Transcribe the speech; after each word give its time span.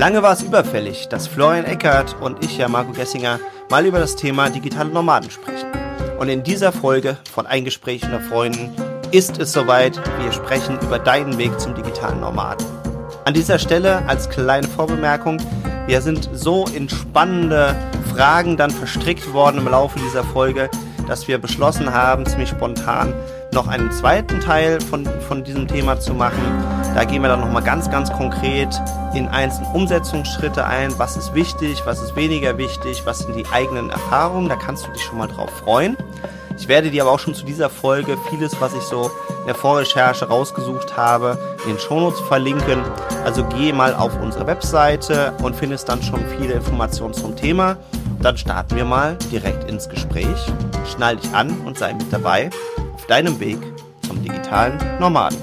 Lange 0.00 0.22
war 0.22 0.32
es 0.32 0.42
überfällig, 0.42 1.08
dass 1.10 1.26
Florian 1.26 1.66
Eckert 1.66 2.16
und 2.22 2.42
ich, 2.42 2.56
ja 2.56 2.68
Marco 2.68 2.90
Gessinger, 2.92 3.38
mal 3.68 3.84
über 3.84 3.98
das 3.98 4.16
Thema 4.16 4.48
digitale 4.48 4.88
Nomaden 4.88 5.30
sprechen. 5.30 5.68
Und 6.18 6.30
in 6.30 6.42
dieser 6.42 6.72
Folge 6.72 7.18
von 7.30 7.46
Ein 7.46 7.66
Gespräch 7.66 8.02
unter 8.04 8.20
Freunden 8.20 8.74
ist 9.10 9.38
es 9.38 9.52
soweit, 9.52 10.00
wir 10.22 10.32
sprechen 10.32 10.78
über 10.80 10.98
deinen 10.98 11.36
Weg 11.36 11.60
zum 11.60 11.74
digitalen 11.74 12.20
Nomaden. 12.20 12.64
An 13.26 13.34
dieser 13.34 13.58
Stelle 13.58 14.02
als 14.08 14.30
kleine 14.30 14.66
Vorbemerkung, 14.66 15.36
wir 15.86 16.00
sind 16.00 16.30
so 16.32 16.64
in 16.74 16.88
spannende 16.88 17.76
Fragen 18.14 18.56
dann 18.56 18.70
verstrickt 18.70 19.34
worden 19.34 19.58
im 19.58 19.68
Laufe 19.68 19.98
dieser 19.98 20.24
Folge, 20.24 20.70
dass 21.08 21.28
wir 21.28 21.36
beschlossen 21.36 21.92
haben, 21.92 22.24
ziemlich 22.24 22.48
spontan, 22.48 23.12
noch 23.52 23.66
einen 23.66 23.90
zweiten 23.90 24.40
Teil 24.40 24.80
von, 24.80 25.06
von 25.28 25.42
diesem 25.42 25.66
Thema 25.66 25.98
zu 25.98 26.14
machen. 26.14 26.40
Da 26.94 27.04
gehen 27.04 27.22
wir 27.22 27.28
dann 27.28 27.40
nochmal 27.40 27.62
ganz, 27.62 27.90
ganz 27.90 28.12
konkret 28.12 28.68
in 29.14 29.28
einzelne 29.28 29.68
Umsetzungsschritte 29.70 30.64
ein. 30.64 30.96
Was 30.98 31.16
ist 31.16 31.34
wichtig, 31.34 31.82
was 31.84 32.00
ist 32.02 32.16
weniger 32.16 32.58
wichtig, 32.58 33.02
was 33.04 33.20
sind 33.20 33.36
die 33.36 33.46
eigenen 33.52 33.90
Erfahrungen. 33.90 34.48
Da 34.48 34.56
kannst 34.56 34.86
du 34.86 34.92
dich 34.92 35.02
schon 35.02 35.18
mal 35.18 35.28
drauf 35.28 35.50
freuen. 35.50 35.96
Ich 36.58 36.68
werde 36.68 36.90
dir 36.90 37.02
aber 37.02 37.12
auch 37.12 37.18
schon 37.18 37.34
zu 37.34 37.44
dieser 37.44 37.70
Folge 37.70 38.18
vieles, 38.28 38.60
was 38.60 38.74
ich 38.74 38.82
so 38.82 39.10
in 39.40 39.46
der 39.46 39.54
Vorrecherche 39.54 40.28
rausgesucht 40.28 40.96
habe, 40.96 41.38
in 41.64 41.70
den 41.70 41.78
Shownotes 41.78 42.20
verlinken. 42.20 42.82
Also 43.24 43.44
geh 43.44 43.72
mal 43.72 43.94
auf 43.94 44.20
unsere 44.20 44.46
Webseite 44.46 45.32
und 45.42 45.56
findest 45.56 45.88
dann 45.88 46.02
schon 46.02 46.20
viele 46.38 46.54
Informationen 46.54 47.14
zum 47.14 47.34
Thema. 47.34 47.78
Dann 48.20 48.36
starten 48.36 48.76
wir 48.76 48.84
mal 48.84 49.16
direkt 49.32 49.70
ins 49.70 49.88
Gespräch. 49.88 50.52
Schnall 50.92 51.16
dich 51.16 51.32
an 51.32 51.50
und 51.64 51.78
sei 51.78 51.94
mit 51.94 52.12
dabei 52.12 52.50
deinem 53.10 53.40
Weg 53.40 53.58
zum 54.06 54.22
digitalen 54.22 54.78
Nomaden. 55.00 55.36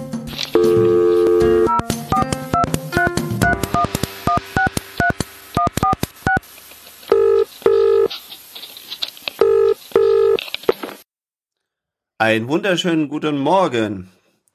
Ein 12.20 12.48
wunderschönen 12.48 13.10
guten 13.10 13.38
Morgen. 13.38 14.12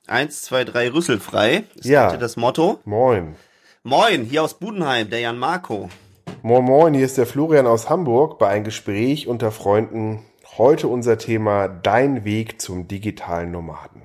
Eins, 0.06 0.42
zwei, 0.42 0.64
drei, 0.64 0.90
rüsselfrei 0.90 1.64
ist 1.74 1.84
Ja. 1.84 2.16
das 2.16 2.38
Motto. 2.38 2.80
Moin. 2.86 3.36
Moin, 3.82 4.24
hier 4.24 4.42
aus 4.42 4.54
Budenheim, 4.54 5.10
der 5.10 5.20
Jan 5.20 5.38
Marco. 5.38 5.90
Moin 6.40 6.64
Moin, 6.64 6.94
hier 6.94 7.04
ist 7.04 7.18
der 7.18 7.26
Florian 7.26 7.66
aus 7.66 7.90
Hamburg 7.90 8.38
bei 8.38 8.48
ein 8.48 8.64
Gespräch 8.64 9.28
unter 9.28 9.52
Freunden. 9.52 10.24
Heute 10.58 10.88
unser 10.88 11.18
Thema 11.18 11.68
Dein 11.68 12.24
Weg 12.24 12.60
zum 12.60 12.86
digitalen 12.88 13.50
Nomaden. 13.50 14.02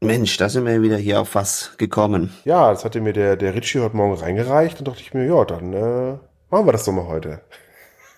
Mensch, 0.00 0.36
da 0.36 0.48
sind 0.50 0.66
wir 0.66 0.82
wieder 0.82 0.98
hier 0.98 1.20
auf 1.20 1.34
was 1.34 1.76
gekommen. 1.78 2.34
Ja, 2.44 2.70
das 2.70 2.84
hatte 2.84 3.00
mir 3.00 3.14
der, 3.14 3.36
der 3.36 3.54
Ritchie 3.54 3.80
heute 3.80 3.96
Morgen 3.96 4.14
reingereicht 4.14 4.78
und 4.78 4.88
dachte 4.88 5.00
ich 5.00 5.14
mir, 5.14 5.24
ja, 5.26 5.44
dann 5.46 5.72
äh, 5.72 6.18
machen 6.50 6.66
wir 6.66 6.72
das 6.72 6.84
doch 6.84 6.92
mal 6.92 7.06
heute. 7.06 7.40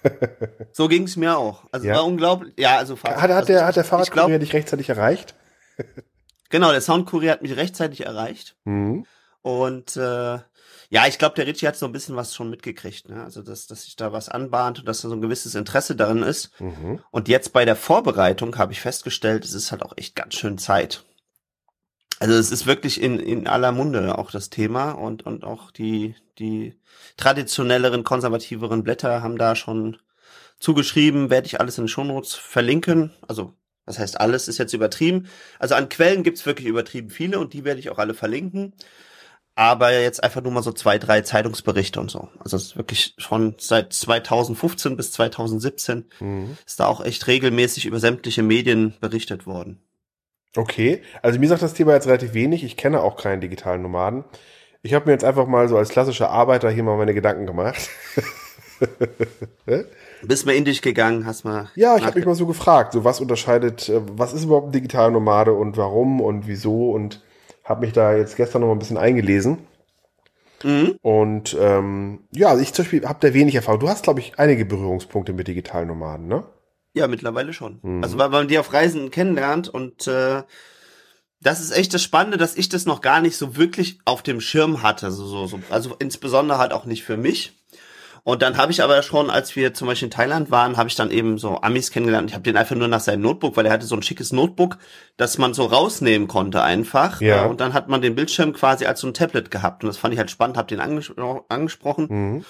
So 0.73 0.87
ging's 0.87 1.17
mir 1.17 1.37
auch. 1.37 1.65
Also 1.73 1.89
Ja. 1.89 1.97
war 1.97 2.05
unglaublich. 2.05 2.55
Ja, 2.57 2.77
also 2.79 2.97
Hat, 3.03 3.21
hat, 3.21 3.31
also 3.33 3.47
der, 3.49 3.67
hat 3.67 3.75
der 3.75 3.83
Fahrradkurier 3.85 4.27
glaub, 4.29 4.41
dich 4.41 4.53
rechtzeitig 4.53 4.89
erreicht? 4.89 5.35
Genau, 6.51 6.71
der 6.71 6.81
Soundkurier 6.81 7.33
hat 7.33 7.43
mich 7.43 7.57
rechtzeitig 7.57 8.07
erreicht. 8.07 8.57
Mhm. 8.65 9.05
Und 9.43 9.97
äh, 9.99 10.39
ja, 10.91 11.07
ich 11.07 11.19
glaube, 11.19 11.35
der 11.35 11.47
Ritchie 11.47 11.67
hat 11.67 11.77
so 11.77 11.87
ein 11.87 11.93
bisschen 11.93 12.17
was 12.17 12.35
schon 12.35 12.49
mitgekriegt. 12.49 13.09
Ne? 13.09 13.23
Also, 13.23 13.43
dass, 13.43 13.67
dass 13.67 13.85
sich 13.85 13.97
da 13.97 14.13
was 14.13 14.29
anbahnt 14.29 14.79
und 14.79 14.89
dass 14.89 15.03
da 15.03 15.09
so 15.09 15.15
ein 15.15 15.21
gewisses 15.21 15.55
Interesse 15.55 15.95
darin 15.95 16.23
ist. 16.23 16.59
Mhm. 16.61 17.01
Und 17.11 17.29
jetzt 17.29 17.53
bei 17.53 17.65
der 17.65 17.77
Vorbereitung 17.77 18.57
habe 18.57 18.73
ich 18.73 18.81
festgestellt, 18.81 19.45
es 19.45 19.53
ist 19.53 19.71
halt 19.71 19.83
auch 19.83 19.93
echt 19.97 20.17
ganz 20.17 20.35
schön 20.35 20.57
Zeit. 20.57 21.05
Also 22.21 22.35
es 22.35 22.51
ist 22.51 22.67
wirklich 22.67 23.01
in, 23.01 23.21
in 23.21 23.47
aller 23.47 23.71
Munde 23.71 24.19
auch 24.19 24.31
das 24.31 24.51
Thema 24.51 24.93
und, 24.93 25.25
und 25.25 25.45
auch 25.45 25.71
die, 25.71 26.17
die 26.39 26.75
traditionelleren, 27.17 28.03
konservativeren 28.03 28.83
Blätter 28.83 29.23
haben 29.23 29.39
da 29.39 29.55
schon 29.55 29.99
zugeschrieben, 30.59 31.31
werde 31.31 31.47
ich 31.47 31.61
alles 31.61 31.79
in 31.79 31.85
den 31.85 31.89
Shownotes 31.89 32.35
verlinken. 32.35 33.13
Also 33.29 33.55
das 33.87 33.99
heißt, 33.99 34.21
alles 34.21 34.49
ist 34.49 34.59
jetzt 34.59 34.73
übertrieben. 34.73 35.29
Also 35.59 35.75
an 35.75 35.89
Quellen 35.89 36.23
gibt's 36.23 36.45
wirklich 36.45 36.67
übertrieben 36.67 37.11
viele 37.11 37.39
und 37.39 37.53
die 37.53 37.65
werde 37.65 37.79
ich 37.79 37.91
auch 37.91 37.99
alle 37.99 38.15
verlinken. 38.15 38.75
Aber 39.59 39.93
jetzt 39.93 40.23
einfach 40.23 40.41
nur 40.41 40.53
mal 40.53 40.63
so 40.63 40.71
zwei, 40.71 40.99
drei 40.99 41.23
Zeitungsberichte 41.23 41.99
und 41.99 42.13
so. 42.13 42.29
Also 42.39 42.57
es 42.57 42.63
ist 42.67 42.77
wirklich 42.77 43.15
schon 43.19 43.57
seit 43.59 43.93
2015 43.93 44.97
bis 44.97 45.11
2017 45.11 46.05
Mhm. 46.21 46.57
ist 46.65 46.79
da 46.79 46.87
auch 46.87 47.05
echt 47.05 47.27
regelmäßig 47.27 47.87
über 47.87 47.99
sämtliche 47.99 48.45
Medien 48.45 48.95
berichtet 49.01 49.47
worden. 49.47 49.81
Okay, 50.57 51.03
also 51.23 51.41
mir 51.41 51.49
sagt 51.49 51.63
das 51.63 51.75
Thema 51.75 51.95
jetzt 51.95 52.07
relativ 52.07 52.35
wenig. 52.35 52.63
Ich 52.63 52.77
kenne 52.77 53.03
auch 53.03 53.17
keinen 53.17 53.41
digitalen 53.41 53.83
Nomaden. 53.83 54.23
Ich 54.83 54.95
habe 54.95 55.07
mir 55.07 55.13
jetzt 55.13 55.25
einfach 55.25 55.49
mal 55.49 55.69
so 55.69 55.77
als 55.77 55.89
klassischer 55.89 56.31
Arbeiter 56.31 56.71
hier 56.71 56.85
mal 56.85 56.97
meine 56.97 57.13
Gedanken 57.13 57.45
gemacht. 57.45 57.89
Bist 60.23 60.47
mal 60.47 60.53
in 60.55 60.65
dich 60.67 60.83
gegangen, 60.83 61.27
hast 61.27 61.45
mal. 61.45 61.69
Ja, 61.75 61.97
ich 61.97 62.05
habe 62.05 62.17
mich 62.17 62.27
mal 62.27 62.37
so 62.37 62.47
gefragt, 62.47 62.93
so 62.93 63.03
was 63.03 63.21
unterscheidet, 63.21 63.89
äh, 63.89 64.01
was 64.13 64.33
ist 64.33 64.45
überhaupt 64.45 64.69
ein 64.69 64.73
digitaler 64.73 65.11
Nomade 65.11 65.53
und 65.53 65.77
warum 65.77 66.21
und 66.21 66.47
wieso 66.47 66.93
und 66.93 67.23
habe 67.69 67.83
mich 67.83 67.93
da 67.93 68.17
jetzt 68.17 68.37
gestern 68.37 68.63
noch 68.63 68.69
mal 68.69 68.75
ein 68.75 68.79
bisschen 68.79 68.97
eingelesen. 68.97 69.59
Mhm. 70.65 70.99
Und 71.03 71.57
ähm, 71.61 72.21
ja, 72.33 72.49
also 72.49 72.63
ich 72.63 72.73
zum 72.73 72.85
Beispiel 72.85 73.07
habe 73.07 73.19
da 73.21 73.35
wenig 73.35 73.55
Erfahrung. 73.55 73.81
Du 73.81 73.89
hast, 73.89 74.03
glaube 74.03 74.21
ich, 74.21 74.39
einige 74.39 74.65
Berührungspunkte 74.65 75.33
mit 75.33 75.47
digitalen 75.47 75.89
Nomaden, 75.89 76.27
ne? 76.27 76.45
Ja, 76.95 77.07
mittlerweile 77.07 77.53
schon. 77.53 77.79
Mhm. 77.83 78.03
Also 78.03 78.19
weil 78.19 78.31
man 78.31 78.49
die 78.49 78.59
auf 78.59 78.73
Reisen 78.73 79.11
kennenlernt 79.11 79.69
und 79.69 80.09
äh, 80.09 80.43
das 81.41 81.61
ist 81.61 81.71
echt 81.71 81.95
das 81.95 82.03
Spannende, 82.03 82.39
dass 82.39 82.57
ich 82.57 82.69
das 82.69 82.87
noch 82.87 83.01
gar 83.01 83.21
nicht 83.21 83.37
so 83.37 83.57
wirklich 83.57 84.01
auf 84.05 84.23
dem 84.23 84.41
Schirm 84.41 84.83
hatte. 84.83 85.13
So, 85.13 85.27
so, 85.27 85.47
so. 85.47 85.61
Also 85.71 85.95
insbesondere 85.99 86.59
halt 86.59 86.73
auch 86.73 86.87
nicht 86.87 87.05
für 87.05 87.17
mich. 87.17 87.53
Und 88.29 88.43
dann 88.43 88.59
habe 88.59 88.71
ich 88.71 88.83
aber 88.83 89.01
schon, 89.01 89.31
als 89.31 89.57
wir 89.57 89.73
zum 89.73 89.89
Beispiel 89.89 90.09
in 90.09 90.11
Thailand 90.11 90.51
waren, 90.51 90.77
habe 90.77 90.91
ich 90.91 90.95
dann 90.95 91.11
eben 91.11 91.39
so 91.39 91.63
Amis 91.63 91.91
kennengelernt. 91.91 92.29
Ich 92.29 92.35
habe 92.35 92.43
den 92.43 92.59
einfach 92.59 92.77
nur 92.77 92.87
nach 92.87 93.01
seinem 93.01 93.23
Notebook, 93.23 93.57
weil 93.57 93.65
er 93.65 93.73
hatte 93.73 93.87
so 93.87 93.97
ein 93.97 94.03
schickes 94.03 94.33
Notebook, 94.33 94.77
das 95.17 95.39
man 95.39 95.55
so 95.55 95.65
rausnehmen 95.65 96.29
konnte 96.29 96.63
einfach. 96.63 97.23
Ja. 97.23 97.47
Und 97.47 97.63
dann 97.63 97.73
hat 97.73 97.89
man 97.89 98.03
den 98.03 98.15
Bildschirm 98.15 98.53
quasi 98.53 98.85
als 98.85 99.01
so 99.01 99.07
ein 99.07 99.15
Tablet 99.15 99.51
gehabt. 99.51 99.83
Und 99.83 99.87
das 99.87 99.97
fand 99.97 100.13
ich 100.13 100.21
halt 100.21 100.31
spannend, 100.31 100.59
habe 100.59 100.69
den 100.69 100.81
anges 100.81 101.11
angesprochen. 101.49 102.07
Mhm. 102.11 102.45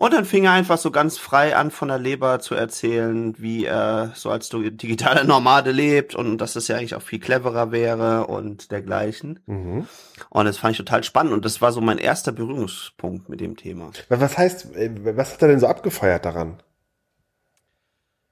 Und 0.00 0.14
dann 0.14 0.24
fing 0.24 0.44
er 0.44 0.52
einfach 0.52 0.78
so 0.78 0.92
ganz 0.92 1.18
frei 1.18 1.56
an, 1.56 1.72
von 1.72 1.88
der 1.88 1.98
Leber 1.98 2.38
zu 2.38 2.54
erzählen, 2.54 3.34
wie 3.36 3.64
er 3.64 4.12
so 4.14 4.30
als 4.30 4.48
digitaler 4.48 5.24
Nomade 5.24 5.72
lebt 5.72 6.14
und 6.14 6.38
dass 6.38 6.52
das 6.52 6.68
ja 6.68 6.76
eigentlich 6.76 6.94
auch 6.94 7.02
viel 7.02 7.18
cleverer 7.18 7.72
wäre 7.72 8.28
und 8.28 8.70
dergleichen. 8.70 9.40
Mhm. 9.46 9.88
Und 10.30 10.44
das 10.44 10.58
fand 10.58 10.70
ich 10.70 10.78
total 10.78 11.02
spannend 11.02 11.32
und 11.32 11.44
das 11.44 11.60
war 11.60 11.72
so 11.72 11.80
mein 11.80 11.98
erster 11.98 12.30
Berührungspunkt 12.30 13.28
mit 13.28 13.40
dem 13.40 13.56
Thema. 13.56 13.90
Was 14.08 14.38
heißt, 14.38 14.76
äh, 14.76 15.16
was 15.16 15.32
hat 15.32 15.42
er 15.42 15.48
denn 15.48 15.58
so 15.58 15.66
abgefeiert 15.66 16.24
daran? 16.24 16.62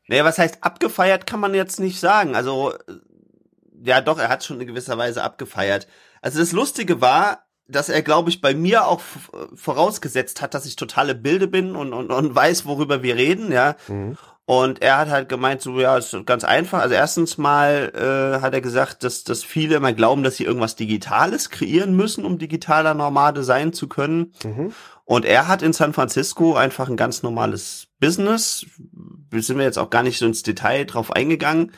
Naja, 0.07 0.25
was 0.25 0.39
heißt 0.39 0.63
abgefeiert, 0.63 1.27
kann 1.27 1.41
man 1.41 1.53
jetzt 1.53 1.81
nicht 1.81 1.99
sagen. 1.99 2.37
Also, 2.37 2.75
äh, 2.75 2.93
ja 3.83 4.01
doch, 4.01 4.21
er 4.21 4.29
hat 4.29 4.45
schon 4.45 4.61
in 4.61 4.69
gewisser 4.69 4.99
Weise 4.99 5.25
abgefeiert. 5.25 5.89
Also 6.23 6.39
das 6.39 6.53
Lustige 6.53 7.01
war, 7.01 7.46
dass 7.69 7.89
er, 7.89 8.03
glaube 8.03 8.31
ich, 8.31 8.41
bei 8.41 8.55
mir 8.55 8.87
auch 8.87 9.01
vorausgesetzt 9.55 10.43
hat, 10.43 10.55
dass 10.55 10.67
ich 10.67 10.77
totale 10.77 11.15
Bilde 11.15 11.49
bin 11.49 11.75
und, 11.77 11.93
und, 11.93 12.11
und 12.11 12.35
weiß, 12.35 12.67
worüber 12.67 13.03
wir 13.03 13.17
reden, 13.17 13.53
ja. 13.53 13.77
Mhm. 13.89 14.17
Und 14.49 14.81
er 14.81 14.99
hat 14.99 15.09
halt 15.09 15.29
gemeint, 15.29 15.61
so 15.61 15.81
ja, 15.81 15.97
ist 15.97 16.17
ganz 16.25 16.45
einfach. 16.45 16.79
Also 16.81 16.95
erstens 16.95 17.37
mal 17.37 17.91
äh, 17.97 18.41
hat 18.41 18.55
er 18.55 18.61
gesagt, 18.61 19.03
dass, 19.03 19.25
dass 19.25 19.43
viele 19.43 19.75
immer 19.75 19.93
glauben, 19.93 20.23
dass 20.23 20.37
sie 20.37 20.45
irgendwas 20.45 20.77
Digitales 20.77 21.51
kreieren 21.51 21.97
müssen, 21.97 22.25
um 22.25 22.39
digitaler 22.39 22.95
Nomade 22.95 23.43
sein 23.43 23.73
zu 23.73 23.89
können. 23.89 24.33
Mhm. 24.45 24.73
Und 25.05 25.25
er 25.25 25.49
hat 25.49 25.63
in 25.63 25.73
San 25.73 25.93
Francisco 25.93 26.55
einfach 26.55 26.89
ein 26.89 26.97
ganz 26.97 27.25
normales 27.25 27.89
Business. 27.99 28.67
Wir 29.31 29.43
sind 29.43 29.59
wir 29.59 29.65
jetzt 29.65 29.79
auch 29.79 29.91
gar 29.91 30.05
nicht 30.05 30.19
so 30.19 30.27
ins 30.27 30.45
Detail 30.45 30.85
drauf 30.85 31.11
eingegangen. 31.13 31.73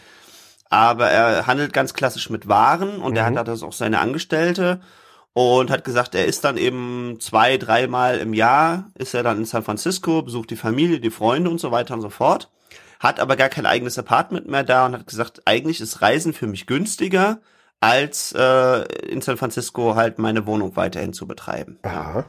Aber 0.69 1.09
er 1.09 1.47
handelt 1.47 1.73
ganz 1.73 1.95
klassisch 1.95 2.29
mit 2.29 2.49
Waren 2.49 2.99
und 3.01 3.17
er 3.17 3.23
Mhm. 3.23 3.29
hat 3.29 3.37
da 3.37 3.45
das 3.53 3.63
auch 3.63 3.73
seine 3.73 4.01
Angestellte 4.01 4.81
und 5.33 5.71
hat 5.71 5.85
gesagt, 5.85 6.15
er 6.15 6.27
ist 6.27 6.45
dann 6.45 6.57
eben 6.57 7.19
zwei, 7.21 7.59
dreimal 7.59 8.19
im 8.19 8.35
Jahr 8.35 8.91
ist 8.95 9.15
er 9.15 9.23
dann 9.23 9.39
in 9.39 9.45
San 9.45 9.63
Francisco, 9.63 10.23
besucht 10.23 10.51
die 10.51 10.57
Familie, 10.57 11.01
die 11.01 11.11
Freunde 11.11 11.51
und 11.51 11.61
so 11.61 11.71
weiter 11.71 11.95
und 11.95 12.01
so 12.01 12.11
fort. 12.11 12.51
Hat 12.99 13.21
aber 13.21 13.37
gar 13.37 13.49
kein 13.49 13.67
eigenes 13.67 13.99
Apartment 13.99 14.49
mehr 14.49 14.65
da 14.65 14.87
und 14.87 14.95
hat 14.95 15.07
gesagt, 15.07 15.43
eigentlich 15.45 15.81
ist 15.81 16.03
Reisen 16.03 16.33
für 16.33 16.49
mich 16.49 16.67
günstiger, 16.67 17.39
als 17.81 18.33
äh, 18.33 18.83
in 19.07 19.21
San 19.21 19.37
Francisco 19.37 19.95
halt 19.95 20.19
meine 20.19 20.47
Wohnung 20.47 20.75
weiterhin 20.75 21.13
zu 21.13 21.29
betreiben. 21.29 21.79
Aha. 21.83 22.25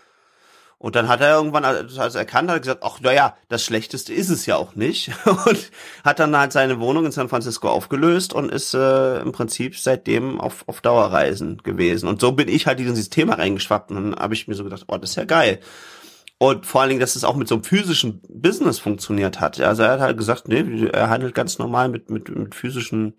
Und 0.81 0.95
dann 0.95 1.09
hat 1.09 1.19
er 1.19 1.35
irgendwann 1.35 1.65
als 1.65 2.15
erkannt, 2.15 2.49
hat 2.49 2.61
gesagt, 2.61 2.83
ach 2.83 3.01
naja, 3.01 3.35
das 3.49 3.65
Schlechteste 3.65 4.13
ist 4.13 4.29
es 4.29 4.45
ja 4.45 4.55
auch 4.55 4.75
nicht. 4.75 5.11
Und 5.25 5.71
hat 6.05 6.19
dann 6.19 6.35
halt 6.35 6.53
seine 6.53 6.79
Wohnung 6.79 7.05
in 7.05 7.11
San 7.11 7.27
Francisco 7.27 7.67
aufgelöst 7.67 8.31
und 8.31 8.49
ist 8.49 8.73
äh, 8.73 9.19
im 9.19 9.33
Prinzip 9.33 9.77
seitdem 9.77 10.39
auf, 10.39 10.63
auf 10.67 10.79
Dauerreisen 10.79 11.57
gewesen. 11.63 12.07
Und 12.07 12.21
so 12.21 12.31
bin 12.31 12.47
ich 12.47 12.65
halt 12.65 12.79
in 12.79 12.85
dieses 12.85 13.09
Thema 13.09 13.33
reingeschwappt 13.33 13.91
und 13.91 13.95
dann 13.97 14.15
habe 14.15 14.33
ich 14.33 14.47
mir 14.47 14.55
so 14.55 14.63
gedacht, 14.63 14.85
oh, 14.87 14.97
das 14.97 15.11
ist 15.11 15.15
ja 15.17 15.25
geil. 15.25 15.59
Und 16.37 16.65
vor 16.65 16.79
allen 16.79 16.89
Dingen, 16.89 17.01
dass 17.01 17.17
es 17.17 17.25
auch 17.25 17.35
mit 17.35 17.49
so 17.49 17.55
einem 17.55 17.65
physischen 17.65 18.21
Business 18.29 18.79
funktioniert 18.79 19.41
hat. 19.41 19.59
Also 19.59 19.83
er 19.83 19.91
hat 19.91 19.99
halt 19.99 20.17
gesagt, 20.17 20.47
nee, 20.47 20.87
er 20.93 21.09
handelt 21.09 21.35
ganz 21.35 21.59
normal 21.59 21.89
mit, 21.89 22.09
mit, 22.09 22.29
mit 22.29 22.55
physischen 22.55 23.15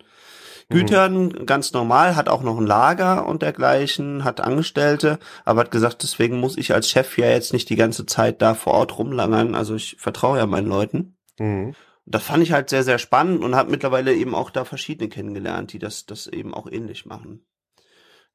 Gütern 0.71 1.25
mhm. 1.25 1.47
ganz 1.47 1.73
normal, 1.73 2.17
hat 2.17 2.29
auch 2.29 2.43
noch 2.43 2.57
ein 2.57 2.67
Lager 2.67 3.27
und 3.27 3.43
dergleichen, 3.43 4.25
hat 4.25 4.41
Angestellte, 4.41 5.19
aber 5.45 5.63
hat 5.63 5.71
gesagt, 5.71 6.03
deswegen 6.05 6.39
muss 6.39 6.57
ich 6.57 6.73
als 6.73 6.89
Chef 6.89 7.19
ja 7.19 7.27
jetzt 7.27 7.53
nicht 7.53 7.69
die 7.69 7.77
ganze 7.77 8.07
Zeit 8.07 8.41
da 8.41 8.55
vor 8.55 8.75
Ort 8.75 8.97
rumlangern. 8.97 9.55
Also 9.55 9.75
ich 9.75 9.97
vertraue 9.99 10.39
ja 10.39 10.47
meinen 10.47 10.69
Leuten. 10.69 11.17
Mhm. 11.39 11.75
Das 12.07 12.23
fand 12.23 12.43
ich 12.43 12.53
halt 12.53 12.71
sehr, 12.71 12.85
sehr 12.85 12.99
spannend 12.99 13.43
und 13.45 13.55
habe 13.55 13.71
mittlerweile 13.71 14.15
eben 14.15 14.35
auch 14.35 14.51
da 14.51 14.65
verschiedene 14.65 15.09
kennengelernt, 15.09 15.73
die 15.73 15.79
das, 15.79 16.07
das 16.07 16.29
eben 16.29 16.55
auch 16.55 16.71
ähnlich 16.71 17.05
machen. 17.05 17.45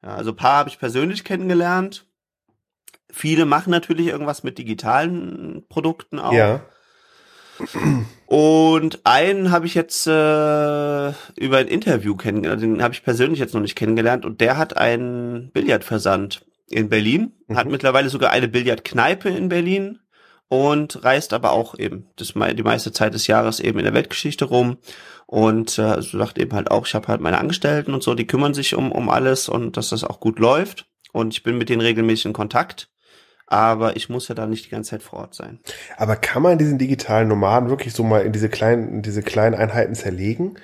Ja, 0.02 0.14
also 0.14 0.34
paar 0.34 0.58
habe 0.58 0.68
ich 0.68 0.78
persönlich 0.78 1.24
kennengelernt. 1.24 2.06
Viele 3.10 3.46
machen 3.46 3.70
natürlich 3.70 4.08
irgendwas 4.08 4.42
mit 4.44 4.58
digitalen 4.58 5.64
Produkten 5.68 6.18
auch. 6.18 6.32
Ja. 6.32 6.64
Und 8.26 9.00
einen 9.04 9.50
habe 9.50 9.66
ich 9.66 9.74
jetzt 9.74 10.06
äh, 10.06 10.10
über 10.10 11.58
ein 11.58 11.68
Interview 11.68 12.16
kennengelernt, 12.16 12.62
den 12.62 12.82
habe 12.82 12.92
ich 12.94 13.04
persönlich 13.04 13.38
jetzt 13.38 13.54
noch 13.54 13.60
nicht 13.60 13.76
kennengelernt 13.76 14.24
und 14.24 14.40
der 14.40 14.56
hat 14.58 14.76
einen 14.76 15.50
Billardversand 15.52 16.44
in 16.68 16.88
Berlin, 16.88 17.32
mhm. 17.46 17.56
hat 17.56 17.68
mittlerweile 17.68 18.08
sogar 18.08 18.30
eine 18.32 18.48
Billardkneipe 18.48 19.28
in 19.28 19.48
Berlin 19.48 20.00
und 20.48 21.04
reist 21.04 21.32
aber 21.32 21.52
auch 21.52 21.78
eben 21.78 22.08
das, 22.16 22.34
die 22.34 22.62
meiste 22.62 22.92
Zeit 22.92 23.14
des 23.14 23.26
Jahres 23.26 23.60
eben 23.60 23.78
in 23.78 23.84
der 23.84 23.94
Weltgeschichte 23.94 24.44
rum 24.44 24.78
und 25.26 25.78
äh, 25.78 26.02
so 26.02 26.18
sagt 26.18 26.38
eben 26.38 26.52
halt 26.52 26.70
auch, 26.70 26.86
ich 26.86 26.94
habe 26.94 27.08
halt 27.08 27.20
meine 27.20 27.38
Angestellten 27.38 27.94
und 27.94 28.02
so, 28.02 28.14
die 28.14 28.26
kümmern 28.26 28.54
sich 28.54 28.74
um, 28.74 28.90
um 28.90 29.08
alles 29.08 29.48
und 29.48 29.76
dass 29.76 29.90
das 29.90 30.02
auch 30.02 30.18
gut 30.18 30.40
läuft 30.40 30.86
und 31.12 31.32
ich 31.32 31.44
bin 31.44 31.58
mit 31.58 31.68
denen 31.68 31.80
regelmäßig 31.80 32.26
in 32.26 32.32
Kontakt 32.32 32.88
aber 33.46 33.96
ich 33.96 34.08
muss 34.08 34.28
ja 34.28 34.34
da 34.34 34.46
nicht 34.46 34.66
die 34.66 34.70
ganze 34.70 34.90
Zeit 34.90 35.02
vor 35.02 35.20
Ort 35.20 35.34
sein. 35.34 35.60
Aber 35.96 36.16
kann 36.16 36.42
man 36.42 36.58
diesen 36.58 36.78
digitalen 36.78 37.28
Nomaden 37.28 37.70
wirklich 37.70 37.92
so 37.94 38.02
mal 38.02 38.22
in 38.22 38.32
diese 38.32 38.48
kleinen, 38.48 38.88
in 38.88 39.02
diese 39.02 39.22
kleinen 39.22 39.54
Einheiten 39.54 39.94
zerlegen? 39.94 40.58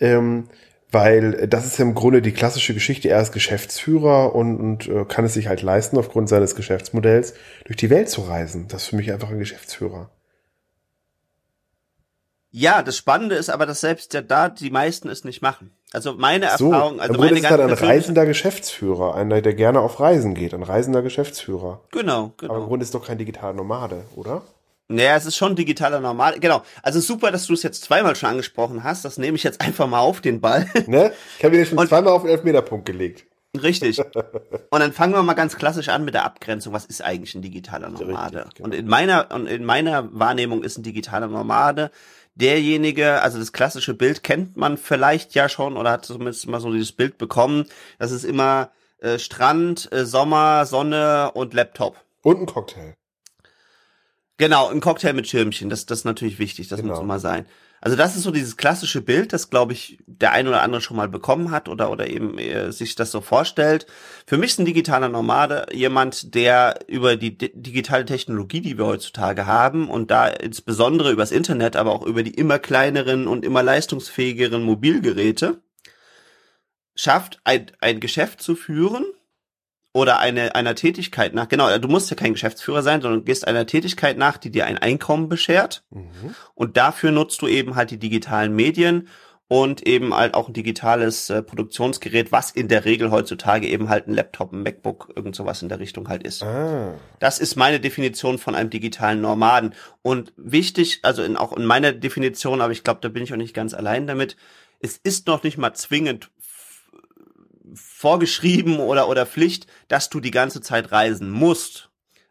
Ähm, 0.00 0.48
weil 0.90 1.48
das 1.48 1.64
ist 1.64 1.78
ja 1.78 1.84
im 1.84 1.94
Grunde 1.94 2.20
die 2.20 2.32
klassische 2.32 2.74
Geschichte. 2.74 3.08
Er 3.08 3.20
ist 3.22 3.32
Geschäftsführer 3.32 4.34
und, 4.34 4.58
und 4.58 4.88
äh, 4.88 5.04
kann 5.06 5.24
es 5.24 5.34
sich 5.34 5.48
halt 5.48 5.62
leisten, 5.62 5.96
aufgrund 5.96 6.28
seines 6.28 6.54
Geschäftsmodells 6.54 7.34
durch 7.64 7.76
die 7.76 7.88
Welt 7.88 8.10
zu 8.10 8.22
reisen. 8.22 8.68
Das 8.68 8.82
ist 8.82 8.88
für 8.88 8.96
mich 8.96 9.10
einfach 9.10 9.30
ein 9.30 9.38
Geschäftsführer. 9.38 10.10
Ja, 12.50 12.82
das 12.82 12.98
Spannende 12.98 13.36
ist 13.36 13.48
aber, 13.48 13.64
dass 13.64 13.80
selbst 13.80 14.12
ja 14.12 14.20
da 14.20 14.50
die 14.50 14.70
meisten 14.70 15.08
es 15.08 15.24
nicht 15.24 15.40
machen. 15.40 15.70
Also 15.92 16.14
meine 16.14 16.48
so, 16.56 16.72
Erfahrung, 16.72 17.00
also 17.00 17.20
meine 17.20 17.38
ist 17.38 17.50
halt 17.50 17.60
ein 17.60 17.70
reisender 17.70 18.24
Geschäftsführer, 18.24 19.14
einer, 19.14 19.42
der 19.42 19.54
gerne 19.54 19.80
auf 19.80 20.00
Reisen 20.00 20.34
geht, 20.34 20.54
ein 20.54 20.62
reisender 20.62 21.02
Geschäftsführer. 21.02 21.80
Genau, 21.90 22.32
genau. 22.36 22.52
Aber 22.52 22.62
im 22.62 22.68
Grunde 22.68 22.84
ist 22.84 22.94
doch 22.94 23.06
kein 23.06 23.18
digitaler 23.18 23.52
Nomade, 23.52 24.04
oder? 24.16 24.42
Naja, 24.88 25.16
es 25.16 25.26
ist 25.26 25.36
schon 25.36 25.56
digitaler 25.56 26.00
Nomade. 26.00 26.40
Genau. 26.40 26.62
Also 26.82 27.00
super, 27.00 27.30
dass 27.30 27.46
du 27.46 27.54
es 27.54 27.62
jetzt 27.62 27.82
zweimal 27.82 28.16
schon 28.16 28.30
angesprochen 28.30 28.84
hast. 28.84 29.04
Das 29.04 29.16
nehme 29.16 29.36
ich 29.36 29.42
jetzt 29.42 29.60
einfach 29.60 29.86
mal 29.86 30.00
auf 30.00 30.20
den 30.20 30.40
Ball. 30.40 30.66
Ne? 30.86 31.12
Ich 31.38 31.44
habe 31.44 31.56
dir 31.56 31.64
schon 31.64 31.78
Und, 31.78 31.88
zweimal 31.88 32.12
auf 32.12 32.22
den 32.22 32.30
Elfmeterpunkt 32.30 32.84
gelegt. 32.84 33.24
Richtig. 33.60 33.98
Und 34.70 34.80
dann 34.80 34.92
fangen 34.92 35.12
wir 35.14 35.22
mal 35.22 35.34
ganz 35.34 35.56
klassisch 35.56 35.88
an 35.88 36.04
mit 36.04 36.14
der 36.14 36.24
Abgrenzung. 36.24 36.72
Was 36.72 36.86
ist 36.86 37.02
eigentlich 37.02 37.34
ein 37.34 37.42
digitaler 37.42 37.90
Nomade? 37.90 38.38
Richtig, 38.38 38.54
genau. 38.54 38.66
Und 38.66 38.74
in 38.74 38.86
meiner, 38.86 39.30
und 39.32 39.46
in 39.46 39.64
meiner 39.64 40.08
Wahrnehmung 40.12 40.62
ist 40.62 40.78
ein 40.78 40.82
digitaler 40.82 41.28
Nomade 41.28 41.90
derjenige, 42.34 43.20
also 43.22 43.38
das 43.38 43.52
klassische 43.52 43.94
Bild 43.94 44.22
kennt 44.22 44.56
man 44.56 44.78
vielleicht 44.78 45.34
ja 45.34 45.48
schon 45.48 45.76
oder 45.76 45.90
hat 45.90 46.04
zumindest 46.04 46.46
mal 46.48 46.60
so 46.60 46.72
dieses 46.72 46.92
Bild 46.92 47.18
bekommen. 47.18 47.66
Das 47.98 48.10
ist 48.10 48.24
immer 48.24 48.70
äh, 48.98 49.18
Strand, 49.18 49.92
äh, 49.92 50.04
Sommer, 50.04 50.66
Sonne 50.66 51.32
und 51.32 51.54
Laptop. 51.54 51.96
Und 52.22 52.40
ein 52.40 52.46
Cocktail. 52.46 52.94
Genau, 54.38 54.68
ein 54.68 54.80
Cocktail 54.80 55.12
mit 55.12 55.28
Schirmchen. 55.28 55.68
Das, 55.68 55.86
das 55.86 56.00
ist 56.00 56.04
natürlich 56.04 56.38
wichtig. 56.38 56.68
Das 56.68 56.80
genau. 56.80 56.94
muss 56.94 57.02
immer 57.02 57.18
sein. 57.18 57.46
Also 57.84 57.96
das 57.96 58.14
ist 58.14 58.22
so 58.22 58.30
dieses 58.30 58.56
klassische 58.56 59.02
Bild, 59.02 59.32
das 59.32 59.50
glaube 59.50 59.72
ich 59.72 59.98
der 60.06 60.30
ein 60.30 60.46
oder 60.46 60.62
andere 60.62 60.80
schon 60.80 60.96
mal 60.96 61.08
bekommen 61.08 61.50
hat 61.50 61.68
oder 61.68 61.90
oder 61.90 62.08
eben 62.08 62.38
äh, 62.38 62.70
sich 62.70 62.94
das 62.94 63.10
so 63.10 63.20
vorstellt. 63.20 63.86
Für 64.24 64.38
mich 64.38 64.52
ist 64.52 64.60
ein 64.60 64.66
digitaler 64.66 65.08
Nomade 65.08 65.66
jemand, 65.72 66.36
der 66.36 66.78
über 66.86 67.16
die 67.16 67.36
digitale 67.36 68.04
Technologie, 68.04 68.60
die 68.60 68.78
wir 68.78 68.86
heutzutage 68.86 69.46
haben 69.46 69.90
und 69.90 70.12
da 70.12 70.28
insbesondere 70.28 71.10
übers 71.10 71.32
Internet, 71.32 71.74
aber 71.74 71.90
auch 71.90 72.06
über 72.06 72.22
die 72.22 72.34
immer 72.34 72.60
kleineren 72.60 73.26
und 73.26 73.44
immer 73.44 73.64
leistungsfähigeren 73.64 74.62
Mobilgeräte 74.62 75.60
schafft, 76.94 77.40
ein, 77.42 77.72
ein 77.80 77.98
Geschäft 77.98 78.42
zu 78.42 78.54
führen 78.54 79.04
oder 79.92 80.18
eine, 80.18 80.54
einer 80.54 80.74
Tätigkeit 80.74 81.34
nach, 81.34 81.48
genau, 81.48 81.76
du 81.78 81.88
musst 81.88 82.10
ja 82.10 82.16
kein 82.16 82.32
Geschäftsführer 82.32 82.82
sein, 82.82 83.02
sondern 83.02 83.24
gehst 83.24 83.46
einer 83.46 83.66
Tätigkeit 83.66 84.16
nach, 84.16 84.38
die 84.38 84.50
dir 84.50 84.66
ein 84.66 84.78
Einkommen 84.78 85.28
beschert. 85.28 85.84
Mhm. 85.90 86.34
Und 86.54 86.76
dafür 86.76 87.12
nutzt 87.12 87.42
du 87.42 87.46
eben 87.46 87.74
halt 87.74 87.90
die 87.90 87.98
digitalen 87.98 88.54
Medien 88.54 89.08
und 89.48 89.86
eben 89.86 90.14
halt 90.14 90.32
auch 90.32 90.48
ein 90.48 90.54
digitales 90.54 91.28
äh, 91.28 91.42
Produktionsgerät, 91.42 92.32
was 92.32 92.50
in 92.50 92.68
der 92.68 92.86
Regel 92.86 93.10
heutzutage 93.10 93.68
eben 93.68 93.90
halt 93.90 94.08
ein 94.08 94.14
Laptop, 94.14 94.50
ein 94.52 94.62
MacBook, 94.62 95.12
irgend 95.14 95.36
sowas 95.36 95.60
in 95.60 95.68
der 95.68 95.78
Richtung 95.78 96.08
halt 96.08 96.22
ist. 96.22 96.42
Ah. 96.42 96.94
Das 97.18 97.38
ist 97.38 97.56
meine 97.56 97.78
Definition 97.78 98.38
von 98.38 98.54
einem 98.54 98.70
digitalen 98.70 99.20
Nomaden. 99.20 99.74
Und 100.00 100.32
wichtig, 100.38 101.00
also 101.02 101.22
in, 101.22 101.36
auch 101.36 101.54
in 101.54 101.66
meiner 101.66 101.92
Definition, 101.92 102.62
aber 102.62 102.72
ich 102.72 102.82
glaube, 102.82 103.00
da 103.02 103.10
bin 103.10 103.24
ich 103.24 103.32
auch 103.34 103.36
nicht 103.36 103.52
ganz 103.52 103.74
allein 103.74 104.06
damit, 104.06 104.38
es 104.80 104.96
ist 104.96 105.26
noch 105.26 105.42
nicht 105.42 105.58
mal 105.58 105.74
zwingend 105.74 106.30
vorgeschrieben 107.74 108.78
oder, 108.78 109.08
oder 109.08 109.26
Pflicht, 109.26 109.66
dass 109.88 110.10
du 110.10 110.20
die 110.20 110.30
ganze 110.30 110.60
Zeit 110.60 110.92
reisen 110.92 111.30
musst. 111.30 111.90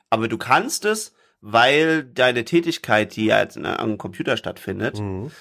Aber 0.09 0.27
du 0.27 0.37
kannst 0.37 0.85
es, 0.85 1.13
weil 1.41 2.03
deine 2.03 2.45
Tätigkeit, 2.45 3.15
die 3.15 3.25
ja 3.25 3.41
jetzt 3.41 3.57
am 3.57 3.97
Computer 3.97 4.37
stattfindet, 4.37 4.99
mhm. 4.99 5.31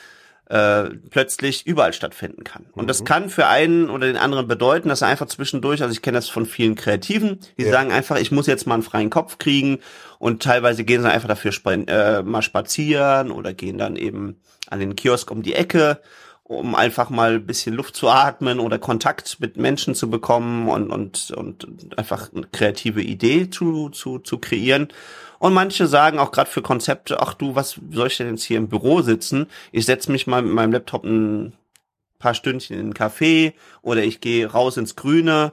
äh, 0.48 0.84
plötzlich 1.10 1.66
überall 1.66 1.92
stattfinden 1.92 2.44
kann. 2.44 2.66
Und 2.72 2.84
mhm. 2.84 2.88
das 2.88 3.04
kann 3.04 3.28
für 3.28 3.46
einen 3.46 3.90
oder 3.90 4.06
den 4.06 4.16
anderen 4.16 4.48
bedeuten, 4.48 4.88
dass 4.88 5.02
er 5.02 5.08
einfach 5.08 5.26
zwischendurch, 5.26 5.82
also 5.82 5.92
ich 5.92 6.02
kenne 6.02 6.16
das 6.18 6.28
von 6.28 6.46
vielen 6.46 6.74
Kreativen, 6.74 7.40
die 7.58 7.64
ja. 7.64 7.70
sagen 7.70 7.92
einfach, 7.92 8.16
ich 8.16 8.32
muss 8.32 8.46
jetzt 8.46 8.66
mal 8.66 8.74
einen 8.74 8.82
freien 8.82 9.10
Kopf 9.10 9.38
kriegen 9.38 9.80
und 10.18 10.42
teilweise 10.42 10.84
gehen 10.84 11.02
sie 11.02 11.10
einfach 11.10 11.28
dafür 11.28 11.52
äh, 11.66 12.22
mal 12.22 12.42
spazieren 12.42 13.30
oder 13.30 13.52
gehen 13.52 13.76
dann 13.76 13.96
eben 13.96 14.40
an 14.68 14.80
den 14.80 14.96
Kiosk 14.96 15.30
um 15.30 15.42
die 15.42 15.54
Ecke 15.54 16.00
um 16.50 16.74
einfach 16.74 17.10
mal 17.10 17.34
ein 17.34 17.46
bisschen 17.46 17.76
Luft 17.76 17.94
zu 17.94 18.08
atmen 18.08 18.58
oder 18.58 18.80
Kontakt 18.80 19.38
mit 19.38 19.56
Menschen 19.56 19.94
zu 19.94 20.10
bekommen 20.10 20.68
und, 20.68 20.90
und, 20.90 21.30
und 21.30 21.96
einfach 21.96 22.32
eine 22.34 22.48
kreative 22.50 23.02
Idee 23.02 23.48
zu, 23.48 23.88
zu, 23.90 24.18
zu 24.18 24.38
kreieren. 24.38 24.88
Und 25.38 25.54
manche 25.54 25.86
sagen 25.86 26.18
auch 26.18 26.32
gerade 26.32 26.50
für 26.50 26.60
Konzepte, 26.60 27.22
ach 27.22 27.34
du, 27.34 27.54
was 27.54 27.78
soll 27.92 28.08
ich 28.08 28.16
denn 28.16 28.30
jetzt 28.30 28.42
hier 28.42 28.58
im 28.58 28.68
Büro 28.68 29.00
sitzen? 29.00 29.46
Ich 29.70 29.86
setze 29.86 30.10
mich 30.10 30.26
mal 30.26 30.42
mit 30.42 30.52
meinem 30.52 30.72
Laptop 30.72 31.04
ein 31.04 31.52
paar 32.18 32.34
Stündchen 32.34 32.76
in 32.76 32.86
einen 32.86 32.94
Café 32.94 33.52
oder 33.80 34.02
ich 34.02 34.20
gehe 34.20 34.50
raus 34.50 34.76
ins 34.76 34.96
Grüne. 34.96 35.52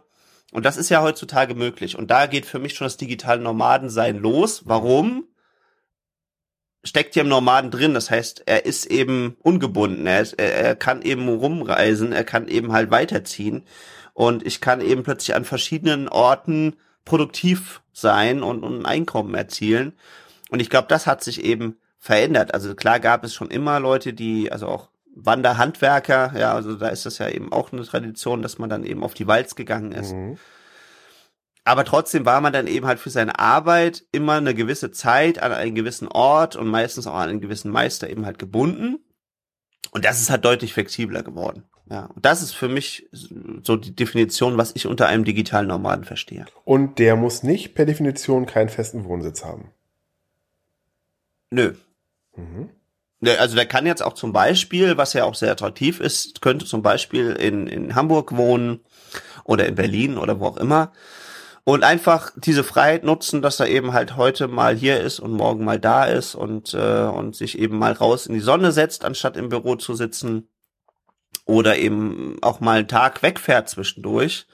Und 0.52 0.66
das 0.66 0.78
ist 0.78 0.90
ja 0.90 1.04
heutzutage 1.04 1.54
möglich. 1.54 1.96
Und 1.96 2.10
da 2.10 2.26
geht 2.26 2.48
für 2.48 2.58
mich 2.58 2.74
schon 2.74 2.86
das 2.86 2.98
digitale 2.98 3.40
Nomadensein 3.40 4.18
los. 4.18 4.64
Warum? 4.66 5.26
Steckt 6.84 7.16
ja 7.16 7.24
im 7.24 7.30
Nomaden 7.30 7.72
drin. 7.72 7.94
Das 7.94 8.10
heißt, 8.10 8.44
er 8.46 8.66
ist 8.66 8.86
eben 8.86 9.38
ungebunden. 9.42 10.08
Er, 10.08 10.22
ist, 10.22 10.34
er, 10.34 10.54
er 10.54 10.76
kann 10.76 11.02
eben 11.02 11.28
rumreisen. 11.28 12.12
Er 12.12 12.24
kann 12.24 12.48
eben 12.48 12.72
halt 12.72 12.92
weiterziehen. 12.92 13.64
Und 14.14 14.46
ich 14.46 14.62
kann 14.62 14.82
eben 14.82 15.04
plötzlich 15.04 15.36
an 15.36 15.46
verschiedenen 15.46 16.08
Orten 16.10 16.76
produktiv 17.06 17.82
sein 17.94 18.44
und, 18.44 18.64
und 18.64 18.80
ein 18.80 18.86
Einkommen 18.86 19.36
erzielen. 19.36 19.94
Und 20.50 20.60
ich 20.60 20.70
glaube, 20.70 20.88
das 20.88 21.08
hat 21.08 21.24
sich 21.24 21.44
eben 21.44 21.78
verändert. 22.00 22.54
Also 22.54 22.74
klar 22.76 23.00
gab 23.00 23.24
es 23.24 23.34
schon 23.34 23.50
immer 23.50 23.80
Leute, 23.80 24.14
die, 24.14 24.52
also 24.52 24.68
auch 24.68 24.90
Wanderhandwerker, 25.20 26.34
ja, 26.38 26.54
also 26.54 26.76
da 26.76 26.90
ist 26.90 27.06
das 27.06 27.18
ja 27.18 27.28
eben 27.28 27.52
auch 27.52 27.72
eine 27.72 27.84
Tradition, 27.84 28.44
dass 28.44 28.60
man 28.60 28.70
dann 28.70 28.84
eben 28.84 29.04
auf 29.04 29.16
die 29.16 29.28
Walz 29.28 29.56
gegangen 29.56 29.92
ist. 29.92 30.14
Mhm. 30.14 30.38
Aber 31.68 31.84
trotzdem 31.84 32.26
war 32.26 32.40
man 32.40 32.54
dann 32.54 32.66
eben 32.66 32.86
halt 32.88 32.98
für 32.98 33.10
seine 33.10 33.40
Arbeit 33.40 34.06
immer 34.14 34.36
eine 34.36 34.56
gewisse 34.56 34.92
Zeit 34.92 35.44
an 35.44 35.52
einen 35.52 35.76
gewissen 35.76 36.08
Ort 36.08 36.56
und 36.56 36.68
meistens 36.70 37.08
auch 37.08 37.16
an 37.16 37.28
einen 37.28 37.42
gewissen 37.42 37.72
Meister 37.72 38.10
eben 38.10 38.26
halt 38.26 38.40
gebunden. 38.40 39.00
Und 39.92 40.06
das 40.06 40.22
ist 40.22 40.30
halt 40.30 40.46
deutlich 40.46 40.72
flexibler 40.72 41.24
geworden. 41.24 41.64
Ja, 41.92 42.06
und 42.06 42.26
das 42.26 42.42
ist 42.42 42.54
für 42.54 42.70
mich 42.70 43.10
so 43.12 43.76
die 43.76 43.94
Definition, 43.94 44.58
was 44.58 44.78
ich 44.78 44.88
unter 44.88 45.08
einem 45.08 45.26
digitalen 45.26 45.68
Nomaden 45.68 46.06
verstehe. 46.06 46.46
Und 46.64 47.00
der 47.00 47.18
muss 47.18 47.44
nicht 47.44 47.76
per 47.76 47.86
Definition 47.86 48.46
keinen 48.46 48.70
festen 48.70 49.04
Wohnsitz 49.04 49.44
haben. 49.44 49.72
Nö. 51.50 51.74
Mhm. 52.38 52.70
Also 53.26 53.58
der 53.58 53.66
kann 53.66 53.86
jetzt 53.86 54.04
auch 54.04 54.14
zum 54.14 54.32
Beispiel, 54.32 54.96
was 54.96 55.12
ja 55.12 55.26
auch 55.26 55.36
sehr 55.36 55.52
attraktiv 55.52 56.00
ist, 56.00 56.42
könnte 56.42 56.66
zum 56.66 56.82
Beispiel 56.82 57.32
in, 57.32 57.68
in 57.68 57.94
Hamburg 57.94 58.38
wohnen 58.38 58.80
oder 59.44 59.66
in 59.66 59.76
Berlin 59.76 60.18
oder 60.18 60.40
wo 60.40 60.46
auch 60.46 60.58
immer 60.58 60.94
und 61.68 61.84
einfach 61.84 62.32
diese 62.38 62.64
Freiheit 62.64 63.04
nutzen, 63.04 63.42
dass 63.42 63.60
er 63.60 63.68
eben 63.68 63.92
halt 63.92 64.16
heute 64.16 64.48
mal 64.48 64.74
hier 64.74 65.02
ist 65.02 65.20
und 65.20 65.34
morgen 65.34 65.66
mal 65.66 65.82
da 65.82 66.06
ist 66.06 66.34
und 66.34 66.74
äh, 66.74 67.02
und 67.04 67.36
sich 67.36 67.60
eben 67.60 67.78
mal 67.78 67.92
raus 67.92 68.26
in 68.26 68.34
die 68.34 68.40
Sonne 68.40 68.72
setzt, 68.72 69.04
anstatt 69.04 69.36
im 69.36 69.50
Büro 69.50 69.76
zu 69.76 69.94
sitzen 69.94 70.48
oder 71.44 71.78
eben 71.78 72.38
auch 72.42 72.62
mal 72.62 72.78
einen 72.78 72.88
Tag 72.88 73.22
wegfährt 73.22 73.68
zwischendurch 73.68 74.48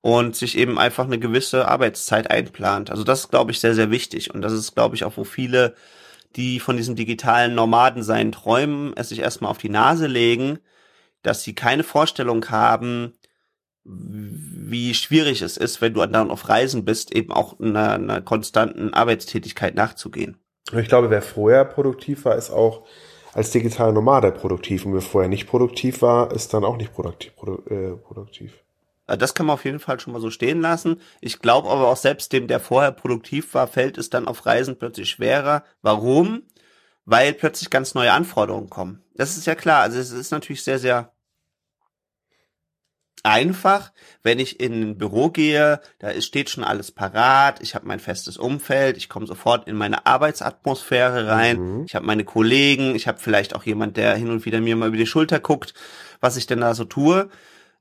und 0.00 0.34
sich 0.34 0.58
eben 0.58 0.80
einfach 0.80 1.04
eine 1.04 1.20
gewisse 1.20 1.68
Arbeitszeit 1.68 2.28
einplant. 2.28 2.90
Also 2.90 3.04
das 3.04 3.20
ist, 3.20 3.30
glaube 3.30 3.52
ich, 3.52 3.60
sehr, 3.60 3.76
sehr 3.76 3.92
wichtig. 3.92 4.34
Und 4.34 4.42
das 4.42 4.52
ist, 4.52 4.74
glaube 4.74 4.96
ich, 4.96 5.04
auch, 5.04 5.16
wo 5.16 5.22
viele, 5.22 5.76
die 6.34 6.58
von 6.58 6.76
diesem 6.76 6.96
digitalen 6.96 7.54
Nomadensein 7.54 8.32
träumen, 8.32 8.94
es 8.96 9.10
sich 9.10 9.20
erstmal 9.20 9.52
auf 9.52 9.58
die 9.58 9.68
Nase 9.68 10.08
legen, 10.08 10.58
dass 11.22 11.44
sie 11.44 11.54
keine 11.54 11.84
Vorstellung 11.84 12.44
haben, 12.50 13.12
wie 13.90 14.92
schwierig 14.94 15.40
es 15.42 15.56
ist, 15.56 15.80
wenn 15.80 15.94
du 15.94 16.04
dann 16.06 16.30
auf 16.30 16.48
Reisen 16.48 16.84
bist, 16.84 17.14
eben 17.14 17.32
auch 17.32 17.58
einer, 17.58 17.94
einer 17.94 18.20
konstanten 18.20 18.92
Arbeitstätigkeit 18.92 19.74
nachzugehen. 19.74 20.36
Ich 20.72 20.88
glaube, 20.88 21.08
wer 21.08 21.22
vorher 21.22 21.64
produktiv 21.64 22.26
war, 22.26 22.36
ist 22.36 22.50
auch 22.50 22.86
als 23.32 23.50
digitaler 23.50 23.92
Nomade 23.92 24.30
produktiv. 24.30 24.84
Und 24.84 24.94
wer 24.94 25.00
vorher 25.00 25.28
nicht 25.28 25.46
produktiv 25.46 26.02
war, 26.02 26.32
ist 26.32 26.52
dann 26.52 26.64
auch 26.64 26.76
nicht 26.76 26.92
produktiv. 26.92 27.34
Produ 27.36 27.62
äh, 27.70 27.96
produktiv. 27.96 28.52
Das 29.06 29.32
kann 29.32 29.46
man 29.46 29.54
auf 29.54 29.64
jeden 29.64 29.80
Fall 29.80 29.98
schon 30.00 30.12
mal 30.12 30.20
so 30.20 30.30
stehen 30.30 30.60
lassen. 30.60 31.00
Ich 31.22 31.38
glaube 31.38 31.70
aber 31.70 31.88
auch 31.88 31.96
selbst 31.96 32.30
dem, 32.34 32.46
der 32.46 32.60
vorher 32.60 32.92
produktiv 32.92 33.54
war, 33.54 33.66
fällt 33.66 33.96
es 33.96 34.10
dann 34.10 34.28
auf 34.28 34.44
Reisen 34.44 34.78
plötzlich 34.78 35.08
schwerer. 35.08 35.64
Warum? 35.80 36.42
Weil 37.06 37.32
plötzlich 37.32 37.70
ganz 37.70 37.94
neue 37.94 38.12
Anforderungen 38.12 38.68
kommen. 38.68 39.02
Das 39.14 39.38
ist 39.38 39.46
ja 39.46 39.54
klar. 39.54 39.80
Also 39.80 39.98
es 39.98 40.10
ist 40.10 40.30
natürlich 40.30 40.62
sehr, 40.62 40.78
sehr 40.78 41.10
einfach, 43.24 43.92
wenn 44.22 44.38
ich 44.38 44.60
in 44.60 44.82
ein 44.82 44.98
Büro 44.98 45.30
gehe, 45.30 45.80
da 45.98 46.08
ist, 46.08 46.26
steht 46.26 46.50
schon 46.50 46.64
alles 46.64 46.92
parat, 46.92 47.62
ich 47.62 47.74
habe 47.74 47.86
mein 47.86 48.00
festes 48.00 48.36
Umfeld, 48.36 48.96
ich 48.96 49.08
komme 49.08 49.26
sofort 49.26 49.68
in 49.68 49.76
meine 49.76 50.06
Arbeitsatmosphäre 50.06 51.28
rein, 51.28 51.58
mhm. 51.58 51.84
ich 51.86 51.94
habe 51.94 52.06
meine 52.06 52.24
Kollegen, 52.24 52.94
ich 52.94 53.08
habe 53.08 53.18
vielleicht 53.18 53.54
auch 53.54 53.64
jemand, 53.64 53.96
der 53.96 54.14
hin 54.14 54.30
und 54.30 54.44
wieder 54.44 54.60
mir 54.60 54.76
mal 54.76 54.88
über 54.88 54.96
die 54.96 55.06
Schulter 55.06 55.40
guckt, 55.40 55.74
was 56.20 56.36
ich 56.36 56.46
denn 56.46 56.60
da 56.60 56.74
so 56.74 56.84
tue. 56.84 57.28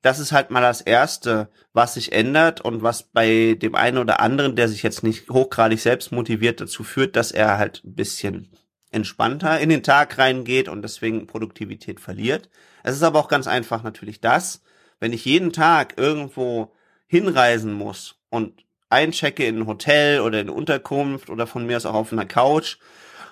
Das 0.04 0.20
ist 0.20 0.32
halt 0.32 0.52
mal 0.52 0.62
das 0.62 0.82
Erste, 0.82 1.50
was 1.74 1.96
sich 1.96 2.12
ändert 2.12 2.62
und 2.62 2.84
was 2.84 3.04
bei 3.04 3.58
dem 3.60 3.76
einen 3.76 3.98
oder 3.98 4.20
anderen, 4.20 4.56
der 4.56 4.68
sich 4.68 4.84
jetzt 4.84 5.04
nicht 5.04 5.30
hochgradig 5.30 5.80
selbst 5.80 6.12
motiviert, 6.12 6.62
dazu 6.62 6.84
führt, 6.84 7.16
dass 7.16 7.32
er 7.32 7.58
halt 7.58 7.82
ein 7.84 7.96
bisschen 7.96 8.52
entspannter 8.92 9.60
in 9.60 9.70
den 9.70 9.84
Tag 9.84 10.18
reingeht 10.18 10.70
und 10.70 10.82
deswegen 10.82 11.28
Produktivität 11.28 12.00
verliert. 12.00 12.50
Es 12.84 12.96
ist 12.96 13.04
aber 13.04 13.20
auch 13.20 13.28
ganz 13.28 13.48
einfach 13.48 13.84
natürlich 13.84 14.22
das, 14.22 14.62
wenn 15.00 15.14
ich 15.14 15.26
jeden 15.26 15.54
Tag 15.54 15.96
irgendwo 15.98 16.74
hinreisen 17.08 17.74
muss 17.74 18.16
und 18.30 18.66
einchecke 18.90 19.46
in 19.46 19.60
ein 19.60 19.68
Hotel 19.68 20.22
oder 20.22 20.40
in 20.40 20.48
eine 20.48 20.58
Unterkunft 20.58 21.30
oder 21.30 21.48
von 21.48 21.66
mir 21.66 21.78
aus 21.78 21.86
auch 21.86 21.94
auf 21.94 22.14
einer 22.14 22.26
Couch 22.26 22.78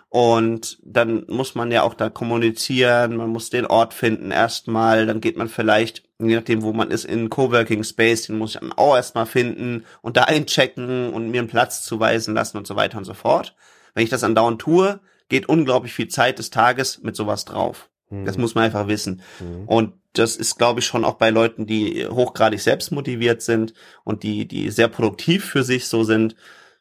und 0.10 0.78
dann 0.84 1.26
muss 1.28 1.56
man 1.56 1.72
ja 1.72 1.84
auch 1.84 1.94
da 1.94 2.10
kommunizieren, 2.10 3.18
man 3.18 3.30
muss 3.30 3.50
den 3.50 3.66
Ort 3.66 3.94
finden 3.94 4.32
erstmal, 4.32 5.06
dann 5.06 5.22
geht 5.22 5.38
man 5.38 5.50
vielleicht, 5.50 6.04
je 6.20 6.36
nachdem 6.36 6.62
wo 6.62 6.72
man 6.74 6.92
ist, 6.92 7.06
in 7.06 7.20
einen 7.20 7.30
Coworking 7.30 7.84
Space, 7.84 8.28
den 8.28 8.38
muss 8.38 8.56
ich 8.56 8.62
dann 8.62 8.72
auch 8.74 8.96
erstmal 8.96 9.26
finden 9.26 9.86
und 10.02 10.18
da 10.18 10.24
einchecken 10.24 11.12
und 11.12 11.32
mir 11.32 11.40
einen 11.40 11.50
Platz 11.50 11.84
zuweisen 11.84 12.34
lassen 12.34 12.58
und 12.58 12.68
so 12.68 12.76
weiter 12.76 12.98
und 12.98 13.06
so 13.06 13.14
fort. 13.14 13.56
Wenn 13.94 14.04
ich 14.04 14.10
das 14.10 14.24
andauernd 14.24 14.62
tue, 14.62 15.00
geht 15.28 15.50
unglaublich 15.50 15.94
viel 15.94 16.08
Zeit 16.08 16.40
des 16.40 16.50
Tages 16.50 17.02
mit 17.02 17.16
sowas 17.16 17.46
drauf. 17.46 17.90
Das 18.10 18.38
mhm. 18.38 18.42
muss 18.42 18.56
man 18.56 18.66
einfach 18.66 18.88
wissen. 18.88 19.22
Mhm. 19.40 19.68
Und 19.68 19.94
das 20.18 20.36
ist, 20.36 20.58
glaube 20.58 20.80
ich, 20.80 20.86
schon 20.86 21.06
auch 21.06 21.16
bei 21.16 21.30
Leuten, 21.30 21.66
die 21.66 22.08
hochgradig 22.08 22.60
selbstmotiviert 22.60 23.42
sind 23.42 23.74
und 24.04 24.24
die, 24.24 24.48
die 24.48 24.70
sehr 24.70 24.88
produktiv 24.88 25.46
für 25.46 25.64
sich 25.64 25.88
so 25.88 26.04
sind, 26.04 26.36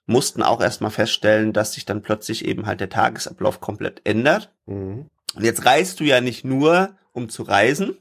mussten 0.07 0.43
auch 0.43 0.61
erstmal 0.61 0.91
feststellen, 0.91 1.53
dass 1.53 1.73
sich 1.73 1.85
dann 1.85 2.03
plötzlich 2.03 2.45
eben 2.45 2.67
halt 2.67 2.81
der 2.81 2.91
Tagesablauf 2.91 3.61
komplett 3.61 4.01
ändert. 4.05 4.53
Mhm. 4.67 5.11
Und 5.35 5.45
jetzt 5.45 5.65
reist 5.65 6.01
du 6.01 6.05
ja 6.05 6.21
nicht 6.21 6.45
nur, 6.45 6.97
um 7.13 7.29
zu 7.29 7.43
reisen. 7.43 7.97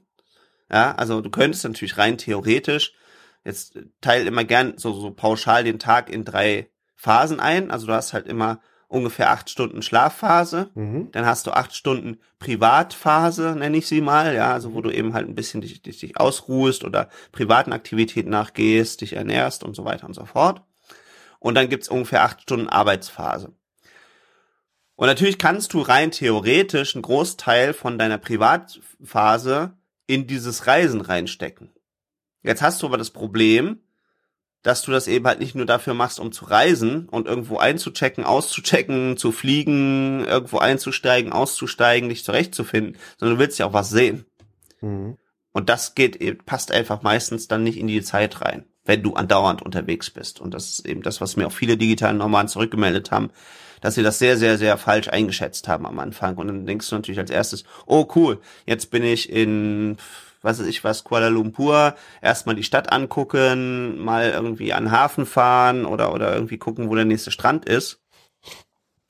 Ja, 0.72 0.96
also 0.96 1.22
du 1.22 1.30
könntest 1.30 1.64
natürlich 1.64 1.98
rein 1.98 2.18
theoretisch, 2.18 2.94
jetzt 3.46 3.78
teil 4.02 4.28
immer 4.28 4.44
gern 4.44 4.78
so, 4.78 4.94
so 4.94 5.12
pauschal 5.12 5.64
den 5.64 5.80
Tag 5.80 6.10
in 6.10 6.26
drei 6.26 6.70
Phasen 6.96 7.40
ein. 7.40 7.72
Also 7.72 7.88
du 7.88 7.94
hast 7.94 8.14
halt 8.14 8.28
immer 8.28 8.62
ungefähr 8.94 9.32
acht 9.32 9.50
Stunden 9.50 9.82
Schlafphase, 9.82 10.70
mhm. 10.76 11.12
dann 11.12 11.26
hast 11.26 11.48
du 11.48 11.52
acht 11.52 11.76
Stunden 11.76 12.20
Privatphase, 12.38 13.56
nenne 13.56 13.78
ich 13.78 13.88
sie 13.88 14.02
mal, 14.02 14.36
ja, 14.36 14.54
also 14.54 14.74
wo 14.74 14.82
du 14.82 14.92
eben 14.92 15.14
halt 15.14 15.28
ein 15.28 15.36
bisschen 15.36 15.62
dich, 15.62 15.82
dich, 15.82 16.00
dich 16.00 16.18
ausruhst 16.18 16.84
oder 16.84 17.10
privaten 17.32 17.74
Aktivitäten 17.74 18.30
nachgehst, 18.30 19.02
dich 19.02 19.14
ernährst 19.14 19.64
und 19.64 19.76
so 19.76 19.84
weiter 19.84 20.06
und 20.06 20.14
so 20.14 20.26
fort. 20.26 20.62
Und 21.40 21.56
dann 21.56 21.70
gibt's 21.70 21.90
ungefähr 21.90 22.24
acht 22.24 22.44
Stunden 22.44 22.70
Arbeitsphase. 22.70 23.52
Und 24.96 25.08
natürlich 25.08 25.40
kannst 25.40 25.74
du 25.74 25.82
rein 25.82 26.12
theoretisch 26.12 26.96
einen 26.96 27.02
Großteil 27.02 27.74
von 27.74 27.98
deiner 27.98 28.20
Privatphase 28.20 29.74
in 30.06 30.28
dieses 30.28 30.68
Reisen 30.68 31.02
reinstecken. 31.02 31.72
Jetzt 32.44 32.62
hast 32.62 32.82
du 32.82 32.88
aber 32.88 32.98
das 32.98 33.10
Problem, 33.10 33.80
dass 34.64 34.82
du 34.82 34.92
das 34.92 35.08
eben 35.08 35.28
halt 35.28 35.40
nicht 35.40 35.56
nur 35.56 35.66
dafür 35.66 35.94
machst, 35.94 36.20
um 36.20 36.32
zu 36.32 36.46
reisen 36.46 37.08
und 37.10 37.28
irgendwo 37.28 37.58
einzuchecken, 37.58 38.24
auszuchecken, 38.24 39.18
zu 39.18 39.32
fliegen, 39.32 40.26
irgendwo 40.26 40.58
einzusteigen, 40.58 41.34
auszusteigen, 41.34 42.10
dich 42.10 42.24
zurechtzufinden, 42.24 42.98
sondern 43.18 43.38
du 43.38 43.44
willst 43.44 43.60
ja 43.60 43.68
auch 43.68 43.74
was 43.74 43.90
sehen. 43.90 44.26
Mhm. 44.82 45.18
Und 45.52 45.70
das 45.70 45.96
geht, 45.96 46.46
passt 46.46 46.72
einfach 46.72 47.04
meistens 47.04 47.48
dann 47.48 47.64
nicht 47.64 47.78
in 47.78 47.88
die 47.88 48.02
Zeit 48.02 48.42
rein, 48.42 48.66
wenn 48.86 49.04
du 49.04 49.14
andauernd 49.14 49.62
unterwegs 49.62 50.10
bist. 50.10 50.40
Und 50.40 50.54
das 50.54 50.70
ist 50.70 50.88
eben 50.88 51.04
das, 51.04 51.22
was 51.22 51.36
mir 51.36 51.46
auch 51.46 51.52
viele 51.52 51.78
digitalen 51.78 52.18
Nomaden 52.18 52.48
zurückgemeldet 52.48 53.12
haben, 53.12 53.30
dass 53.82 53.96
sie 53.96 54.04
das 54.04 54.18
sehr, 54.18 54.38
sehr, 54.38 54.58
sehr 54.58 54.78
falsch 54.78 55.10
eingeschätzt 55.10 55.68
haben 55.68 55.86
am 55.86 56.00
Anfang. 56.00 56.38
Und 56.38 56.48
dann 56.48 56.66
denkst 56.66 56.90
du 56.90 56.96
natürlich 56.96 57.20
als 57.20 57.30
erstes, 57.30 57.66
oh 57.86 58.08
cool, 58.16 58.40
jetzt 58.66 58.92
bin 58.92 59.04
ich 59.04 59.30
in 59.30 59.98
was 60.44 60.60
weiß 60.60 60.68
ich 60.68 60.84
was, 60.84 61.04
Kuala 61.04 61.30
Lumpur, 61.30 61.96
erstmal 62.22 62.56
die 62.56 62.64
Stadt 62.64 62.92
angucken, 62.92 63.98
mal 63.98 64.30
irgendwie 64.30 64.74
an 64.74 64.86
den 64.86 64.92
Hafen 64.92 65.26
fahren 65.26 65.86
oder, 65.86 66.14
oder 66.14 66.34
irgendwie 66.36 66.58
gucken, 66.58 66.90
wo 66.90 66.96
der 66.96 67.06
nächste 67.06 67.32
Strand 67.32 67.66
ist. 67.66 68.02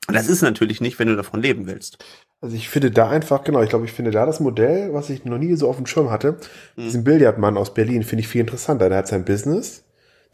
Das 0.08 0.28
ist 0.28 0.42
natürlich 0.42 0.80
nicht, 0.80 0.98
wenn 0.98 1.08
du 1.08 1.16
davon 1.16 1.42
leben 1.42 1.66
willst. 1.66 1.98
Also 2.40 2.56
ich 2.56 2.68
finde 2.68 2.90
da 2.90 3.08
einfach, 3.08 3.42
genau, 3.42 3.62
ich 3.62 3.70
glaube, 3.70 3.86
ich 3.86 3.92
finde 3.92 4.10
da 4.10 4.26
das 4.26 4.40
Modell, 4.40 4.92
was 4.92 5.10
ich 5.10 5.24
noch 5.24 5.38
nie 5.38 5.54
so 5.54 5.68
auf 5.68 5.76
dem 5.76 5.86
Schirm 5.86 6.10
hatte, 6.10 6.38
mhm. 6.76 6.82
diesen 6.82 7.04
Billardmann 7.04 7.56
aus 7.56 7.74
Berlin, 7.74 8.02
finde 8.02 8.20
ich 8.20 8.28
viel 8.28 8.42
interessanter. 8.42 8.88
Der 8.88 8.98
hat 8.98 9.08
sein 9.08 9.24
Business, 9.24 9.84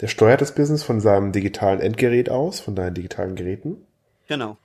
der 0.00 0.09
steuert 0.09 0.40
das 0.40 0.54
Business 0.54 0.83
von 0.83 1.00
seinem 1.00 1.33
digitalen 1.33 1.80
Endgerät 1.80 2.30
aus, 2.30 2.61
von 2.61 2.75
deinen 2.75 2.95
digitalen 2.95 3.37
Geräten. 3.37 3.87
Genau 4.26 4.59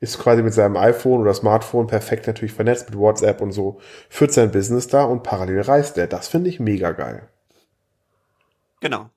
ist 0.00 0.18
quasi 0.18 0.42
mit 0.42 0.54
seinem 0.54 0.76
iPhone 0.76 1.20
oder 1.20 1.34
Smartphone 1.34 1.86
perfekt 1.86 2.26
natürlich 2.26 2.54
vernetzt 2.54 2.88
mit 2.88 2.98
WhatsApp 2.98 3.40
und 3.40 3.52
so, 3.52 3.80
führt 4.08 4.32
sein 4.32 4.50
Business 4.50 4.88
da 4.88 5.04
und 5.04 5.22
parallel 5.22 5.60
reist 5.60 5.98
er. 5.98 6.06
Das 6.06 6.28
finde 6.28 6.48
ich 6.48 6.58
mega 6.58 6.92
geil. 6.92 7.28
Genau. 8.80 9.10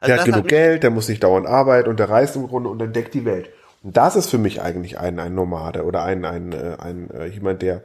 Also 0.00 0.14
der 0.14 0.16
hat 0.16 0.24
genug 0.24 0.40
hat 0.40 0.48
Geld, 0.48 0.82
der 0.82 0.90
muss 0.90 1.08
nicht 1.08 1.22
dauernd 1.22 1.46
arbeiten 1.46 1.88
und 1.88 2.00
der 2.00 2.08
reist 2.08 2.36
im 2.36 2.48
Grunde 2.48 2.70
und 2.70 2.80
entdeckt 2.80 3.14
die 3.14 3.24
Welt. 3.26 3.50
Und 3.82 3.96
das 3.96 4.16
ist 4.16 4.30
für 4.30 4.38
mich 4.38 4.62
eigentlich 4.62 4.98
ein, 4.98 5.18
ein 5.18 5.34
Nomade 5.34 5.84
oder 5.84 6.02
ein, 6.02 6.24
ein, 6.24 6.52
äh, 6.52 6.76
ein, 6.78 7.10
ein 7.10 7.20
äh, 7.20 7.26
jemand, 7.26 7.62
der, 7.62 7.82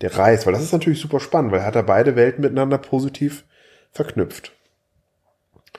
der 0.00 0.16
reist, 0.16 0.46
weil 0.46 0.52
das 0.52 0.62
ist 0.62 0.72
natürlich 0.72 1.00
super 1.00 1.20
spannend, 1.20 1.52
weil 1.52 1.60
er 1.60 1.66
hat 1.66 1.74
da 1.74 1.82
beide 1.82 2.16
Welten 2.16 2.42
miteinander 2.42 2.78
positiv 2.78 3.44
verknüpft. 3.90 4.52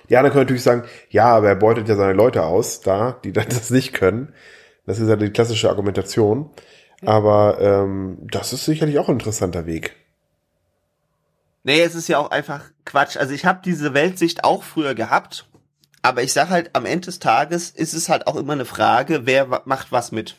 Die 0.09 0.17
anderen 0.17 0.33
können 0.33 0.45
natürlich 0.45 0.63
sagen, 0.63 0.83
ja, 1.09 1.25
aber 1.25 1.49
er 1.49 1.55
beutet 1.55 1.87
ja 1.87 1.95
seine 1.95 2.13
Leute 2.13 2.43
aus, 2.43 2.81
da, 2.81 3.19
die 3.23 3.31
dann 3.31 3.45
das 3.49 3.69
nicht 3.69 3.93
können. 3.93 4.33
Das 4.89 4.97
ist 4.97 5.07
ja 5.07 5.15
die 5.15 5.29
klassische 5.29 5.69
Argumentation. 5.69 6.49
Aber 7.05 7.61
ähm, 7.61 8.17
das 8.23 8.53
ist 8.53 8.65
sicherlich 8.65 8.97
auch 8.97 9.07
ein 9.07 9.19
interessanter 9.19 9.67
Weg. 9.67 9.95
Nee, 11.61 11.81
es 11.81 11.93
ist 11.93 12.07
ja 12.07 12.17
auch 12.17 12.31
einfach 12.31 12.63
Quatsch. 12.85 13.15
Also 13.15 13.35
ich 13.35 13.45
habe 13.45 13.59
diese 13.63 13.93
Weltsicht 13.93 14.43
auch 14.43 14.63
früher 14.63 14.95
gehabt, 14.95 15.47
aber 16.01 16.23
ich 16.23 16.33
sag 16.33 16.49
halt, 16.49 16.71
am 16.73 16.87
Ende 16.87 17.05
des 17.05 17.19
Tages 17.19 17.69
ist 17.69 17.93
es 17.93 18.09
halt 18.09 18.25
auch 18.25 18.35
immer 18.35 18.53
eine 18.53 18.65
Frage, 18.65 19.27
wer 19.27 19.61
macht 19.65 19.91
was 19.91 20.11
mit. 20.11 20.37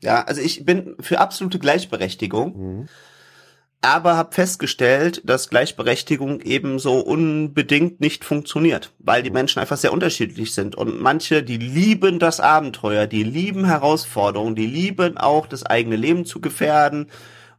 Ja, 0.00 0.24
also 0.24 0.40
ich 0.40 0.64
bin 0.64 0.96
für 1.00 1.20
absolute 1.20 1.58
Gleichberechtigung. 1.58 2.56
Mhm 2.56 2.88
aber 3.84 4.16
habe 4.16 4.34
festgestellt, 4.34 5.20
dass 5.24 5.50
Gleichberechtigung 5.50 6.40
eben 6.40 6.78
so 6.78 7.00
unbedingt 7.00 8.00
nicht 8.00 8.24
funktioniert, 8.24 8.92
weil 8.98 9.22
die 9.22 9.30
Menschen 9.30 9.60
einfach 9.60 9.76
sehr 9.76 9.92
unterschiedlich 9.92 10.54
sind. 10.54 10.74
Und 10.74 11.00
manche, 11.00 11.42
die 11.42 11.58
lieben 11.58 12.18
das 12.18 12.40
Abenteuer, 12.40 13.06
die 13.06 13.22
lieben 13.22 13.66
Herausforderungen, 13.66 14.54
die 14.54 14.66
lieben 14.66 15.18
auch 15.18 15.46
das 15.46 15.64
eigene 15.64 15.96
Leben 15.96 16.24
zu 16.24 16.40
gefährden 16.40 17.10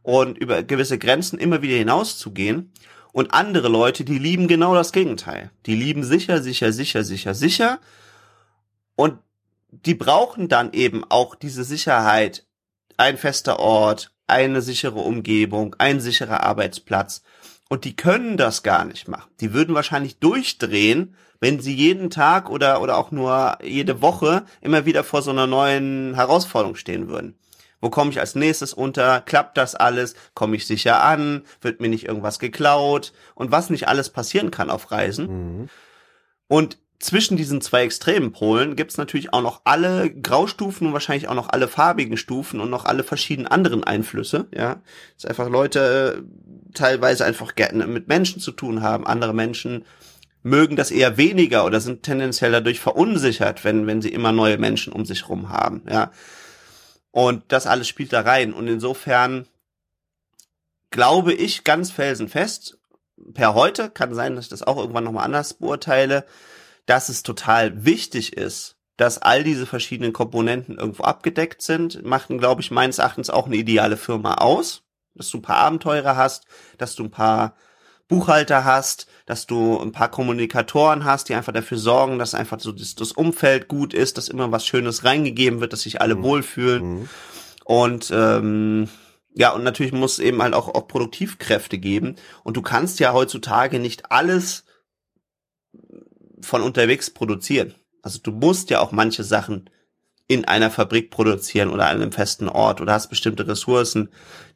und 0.02 0.36
über 0.38 0.62
gewisse 0.62 0.98
Grenzen 0.98 1.38
immer 1.38 1.62
wieder 1.62 1.76
hinauszugehen. 1.76 2.72
Und 3.12 3.32
andere 3.32 3.68
Leute, 3.68 4.04
die 4.04 4.18
lieben 4.18 4.48
genau 4.48 4.74
das 4.74 4.92
Gegenteil. 4.92 5.50
Die 5.64 5.74
lieben 5.74 6.04
sicher, 6.04 6.42
sicher, 6.42 6.72
sicher, 6.72 7.02
sicher, 7.02 7.34
sicher. 7.34 7.78
Und 8.94 9.18
die 9.70 9.94
brauchen 9.94 10.48
dann 10.48 10.72
eben 10.72 11.04
auch 11.08 11.34
diese 11.34 11.64
Sicherheit, 11.64 12.46
ein 12.96 13.16
fester 13.16 13.58
Ort, 13.58 14.12
eine 14.26 14.62
sichere 14.62 14.98
Umgebung, 14.98 15.76
ein 15.78 16.00
sicherer 16.00 16.42
Arbeitsplatz. 16.42 17.22
Und 17.68 17.84
die 17.84 17.96
können 17.96 18.36
das 18.36 18.62
gar 18.62 18.84
nicht 18.84 19.08
machen. 19.08 19.30
Die 19.40 19.52
würden 19.52 19.74
wahrscheinlich 19.74 20.18
durchdrehen, 20.18 21.16
wenn 21.40 21.60
sie 21.60 21.74
jeden 21.74 22.10
Tag 22.10 22.48
oder, 22.48 22.80
oder 22.80 22.96
auch 22.96 23.10
nur 23.10 23.58
jede 23.62 24.00
Woche 24.02 24.44
immer 24.60 24.86
wieder 24.86 25.04
vor 25.04 25.22
so 25.22 25.30
einer 25.30 25.46
neuen 25.46 26.14
Herausforderung 26.14 26.76
stehen 26.76 27.08
würden. 27.08 27.36
Wo 27.80 27.90
komme 27.90 28.10
ich 28.10 28.20
als 28.20 28.34
nächstes 28.34 28.72
unter? 28.72 29.20
Klappt 29.20 29.58
das 29.58 29.74
alles? 29.74 30.14
Komme 30.34 30.56
ich 30.56 30.66
sicher 30.66 31.02
an? 31.02 31.42
Wird 31.60 31.80
mir 31.80 31.88
nicht 31.88 32.06
irgendwas 32.06 32.38
geklaut? 32.38 33.12
Und 33.34 33.50
was 33.50 33.68
nicht 33.68 33.88
alles 33.88 34.10
passieren 34.10 34.50
kann 34.50 34.70
auf 34.70 34.90
Reisen. 34.90 35.58
Mhm. 35.60 35.68
Und 36.48 36.78
zwischen 37.06 37.36
diesen 37.36 37.60
zwei 37.60 37.84
extremen 37.84 38.32
Polen 38.32 38.76
gibt's 38.76 38.98
natürlich 38.98 39.32
auch 39.32 39.42
noch 39.42 39.62
alle 39.64 40.10
Graustufen 40.10 40.86
und 40.86 40.92
wahrscheinlich 40.92 41.28
auch 41.28 41.34
noch 41.34 41.48
alle 41.48 41.68
farbigen 41.68 42.16
Stufen 42.16 42.60
und 42.60 42.68
noch 42.68 42.84
alle 42.84 43.04
verschiedenen 43.04 43.46
anderen 43.46 43.84
Einflüsse, 43.84 44.46
ja. 44.54 44.82
Dass 45.14 45.24
einfach 45.24 45.48
Leute 45.48 46.24
äh, 46.24 46.72
teilweise 46.74 47.24
einfach 47.24 47.54
gerne 47.54 47.86
mit 47.86 48.08
Menschen 48.08 48.40
zu 48.40 48.52
tun 48.52 48.82
haben, 48.82 49.06
andere 49.06 49.32
Menschen 49.32 49.84
mögen 50.42 50.76
das 50.76 50.90
eher 50.90 51.16
weniger 51.16 51.64
oder 51.64 51.80
sind 51.80 52.02
tendenziell 52.02 52.52
dadurch 52.52 52.80
verunsichert, 52.80 53.64
wenn, 53.64 53.86
wenn 53.86 54.02
sie 54.02 54.12
immer 54.12 54.32
neue 54.32 54.58
Menschen 54.58 54.92
um 54.92 55.04
sich 55.04 55.28
rum 55.28 55.48
haben, 55.48 55.82
ja. 55.88 56.10
Und 57.10 57.44
das 57.48 57.66
alles 57.66 57.88
spielt 57.88 58.12
da 58.12 58.20
rein. 58.20 58.52
Und 58.52 58.68
insofern 58.68 59.46
glaube 60.90 61.32
ich 61.32 61.64
ganz 61.64 61.90
felsenfest, 61.90 62.78
per 63.32 63.54
heute, 63.54 63.90
kann 63.90 64.14
sein, 64.14 64.34
dass 64.34 64.46
ich 64.46 64.50
das 64.50 64.62
auch 64.62 64.76
irgendwann 64.76 65.04
nochmal 65.04 65.24
anders 65.24 65.54
beurteile, 65.54 66.26
dass 66.86 67.08
es 67.08 67.22
total 67.22 67.84
wichtig 67.84 68.36
ist, 68.36 68.76
dass 68.96 69.18
all 69.18 69.44
diese 69.44 69.66
verschiedenen 69.66 70.12
Komponenten 70.12 70.78
irgendwo 70.78 71.02
abgedeckt 71.02 71.60
sind, 71.60 72.04
machten, 72.04 72.38
glaube 72.38 72.62
ich, 72.62 72.70
meines 72.70 72.98
Erachtens 72.98 73.28
auch 73.28 73.46
eine 73.46 73.56
ideale 73.56 73.96
Firma 73.96 74.34
aus, 74.34 74.82
dass 75.14 75.30
du 75.30 75.38
ein 75.38 75.42
paar 75.42 75.58
Abenteurer 75.58 76.16
hast, 76.16 76.46
dass 76.78 76.94
du 76.94 77.04
ein 77.04 77.10
paar 77.10 77.56
Buchhalter 78.08 78.64
hast, 78.64 79.08
dass 79.26 79.46
du 79.46 79.80
ein 79.80 79.92
paar 79.92 80.10
Kommunikatoren 80.10 81.04
hast, 81.04 81.28
die 81.28 81.34
einfach 81.34 81.52
dafür 81.52 81.78
sorgen, 81.78 82.18
dass 82.18 82.34
einfach 82.34 82.60
so 82.60 82.70
das, 82.72 82.94
das 82.94 83.12
Umfeld 83.12 83.68
gut 83.68 83.92
ist, 83.94 84.16
dass 84.16 84.28
immer 84.28 84.52
was 84.52 84.64
Schönes 84.64 85.04
reingegeben 85.04 85.60
wird, 85.60 85.72
dass 85.72 85.82
sich 85.82 86.00
alle 86.00 86.14
mhm. 86.14 86.22
wohlfühlen. 86.22 86.84
Mhm. 86.84 87.08
Und 87.64 88.10
ähm, 88.14 88.88
ja, 89.34 89.50
und 89.50 89.64
natürlich 89.64 89.92
muss 89.92 90.14
es 90.14 90.18
eben 90.20 90.40
halt 90.40 90.54
auch, 90.54 90.68
auch 90.68 90.86
Produktivkräfte 90.86 91.78
geben. 91.78 92.14
Und 92.44 92.56
du 92.56 92.62
kannst 92.62 93.00
ja 93.00 93.12
heutzutage 93.12 93.80
nicht 93.80 94.12
alles 94.12 94.64
von 96.40 96.62
unterwegs 96.62 97.10
produzieren. 97.10 97.74
Also 98.02 98.18
du 98.22 98.30
musst 98.30 98.70
ja 98.70 98.80
auch 98.80 98.92
manche 98.92 99.24
Sachen 99.24 99.70
in 100.28 100.44
einer 100.44 100.70
Fabrik 100.70 101.10
produzieren 101.10 101.70
oder 101.70 101.86
an 101.86 102.02
einem 102.02 102.12
festen 102.12 102.48
Ort 102.48 102.80
oder 102.80 102.92
hast 102.92 103.08
bestimmte 103.08 103.46
Ressourcen, 103.46 104.08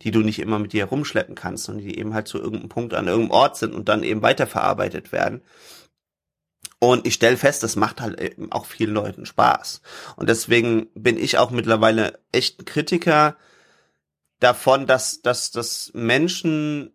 die 0.03 0.11
du 0.11 0.21
nicht 0.21 0.41
immer 0.41 0.59
mit 0.59 0.73
dir 0.73 0.87
herumschleppen 0.87 1.37
kannst 1.37 1.69
und 1.69 1.79
die 1.79 1.99
eben 1.99 2.13
halt 2.13 2.27
zu 2.27 2.39
irgendeinem 2.39 2.69
Punkt 2.69 2.95
an 2.95 3.07
irgendeinem 3.07 3.31
Ort 3.31 3.57
sind 3.57 3.75
und 3.75 3.89
dann 3.89 4.03
eben 4.03 4.23
weiterverarbeitet 4.23 5.13
werden. 5.13 5.43
Und 6.81 7.07
ich 7.07 7.15
stelle 7.15 7.37
fest, 7.37 7.63
das 7.63 7.77
macht 7.77 8.01
halt 8.01 8.21
eben 8.21 8.51
auch 8.51 8.65
vielen 8.65 8.95
Leuten 8.95 9.27
Spaß. 9.27 9.83
Und 10.17 10.29
deswegen 10.29 10.89
bin 10.95 11.19
ich 11.19 11.39
auch 11.39 11.51
mittlerweile 11.51 12.19
echt 12.33 12.61
ein 12.61 12.65
Kritiker 12.65 13.37
davon, 14.41 14.87
dass, 14.87 15.21
dass, 15.21 15.51
dass 15.51 15.93
Menschen 15.95 16.93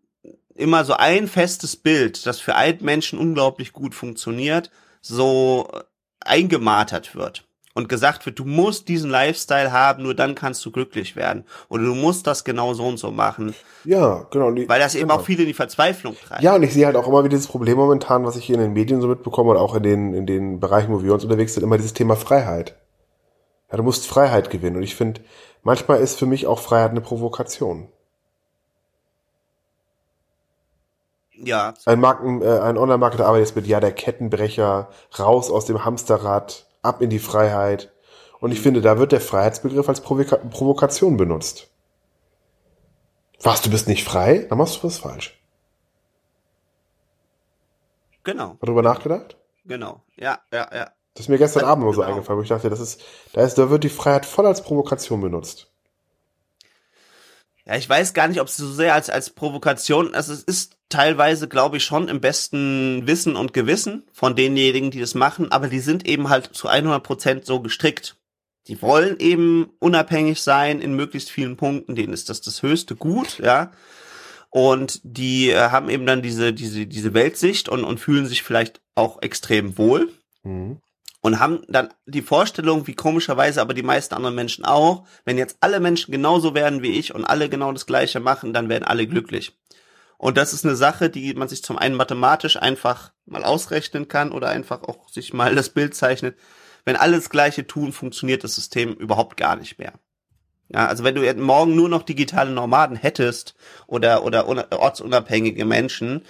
immer 0.56 0.86
so 0.86 0.94
ein 0.94 1.28
festes 1.28 1.76
Bild, 1.76 2.26
das 2.26 2.40
für 2.40 2.56
einen 2.56 2.84
Menschen 2.84 3.20
unglaublich 3.20 3.74
gut 3.74 3.94
funktioniert, 3.94 4.72
so 5.02 5.70
eingemartert 6.22 7.16
wird 7.16 7.46
und 7.76 7.90
gesagt 7.90 8.26
wird, 8.26 8.40
du 8.40 8.46
musst 8.46 8.88
diesen 8.88 9.12
Lifestyle 9.12 9.72
haben, 9.72 10.02
nur 10.02 10.16
dann 10.16 10.34
kannst 10.34 10.66
du 10.66 10.72
glücklich 10.72 11.18
werden. 11.18 11.44
Oder 11.68 11.84
du 11.84 11.94
musst 11.94 12.26
das 12.26 12.46
genau 12.46 12.74
so 12.74 12.86
und 12.88 12.98
so 12.98 13.12
machen. 13.12 13.54
Ja, 13.84 14.26
genau. 14.32 14.48
Weil 14.68 14.80
das 14.80 14.96
eben 14.96 15.10
genau. 15.10 15.20
auch 15.20 15.26
viele 15.26 15.42
in 15.42 15.48
die 15.48 15.54
Verzweiflung 15.54 16.16
treibt. 16.16 16.42
Ja, 16.42 16.56
und 16.56 16.64
ich 16.64 16.74
sehe 16.74 16.86
halt 16.86 16.96
auch 16.96 17.08
immer 17.08 17.20
wieder 17.20 17.36
dieses 17.36 17.48
Problem 17.48 17.78
momentan, 17.78 18.26
was 18.26 18.38
ich 18.38 18.46
hier 18.46 18.56
in 18.56 18.62
den 18.62 18.74
Medien 18.74 19.02
so 19.02 19.08
mitbekomme 19.08 19.52
und 19.52 19.58
auch 19.58 19.76
in 19.76 19.84
den, 19.84 20.14
in 20.14 20.26
den 20.26 20.62
Bereichen, 20.62 20.94
wo 20.94 21.04
wir 21.04 21.14
uns 21.14 21.26
unterwegs 21.26 21.54
sind, 21.54 21.64
immer 21.64 21.78
dieses 21.78 21.94
Thema 21.94 22.16
Freiheit. 22.16 22.78
Ja, 23.70 23.78
du 23.78 23.84
musst 23.84 24.08
Freiheit 24.08 24.50
gewinnen. 24.50 24.78
Und 24.78 24.84
ich 24.84 24.96
finde, 24.96 25.22
manchmal 25.62 26.00
ist 26.00 26.18
für 26.18 26.26
mich 26.26 26.48
auch 26.48 26.60
Freiheit 26.60 26.92
eine 26.92 27.02
Provokation. 27.02 27.90
Ja. 31.38 31.74
Ein, 31.86 32.00
Marken, 32.00 32.42
äh, 32.42 32.60
ein 32.60 32.78
Online-Marketer 32.78 33.26
arbeitet 33.26 33.48
jetzt 33.48 33.56
mit, 33.56 33.68
ja, 33.68 33.80
der 33.80 33.92
Kettenbrecher, 33.92 34.90
raus 35.20 35.52
aus 35.52 35.66
dem 35.66 35.84
Hamsterrad, 35.84 36.66
ab 36.82 37.02
in 37.02 37.10
die 37.10 37.20
Freiheit. 37.20 37.92
Und 38.40 38.52
ich 38.52 38.62
finde, 38.62 38.82
da 38.82 38.98
wird 38.98 39.12
der 39.12 39.22
Freiheitsbegriff 39.22 39.90
als 39.90 40.02
Provoka 40.02 40.38
Provokation 40.38 41.18
benutzt. 41.18 41.70
Was, 43.42 43.62
du 43.62 43.70
bist 43.70 43.88
nicht 43.88 44.04
frei? 44.04 44.46
Dann 44.50 44.58
machst 44.58 44.78
du 44.78 44.88
was 44.88 44.98
falsch. 44.98 45.40
Genau. 48.24 48.58
Darüber 48.60 48.82
nachgedacht? 48.82 49.38
Genau. 49.66 50.02
Ja, 50.16 50.40
ja, 50.52 50.68
ja. 50.74 50.92
Das 51.14 51.26
ist 51.26 51.30
mir 51.30 51.38
gestern 51.38 51.64
Abend 51.64 51.86
nur 51.86 51.94
so 51.94 52.02
genau. 52.02 52.14
eingefallen, 52.14 52.40
wo 52.40 52.44
ich 52.44 52.50
dachte, 52.50 52.70
das 52.70 52.80
ist, 52.80 53.02
da 53.34 53.42
ist, 53.42 53.58
da 53.58 53.70
wird 53.70 53.84
die 53.84 53.90
Freiheit 53.90 54.26
voll 54.26 54.46
als 54.46 54.62
Provokation 54.62 55.22
benutzt. 55.22 55.72
Ja, 57.68 57.76
ich 57.76 57.90
weiß 57.90 58.14
gar 58.14 58.28
nicht, 58.28 58.40
ob 58.40 58.48
es 58.48 58.58
so 58.58 58.72
sehr 58.72 58.94
als, 58.94 59.10
als 59.10 59.32
Provokation, 59.32 60.14
also 60.14 60.34
es 60.34 60.44
ist 60.44 60.78
teilweise, 60.90 61.48
glaube 61.48 61.78
ich, 61.78 61.84
schon 61.84 62.10
im 62.10 62.22
besten 62.22 63.08
Wissen 63.08 63.36
und 63.36 63.54
Gewissen 63.54 64.04
von 64.14 64.36
denjenigen, 64.36 64.92
die 64.92 65.00
das 65.00 65.16
machen, 65.16 65.52
aber 65.52 65.68
die 65.68 65.80
sind 65.80 66.08
eben 66.08 66.30
halt 66.30 66.52
zu 66.54 66.68
100 66.68 67.02
Prozent 67.02 67.46
so 67.46 67.60
gestrickt. 67.62 68.18
Die 68.68 68.82
wollen 68.82 69.18
eben 69.20 69.72
unabhängig 69.80 70.42
sein 70.42 70.80
in 70.80 70.96
möglichst 70.96 71.32
vielen 71.32 71.58
Punkten, 71.58 71.96
denen 71.96 72.14
ist 72.14 72.30
das 72.30 72.42
das 72.42 72.62
höchste 72.62 72.96
Gut, 72.96 73.40
ja. 73.40 73.72
Und 74.50 75.02
die 75.04 75.50
äh, 75.50 75.70
haben 75.70 75.90
eben 75.90 76.06
dann 76.06 76.22
diese, 76.22 76.54
diese, 76.54 76.86
diese 76.86 77.14
Weltsicht 77.14 77.68
und, 77.68 77.84
und 77.84 78.00
fühlen 78.00 78.26
sich 78.26 78.42
vielleicht 78.42 78.80
auch 78.96 79.22
extrem 79.22 79.78
wohl. 79.78 80.14
Mhm 80.44 80.82
und 81.26 81.40
haben 81.40 81.64
dann 81.68 81.90
die 82.06 82.22
Vorstellung, 82.22 82.86
wie 82.86 82.94
komischerweise 82.94 83.60
aber 83.60 83.74
die 83.74 83.82
meisten 83.82 84.14
anderen 84.14 84.36
Menschen 84.36 84.64
auch, 84.64 85.08
wenn 85.24 85.40
jetzt 85.40 85.58
alle 85.60 85.80
Menschen 85.80 86.12
genauso 86.12 86.54
werden 86.54 86.84
wie 86.84 87.00
ich 87.00 87.16
und 87.16 87.26
alle 87.26 87.50
genau 87.50 87.72
das 87.72 87.88
Gleiche 87.88 88.20
machen, 88.20 88.54
dann 88.54 88.70
werden 88.70 88.84
alle 88.84 89.08
glücklich. 89.08 89.58
Und 90.20 90.38
das 90.38 90.54
ist 90.54 90.66
eine 90.66 90.76
Sache, 90.76 91.10
die 91.10 91.34
man 91.34 91.48
sich 91.48 91.64
zum 91.64 91.80
einen 91.80 91.96
mathematisch 91.96 92.58
einfach 92.58 93.12
mal 93.26 93.44
ausrechnen 93.44 94.08
kann 94.08 94.32
oder 94.32 94.50
einfach 94.50 94.84
auch 94.84 95.10
sich 95.10 95.34
mal 95.34 95.56
das 95.56 95.70
Bild 95.70 95.96
zeichnet. 95.96 96.38
Wenn 96.84 96.96
alle 96.96 97.16
das 97.16 97.32
Gleiche 97.32 97.66
tun, 97.66 97.92
funktioniert 97.92 98.44
das 98.44 98.54
System 98.54 98.94
überhaupt 98.94 99.36
gar 99.36 99.56
nicht 99.56 99.80
mehr. 99.80 99.94
Ja, 100.70 100.86
also 100.86 101.04
wenn 101.04 101.16
du 101.16 101.34
morgen 101.42 101.76
nur 101.76 101.90
noch 101.90 102.04
digitale 102.04 102.52
Nomaden 102.52 102.98
hättest 102.98 103.56
oder, 103.88 104.24
oder 104.24 104.48
ortsunabhängige 104.80 105.66
Menschen, 105.66 106.22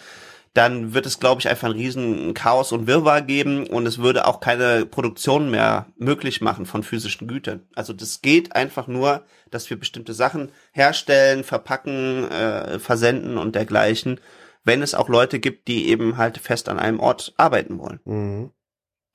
dann 0.55 0.93
wird 0.93 1.05
es, 1.05 1.19
glaube 1.19 1.41
ich, 1.41 1.49
einfach 1.49 1.67
ein 1.67 1.73
riesen 1.73 2.33
Chaos 2.33 2.71
und 2.71 2.87
Wirrwarr 2.87 3.21
geben 3.21 3.67
und 3.67 3.85
es 3.85 3.97
würde 3.97 4.25
auch 4.25 4.39
keine 4.39 4.85
Produktion 4.85 5.51
mehr 5.51 5.87
möglich 5.97 6.39
machen 6.39 6.65
von 6.65 6.81
physischen 6.81 7.27
Gütern. 7.27 7.67
Also 7.75 7.91
das 7.91 8.21
geht 8.21 8.55
einfach 8.55 8.87
nur, 8.87 9.25
dass 9.51 9.69
wir 9.69 9.77
bestimmte 9.77 10.13
Sachen 10.13 10.53
herstellen, 10.71 11.43
verpacken, 11.43 12.31
äh, 12.31 12.79
versenden 12.79 13.37
und 13.37 13.53
dergleichen, 13.53 14.21
wenn 14.63 14.81
es 14.81 14.95
auch 14.95 15.09
Leute 15.09 15.41
gibt, 15.41 15.67
die 15.67 15.89
eben 15.89 16.15
halt 16.15 16.37
fest 16.37 16.69
an 16.69 16.79
einem 16.79 17.01
Ort 17.01 17.33
arbeiten 17.35 17.77
wollen. 17.77 17.99
Mhm. 18.05 18.51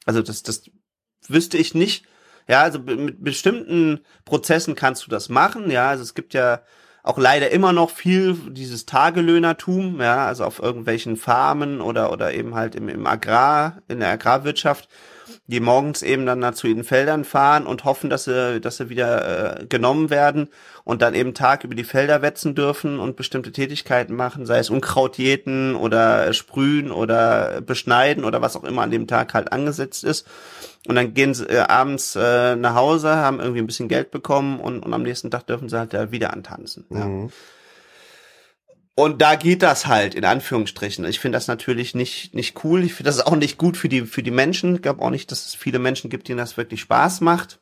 Also 0.05 0.21
das, 0.21 0.43
das 0.43 0.71
wüsste 1.27 1.57
ich 1.57 1.75
nicht. 1.75 2.05
Ja, 2.49 2.65
also 2.65 2.81
mit 2.81 3.25
bestimmten 3.25 4.01
Prozessen 4.27 4.75
kannst 4.75 5.07
du 5.07 5.11
das 5.11 5.31
machen. 5.31 5.71
Ja, 5.71 5.89
also 5.89 6.03
es 6.03 6.15
gibt 6.15 6.35
ja 6.35 6.61
auch 7.03 7.19
leider 7.19 7.51
immer 7.51 7.73
noch 7.73 7.91
viel 7.91 8.35
dieses 8.51 8.87
Tagelöhnertum, 8.87 10.01
ja, 10.01 10.27
also 10.27 10.45
auf 10.45 10.61
irgendwelchen 10.61 11.17
Farmen 11.17 11.81
oder, 11.81 12.13
oder 12.13 12.35
eben 12.35 12.55
halt 12.55 12.75
im, 12.75 12.89
im 12.89 13.07
Agrar, 13.07 13.79
in 13.89 14.01
der 14.01 14.11
Agrarwirtschaft, 14.11 14.89
die 15.47 15.61
morgens 15.61 16.03
eben 16.03 16.27
dann 16.27 16.41
dazu 16.41 16.67
in 16.67 16.77
den 16.77 16.85
Feldern 16.85 17.25
fahren 17.25 17.67
und 17.67 17.85
hoffen, 17.85 18.11
dass 18.11 18.25
sie, 18.25 18.61
dass 18.61 18.77
sie 18.77 18.89
wieder 18.89 19.61
äh, 19.61 19.67
genommen 19.67 20.11
werden 20.11 20.49
und 20.85 21.03
dann 21.03 21.15
eben 21.15 21.35
Tag 21.35 21.65
über 21.65 21.75
die 21.75 21.85
Felder 21.85 22.23
wetzen 22.23 22.55
dürfen 22.55 23.01
und 23.01 23.17
bestimmte 23.17 23.53
Tätigkeiten 23.53 24.15
machen, 24.15 24.45
sei 24.45 24.59
es 24.59 24.71
Unkraut 24.71 25.19
jäten 25.19 25.75
oder 25.77 26.33
sprühen 26.35 26.91
oder 26.91 27.61
beschneiden 27.63 28.25
oder 28.25 28.43
was 28.43 28.57
auch 28.57 28.65
immer 28.65 28.83
an 28.83 28.91
dem 28.91 29.07
Tag 29.07 29.35
halt 29.35 29.53
angesetzt 29.53 30.05
ist. 30.05 30.27
Und 30.87 30.95
dann 30.95 31.13
gehen 31.13 31.35
sie 31.35 31.47
äh, 31.47 31.59
abends 31.59 32.17
äh, 32.17 32.57
nach 32.57 32.75
Hause, 32.75 33.15
haben 33.15 33.39
irgendwie 33.39 33.61
ein 33.61 33.67
bisschen 33.67 33.89
Geld 33.89 34.11
bekommen 34.11 34.61
und, 34.61 34.81
und 34.81 34.95
am 34.95 35.03
nächsten 35.03 35.31
Tag 35.31 35.47
dürfen 35.47 35.69
sie 35.69 35.79
halt 35.79 35.93
da 35.93 36.11
wieder 36.11 36.33
antanzen. 36.33 36.87
Ja. 36.91 37.05
Mhm. 37.05 37.31
Und 38.95 39.23
da 39.23 39.35
geht 39.35 39.63
das 39.63 39.87
halt, 39.87 40.15
in 40.15 40.25
Anführungsstrichen. 40.25 41.05
Ich 41.07 41.21
finde 41.21 41.37
das 41.37 41.49
natürlich 41.49 41.95
nicht, 41.95 42.35
nicht 42.35 42.65
cool. 42.65 42.85
Ich 42.85 42.93
finde 42.93 43.09
das 43.11 43.25
auch 43.25 43.37
nicht 43.37 43.57
gut 43.57 43.77
für 43.77 43.89
die, 43.89 44.03
für 44.03 44.23
die 44.23 44.31
Menschen. 44.31 44.75
Ich 44.77 44.83
glaube 44.83 45.03
auch 45.03 45.11
nicht, 45.11 45.31
dass 45.31 45.47
es 45.47 45.55
viele 45.55 45.79
Menschen 45.79 46.11
gibt, 46.11 46.29
denen 46.29 46.39
das 46.39 46.57
wirklich 46.57 46.83
Spaß 46.83 47.23
macht. 47.23 47.61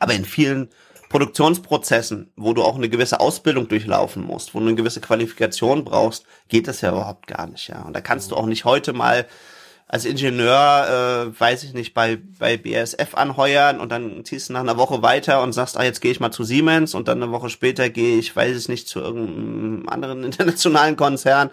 Aber 0.00 0.14
in 0.14 0.24
vielen 0.24 0.70
Produktionsprozessen, 1.10 2.32
wo 2.36 2.54
du 2.54 2.62
auch 2.62 2.76
eine 2.76 2.88
gewisse 2.88 3.20
Ausbildung 3.20 3.68
durchlaufen 3.68 4.24
musst, 4.24 4.54
wo 4.54 4.58
du 4.58 4.66
eine 4.66 4.74
gewisse 4.74 5.00
Qualifikation 5.00 5.84
brauchst, 5.84 6.24
geht 6.48 6.66
das 6.66 6.80
ja 6.80 6.90
überhaupt 6.90 7.26
gar 7.26 7.46
nicht, 7.46 7.68
ja. 7.68 7.82
Und 7.82 7.92
da 7.92 8.00
kannst 8.00 8.30
du 8.30 8.36
auch 8.36 8.46
nicht 8.46 8.64
heute 8.64 8.94
mal 8.94 9.26
als 9.92 10.06
Ingenieur, 10.06 11.28
äh, 11.28 11.38
weiß 11.38 11.64
ich 11.64 11.74
nicht, 11.74 11.92
bei, 11.92 12.18
bei 12.38 12.56
BASF 12.56 13.14
anheuern 13.14 13.78
und 13.78 13.92
dann 13.92 14.24
ziehst 14.24 14.48
du 14.48 14.54
nach 14.54 14.60
einer 14.60 14.78
Woche 14.78 15.02
weiter 15.02 15.42
und 15.42 15.52
sagst, 15.52 15.76
ah, 15.76 15.84
jetzt 15.84 16.00
gehe 16.00 16.10
ich 16.10 16.18
mal 16.18 16.30
zu 16.30 16.44
Siemens 16.44 16.94
und 16.94 17.08
dann 17.08 17.22
eine 17.22 17.30
Woche 17.30 17.50
später 17.50 17.90
gehe 17.90 18.16
ich, 18.16 18.34
weiß 18.34 18.56
ich 18.56 18.68
nicht, 18.70 18.88
zu 18.88 19.00
irgendeinem 19.00 19.86
anderen 19.90 20.24
internationalen 20.24 20.96
Konzern. 20.96 21.50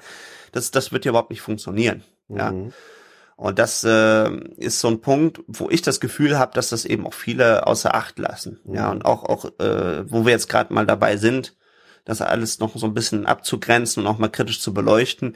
Das, 0.54 0.72
das 0.72 0.94
wird 0.94 1.04
ja 1.04 1.10
überhaupt 1.10 1.32
nicht 1.32 1.42
funktionieren. 1.42 2.06
Mhm. 2.30 2.38
Ja. 2.38 2.54
Und 3.36 3.60
das 3.60 3.84
äh, 3.84 4.30
ist 4.56 4.80
so 4.80 4.88
ein 4.88 5.02
Punkt, 5.02 5.42
wo 5.48 5.70
ich 5.70 5.82
das 5.82 6.00
Gefühl 6.00 6.40
habe, 6.40 6.54
dass 6.54 6.70
das 6.70 6.86
eben 6.86 7.06
auch 7.06 7.14
viele 7.14 7.68
außer 7.68 7.94
Acht 7.94 8.20
lassen. 8.20 8.62
Mhm. 8.64 8.74
Ja, 8.74 8.90
und 8.90 9.04
auch, 9.04 9.24
auch 9.26 9.46
äh, 9.60 10.10
wo 10.10 10.24
wir 10.24 10.32
jetzt 10.32 10.48
gerade 10.48 10.74
mal 10.74 10.86
dabei 10.86 11.18
sind, 11.18 11.58
das 12.06 12.22
alles 12.22 12.60
noch 12.60 12.76
so 12.78 12.86
ein 12.86 12.94
bisschen 12.94 13.26
abzugrenzen 13.26 14.04
und 14.04 14.10
auch 14.10 14.18
mal 14.18 14.30
kritisch 14.30 14.62
zu 14.62 14.74
beleuchten, 14.74 15.36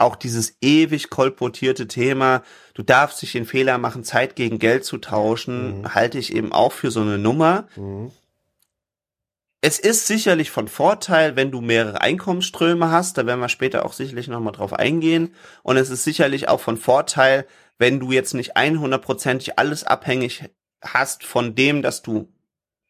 auch 0.00 0.16
dieses 0.16 0.56
ewig 0.60 1.10
kolportierte 1.10 1.88
Thema, 1.88 2.42
du 2.74 2.82
darfst 2.82 3.22
dich 3.22 3.32
den 3.32 3.46
Fehler 3.46 3.78
machen, 3.78 4.04
Zeit 4.04 4.36
gegen 4.36 4.58
Geld 4.58 4.84
zu 4.84 4.98
tauschen, 4.98 5.80
mhm. 5.80 5.94
halte 5.94 6.18
ich 6.18 6.34
eben 6.34 6.52
auch 6.52 6.72
für 6.72 6.90
so 6.90 7.00
eine 7.00 7.18
Nummer. 7.18 7.68
Mhm. 7.76 8.10
Es 9.60 9.78
ist 9.78 10.06
sicherlich 10.06 10.50
von 10.50 10.68
Vorteil, 10.68 11.36
wenn 11.36 11.50
du 11.50 11.62
mehrere 11.62 12.02
Einkommensströme 12.02 12.90
hast, 12.90 13.16
da 13.16 13.24
werden 13.24 13.40
wir 13.40 13.48
später 13.48 13.86
auch 13.86 13.94
sicherlich 13.94 14.28
nochmal 14.28 14.52
drauf 14.52 14.74
eingehen. 14.74 15.34
Und 15.62 15.78
es 15.78 15.88
ist 15.88 16.04
sicherlich 16.04 16.48
auch 16.48 16.60
von 16.60 16.76
Vorteil, 16.76 17.46
wenn 17.78 17.98
du 17.98 18.12
jetzt 18.12 18.34
nicht 18.34 18.58
100%ig 18.58 19.58
alles 19.58 19.84
abhängig 19.84 20.44
hast 20.82 21.24
von 21.24 21.54
dem, 21.54 21.80
dass 21.80 22.02
du 22.02 22.28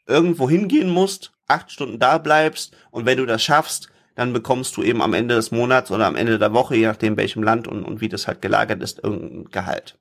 irgendwo 0.06 0.50
hingehen 0.50 0.90
musst, 0.90 1.32
acht 1.46 1.70
Stunden 1.70 1.98
da 1.98 2.18
bleibst 2.18 2.76
und 2.90 3.06
wenn 3.06 3.18
du 3.18 3.26
das 3.26 3.42
schaffst, 3.42 3.88
dann 4.14 4.32
bekommst 4.32 4.76
du 4.76 4.82
eben 4.82 5.02
am 5.02 5.14
Ende 5.14 5.34
des 5.34 5.50
Monats 5.50 5.90
oder 5.90 6.06
am 6.06 6.16
Ende 6.16 6.38
der 6.38 6.52
Woche, 6.52 6.76
je 6.76 6.86
nachdem 6.86 7.16
welchem 7.16 7.42
Land 7.42 7.66
und, 7.68 7.84
und 7.84 8.00
wie 8.00 8.08
das 8.08 8.26
halt 8.26 8.42
gelagert 8.42 8.82
ist, 8.82 9.02
irgendein 9.02 9.50
Gehalt. 9.50 9.98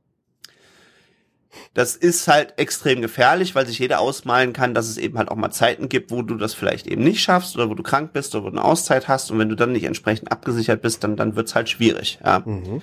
Das 1.74 1.96
ist 1.96 2.28
halt 2.28 2.54
extrem 2.58 3.02
gefährlich, 3.02 3.56
weil 3.56 3.66
sich 3.66 3.80
jeder 3.80 4.00
ausmalen 4.00 4.54
kann, 4.54 4.74
dass 4.74 4.90
es 4.90 4.98
eben 4.98 5.18
halt 5.18 5.30
auch 5.30 5.36
mal 5.36 5.52
Zeiten 5.52 5.90
gibt, 5.90 6.12
wo 6.12 6.22
du 6.22 6.36
das 6.36 6.54
vielleicht 6.54 6.88
eben 6.88 7.04
nicht 7.04 7.22
schaffst 7.22 7.56
oder 7.56 7.70
wo 7.70 7.76
du 7.76 7.84
krank 7.84 8.14
bist 8.14 8.36
oder 8.36 8.46
wo 8.46 8.50
du 8.50 8.58
eine 8.58 8.66
Auszeit 8.66 9.08
hast 9.08 9.32
und 9.32 9.40
wenn 9.40 9.50
du 9.50 9.56
dann 9.56 9.72
nicht 9.72 9.84
entsprechend 9.84 10.32
abgesichert 10.32 10.82
bist, 10.82 11.04
dann, 11.04 11.16
dann 11.16 11.36
wird's 11.36 11.56
halt 11.56 11.70
schwierig. 11.70 12.20
Ja. 12.24 12.40
Mhm. 12.46 12.82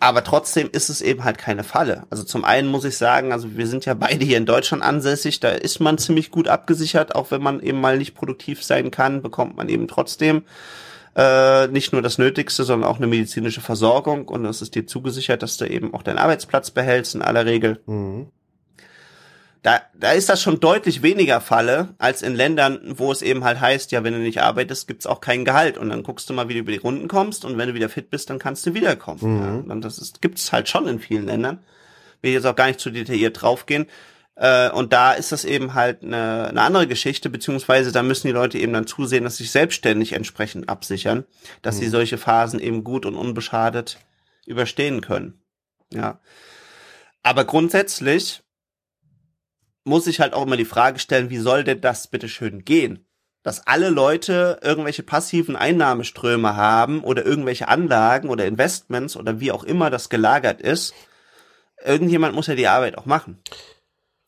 Aber 0.00 0.22
trotzdem 0.22 0.68
ist 0.70 0.90
es 0.90 1.00
eben 1.00 1.24
halt 1.24 1.38
keine 1.38 1.64
Falle. 1.64 2.04
Also 2.10 2.22
zum 2.22 2.44
einen 2.44 2.68
muss 2.68 2.84
ich 2.84 2.96
sagen, 2.96 3.32
also 3.32 3.56
wir 3.56 3.66
sind 3.66 3.84
ja 3.84 3.94
beide 3.94 4.24
hier 4.24 4.36
in 4.36 4.46
Deutschland 4.46 4.82
ansässig, 4.82 5.40
da 5.40 5.50
ist 5.50 5.80
man 5.80 5.98
ziemlich 5.98 6.30
gut 6.30 6.48
abgesichert, 6.48 7.14
auch 7.16 7.30
wenn 7.30 7.42
man 7.42 7.60
eben 7.60 7.80
mal 7.80 7.98
nicht 7.98 8.14
produktiv 8.14 8.62
sein 8.62 8.90
kann, 8.90 9.22
bekommt 9.22 9.56
man 9.56 9.68
eben 9.68 9.88
trotzdem 9.88 10.44
äh, 11.16 11.66
nicht 11.68 11.92
nur 11.92 12.00
das 12.00 12.18
Nötigste, 12.18 12.62
sondern 12.62 12.88
auch 12.88 12.98
eine 12.98 13.08
medizinische 13.08 13.60
Versorgung 13.60 14.28
und 14.28 14.44
es 14.44 14.62
ist 14.62 14.76
dir 14.76 14.86
zugesichert, 14.86 15.42
dass 15.42 15.56
du 15.56 15.64
eben 15.64 15.92
auch 15.94 16.04
deinen 16.04 16.18
Arbeitsplatz 16.18 16.70
behältst 16.70 17.16
in 17.16 17.22
aller 17.22 17.44
Regel. 17.44 17.80
Mhm 17.86 18.28
da, 19.62 19.80
da 19.94 20.12
ist 20.12 20.28
das 20.28 20.42
schon 20.42 20.60
deutlich 20.60 21.02
weniger 21.02 21.40
Falle 21.40 21.94
als 21.98 22.22
in 22.22 22.34
Ländern, 22.34 22.80
wo 22.96 23.10
es 23.10 23.22
eben 23.22 23.44
halt 23.44 23.60
heißt, 23.60 23.92
ja, 23.92 24.04
wenn 24.04 24.12
du 24.12 24.20
nicht 24.20 24.40
arbeitest, 24.40 24.86
gibt's 24.86 25.06
auch 25.06 25.20
kein 25.20 25.44
Gehalt. 25.44 25.78
Und 25.78 25.88
dann 25.88 26.02
guckst 26.02 26.28
du 26.28 26.34
mal, 26.34 26.48
wie 26.48 26.54
du 26.54 26.60
über 26.60 26.72
die 26.72 26.78
Runden 26.78 27.08
kommst 27.08 27.44
und 27.44 27.58
wenn 27.58 27.68
du 27.68 27.74
wieder 27.74 27.88
fit 27.88 28.10
bist, 28.10 28.30
dann 28.30 28.38
kannst 28.38 28.66
du 28.66 28.74
wiederkommen. 28.74 29.20
Mhm. 29.22 29.64
Ja, 29.66 29.72
und 29.72 29.84
das 29.84 29.98
ist, 29.98 30.22
gibt's 30.22 30.52
halt 30.52 30.68
schon 30.68 30.86
in 30.86 31.00
vielen 31.00 31.26
Ländern. 31.26 31.58
Will 32.22 32.32
jetzt 32.32 32.46
auch 32.46 32.56
gar 32.56 32.66
nicht 32.66 32.80
zu 32.80 32.90
detailliert 32.90 33.40
draufgehen. 33.40 33.86
Äh, 34.36 34.70
und 34.70 34.92
da 34.92 35.12
ist 35.12 35.32
das 35.32 35.44
eben 35.44 35.74
halt 35.74 36.02
eine, 36.02 36.48
eine 36.48 36.62
andere 36.62 36.86
Geschichte, 36.86 37.28
beziehungsweise 37.28 37.90
da 37.90 38.02
müssen 38.02 38.28
die 38.28 38.32
Leute 38.32 38.58
eben 38.58 38.72
dann 38.72 38.86
zusehen, 38.86 39.24
dass 39.24 39.36
sie 39.36 39.44
sich 39.44 39.52
selbstständig 39.52 40.12
entsprechend 40.12 40.68
absichern, 40.68 41.24
dass 41.62 41.76
mhm. 41.76 41.80
sie 41.80 41.88
solche 41.88 42.18
Phasen 42.18 42.60
eben 42.60 42.84
gut 42.84 43.04
und 43.04 43.16
unbeschadet 43.16 43.98
überstehen 44.46 45.00
können. 45.00 45.42
Ja. 45.92 46.20
Aber 47.22 47.44
grundsätzlich 47.44 48.42
muss 49.88 50.06
ich 50.06 50.20
halt 50.20 50.34
auch 50.34 50.42
immer 50.46 50.56
die 50.56 50.64
Frage 50.64 50.98
stellen, 50.98 51.30
wie 51.30 51.38
soll 51.38 51.64
denn 51.64 51.80
das 51.80 52.06
bitte 52.06 52.28
schön 52.28 52.64
gehen? 52.64 53.06
Dass 53.42 53.66
alle 53.66 53.88
Leute 53.88 54.60
irgendwelche 54.62 55.02
passiven 55.02 55.56
Einnahmeströme 55.56 56.56
haben 56.56 57.02
oder 57.02 57.24
irgendwelche 57.24 57.68
Anlagen 57.68 58.28
oder 58.28 58.46
Investments 58.46 59.16
oder 59.16 59.40
wie 59.40 59.52
auch 59.52 59.64
immer 59.64 59.90
das 59.90 60.08
gelagert 60.08 60.60
ist. 60.60 60.94
Irgendjemand 61.84 62.34
muss 62.34 62.48
ja 62.48 62.54
die 62.54 62.68
Arbeit 62.68 62.98
auch 62.98 63.06
machen. 63.06 63.38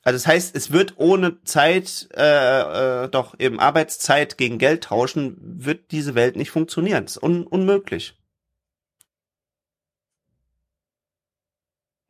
Also 0.02 0.16
das 0.16 0.26
heißt, 0.26 0.56
es 0.56 0.70
wird 0.72 0.94
ohne 0.96 1.42
Zeit, 1.44 2.08
äh, 2.16 3.04
äh, 3.04 3.08
doch 3.08 3.38
eben 3.38 3.60
Arbeitszeit 3.60 4.38
gegen 4.38 4.58
Geld 4.58 4.84
tauschen, 4.84 5.36
wird 5.40 5.90
diese 5.90 6.14
Welt 6.14 6.36
nicht 6.36 6.50
funktionieren. 6.50 7.04
Das 7.04 7.16
ist 7.16 7.22
un 7.22 7.46
unmöglich. 7.46 8.16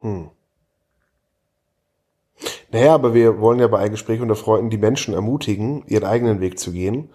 Hm. 0.02 0.30
Naja, 2.72 2.94
aber 2.94 3.14
wir 3.14 3.40
wollen 3.40 3.58
ja 3.58 3.66
bei 3.66 3.78
einem 3.78 3.92
Gespräch 3.92 4.20
unter 4.20 4.36
Freunden 4.36 4.70
die 4.70 4.78
Menschen 4.78 5.14
ermutigen, 5.14 5.82
ihren 5.86 6.04
eigenen 6.04 6.40
Weg 6.40 6.58
zu 6.58 6.72
gehen. 6.72 7.10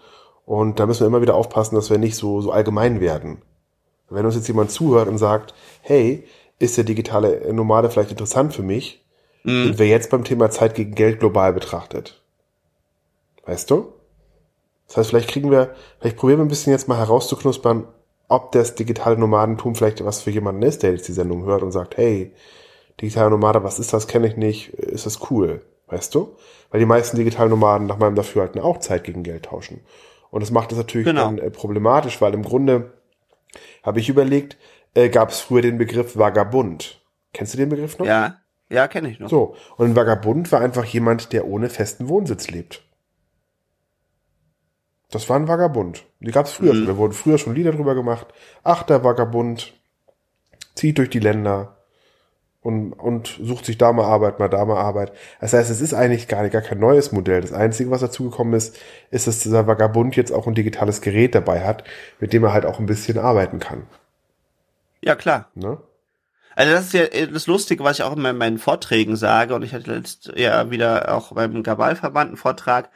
Und 0.45 0.79
da 0.79 0.85
müssen 0.85 1.01
wir 1.01 1.07
immer 1.07 1.21
wieder 1.21 1.35
aufpassen, 1.35 1.75
dass 1.75 1.89
wir 1.89 1.97
nicht 1.97 2.15
so, 2.15 2.41
so 2.41 2.51
allgemein 2.51 2.99
werden. 2.99 3.41
Wenn 4.09 4.25
uns 4.25 4.35
jetzt 4.35 4.47
jemand 4.47 4.71
zuhört 4.71 5.07
und 5.07 5.17
sagt, 5.17 5.53
hey, 5.81 6.25
ist 6.59 6.77
der 6.77 6.83
digitale 6.83 7.51
Nomade 7.53 7.89
vielleicht 7.89 8.11
interessant 8.11 8.53
für 8.53 8.63
mich, 8.63 9.03
mhm. 9.43 9.65
sind 9.65 9.79
wir 9.79 9.87
jetzt 9.87 10.09
beim 10.09 10.23
Thema 10.23 10.51
Zeit 10.51 10.75
gegen 10.75 10.93
Geld 10.93 11.19
global 11.19 11.53
betrachtet. 11.53 12.21
Weißt 13.45 13.71
du? 13.71 13.93
Das 14.87 14.97
heißt, 14.97 15.09
vielleicht 15.09 15.29
kriegen 15.29 15.51
wir, 15.51 15.73
vielleicht 15.99 16.17
probieren 16.17 16.39
wir 16.39 16.45
ein 16.45 16.49
bisschen 16.49 16.73
jetzt 16.73 16.87
mal 16.87 16.97
herauszuknuspern, 16.97 17.87
ob 18.27 18.51
das 18.51 18.75
digitale 18.75 19.17
Nomadentum 19.17 19.75
vielleicht 19.75 20.03
was 20.03 20.21
für 20.21 20.31
jemanden 20.31 20.61
ist, 20.63 20.83
der 20.83 20.91
jetzt 20.91 21.07
die 21.07 21.13
Sendung 21.13 21.45
hört 21.45 21.63
und 21.63 21.71
sagt, 21.71 21.97
hey, 21.97 22.33
digitale 23.01 23.29
Nomade, 23.29 23.63
was 23.63 23.79
ist 23.79 23.93
das, 23.93 24.07
kenne 24.07 24.27
ich 24.27 24.37
nicht, 24.37 24.69
ist 24.69 25.05
das 25.05 25.29
cool, 25.29 25.61
weißt 25.87 26.13
du? 26.15 26.35
Weil 26.69 26.79
die 26.79 26.85
meisten 26.85 27.17
digitalen 27.17 27.49
Nomaden 27.49 27.87
nach 27.87 27.97
meinem 27.97 28.15
Dafürhalten 28.15 28.61
auch 28.61 28.79
Zeit 28.79 29.03
gegen 29.03 29.23
Geld 29.23 29.45
tauschen. 29.45 29.81
Und 30.31 30.41
das 30.41 30.51
macht 30.51 30.71
es 30.71 30.77
natürlich 30.77 31.07
genau. 31.07 31.25
dann 31.25 31.37
äh, 31.37 31.51
problematisch, 31.51 32.21
weil 32.21 32.33
im 32.33 32.43
Grunde 32.43 32.93
habe 33.83 33.99
ich 33.99 34.09
überlegt, 34.09 34.57
äh, 34.93 35.09
gab 35.09 35.29
es 35.29 35.39
früher 35.39 35.61
den 35.61 35.77
Begriff 35.77 36.17
Vagabund. 36.17 37.01
Kennst 37.33 37.53
du 37.53 37.57
den 37.57 37.69
Begriff 37.69 37.97
noch? 37.99 38.05
Ja, 38.05 38.37
ja, 38.69 38.87
kenne 38.87 39.09
ich 39.09 39.19
noch. 39.19 39.29
So, 39.29 39.55
und 39.77 39.87
ein 39.87 39.95
Vagabund 39.95 40.51
war 40.51 40.61
einfach 40.61 40.85
jemand, 40.85 41.33
der 41.33 41.47
ohne 41.47 41.69
festen 41.69 42.09
Wohnsitz 42.09 42.49
lebt. 42.49 42.83
Das 45.11 45.29
war 45.29 45.37
ein 45.37 45.47
Vagabund. 45.47 46.05
Die 46.19 46.31
gab 46.31 46.47
es 46.47 46.53
früher 46.53 46.73
mhm. 46.73 46.77
schon. 46.77 46.87
Da 46.87 46.97
wurden 46.97 47.13
früher 47.13 47.37
schon 47.37 47.55
Lieder 47.55 47.71
drüber 47.71 47.95
gemacht. 47.95 48.27
Ach, 48.63 48.83
der 48.83 49.03
Vagabund 49.03 49.73
zieht 50.73 50.97
durch 50.97 51.09
die 51.09 51.19
Länder, 51.19 51.74
und, 52.65 52.93
und 52.93 53.39
sucht 53.43 53.63
sich 53.63 53.77
da 53.77 53.93
mal 53.93 54.05
Arbeit, 54.05 54.39
mal 54.39 54.49
da 54.49 54.65
mal 54.65 54.81
Arbeit. 54.81 55.11
Das 55.39 55.53
heißt, 55.53 55.69
es 55.69 55.81
ist 55.81 55.93
eigentlich 55.93 56.27
gar, 56.27 56.41
nicht, 56.41 56.51
gar 56.51 56.63
kein 56.63 56.79
neues 56.79 57.11
Modell. 57.11 57.41
Das 57.41 57.53
Einzige, 57.53 57.91
was 57.91 58.01
dazugekommen 58.01 58.55
ist, 58.55 58.75
ist, 59.11 59.27
dass 59.27 59.37
dieser 59.37 59.67
Vagabund 59.67 60.15
jetzt 60.15 60.31
auch 60.31 60.47
ein 60.47 60.55
digitales 60.55 61.01
Gerät 61.01 61.35
dabei 61.35 61.63
hat, 61.63 61.83
mit 62.19 62.33
dem 62.33 62.43
er 62.43 62.53
halt 62.53 62.65
auch 62.65 62.79
ein 62.79 62.87
bisschen 62.87 63.19
arbeiten 63.19 63.59
kann. 63.59 63.83
Ja, 65.03 65.13
klar. 65.13 65.51
Ne? 65.53 65.77
Also 66.55 66.71
das 66.71 66.85
ist 66.85 66.93
ja 66.93 67.27
das 67.27 67.45
Lustige, 67.45 67.83
was 67.83 67.99
ich 67.99 68.03
auch 68.03 68.15
in 68.15 68.21
meinen 68.35 68.57
Vorträgen 68.57 69.15
sage, 69.15 69.53
und 69.53 69.61
ich 69.61 69.75
hatte 69.75 69.93
letzt 69.93 70.31
ja 70.35 70.71
wieder 70.71 71.13
auch 71.13 71.33
beim 71.33 71.61
Gabalverband 71.61 72.29
einen 72.29 72.37
Vortrag, 72.37 72.89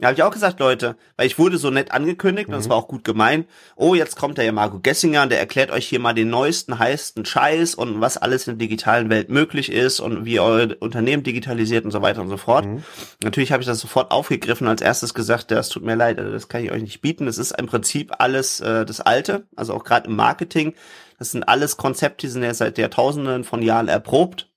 ja, 0.00 0.06
habe 0.08 0.14
ich 0.14 0.22
auch 0.22 0.32
gesagt, 0.32 0.60
Leute, 0.60 0.96
weil 1.16 1.26
ich 1.26 1.38
wurde 1.38 1.58
so 1.58 1.70
nett 1.70 1.92
angekündigt 1.92 2.48
mhm. 2.48 2.54
und 2.54 2.60
es 2.60 2.66
mhm. 2.66 2.70
war 2.70 2.78
auch 2.78 2.88
gut 2.88 3.04
gemeint. 3.04 3.46
Oh, 3.76 3.94
jetzt 3.94 4.16
kommt 4.16 4.38
der 4.38 4.46
ja 4.46 4.52
Marco 4.52 4.78
Gessinger 4.78 5.22
und 5.22 5.28
der 5.30 5.38
erklärt 5.38 5.70
euch 5.70 5.86
hier 5.86 6.00
mal 6.00 6.14
den 6.14 6.30
neuesten, 6.30 6.78
heißesten 6.78 7.26
Scheiß 7.26 7.74
und 7.74 8.00
was 8.00 8.16
alles 8.16 8.48
in 8.48 8.58
der 8.58 8.66
digitalen 8.66 9.10
Welt 9.10 9.28
möglich 9.28 9.70
ist 9.70 10.00
und 10.00 10.24
wie 10.24 10.40
euer 10.40 10.68
Unternehmen 10.80 11.22
digitalisiert 11.22 11.84
und 11.84 11.90
so 11.90 12.00
weiter 12.00 12.22
und 12.22 12.30
so 12.30 12.38
fort. 12.38 12.64
Mhm. 12.64 12.82
Natürlich 13.22 13.52
habe 13.52 13.62
ich 13.62 13.66
das 13.66 13.78
sofort 13.78 14.10
aufgegriffen 14.10 14.66
und 14.66 14.70
als 14.70 14.80
erstes 14.80 15.12
gesagt, 15.12 15.50
das 15.50 15.68
tut 15.68 15.84
mir 15.84 15.96
leid, 15.96 16.18
also 16.18 16.32
das 16.32 16.48
kann 16.48 16.64
ich 16.64 16.72
euch 16.72 16.82
nicht 16.82 17.02
bieten. 17.02 17.26
Das 17.26 17.36
ist 17.36 17.52
im 17.58 17.66
Prinzip 17.66 18.12
alles 18.18 18.60
äh, 18.60 18.86
das 18.86 19.02
Alte, 19.02 19.46
also 19.54 19.74
auch 19.74 19.84
gerade 19.84 20.08
im 20.08 20.16
Marketing. 20.16 20.74
Das 21.18 21.32
sind 21.32 21.42
alles 21.42 21.76
Konzepte, 21.76 22.26
die 22.26 22.32
sind 22.32 22.42
ja 22.42 22.54
seit 22.54 22.78
Jahrtausenden 22.78 23.44
von 23.44 23.60
Jahren 23.60 23.88
erprobt 23.88 24.49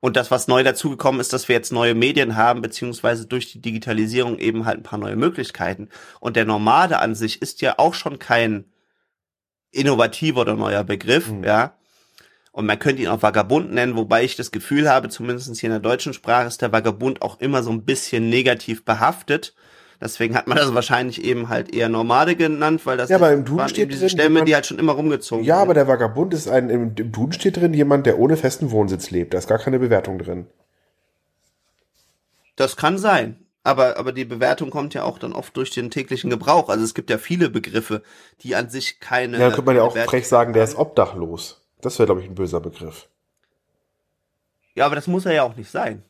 und 0.00 0.16
das, 0.16 0.30
was 0.30 0.46
neu 0.46 0.62
dazugekommen 0.62 1.20
ist, 1.20 1.32
dass 1.32 1.48
wir 1.48 1.56
jetzt 1.56 1.72
neue 1.72 1.94
Medien 1.94 2.36
haben, 2.36 2.62
beziehungsweise 2.62 3.26
durch 3.26 3.50
die 3.50 3.60
Digitalisierung 3.60 4.38
eben 4.38 4.64
halt 4.64 4.78
ein 4.78 4.82
paar 4.84 4.98
neue 4.98 5.16
Möglichkeiten. 5.16 5.88
Und 6.20 6.36
der 6.36 6.44
Nomade 6.44 6.98
an 6.98 7.14
sich 7.14 7.42
ist 7.42 7.60
ja 7.62 7.74
auch 7.78 7.94
schon 7.94 8.18
kein 8.18 8.64
innovativer 9.70 10.42
oder 10.42 10.54
neuer 10.54 10.84
Begriff, 10.84 11.30
mhm. 11.30 11.44
ja. 11.44 11.74
Und 12.52 12.66
man 12.66 12.78
könnte 12.78 13.02
ihn 13.02 13.08
auch 13.08 13.22
Vagabund 13.22 13.72
nennen, 13.72 13.96
wobei 13.96 14.24
ich 14.24 14.34
das 14.34 14.50
Gefühl 14.50 14.90
habe, 14.90 15.08
zumindest 15.08 15.54
hier 15.60 15.68
in 15.68 15.74
der 15.74 15.80
deutschen 15.80 16.12
Sprache 16.12 16.48
ist 16.48 16.62
der 16.62 16.72
Vagabund 16.72 17.22
auch 17.22 17.40
immer 17.40 17.62
so 17.62 17.70
ein 17.70 17.84
bisschen 17.84 18.30
negativ 18.30 18.84
behaftet. 18.84 19.54
Deswegen 20.00 20.36
hat 20.36 20.46
man 20.46 20.56
das 20.56 20.72
wahrscheinlich 20.74 21.24
eben 21.24 21.48
halt 21.48 21.74
eher 21.74 21.88
Nomade 21.88 22.36
genannt, 22.36 22.86
weil 22.86 22.96
das 22.96 23.08
ja, 23.10 23.16
aber 23.16 23.32
im 23.32 23.44
Duden 23.44 23.68
steht 23.68 23.90
diese 23.90 24.08
Stämme, 24.08 24.34
jemand, 24.34 24.48
die 24.48 24.54
halt 24.54 24.66
schon 24.66 24.78
immer 24.78 24.92
rumgezogen 24.92 25.44
Ja, 25.44 25.56
sind. 25.56 25.62
aber 25.62 25.74
der 25.74 25.88
Vagabund 25.88 26.32
ist 26.34 26.48
ein, 26.48 26.70
im, 26.70 26.94
im 26.96 27.12
Duden 27.12 27.32
steht 27.32 27.56
drin 27.56 27.74
jemand, 27.74 28.06
der 28.06 28.18
ohne 28.18 28.36
festen 28.36 28.70
Wohnsitz 28.70 29.10
lebt. 29.10 29.34
Da 29.34 29.38
ist 29.38 29.48
gar 29.48 29.58
keine 29.58 29.80
Bewertung 29.80 30.18
drin. 30.18 30.46
Das 32.54 32.76
kann 32.76 32.98
sein. 32.98 33.44
Aber, 33.64 33.96
aber 33.98 34.12
die 34.12 34.24
Bewertung 34.24 34.70
kommt 34.70 34.94
ja 34.94 35.02
auch 35.02 35.18
dann 35.18 35.32
oft 35.32 35.56
durch 35.56 35.70
den 35.70 35.90
täglichen 35.90 36.30
Gebrauch. 36.30 36.68
Also 36.68 36.84
es 36.84 36.94
gibt 36.94 37.10
ja 37.10 37.18
viele 37.18 37.50
Begriffe, 37.50 38.02
die 38.42 38.54
an 38.54 38.70
sich 38.70 39.00
keine. 39.00 39.36
Ja, 39.36 39.44
dann 39.44 39.52
könnte 39.52 39.66
man 39.66 39.76
ja 39.76 39.82
auch 39.82 39.96
frech 39.96 40.28
sagen, 40.28 40.52
der 40.52 40.64
ist 40.64 40.76
obdachlos. 40.76 41.66
Das 41.80 41.98
wäre, 41.98 42.06
glaube 42.06 42.22
ich, 42.22 42.28
ein 42.28 42.34
böser 42.34 42.60
Begriff. 42.60 43.08
Ja, 44.74 44.86
aber 44.86 44.94
das 44.94 45.06
muss 45.08 45.26
er 45.26 45.32
ja 45.34 45.42
auch 45.42 45.56
nicht 45.56 45.70
sein. 45.70 46.02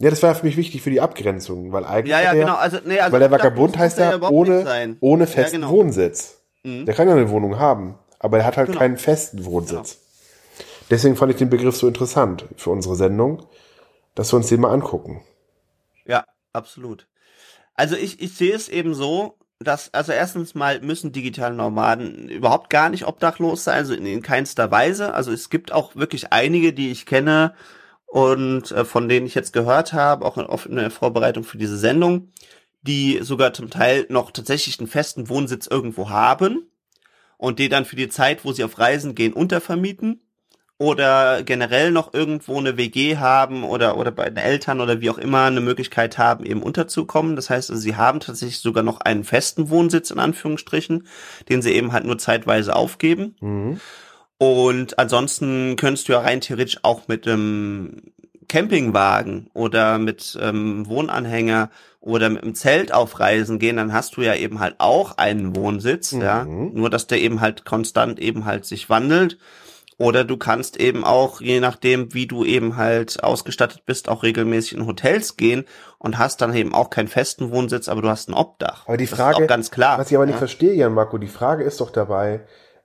Ja, 0.00 0.08
das 0.08 0.22
war 0.22 0.34
für 0.34 0.46
mich 0.46 0.56
wichtig 0.56 0.80
für 0.80 0.90
die 0.90 1.00
Abgrenzung, 1.00 1.72
weil 1.72 1.84
eigentlich. 1.84 2.10
Ja, 2.10 2.22
ja, 2.22 2.32
der, 2.32 2.44
genau. 2.44 2.56
Also, 2.56 2.78
nee, 2.84 2.98
also 2.98 3.12
weil 3.12 3.20
der 3.20 3.30
Vagabund 3.30 3.76
heißt 3.76 3.98
ja 3.98 4.18
ohne, 4.30 4.96
ohne 5.00 5.26
festen 5.26 5.60
ja, 5.60 5.66
genau. 5.68 5.78
Wohnsitz. 5.78 6.40
Mhm. 6.62 6.86
Der 6.86 6.94
kann 6.94 7.06
ja 7.06 7.14
eine 7.14 7.28
Wohnung 7.28 7.58
haben, 7.58 7.98
aber 8.18 8.38
er 8.38 8.46
hat 8.46 8.56
halt 8.56 8.68
genau. 8.68 8.78
keinen 8.78 8.96
festen 8.96 9.44
Wohnsitz. 9.44 9.98
Genau. 9.98 10.66
Deswegen 10.88 11.16
fand 11.16 11.32
ich 11.32 11.38
den 11.38 11.50
Begriff 11.50 11.76
so 11.76 11.86
interessant 11.86 12.46
für 12.56 12.70
unsere 12.70 12.96
Sendung, 12.96 13.46
dass 14.14 14.32
wir 14.32 14.38
uns 14.38 14.48
den 14.48 14.62
mal 14.62 14.72
angucken. 14.72 15.22
Ja, 16.06 16.24
absolut. 16.54 17.06
Also 17.74 17.94
ich, 17.94 18.22
ich 18.22 18.34
sehe 18.34 18.54
es 18.54 18.70
eben 18.70 18.94
so, 18.94 19.36
dass, 19.58 19.92
also 19.92 20.12
erstens 20.12 20.54
mal 20.54 20.80
müssen 20.80 21.12
digitale 21.12 21.54
Nomaden 21.54 22.30
überhaupt 22.30 22.70
gar 22.70 22.88
nicht 22.88 23.06
obdachlos 23.06 23.64
sein, 23.64 23.76
also 23.76 23.92
in, 23.92 24.06
in 24.06 24.22
keinster 24.22 24.70
Weise. 24.70 25.12
Also 25.12 25.30
es 25.30 25.50
gibt 25.50 25.72
auch 25.72 25.94
wirklich 25.94 26.32
einige, 26.32 26.72
die 26.72 26.90
ich 26.90 27.04
kenne 27.04 27.54
und 28.10 28.72
äh, 28.72 28.84
von 28.84 29.08
denen 29.08 29.26
ich 29.26 29.36
jetzt 29.36 29.52
gehört 29.52 29.92
habe, 29.92 30.26
auch 30.26 30.36
in, 30.36 30.72
in 30.72 30.76
der 30.76 30.90
Vorbereitung 30.90 31.44
für 31.44 31.58
diese 31.58 31.78
Sendung, 31.78 32.32
die 32.82 33.20
sogar 33.22 33.52
zum 33.54 33.70
Teil 33.70 34.06
noch 34.08 34.32
tatsächlich 34.32 34.80
einen 34.80 34.88
festen 34.88 35.28
Wohnsitz 35.28 35.68
irgendwo 35.68 36.10
haben 36.10 36.68
und 37.36 37.60
die 37.60 37.68
dann 37.68 37.84
für 37.84 37.94
die 37.94 38.08
Zeit, 38.08 38.44
wo 38.44 38.52
sie 38.52 38.64
auf 38.64 38.78
Reisen 38.78 39.14
gehen, 39.14 39.32
untervermieten 39.32 40.22
oder 40.76 41.44
generell 41.44 41.92
noch 41.92 42.12
irgendwo 42.12 42.58
eine 42.58 42.76
WG 42.76 43.18
haben 43.18 43.62
oder 43.62 43.96
oder 43.96 44.10
bei 44.10 44.28
den 44.28 44.38
Eltern 44.38 44.80
oder 44.80 45.00
wie 45.00 45.10
auch 45.10 45.18
immer 45.18 45.44
eine 45.44 45.60
Möglichkeit 45.60 46.18
haben, 46.18 46.44
eben 46.44 46.64
unterzukommen. 46.64 47.36
Das 47.36 47.48
heißt, 47.48 47.70
also 47.70 47.80
sie 47.80 47.94
haben 47.94 48.18
tatsächlich 48.18 48.58
sogar 48.58 48.82
noch 48.82 49.00
einen 49.00 49.22
festen 49.22 49.70
Wohnsitz 49.70 50.10
in 50.10 50.18
Anführungsstrichen, 50.18 51.06
den 51.48 51.62
sie 51.62 51.74
eben 51.74 51.92
halt 51.92 52.06
nur 52.06 52.18
zeitweise 52.18 52.74
aufgeben. 52.74 53.36
Mhm. 53.40 53.80
Und 54.42 54.98
ansonsten 54.98 55.76
könntest 55.76 56.08
du 56.08 56.14
ja 56.14 56.20
rein 56.20 56.40
theoretisch 56.40 56.78
auch 56.82 57.08
mit 57.08 57.28
einem 57.28 58.00
Campingwagen 58.48 59.50
oder 59.52 59.98
mit 59.98 60.38
ähm, 60.40 60.88
Wohnanhänger 60.88 61.68
oder 62.00 62.30
mit 62.30 62.42
einem 62.42 62.54
Zelt 62.54 62.90
auf 62.90 63.20
Reisen 63.20 63.58
gehen, 63.58 63.76
dann 63.76 63.92
hast 63.92 64.16
du 64.16 64.22
ja 64.22 64.34
eben 64.34 64.58
halt 64.58 64.76
auch 64.78 65.18
einen 65.18 65.54
Wohnsitz, 65.54 66.12
mhm. 66.12 66.22
ja. 66.22 66.44
Nur 66.46 66.88
dass 66.88 67.06
der 67.06 67.20
eben 67.20 67.42
halt 67.42 67.66
konstant 67.66 68.18
eben 68.18 68.46
halt 68.46 68.64
sich 68.64 68.88
wandelt 68.88 69.36
oder 69.98 70.24
du 70.24 70.38
kannst 70.38 70.78
eben 70.78 71.04
auch, 71.04 71.42
je 71.42 71.60
nachdem, 71.60 72.14
wie 72.14 72.26
du 72.26 72.42
eben 72.42 72.78
halt 72.78 73.22
ausgestattet 73.22 73.82
bist, 73.84 74.08
auch 74.08 74.22
regelmäßig 74.22 74.78
in 74.78 74.86
Hotels 74.86 75.36
gehen 75.36 75.66
und 75.98 76.16
hast 76.16 76.40
dann 76.40 76.54
eben 76.54 76.72
auch 76.72 76.88
keinen 76.88 77.08
festen 77.08 77.50
Wohnsitz, 77.50 77.90
aber 77.90 78.00
du 78.00 78.08
hast 78.08 78.30
ein 78.30 78.32
Obdach. 78.32 78.86
Aber 78.86 78.96
die 78.96 79.06
Frage, 79.06 79.46
ganz 79.46 79.70
klar. 79.70 79.98
Was 79.98 80.10
ich 80.10 80.16
aber 80.16 80.24
nicht 80.24 80.36
ja? 80.36 80.38
verstehe, 80.38 80.72
Jan 80.72 80.94
Marco, 80.94 81.18
die 81.18 81.28
Frage 81.28 81.64
ist 81.64 81.82
doch 81.82 81.90
dabei, 81.90 82.40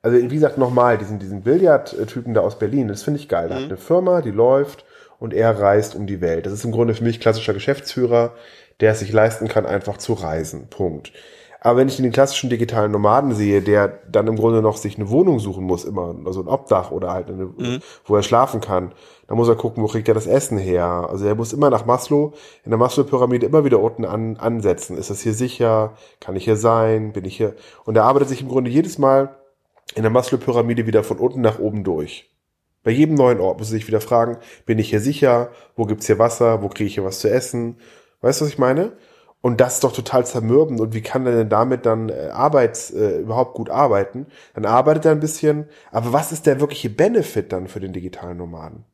also 0.05 0.17
wie 0.17 0.35
gesagt, 0.35 0.59
nochmal, 0.59 0.99
diesen, 0.99 1.17
diesen 1.17 1.41
Billard-Typen 1.41 2.35
da 2.35 2.41
aus 2.41 2.59
Berlin, 2.59 2.87
das 2.87 3.01
finde 3.01 3.19
ich 3.19 3.27
geil. 3.27 3.47
Der 3.47 3.57
mhm. 3.57 3.63
hat 3.63 3.69
eine 3.69 3.77
Firma, 3.77 4.21
die 4.21 4.29
läuft 4.29 4.85
und 5.17 5.33
er 5.33 5.59
reist 5.59 5.95
um 5.95 6.05
die 6.05 6.21
Welt. 6.21 6.45
Das 6.45 6.53
ist 6.53 6.63
im 6.63 6.71
Grunde 6.71 6.93
für 6.93 7.03
mich 7.03 7.19
klassischer 7.19 7.55
Geschäftsführer, 7.55 8.33
der 8.81 8.91
es 8.91 8.99
sich 8.99 9.11
leisten 9.11 9.47
kann, 9.47 9.65
einfach 9.65 9.97
zu 9.97 10.13
reisen. 10.13 10.67
Punkt. 10.69 11.11
Aber 11.59 11.79
wenn 11.79 11.87
ich 11.87 11.97
den 11.97 12.11
klassischen 12.11 12.51
digitalen 12.51 12.91
Nomaden 12.91 13.33
sehe, 13.33 13.63
der 13.63 13.99
dann 14.07 14.27
im 14.27 14.35
Grunde 14.35 14.61
noch 14.61 14.77
sich 14.77 14.97
eine 14.97 15.09
Wohnung 15.09 15.39
suchen 15.39 15.63
muss, 15.63 15.85
immer, 15.85 16.13
also 16.23 16.41
ein 16.41 16.47
Obdach 16.47 16.91
oder 16.91 17.11
halt 17.11 17.27
eine, 17.29 17.45
mhm. 17.45 17.79
wo 18.05 18.15
er 18.15 18.21
schlafen 18.21 18.61
kann, 18.61 18.91
dann 19.25 19.37
muss 19.37 19.47
er 19.47 19.55
gucken, 19.55 19.81
wo 19.81 19.87
kriegt 19.87 20.07
er 20.07 20.13
das 20.13 20.27
Essen 20.27 20.59
her. 20.59 21.07
Also 21.09 21.25
er 21.25 21.33
muss 21.33 21.51
immer 21.51 21.71
nach 21.71 21.87
Maslow, 21.87 22.33
in 22.63 22.69
der 22.69 22.77
Maslow-Pyramide 22.77 23.47
immer 23.47 23.65
wieder 23.65 23.79
unten 23.79 24.05
an, 24.05 24.37
ansetzen. 24.37 24.99
Ist 24.99 25.09
das 25.09 25.21
hier 25.21 25.33
sicher? 25.33 25.93
Kann 26.19 26.35
ich 26.35 26.43
hier 26.43 26.57
sein? 26.57 27.11
Bin 27.11 27.25
ich 27.25 27.37
hier? 27.37 27.55
Und 27.85 27.97
er 27.97 28.03
arbeitet 28.03 28.29
sich 28.29 28.43
im 28.43 28.49
Grunde 28.49 28.69
jedes 28.69 28.99
Mal 28.99 29.35
in 29.93 30.01
der 30.01 30.11
Maslow-Pyramide 30.11 30.87
wieder 30.87 31.03
von 31.03 31.19
unten 31.19 31.41
nach 31.41 31.59
oben 31.59 31.83
durch. 31.83 32.31
Bei 32.83 32.91
jedem 32.91 33.15
neuen 33.15 33.39
Ort 33.39 33.59
muss 33.59 33.69
er 33.69 33.77
sich 33.77 33.87
wieder 33.87 34.01
fragen, 34.01 34.37
bin 34.65 34.79
ich 34.79 34.89
hier 34.89 35.01
sicher? 35.01 35.51
Wo 35.75 35.85
gibt's 35.85 36.07
hier 36.07 36.19
Wasser? 36.19 36.61
Wo 36.61 36.69
kriege 36.69 36.87
ich 36.87 36.95
hier 36.95 37.03
was 37.03 37.19
zu 37.19 37.29
essen? 37.29 37.77
Weißt 38.21 38.41
du, 38.41 38.45
was 38.45 38.51
ich 38.51 38.59
meine? 38.59 38.93
Und 39.41 39.61
das 39.61 39.75
ist 39.75 39.83
doch 39.83 39.91
total 39.91 40.25
zermürbend. 40.25 40.81
Und 40.81 40.93
wie 40.93 41.01
kann 41.01 41.25
er 41.25 41.33
denn 41.33 41.49
damit 41.49 41.85
dann 41.85 42.09
äh, 42.09 42.29
Arbeits, 42.33 42.91
äh, 42.91 43.19
überhaupt 43.19 43.53
gut 43.53 43.69
arbeiten? 43.69 44.27
Dann 44.55 44.65
arbeitet 44.65 45.05
er 45.05 45.11
ein 45.11 45.19
bisschen. 45.19 45.67
Aber 45.91 46.13
was 46.13 46.31
ist 46.31 46.47
der 46.47 46.59
wirkliche 46.59 46.89
Benefit 46.89 47.51
dann 47.51 47.67
für 47.67 47.79
den 47.79 47.93
digitalen 47.93 48.37
Nomaden? 48.37 48.85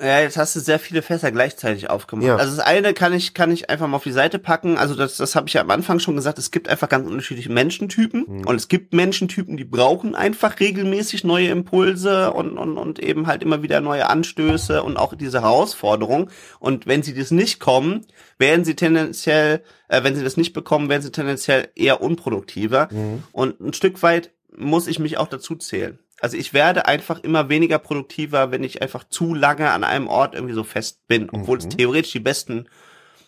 Ja, 0.00 0.20
jetzt 0.20 0.36
hast 0.36 0.56
du 0.56 0.60
sehr 0.60 0.78
viele 0.78 1.02
Fässer 1.02 1.30
gleichzeitig 1.30 1.88
aufgemacht. 1.88 2.26
Ja. 2.26 2.36
Also 2.36 2.56
das 2.56 2.64
eine 2.64 2.94
kann 2.94 3.12
ich 3.12 3.32
kann 3.32 3.52
ich 3.52 3.70
einfach 3.70 3.86
mal 3.86 3.96
auf 3.96 4.02
die 4.02 4.12
Seite 4.12 4.38
packen. 4.38 4.76
Also 4.76 4.94
das 4.94 5.16
das 5.16 5.36
habe 5.36 5.46
ich 5.46 5.54
ja 5.54 5.60
am 5.60 5.70
Anfang 5.70 6.00
schon 6.00 6.16
gesagt. 6.16 6.38
Es 6.38 6.50
gibt 6.50 6.68
einfach 6.68 6.88
ganz 6.88 7.08
unterschiedliche 7.08 7.52
Menschentypen 7.52 8.24
mhm. 8.26 8.46
und 8.46 8.56
es 8.56 8.68
gibt 8.68 8.92
Menschentypen, 8.92 9.56
die 9.56 9.64
brauchen 9.64 10.14
einfach 10.14 10.58
regelmäßig 10.58 11.24
neue 11.24 11.48
Impulse 11.48 12.32
und 12.32 12.58
und 12.58 12.76
und 12.76 12.98
eben 12.98 13.26
halt 13.26 13.42
immer 13.42 13.62
wieder 13.62 13.80
neue 13.80 14.08
Anstöße 14.08 14.82
und 14.82 14.96
auch 14.96 15.14
diese 15.14 15.42
Herausforderung. 15.42 16.30
Und 16.58 16.86
wenn 16.86 17.02
sie 17.02 17.14
das 17.14 17.30
nicht 17.30 17.60
kommen, 17.60 18.06
werden 18.38 18.64
sie 18.64 18.74
tendenziell, 18.74 19.62
äh, 19.88 20.02
wenn 20.02 20.16
sie 20.16 20.24
das 20.24 20.36
nicht 20.36 20.52
bekommen, 20.52 20.88
werden 20.88 21.02
sie 21.02 21.12
tendenziell 21.12 21.68
eher 21.76 22.00
unproduktiver. 22.00 22.88
Mhm. 22.90 23.22
Und 23.32 23.60
ein 23.60 23.72
Stück 23.72 24.02
weit 24.02 24.30
muss 24.56 24.86
ich 24.86 24.98
mich 24.98 25.18
auch 25.18 25.28
dazu 25.28 25.56
zählen. 25.56 25.98
Also 26.20 26.36
ich 26.36 26.54
werde 26.54 26.86
einfach 26.86 27.22
immer 27.22 27.48
weniger 27.48 27.78
produktiver, 27.78 28.50
wenn 28.50 28.64
ich 28.64 28.82
einfach 28.82 29.04
zu 29.04 29.34
lange 29.34 29.70
an 29.70 29.84
einem 29.84 30.08
Ort 30.08 30.34
irgendwie 30.34 30.54
so 30.54 30.64
fest 30.64 31.06
bin, 31.06 31.28
obwohl 31.30 31.58
mhm. 31.58 31.66
es 31.66 31.76
theoretisch 31.76 32.12
die 32.12 32.20
besten 32.20 32.66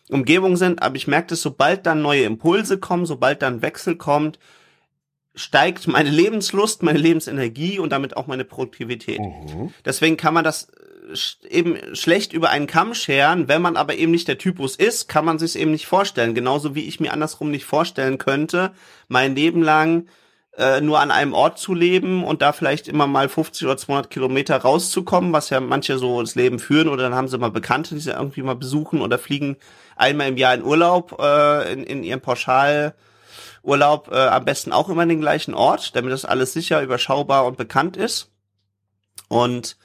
Umgebungen 0.08 0.56
sind. 0.56 0.82
Aber 0.82 0.96
ich 0.96 1.06
merke 1.06 1.28
dass 1.28 1.42
sobald 1.42 1.86
dann 1.86 2.02
neue 2.02 2.24
Impulse 2.24 2.78
kommen, 2.78 3.06
sobald 3.06 3.42
dann 3.42 3.62
Wechsel 3.62 3.96
kommt, 3.96 4.38
steigt 5.34 5.86
meine 5.86 6.10
Lebenslust, 6.10 6.82
meine 6.82 6.98
Lebensenergie 6.98 7.78
und 7.78 7.90
damit 7.90 8.16
auch 8.16 8.26
meine 8.26 8.44
Produktivität. 8.44 9.20
Mhm. 9.20 9.72
Deswegen 9.84 10.16
kann 10.16 10.34
man 10.34 10.44
das 10.44 10.68
äh, 11.12 11.48
eben 11.48 11.94
schlecht 11.94 12.32
über 12.32 12.50
einen 12.50 12.66
Kamm 12.66 12.94
scheren. 12.94 13.46
Wenn 13.46 13.62
man 13.62 13.76
aber 13.76 13.96
eben 13.96 14.12
nicht 14.12 14.28
der 14.28 14.38
Typus 14.38 14.76
ist, 14.76 15.08
kann 15.08 15.24
man 15.24 15.38
sich 15.38 15.56
eben 15.56 15.72
nicht 15.72 15.86
vorstellen. 15.86 16.34
Genauso 16.34 16.74
wie 16.74 16.86
ich 16.88 17.00
mir 17.00 17.12
andersrum 17.12 17.50
nicht 17.50 17.66
vorstellen 17.66 18.16
könnte, 18.16 18.72
mein 19.08 19.36
Leben 19.36 19.62
lang 19.62 20.06
äh, 20.56 20.80
nur 20.80 21.00
an 21.00 21.10
einem 21.10 21.34
Ort 21.34 21.58
zu 21.58 21.74
leben 21.74 22.24
und 22.24 22.42
da 22.42 22.52
vielleicht 22.52 22.88
immer 22.88 23.06
mal 23.06 23.28
50 23.28 23.66
oder 23.66 23.76
200 23.76 24.10
Kilometer 24.10 24.56
rauszukommen, 24.56 25.32
was 25.32 25.50
ja 25.50 25.60
manche 25.60 25.98
so 25.98 26.20
das 26.20 26.34
Leben 26.34 26.58
führen 26.58 26.88
oder 26.88 27.04
dann 27.04 27.14
haben 27.14 27.28
sie 27.28 27.38
mal 27.38 27.50
Bekannte, 27.50 27.94
die 27.94 28.00
sie 28.00 28.12
irgendwie 28.12 28.42
mal 28.42 28.56
besuchen 28.56 29.02
oder 29.02 29.18
fliegen 29.18 29.56
einmal 29.96 30.28
im 30.28 30.36
Jahr 30.36 30.54
in 30.54 30.64
Urlaub 30.64 31.18
äh, 31.20 31.72
in, 31.72 31.84
in 31.84 32.02
ihrem 32.02 32.20
Pauschalurlaub 32.20 34.10
äh, 34.10 34.28
am 34.28 34.44
besten 34.44 34.72
auch 34.72 34.88
immer 34.88 35.02
in 35.02 35.10
den 35.10 35.20
gleichen 35.20 35.54
Ort, 35.54 35.94
damit 35.94 36.12
das 36.12 36.24
alles 36.24 36.52
sicher, 36.52 36.82
überschaubar 36.82 37.44
und 37.46 37.58
bekannt 37.58 37.96
ist. 37.96 38.30
Und 39.28 39.76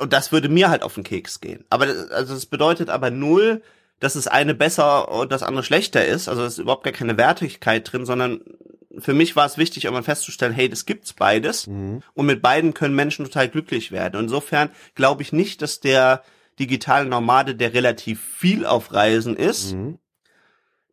und 0.00 0.12
das 0.12 0.32
würde 0.32 0.48
mir 0.48 0.70
halt 0.70 0.82
auf 0.82 0.94
den 0.94 1.04
Keks 1.04 1.40
gehen. 1.40 1.64
Aber 1.70 1.86
also 2.10 2.34
das 2.34 2.46
bedeutet 2.46 2.88
aber 2.88 3.10
null, 3.10 3.62
dass 4.00 4.14
das 4.14 4.26
eine 4.26 4.54
besser 4.54 5.08
und 5.12 5.30
das 5.30 5.44
andere 5.44 5.62
schlechter 5.62 6.04
ist. 6.04 6.28
Also 6.28 6.42
es 6.42 6.54
ist 6.54 6.58
überhaupt 6.58 6.82
gar 6.82 6.92
keine 6.92 7.16
Wertigkeit 7.16 7.92
drin, 7.92 8.04
sondern 8.04 8.40
für 9.02 9.14
mich 9.14 9.36
war 9.36 9.46
es 9.46 9.58
wichtig, 9.58 9.84
irgendwann 9.84 10.04
festzustellen, 10.04 10.52
hey, 10.52 10.68
das 10.68 10.86
gibt's 10.86 11.12
beides. 11.12 11.66
Mhm. 11.66 12.02
Und 12.14 12.26
mit 12.26 12.42
beiden 12.42 12.74
können 12.74 12.94
Menschen 12.94 13.24
total 13.24 13.48
glücklich 13.48 13.92
werden. 13.92 14.16
Und 14.16 14.24
insofern 14.24 14.70
glaube 14.94 15.22
ich 15.22 15.32
nicht, 15.32 15.62
dass 15.62 15.80
der 15.80 16.22
digitale 16.58 17.08
Nomade, 17.08 17.54
der 17.54 17.74
relativ 17.74 18.20
viel 18.20 18.66
auf 18.66 18.92
Reisen 18.92 19.36
ist, 19.36 19.72
mhm. 19.72 19.98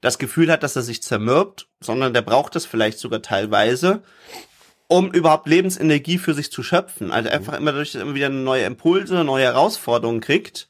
das 0.01 0.17
Gefühl 0.17 0.51
hat, 0.51 0.63
dass 0.63 0.75
er 0.75 0.81
sich 0.81 1.03
zermürbt, 1.03 1.67
sondern 1.79 2.13
der 2.13 2.21
braucht 2.21 2.55
das 2.55 2.65
vielleicht 2.65 2.99
sogar 2.99 3.21
teilweise, 3.21 4.01
um 4.87 5.11
überhaupt 5.11 5.47
Lebensenergie 5.47 6.17
für 6.17 6.33
sich 6.33 6.51
zu 6.51 6.63
schöpfen. 6.63 7.11
Also 7.11 7.29
einfach 7.29 7.53
immer 7.53 7.71
dadurch, 7.71 7.91
dass 7.91 8.01
er 8.01 8.07
immer 8.07 8.15
wieder 8.15 8.29
neue 8.29 8.63
Impulse, 8.63 9.23
neue 9.23 9.43
Herausforderungen 9.43 10.21
kriegt, 10.21 10.67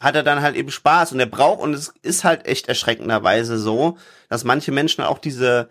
hat 0.00 0.16
er 0.16 0.22
dann 0.22 0.42
halt 0.42 0.56
eben 0.56 0.70
Spaß 0.70 1.12
und 1.12 1.20
er 1.20 1.26
braucht, 1.26 1.60
und 1.60 1.74
es 1.74 1.92
ist 2.02 2.24
halt 2.24 2.46
echt 2.46 2.68
erschreckenderweise 2.68 3.58
so, 3.58 3.98
dass 4.28 4.42
manche 4.42 4.72
Menschen 4.72 5.04
auch 5.04 5.18
diese, 5.18 5.68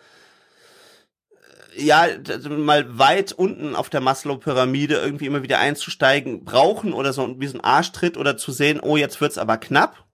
ja, 1.75 2.07
mal 2.49 2.97
weit 2.97 3.31
unten 3.31 3.75
auf 3.75 3.89
der 3.89 4.01
Maslow-Pyramide 4.01 4.95
irgendwie 4.95 5.25
immer 5.25 5.43
wieder 5.43 5.59
einzusteigen 5.59 6.43
brauchen 6.43 6.93
oder 6.93 7.13
so 7.13 7.39
wie 7.39 7.47
so 7.47 7.57
ein 7.57 7.63
Arschtritt 7.63 8.17
oder 8.17 8.37
zu 8.37 8.51
sehen, 8.51 8.79
oh, 8.79 8.97
jetzt 8.97 9.21
wird's 9.21 9.37
aber 9.37 9.57
knapp, 9.57 10.05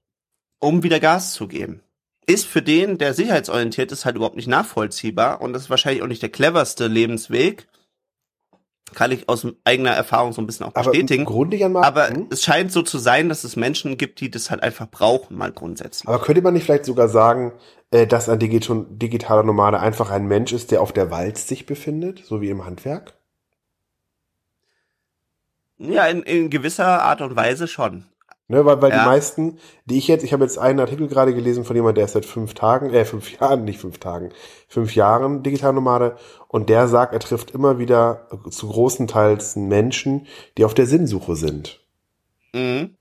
um 0.60 0.84
wieder 0.84 1.00
Gas 1.00 1.34
zu 1.34 1.48
geben. 1.48 1.82
Ist 2.26 2.46
für 2.46 2.62
den, 2.62 2.98
der 2.98 3.14
sicherheitsorientiert 3.14 3.92
ist, 3.92 4.06
halt 4.06 4.18
überhaupt 4.18 4.36
nicht 4.36 4.48
nachvollziehbar 4.48 5.42
und 5.42 5.54
das 5.54 5.64
ist 5.64 5.70
wahrscheinlich 5.70 6.04
auch 6.04 6.08
nicht 6.08 6.22
der 6.22 6.30
cleverste 6.30 6.88
Lebensweg 6.88 7.68
kann 8.94 9.12
ich 9.12 9.28
aus 9.30 9.46
eigener 9.64 9.92
Erfahrung 9.92 10.34
so 10.34 10.42
ein 10.42 10.48
bisschen 10.48 10.66
auch 10.66 10.72
bestätigen. 10.72 11.24
Aber, 11.24 11.32
Grunde 11.32 11.58
ja 11.58 11.70
mal, 11.70 11.84
aber 11.84 12.10
es 12.30 12.44
scheint 12.44 12.72
so 12.72 12.82
zu 12.82 12.98
sein, 12.98 13.30
dass 13.30 13.44
es 13.44 13.56
Menschen 13.56 13.98
gibt, 13.98 14.20
die 14.20 14.32
das 14.32 14.50
halt 14.50 14.64
einfach 14.64 14.90
brauchen, 14.90 15.38
mal 15.38 15.52
grundsätzlich. 15.52 16.08
Aber 16.08 16.22
könnte 16.22 16.42
man 16.42 16.54
nicht 16.54 16.66
vielleicht 16.66 16.86
sogar 16.86 17.10
sagen, 17.10 17.54
äh, 17.92 18.08
dass 18.08 18.30
ein 18.30 18.40
digitaler 18.40 19.44
Nomade 19.44 19.80
einfach 19.80 20.10
ein 20.12 20.28
Mensch 20.28 20.54
ist, 20.54 20.72
der 20.72 20.82
auf 20.82 20.94
der 20.94 21.12
Walz 21.12 21.48
sich 21.48 21.66
befindet, 21.66 22.24
so 22.26 22.42
wie 22.42 22.50
im 22.50 22.66
Handwerk? 22.66 23.14
Ja, 25.78 26.08
in, 26.08 26.24
in 26.24 26.50
gewisser 26.50 27.04
Art 27.04 27.22
und 27.22 27.36
Weise 27.36 27.68
schon. 27.68 28.06
Ne, 28.50 28.64
weil, 28.64 28.82
weil 28.82 28.92
ja. 28.92 29.00
die 29.00 29.06
meisten, 29.06 29.58
die 29.86 29.98
ich 29.98 30.08
jetzt, 30.08 30.24
ich 30.24 30.32
habe 30.32 30.44
jetzt 30.44 30.58
einen 30.58 30.80
Artikel 30.80 31.08
gerade 31.08 31.34
gelesen 31.34 31.66
von 31.66 31.76
jemand, 31.76 31.98
der 31.98 32.06
ist 32.06 32.14
seit 32.14 32.26
fünf 32.26 32.54
Tagen, 32.54 32.94
äh, 32.94 33.04
fünf 33.04 33.32
Jahren, 33.40 33.66
nicht 33.66 33.80
fünf 33.80 33.98
Tagen, 33.98 34.30
fünf 34.70 34.96
Jahren 34.96 35.44
Digitalnomade 35.44 36.16
und 36.48 36.70
der 36.70 36.88
sagt, 36.88 37.14
er 37.14 37.20
trifft 37.20 37.52
immer 37.52 37.78
wieder 37.78 38.28
zu 38.50 38.70
großen 38.70 39.08
Teils 39.08 39.58
Menschen, 39.58 40.28
die 40.58 40.64
auf 40.64 40.74
der 40.74 40.86
Sinnsuche 40.86 41.36
sind. 41.36 41.86
Mhm. 42.54 42.97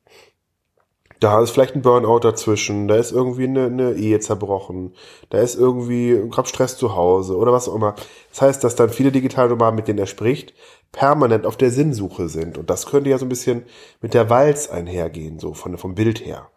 Da 1.21 1.43
ist 1.43 1.51
vielleicht 1.51 1.75
ein 1.75 1.83
Burnout 1.83 2.21
dazwischen, 2.21 2.89
da 2.89 2.97
ist 2.97 3.13
irgendwie 3.13 3.45
eine, 3.45 3.67
eine 3.67 3.93
Ehe 3.93 4.21
zerbrochen, 4.21 4.95
da 5.31 5.39
ist 5.39 5.57
irgendwie 5.57 6.29
gerade 6.31 6.49
Stress 6.49 6.77
zu 6.77 6.95
Hause 6.95 7.37
oder 7.37 7.53
was 7.53 7.69
auch 7.69 7.75
immer. 7.75 7.95
Das 8.31 8.43
heißt, 8.43 8.65
dass 8.65 8.77
dann 8.77 8.91
viele 8.91 9.13
Digitalnomaden, 9.13 9.77
mit 9.77 9.89
denen 9.89 9.99
er 9.99 10.07
spricht, 10.07 10.53
permanent 10.93 11.47
auf 11.47 11.57
der 11.57 11.71
Sinnsuche 11.71 12.29
sind. 12.29 12.59
Und 12.59 12.69
das 12.69 12.87
könnte 12.87 13.11
ja 13.11 13.19
so 13.19 13.25
ein 13.25 13.31
bisschen 13.31 13.65
mit 14.03 14.15
der 14.15 14.29
Walz 14.29 14.69
einhergehen, 14.69 15.39
so 15.39 15.55
von, 15.55 15.79
vom 15.79 15.95
Bild 15.95 16.25
her. 16.25 16.51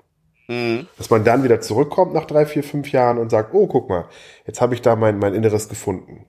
Mhm. 0.47 0.87
Dass 0.97 1.09
man 1.09 1.23
dann 1.23 1.43
wieder 1.43 1.61
zurückkommt 1.61 2.13
nach 2.13 2.25
drei, 2.25 2.45
vier, 2.45 2.63
fünf 2.63 2.91
Jahren 2.91 3.17
und 3.17 3.29
sagt, 3.29 3.53
oh, 3.53 3.67
guck 3.67 3.87
mal, 3.87 4.09
jetzt 4.45 4.61
habe 4.61 4.73
ich 4.73 4.81
da 4.81 4.95
mein, 4.95 5.19
mein 5.19 5.35
Inneres 5.35 5.69
gefunden. 5.69 6.25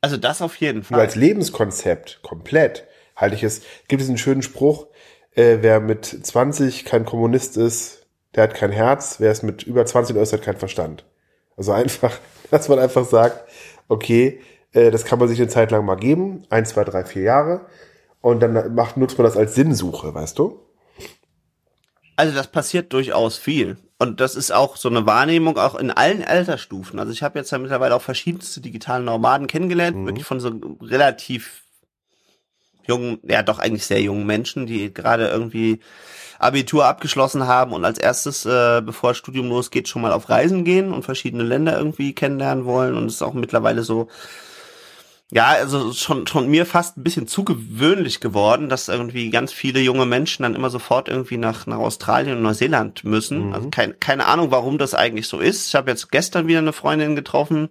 Also 0.00 0.16
das 0.16 0.42
auf 0.42 0.56
jeden 0.56 0.82
Fall. 0.82 0.96
Nur 0.96 1.02
als 1.02 1.14
Lebenskonzept 1.14 2.20
komplett 2.22 2.86
halte 3.16 3.36
ich 3.36 3.42
es. 3.42 3.62
Gibt 3.86 4.02
es 4.02 4.08
einen 4.08 4.18
schönen 4.18 4.42
Spruch, 4.42 4.86
äh, 5.34 5.58
wer 5.60 5.80
mit 5.80 6.04
20 6.04 6.84
kein 6.84 7.04
Kommunist 7.04 7.56
ist, 7.56 8.06
der 8.34 8.44
hat 8.44 8.54
kein 8.54 8.72
Herz, 8.72 9.16
wer 9.18 9.30
es 9.30 9.42
mit 9.42 9.62
über 9.62 9.84
20 9.84 10.16
ist, 10.16 10.32
hat 10.32 10.42
keinen 10.42 10.58
Verstand. 10.58 11.04
Also 11.56 11.72
einfach, 11.72 12.18
dass 12.50 12.68
man 12.68 12.78
einfach 12.78 13.04
sagt, 13.04 13.48
okay, 13.88 14.40
äh, 14.72 14.90
das 14.90 15.04
kann 15.04 15.18
man 15.18 15.28
sich 15.28 15.40
eine 15.40 15.48
Zeit 15.48 15.70
lang 15.70 15.84
mal 15.84 15.96
geben, 15.96 16.44
ein, 16.50 16.66
zwei, 16.66 16.84
drei, 16.84 17.04
vier 17.04 17.22
Jahre, 17.22 17.66
und 18.20 18.40
dann 18.40 18.74
macht, 18.74 18.96
nutzt 18.96 19.18
man 19.18 19.24
das 19.24 19.36
als 19.36 19.54
Sinnsuche, 19.54 20.14
weißt 20.14 20.38
du? 20.38 20.60
Also 22.16 22.34
das 22.34 22.48
passiert 22.48 22.92
durchaus 22.92 23.38
viel. 23.38 23.78
Und 23.98 24.20
das 24.20 24.34
ist 24.34 24.50
auch 24.50 24.76
so 24.76 24.88
eine 24.88 25.06
Wahrnehmung 25.06 25.56
auch 25.58 25.74
in 25.74 25.90
allen 25.90 26.22
Altersstufen. 26.22 26.98
Also 26.98 27.12
ich 27.12 27.22
habe 27.22 27.38
jetzt 27.38 27.50
ja 27.50 27.58
mittlerweile 27.58 27.94
auch 27.94 28.02
verschiedenste 28.02 28.60
digitale 28.60 29.04
Nomaden 29.04 29.46
kennengelernt, 29.46 29.96
mhm. 29.96 30.06
wirklich 30.06 30.26
von 30.26 30.40
so 30.40 30.50
relativ 30.82 31.62
jungen, 32.90 33.18
ja 33.22 33.42
doch 33.42 33.58
eigentlich 33.58 33.86
sehr 33.86 34.02
jungen 34.02 34.26
Menschen, 34.26 34.66
die 34.66 34.92
gerade 34.92 35.28
irgendwie 35.28 35.80
Abitur 36.40 36.86
abgeschlossen 36.86 37.46
haben 37.46 37.72
und 37.72 37.84
als 37.84 37.98
erstes, 37.98 38.46
äh, 38.46 38.82
bevor 38.84 39.14
Studium 39.14 39.48
losgeht, 39.48 39.88
schon 39.88 40.02
mal 40.02 40.12
auf 40.12 40.28
Reisen 40.28 40.64
gehen 40.64 40.92
und 40.92 41.04
verschiedene 41.04 41.44
Länder 41.44 41.76
irgendwie 41.76 42.14
kennenlernen 42.14 42.64
wollen. 42.64 42.96
Und 42.96 43.06
es 43.06 43.14
ist 43.14 43.22
auch 43.22 43.34
mittlerweile 43.34 43.82
so, 43.82 44.08
ja, 45.30 45.48
also 45.48 45.92
schon, 45.92 46.26
schon 46.26 46.48
mir 46.48 46.66
fast 46.66 46.96
ein 46.96 47.04
bisschen 47.04 47.28
zu 47.28 47.44
gewöhnlich 47.44 48.20
geworden, 48.20 48.68
dass 48.68 48.88
irgendwie 48.88 49.30
ganz 49.30 49.52
viele 49.52 49.80
junge 49.80 50.06
Menschen 50.06 50.42
dann 50.42 50.56
immer 50.56 50.70
sofort 50.70 51.08
irgendwie 51.08 51.36
nach, 51.36 51.66
nach 51.66 51.78
Australien 51.78 52.38
und 52.38 52.42
Neuseeland 52.42 53.04
müssen. 53.04 53.48
Mhm. 53.48 53.54
Also 53.54 53.70
kein, 53.70 54.00
keine 54.00 54.26
Ahnung, 54.26 54.50
warum 54.50 54.78
das 54.78 54.94
eigentlich 54.94 55.28
so 55.28 55.38
ist. 55.38 55.68
Ich 55.68 55.74
habe 55.74 55.90
jetzt 55.90 56.10
gestern 56.10 56.48
wieder 56.48 56.58
eine 56.58 56.72
Freundin 56.72 57.14
getroffen 57.14 57.68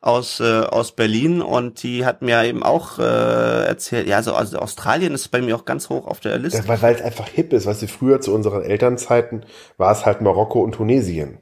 aus, 0.00 0.40
äh, 0.40 0.60
aus 0.60 0.92
Berlin 0.92 1.42
und 1.42 1.82
die 1.82 2.06
hat 2.06 2.22
mir 2.22 2.42
eben 2.44 2.62
auch 2.62 2.98
äh, 2.98 3.66
erzählt, 3.66 4.06
ja, 4.06 4.22
so, 4.22 4.34
also 4.34 4.58
Australien 4.58 5.12
ist 5.12 5.28
bei 5.28 5.42
mir 5.42 5.54
auch 5.56 5.66
ganz 5.66 5.90
hoch 5.90 6.06
auf 6.06 6.20
der 6.20 6.38
Liste. 6.38 6.58
Ja, 6.58 6.68
weil, 6.68 6.80
weil 6.80 6.94
es 6.94 7.02
einfach 7.02 7.28
hip 7.28 7.52
ist, 7.52 7.66
weißt 7.66 7.82
du, 7.82 7.88
früher 7.88 8.20
zu 8.20 8.34
unseren 8.34 8.62
Elternzeiten 8.62 9.44
war 9.76 9.92
es 9.92 10.06
halt 10.06 10.22
Marokko 10.22 10.60
und 10.60 10.72
Tunesien. 10.72 11.38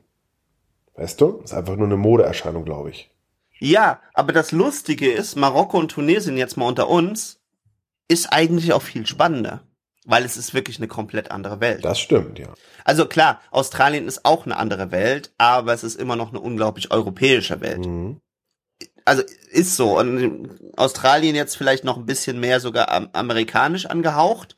Weißt 0.94 1.20
du? 1.20 1.40
ist 1.44 1.54
einfach 1.54 1.76
nur 1.76 1.86
eine 1.86 1.96
Modeerscheinung, 1.96 2.64
glaube 2.64 2.90
ich. 2.90 3.10
Ja, 3.60 4.00
aber 4.14 4.32
das 4.32 4.50
Lustige 4.50 5.10
ist, 5.10 5.36
Marokko 5.36 5.78
und 5.78 5.92
Tunesien 5.92 6.36
jetzt 6.36 6.56
mal 6.56 6.66
unter 6.66 6.88
uns, 6.88 7.40
ist 8.08 8.32
eigentlich 8.32 8.72
auch 8.72 8.82
viel 8.82 9.06
spannender. 9.06 9.62
Weil 10.04 10.24
es 10.24 10.36
ist 10.36 10.54
wirklich 10.54 10.78
eine 10.78 10.88
komplett 10.88 11.30
andere 11.30 11.60
Welt. 11.60 11.84
Das 11.84 12.00
stimmt, 12.00 12.38
ja. 12.38 12.48
Also 12.84 13.06
klar, 13.06 13.40
Australien 13.50 14.08
ist 14.08 14.24
auch 14.24 14.46
eine 14.46 14.56
andere 14.56 14.90
Welt, 14.90 15.32
aber 15.36 15.74
es 15.74 15.84
ist 15.84 15.96
immer 15.96 16.16
noch 16.16 16.30
eine 16.30 16.40
unglaublich 16.40 16.90
europäische 16.90 17.60
Welt. 17.60 17.84
Mhm. 17.84 18.20
Also 19.08 19.22
ist 19.50 19.76
so. 19.76 19.98
Und 19.98 20.58
Australien 20.76 21.34
jetzt 21.34 21.56
vielleicht 21.56 21.82
noch 21.82 21.96
ein 21.96 22.06
bisschen 22.06 22.38
mehr 22.40 22.60
sogar 22.60 22.90
amerikanisch 23.14 23.86
angehaucht. 23.86 24.54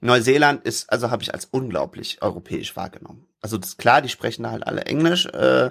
Neuseeland 0.00 0.64
ist, 0.64 0.90
also 0.90 1.10
habe 1.10 1.22
ich 1.22 1.34
als 1.34 1.46
unglaublich 1.46 2.22
europäisch 2.22 2.74
wahrgenommen. 2.76 3.26
Also 3.42 3.58
das 3.58 3.70
ist 3.70 3.78
klar, 3.78 4.02
die 4.02 4.08
sprechen 4.08 4.44
da 4.44 4.50
halt 4.50 4.66
alle 4.66 4.86
Englisch. 4.86 5.26
Äh, 5.26 5.70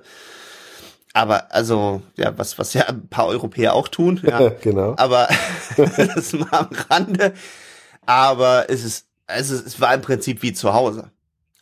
aber 1.13 1.51
also, 1.53 2.01
ja, 2.15 2.37
was, 2.37 2.59
was 2.59 2.73
ja 2.73 2.83
ein 2.83 3.07
paar 3.07 3.25
Europäer 3.27 3.73
auch 3.73 3.87
tun, 3.87 4.21
ja. 4.23 4.49
genau. 4.61 4.93
Aber 4.97 5.27
das 5.77 6.33
mal 6.33 6.49
am 6.51 6.69
Rande. 6.89 7.33
Aber 8.05 8.69
es 8.69 8.83
ist, 8.83 9.07
also 9.25 9.55
es 9.55 9.81
war 9.81 9.93
im 9.93 10.01
Prinzip 10.01 10.43
wie 10.43 10.53
zu 10.53 10.73
Hause. 10.73 11.11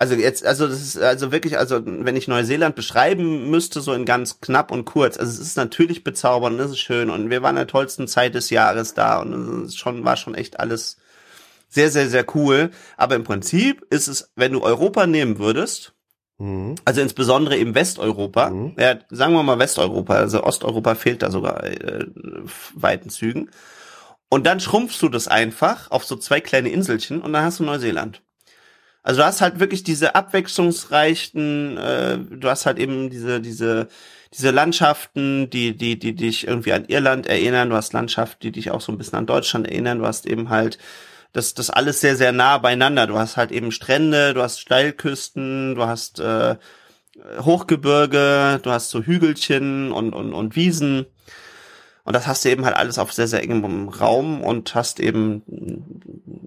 Also 0.04 0.16
jetzt, 0.16 0.46
also 0.46 0.68
das 0.68 0.82
ist 0.82 0.98
also 0.98 1.32
wirklich, 1.32 1.58
also 1.58 1.80
wenn 1.86 2.18
ich 2.18 2.28
Neuseeland 2.28 2.76
beschreiben 2.76 3.50
müsste, 3.50 3.80
so 3.80 3.94
in 3.94 4.04
ganz 4.04 4.42
knapp 4.42 4.70
und 4.70 4.84
kurz, 4.84 5.18
also 5.18 5.32
es 5.32 5.40
ist 5.40 5.56
natürlich 5.56 6.04
bezaubernd, 6.04 6.60
es 6.60 6.72
ist 6.72 6.80
schön 6.80 7.10
und 7.10 7.30
wir 7.30 7.42
waren 7.42 7.56
in 7.56 7.62
der 7.62 7.68
tollsten 7.68 8.10
Zeit 8.10 8.36
des 8.36 8.50
Jahres 8.50 8.94
da 8.96 9.22
und 9.22 9.64
es 9.64 9.78
schon, 9.78 10.04
war 10.04 10.18
schon 10.18 10.36
echt 10.36 10.60
alles 10.60 10.98
sehr, 11.70 11.90
sehr, 11.90 12.10
sehr 12.10 12.26
cool. 12.36 12.72
Aber 12.98 13.16
im 13.16 13.24
Prinzip 13.24 13.86
ist 13.92 14.10
es, 14.10 14.30
wenn 14.36 14.52
du 14.52 14.62
Europa 14.62 15.08
nehmen 15.08 15.40
würdest, 15.40 15.94
Mhm. 16.40 16.76
Also 16.84 17.00
insbesondere 17.00 17.56
eben 17.56 17.76
Westeuropa. 17.76 18.50
Mhm. 18.50 18.74
Ja, 18.78 18.96
sagen 19.12 19.34
wir 19.34 19.44
mal 19.44 19.60
Westeuropa, 19.60 20.16
also 20.16 20.44
Osteuropa 20.44 20.96
fehlt 20.96 21.22
da 21.22 21.30
sogar 21.30 21.64
äh, 21.64 22.08
weiten 22.74 23.12
Zügen. 23.12 23.52
Und 24.30 24.48
dann 24.48 24.60
schrumpfst 24.60 25.00
du 25.00 25.10
das 25.10 25.28
einfach 25.28 25.92
auf 25.92 26.04
so 26.04 26.16
zwei 26.16 26.42
kleine 26.42 26.70
Inselchen 26.70 27.22
und 27.22 27.32
dann 27.32 27.46
hast 27.46 27.60
du 27.60 27.64
Neuseeland. 27.64 28.24
Also 29.04 29.22
du 29.22 29.26
hast 29.26 29.42
halt 29.42 29.60
wirklich 29.60 29.84
diese 29.84 30.16
abwechslungsreichen, 30.16 31.78
äh, 31.78 32.18
du 32.20 32.50
hast 32.50 32.66
halt 32.66 32.80
eben 32.80 33.10
diese, 33.10 33.42
diese, 33.42 33.90
diese 34.34 34.52
Landschaften, 34.52 35.50
die, 35.50 35.76
die, 35.78 36.00
die 36.00 36.16
dich 36.16 36.48
irgendwie 36.48 36.74
an 36.74 36.86
Irland 36.86 37.28
erinnern, 37.28 37.70
du 37.70 37.76
hast 37.76 37.94
Landschaften, 37.94 38.40
die 38.42 38.52
dich 38.52 38.72
auch 38.72 38.82
so 38.82 38.92
ein 38.92 38.98
bisschen 38.98 39.20
an 39.20 39.26
Deutschland 39.26 39.68
erinnern, 39.68 40.00
du 40.00 40.08
hast 40.08 40.26
eben 40.26 40.50
halt 40.50 40.80
das, 41.34 41.54
das 41.54 41.70
alles 41.70 42.00
sehr, 42.00 42.16
sehr 42.16 42.32
nah 42.32 42.60
beieinander. 42.60 43.08
Du 43.08 43.18
hast 43.18 43.38
halt 43.38 43.52
eben 43.52 43.72
Strände, 43.72 44.34
du 44.34 44.42
hast 44.42 44.60
Steilküsten, 44.60 45.76
du 45.76 45.86
hast 45.86 46.20
äh, 46.20 46.56
Hochgebirge, 47.42 48.60
du 48.62 48.72
hast 48.72 48.90
so 48.92 49.02
Hügelchen 49.02 49.92
und, 49.92 50.14
und, 50.14 50.34
und 50.34 50.56
Wiesen. 50.56 51.08
Und 52.06 52.14
das 52.14 52.28
hast 52.28 52.44
du 52.44 52.50
eben 52.50 52.66
halt 52.66 52.76
alles 52.76 53.00
auf 53.00 53.14
sehr, 53.14 53.28
sehr 53.28 53.42
engem 53.42 53.88
Raum 53.88 54.42
und 54.42 54.76
hast 54.76 55.00
eben, 55.00 55.42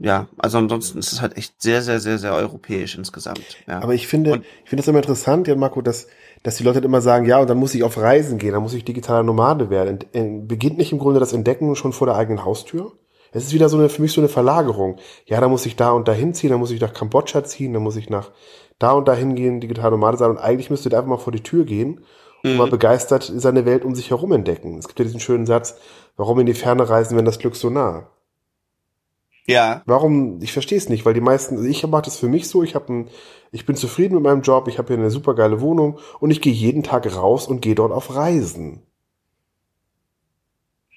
ja, 0.01 0.29
also 0.37 0.59
ansonsten 0.59 0.99
ist 0.99 1.13
es 1.13 1.23
halt 1.23 1.37
echt 1.39 1.63
sehr, 1.63 1.81
sehr, 1.81 1.99
sehr, 1.99 2.19
sehr 2.19 2.35
europäisch 2.35 2.95
insgesamt. 2.97 3.41
Ja. 3.67 3.81
Aber 3.81 3.95
ich 3.95 4.07
finde, 4.07 4.33
und, 4.33 4.45
ich 4.65 4.69
finde 4.69 4.83
es 4.83 4.89
immer 4.89 4.99
interessant, 4.99 5.49
ja, 5.49 5.57
Marco, 5.57 5.81
dass, 5.81 6.09
dass 6.43 6.57
die 6.57 6.63
Leute 6.63 6.81
immer 6.81 7.01
sagen, 7.01 7.25
ja, 7.25 7.39
und 7.39 7.49
dann 7.49 7.57
muss 7.57 7.75
ich 7.75 7.85
auf 7.85 7.97
Reisen 7.97 8.37
gehen, 8.37 8.53
dann 8.53 8.63
muss 8.63 8.75
ich 8.75 8.85
digitaler 8.85 9.23
Nomade 9.23 9.71
werden. 9.71 9.99
Beginnt 10.47 10.77
nicht 10.77 10.93
im 10.93 10.99
Grunde 10.99 11.21
das 11.21 11.33
Entdecken 11.33 11.75
schon 11.75 11.95
vor 11.95 12.07
der 12.07 12.17
eigenen 12.17 12.45
Haustür? 12.45 12.93
Es 13.33 13.45
ist 13.45 13.55
wieder 13.55 13.71
so 13.71 13.79
eine, 13.79 13.89
für 13.89 14.03
mich 14.03 14.13
so 14.13 14.21
eine 14.21 14.29
Verlagerung. 14.29 14.97
Ja, 15.25 15.41
da 15.41 15.49
muss 15.49 15.67
ich 15.67 15.77
da 15.77 15.91
und 15.91 16.07
da 16.07 16.13
hinziehen, 16.13 16.51
da 16.51 16.59
muss 16.59 16.71
ich 16.71 16.81
nach 16.81 16.93
Kambodscha 16.93 17.45
ziehen, 17.45 17.73
da 17.73 17.81
muss 17.81 17.97
ich 17.97 18.11
nach 18.11 18.31
da 18.79 18.93
und 18.93 19.09
da 19.09 19.15
hingehen, 19.15 19.61
digital 19.61 19.91
Nomade 19.91 20.19
sein. 20.19 20.31
Und 20.31 20.39
eigentlich 20.39 20.69
müsste 20.69 20.91
ihr 20.91 20.97
einfach 20.97 21.09
mal 21.09 21.19
vor 21.19 21.33
die 21.33 21.43
Tür 21.43 21.65
gehen 21.65 22.03
und 22.43 22.53
mhm. 22.53 22.57
mal 22.57 22.71
begeistert 22.71 23.31
seine 23.35 23.65
Welt 23.65 23.85
um 23.85 23.95
sich 23.95 24.11
herum 24.11 24.33
entdecken. 24.33 24.79
Es 24.79 24.89
gibt 24.89 24.99
ja 24.99 25.05
diesen 25.05 25.21
schönen 25.21 25.47
Satz, 25.47 25.77
warum 26.17 26.39
in 26.41 26.47
die 26.47 26.55
Ferne 26.55 26.89
reisen, 26.89 27.17
wenn 27.17 27.25
das 27.25 27.39
Glück 27.39 27.57
so 27.57 27.71
nah? 27.71 28.09
Ja. 29.47 29.83
Warum? 29.87 30.41
Ich 30.43 30.53
verstehe 30.53 30.79
es 30.79 30.89
nicht, 30.89 31.07
weil 31.07 31.15
die 31.15 31.21
meisten, 31.21 31.57
also 31.57 31.69
ich 31.69 31.87
mache 31.87 32.03
das 32.03 32.17
für 32.17 32.29
mich 32.29 32.49
so, 32.49 32.63
ich 32.63 32.75
habe 32.75 33.07
ich 33.53 33.65
bin 33.65 33.77
zufrieden 33.77 34.15
mit 34.15 34.25
meinem 34.25 34.43
Job, 34.43 34.69
ich 34.69 34.79
habe 34.79 34.89
hier 34.89 34.97
eine 34.97 35.11
super 35.11 35.35
geile 35.35 35.61
Wohnung 35.61 35.99
und 36.19 36.31
ich 36.31 36.41
gehe 36.41 36.53
jeden 36.53 36.83
Tag 36.83 37.07
raus 37.15 37.47
und 37.47 37.63
gehe 37.63 37.77
dort 37.77 37.93
auf 37.93 38.15
Reisen. 38.15 38.83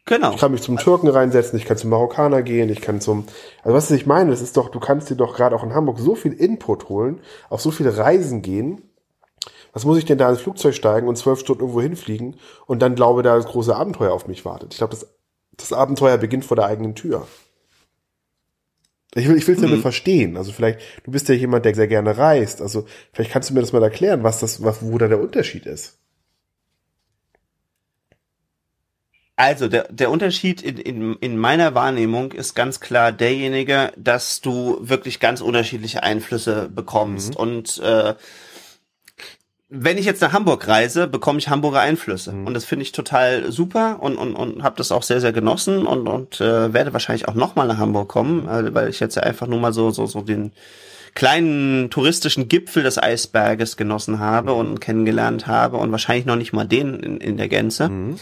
Genau. 0.06 0.32
Ich 0.32 0.38
kann 0.38 0.52
mich 0.52 0.63
zum 0.63 0.78
Türken 0.78 1.08
reinsetzen, 1.08 1.60
ich 1.60 1.65
kann 1.65 1.78
zum 1.78 1.91
Marokkaner 1.91 2.41
gehen, 2.41 2.69
ich 2.69 2.82
kann 2.82 2.99
zum, 2.99 3.25
also 3.62 3.78
was 3.78 3.91
ich 3.91 4.08
meine, 4.08 4.32
das 4.32 4.41
ist 4.41 4.58
doch, 4.58 4.69
du 4.69 4.80
kannst 4.80 5.12
dir 5.12 5.15
doch 5.15 5.36
gerade 5.36 5.56
auch 5.56 5.63
in 5.63 5.75
Hamburg 5.75 5.99
so 5.99 6.15
viel 6.15 6.34
Input 6.34 6.89
holen, 6.89 7.21
auf 7.49 7.62
so 7.62 7.69
viele 7.69 7.95
Reisen 7.95 8.41
gehen. 8.41 8.88
Was 9.73 9.86
muss 9.86 9.97
ich 9.97 10.05
denn 10.05 10.17
da 10.17 10.29
ins 10.29 10.41
Flugzeug 10.41 10.75
steigen 10.75 11.08
und 11.08 11.17
zwölf 11.17 11.39
Stunden 11.39 11.62
irgendwo 11.62 11.82
hinfliegen 11.82 12.38
und 12.65 12.82
dann 12.82 12.95
glaube, 12.95 13.23
da 13.23 13.36
das 13.36 13.45
große 13.45 13.75
Abenteuer 13.75 14.13
auf 14.13 14.27
mich 14.27 14.45
wartet? 14.45 14.73
Ich 14.73 14.77
glaube, 14.79 14.91
das, 14.91 15.08
das 15.58 15.73
Abenteuer 15.73 16.17
beginnt 16.17 16.45
vor 16.45 16.55
der 16.55 16.65
eigenen 16.65 16.95
Tür. 16.95 17.27
Ich 19.15 19.27
will, 19.27 19.38
ich 19.38 19.47
will 19.47 19.55
es 19.55 19.62
mhm. 19.62 19.82
verstehen. 19.82 20.38
Also 20.38 20.51
vielleicht, 20.51 20.79
du 21.03 21.12
bist 21.12 21.29
ja 21.29 21.36
jemand, 21.36 21.65
der 21.65 21.73
sehr 21.73 21.88
gerne 21.88 22.17
reist. 22.17 22.62
Also 22.62 22.86
vielleicht 23.12 23.32
kannst 23.32 23.49
du 23.49 23.53
mir 23.55 23.62
das 23.62 23.73
mal 23.73 23.82
erklären, 23.82 24.23
was 24.23 24.39
das, 24.39 24.63
was, 24.63 24.84
wo 24.84 24.97
da 24.97 25.08
der 25.08 25.19
Unterschied 25.19 25.65
ist. 25.65 25.97
Also 29.36 29.69
der, 29.69 29.88
der 29.89 30.12
Unterschied 30.12 30.62
in, 30.62 30.77
in, 30.77 31.15
in 31.21 31.38
meiner 31.38 31.73
Wahrnehmung 31.73 32.34
ist 32.34 32.55
ganz 32.55 32.82
klar 32.82 33.13
derjenige, 33.13 33.93
dass 33.95 34.41
du 34.41 34.77
wirklich 34.82 35.21
ganz 35.21 35.39
unterschiedliche 35.39 36.03
Einflüsse 36.03 36.69
bekommst. 36.69 37.36
Mhm. 37.36 37.38
Und 37.38 37.77
äh, 37.79 38.15
wenn 39.71 39.99
ich 39.99 40.05
jetzt 40.05 40.21
nach 40.21 40.34
Hamburg 40.34 40.67
reise, 40.67 41.08
bekomme 41.08 41.38
ich 41.38 41.47
Hamburger 41.47 41.79
Einflüsse. 41.79 42.32
Mhm. 42.32 42.47
Und 42.47 42.53
das 42.55 42.65
finde 42.65 42.84
ich 42.84 42.91
total 42.91 43.51
super 43.51 44.01
und, 44.01 44.17
und, 44.17 44.36
und 44.36 44.63
habe 44.63 44.75
das 44.77 44.91
auch 44.91 45.03
sehr, 45.03 45.21
sehr 45.21 45.32
genossen 45.32 45.86
und, 45.86 46.08
und 46.08 46.41
äh, 46.41 46.73
werde 46.73 46.91
wahrscheinlich 46.91 47.27
auch 47.27 47.36
nochmal 47.36 47.67
nach 47.67 47.77
Hamburg 47.77 48.10
kommen, 48.10 48.47
äh, 48.47 48.73
weil 48.73 48.89
ich 48.89 48.99
jetzt 48.99 49.15
ja 49.15 49.23
einfach 49.23 49.45
nur 49.45 49.60
mal 49.60 49.71
so, 49.71 49.91
so, 49.91 50.08
so 50.08 50.21
den 50.21 50.51
kleinen 51.13 51.91
touristischen 51.91 52.47
Gipfel 52.47 52.82
des 52.82 53.02
Eisberges 53.02 53.77
genossen 53.77 54.19
habe 54.19 54.54
mhm. 54.54 54.58
und 54.58 54.81
kennengelernt 54.81 55.46
habe 55.46 55.77
und 55.77 55.91
wahrscheinlich 55.91 56.25
noch 56.25 56.35
nicht 56.35 56.54
mal 56.54 56.65
den 56.65 57.00
in, 57.00 57.17
in 57.17 57.37
der 57.37 57.48
Gänze. 57.48 57.89
Mhm. 57.89 58.19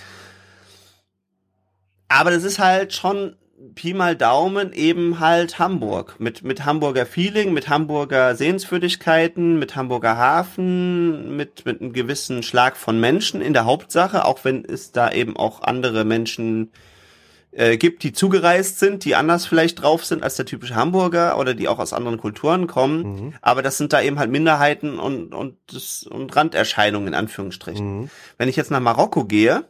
Aber 2.09 2.32
das 2.32 2.43
ist 2.43 2.59
halt 2.59 2.93
schon 2.93 3.36
Pi 3.76 3.93
mal 3.93 4.15
Daumen 4.15 4.74
eben 4.74 5.20
halt 5.20 5.59
Hamburg. 5.59 6.15
Mit, 6.20 6.43
mit 6.43 6.65
Hamburger 6.65 7.05
Feeling, 7.05 7.53
mit 7.53 7.70
Hamburger 7.70 8.36
Sehenswürdigkeiten, 8.36 9.59
mit 9.59 9.76
Hamburger 9.76 10.18
Hafen, 10.18 11.36
mit, 11.36 11.65
mit 11.65 11.82
einem 11.82 11.93
gewissen 11.93 12.43
Schlag 12.43 12.78
von 12.78 12.99
Menschen 12.99 13.41
in 13.41 13.53
der 13.53 13.65
Hauptsache, 13.65 14.26
auch 14.26 14.43
wenn 14.43 14.65
es 14.65 14.91
da 14.91 15.11
eben 15.11 15.38
auch 15.38 15.61
andere 15.61 16.05
Menschen 16.05 16.72
äh, 17.51 17.78
gibt, 17.78 18.03
die 18.03 18.13
zugereist 18.13 18.80
sind, 18.80 19.03
die 19.05 19.15
anders 19.15 19.45
vielleicht 19.45 19.82
drauf 19.82 20.05
sind 20.05 20.22
als 20.22 20.36
der 20.36 20.45
typische 20.45 20.76
Hamburger 20.76 21.39
oder 21.39 21.53
die 21.53 21.68
auch 21.68 21.80
aus 21.80 21.93
anderen 21.93 22.18
Kulturen 22.18 22.68
kommen. 22.68 23.01
Mhm. 23.03 23.34
Aber 23.41 23.61
das 23.61 23.78
sind 23.78 23.93
da 23.93 24.01
eben 24.01 24.20
halt 24.20 24.30
Minderheiten 24.30 24.99
und, 24.99 25.34
und, 25.34 25.57
das, 25.72 26.03
und 26.03 26.36
Randerscheinungen 26.36 27.07
in 27.07 27.13
Anführungsstrichen. 27.15 28.01
Mhm. 28.01 28.09
Wenn 28.38 28.49
ich 28.49 28.55
jetzt 28.55 28.72
nach 28.72 28.80
Marokko 28.80 29.26
gehe, 29.26 29.65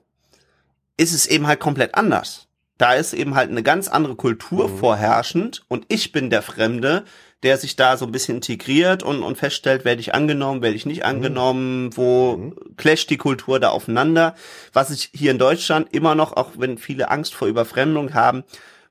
ist 0.97 1.13
es 1.13 1.27
eben 1.27 1.47
halt 1.47 1.59
komplett 1.59 1.95
anders. 1.95 2.46
Da 2.77 2.93
ist 2.93 3.13
eben 3.13 3.35
halt 3.35 3.49
eine 3.49 3.63
ganz 3.63 3.87
andere 3.87 4.15
Kultur 4.15 4.67
mhm. 4.67 4.77
vorherrschend 4.77 5.63
und 5.67 5.85
ich 5.87 6.11
bin 6.11 6.29
der 6.29 6.41
Fremde, 6.41 7.03
der 7.43 7.57
sich 7.57 7.75
da 7.75 7.97
so 7.97 8.05
ein 8.05 8.11
bisschen 8.11 8.35
integriert 8.35 9.03
und, 9.03 9.21
und 9.21 9.37
feststellt, 9.37 9.85
werde 9.85 10.01
ich 10.01 10.15
angenommen, 10.15 10.61
werde 10.61 10.75
ich 10.75 10.85
nicht 10.85 11.01
mhm. 11.01 11.09
angenommen, 11.09 11.89
wo 11.95 12.37
mhm. 12.37 12.55
clasht 12.77 13.09
die 13.09 13.17
Kultur 13.17 13.59
da 13.59 13.69
aufeinander. 13.69 14.35
Was 14.73 14.89
ich 14.89 15.11
hier 15.13 15.31
in 15.31 15.39
Deutschland 15.39 15.93
immer 15.93 16.15
noch, 16.15 16.35
auch 16.35 16.51
wenn 16.57 16.77
viele 16.77 17.09
Angst 17.11 17.35
vor 17.35 17.47
Überfremdung 17.47 18.13
haben, 18.13 18.43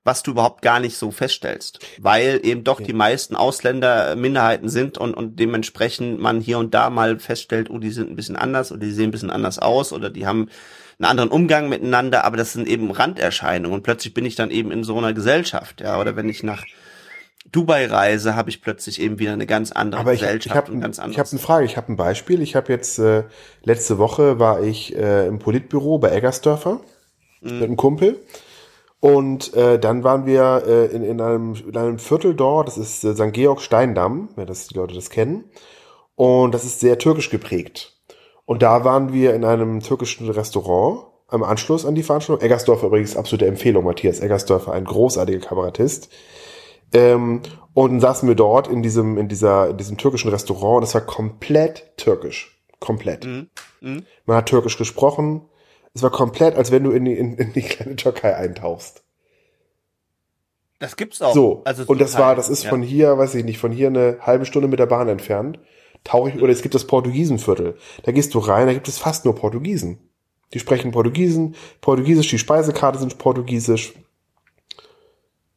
was 0.04 0.22
du 0.22 0.30
überhaupt 0.30 0.62
gar 0.62 0.78
nicht 0.78 0.96
so 0.96 1.10
feststellst, 1.10 1.80
weil 1.98 2.40
eben 2.44 2.62
doch 2.62 2.80
die 2.80 2.92
meisten 2.92 3.34
Ausländer 3.34 4.14
Minderheiten 4.14 4.68
sind 4.68 4.98
und, 4.98 5.14
und 5.14 5.40
dementsprechend 5.40 6.20
man 6.20 6.40
hier 6.40 6.58
und 6.58 6.74
da 6.74 6.90
mal 6.90 7.18
feststellt, 7.18 7.70
oh, 7.70 7.78
die 7.78 7.90
sind 7.90 8.08
ein 8.08 8.16
bisschen 8.16 8.36
anders 8.36 8.70
oder 8.70 8.80
die 8.80 8.92
sehen 8.92 9.08
ein 9.08 9.10
bisschen 9.10 9.30
anders 9.30 9.58
aus 9.58 9.92
oder 9.92 10.08
die 10.08 10.24
haben 10.24 10.48
einen 10.98 11.10
anderen 11.10 11.30
Umgang 11.30 11.68
miteinander, 11.68 12.24
aber 12.24 12.36
das 12.36 12.52
sind 12.52 12.68
eben 12.68 12.90
Randerscheinungen 12.90 13.74
und 13.74 13.82
plötzlich 13.82 14.14
bin 14.14 14.24
ich 14.24 14.34
dann 14.34 14.50
eben 14.50 14.70
in 14.70 14.84
so 14.84 14.96
einer 14.96 15.12
Gesellschaft, 15.12 15.80
ja, 15.80 16.00
oder 16.00 16.16
wenn 16.16 16.28
ich 16.28 16.42
nach 16.42 16.64
Dubai-Reise 17.52 18.34
habe 18.34 18.50
ich 18.50 18.60
plötzlich 18.60 19.00
eben 19.00 19.18
wieder 19.18 19.32
eine 19.32 19.46
ganz 19.46 19.72
andere 19.72 20.00
Aber 20.00 20.12
ich, 20.12 20.20
Gesellschaft 20.20 20.46
ich 20.46 20.54
hab, 20.56 20.68
und 20.68 20.80
ganz 20.80 20.98
Ich 20.98 21.18
habe 21.18 21.30
eine 21.30 21.38
Frage, 21.38 21.64
ich 21.64 21.76
habe 21.76 21.92
ein 21.92 21.96
Beispiel. 21.96 22.42
Ich 22.42 22.56
habe 22.56 22.72
jetzt 22.72 22.98
äh, 22.98 23.24
letzte 23.62 23.98
Woche 23.98 24.38
war 24.38 24.62
ich 24.62 24.96
äh, 24.96 25.26
im 25.26 25.38
Politbüro 25.38 25.98
bei 25.98 26.10
Eggersdörfer 26.10 26.80
mhm. 27.40 27.52
mit 27.52 27.62
einem 27.62 27.76
Kumpel. 27.76 28.20
Und 28.98 29.54
äh, 29.54 29.78
dann 29.78 30.02
waren 30.02 30.26
wir 30.26 30.64
äh, 30.66 30.86
in, 30.86 31.04
in, 31.04 31.20
einem, 31.20 31.54
in 31.54 31.76
einem 31.76 31.98
Viertel 31.98 32.34
dort, 32.34 32.66
das 32.66 32.78
ist 32.78 33.04
äh, 33.04 33.14
St. 33.14 33.32
Georg 33.32 33.60
Steindamm, 33.60 34.30
wenn 34.34 34.46
das 34.46 34.66
die 34.66 34.74
Leute 34.74 34.94
das 34.94 35.10
kennen. 35.10 35.44
Und 36.14 36.52
das 36.52 36.64
ist 36.64 36.80
sehr 36.80 36.98
türkisch 36.98 37.30
geprägt. 37.30 37.95
Und 38.46 38.62
da 38.62 38.84
waren 38.84 39.12
wir 39.12 39.34
in 39.34 39.44
einem 39.44 39.80
türkischen 39.80 40.30
Restaurant 40.30 41.06
am 41.28 41.42
Anschluss 41.42 41.84
an 41.84 41.94
die 41.94 42.04
Veranstaltung. 42.04 42.44
Eggersdorfer 42.44 42.86
übrigens 42.86 43.16
absolute 43.16 43.46
Empfehlung, 43.46 43.84
Matthias 43.84 44.20
Eggersdorfer, 44.20 44.72
ein 44.72 44.84
großartiger 44.84 45.40
Kabarettist. 45.40 46.08
Ähm, 46.94 47.42
und 47.74 47.90
dann 47.90 48.00
saßen 48.00 48.28
wir 48.28 48.36
dort 48.36 48.68
in 48.68 48.82
diesem, 48.82 49.18
in 49.18 49.28
dieser, 49.28 49.70
in 49.70 49.76
diesem 49.76 49.98
türkischen 49.98 50.30
Restaurant 50.30 50.78
und 50.78 50.82
es 50.84 50.94
war 50.94 51.00
komplett 51.02 51.96
türkisch. 51.96 52.62
Komplett. 52.78 53.26
Mhm. 53.26 53.48
Mhm. 53.80 54.06
Man 54.24 54.36
hat 54.36 54.46
türkisch 54.46 54.78
gesprochen. 54.78 55.42
Es 55.92 56.02
war 56.02 56.10
komplett, 56.10 56.54
als 56.54 56.70
wenn 56.70 56.84
du 56.84 56.92
in 56.92 57.04
die, 57.04 57.14
in, 57.14 57.36
in 57.36 57.52
die 57.52 57.62
kleine 57.62 57.96
Türkei 57.96 58.36
eintauchst. 58.36 59.02
Das 60.78 60.96
gibt's 60.96 61.22
auch. 61.22 61.34
So. 61.34 61.62
Also 61.64 61.84
und 61.86 62.00
das 62.00 62.18
war, 62.18 62.36
das 62.36 62.48
ist 62.48 62.64
ja. 62.64 62.70
von 62.70 62.82
hier, 62.82 63.16
weiß 63.16 63.34
ich 63.34 63.44
nicht, 63.44 63.58
von 63.58 63.72
hier 63.72 63.88
eine 63.88 64.18
halbe 64.20 64.44
Stunde 64.44 64.68
mit 64.68 64.78
der 64.78 64.86
Bahn 64.86 65.08
entfernt. 65.08 65.58
Tauche 66.06 66.30
ich, 66.30 66.42
oder 66.42 66.52
es 66.52 66.62
gibt 66.62 66.74
das 66.74 66.86
Portugiesenviertel. 66.86 67.76
Da 68.04 68.12
gehst 68.12 68.32
du 68.34 68.38
rein, 68.38 68.66
da 68.66 68.72
gibt 68.72 68.86
es 68.86 68.98
fast 68.98 69.24
nur 69.24 69.34
Portugiesen. 69.34 69.98
Die 70.54 70.60
sprechen 70.60 70.92
Portugiesen, 70.92 71.56
Portugiesisch, 71.80 72.28
die 72.28 72.38
Speisekarte 72.38 73.00
sind 73.00 73.18
Portugiesisch. 73.18 73.94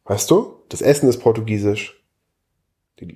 Weißt 0.05 0.31
du? 0.31 0.55
Das 0.69 0.81
Essen 0.81 1.07
ist 1.07 1.19
portugiesisch. 1.19 2.03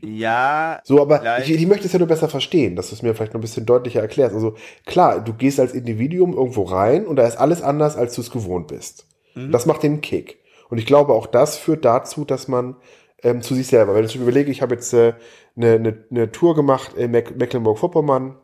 Ja. 0.01 0.79
So, 0.83 1.01
aber 1.01 1.39
ich, 1.39 1.51
ich 1.51 1.67
möchte 1.67 1.87
es 1.87 1.93
ja 1.93 1.99
nur 1.99 2.07
besser 2.07 2.29
verstehen, 2.29 2.75
dass 2.75 2.89
du 2.89 2.95
es 2.95 3.01
mir 3.01 3.15
vielleicht 3.15 3.33
noch 3.33 3.39
ein 3.39 3.41
bisschen 3.41 3.65
deutlicher 3.65 4.01
erklärst. 4.01 4.35
Also 4.35 4.55
klar, 4.85 5.19
du 5.19 5.33
gehst 5.33 5.59
als 5.59 5.73
Individuum 5.73 6.33
irgendwo 6.33 6.63
rein 6.63 7.05
und 7.05 7.15
da 7.15 7.27
ist 7.27 7.37
alles 7.37 7.61
anders, 7.63 7.97
als 7.97 8.13
du 8.13 8.21
es 8.21 8.29
gewohnt 8.29 8.67
bist. 8.67 9.07
Mhm. 9.33 9.51
Das 9.51 9.65
macht 9.65 9.81
den 9.83 10.01
Kick. 10.01 10.37
Und 10.69 10.77
ich 10.77 10.85
glaube, 10.85 11.13
auch 11.13 11.27
das 11.27 11.57
führt 11.57 11.83
dazu, 11.83 12.25
dass 12.25 12.47
man 12.47 12.75
ähm, 13.23 13.41
zu 13.41 13.55
sich 13.55 13.67
selber, 13.67 13.95
wenn 13.95 14.05
ich 14.05 14.15
überlege, 14.15 14.51
ich 14.51 14.61
habe 14.61 14.75
jetzt 14.75 14.93
äh, 14.93 15.13
eine, 15.55 15.73
eine, 15.73 16.05
eine 16.09 16.31
Tour 16.31 16.55
gemacht 16.55 16.93
in 16.95 17.11
Meck 17.11 17.35
Mecklenburg-Vorpommern, 17.35 18.37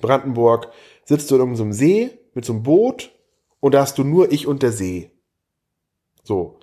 Brandenburg, 0.00 0.68
sitzt 1.04 1.30
du 1.30 1.36
in 1.36 1.40
irgendeinem 1.42 1.72
See 1.72 2.10
mit 2.34 2.44
so 2.44 2.54
einem 2.54 2.62
Boot 2.62 3.12
und 3.60 3.74
da 3.74 3.80
hast 3.80 3.98
du 3.98 4.04
nur 4.04 4.32
ich 4.32 4.46
und 4.46 4.62
der 4.62 4.72
See. 4.72 5.10
So. 6.22 6.58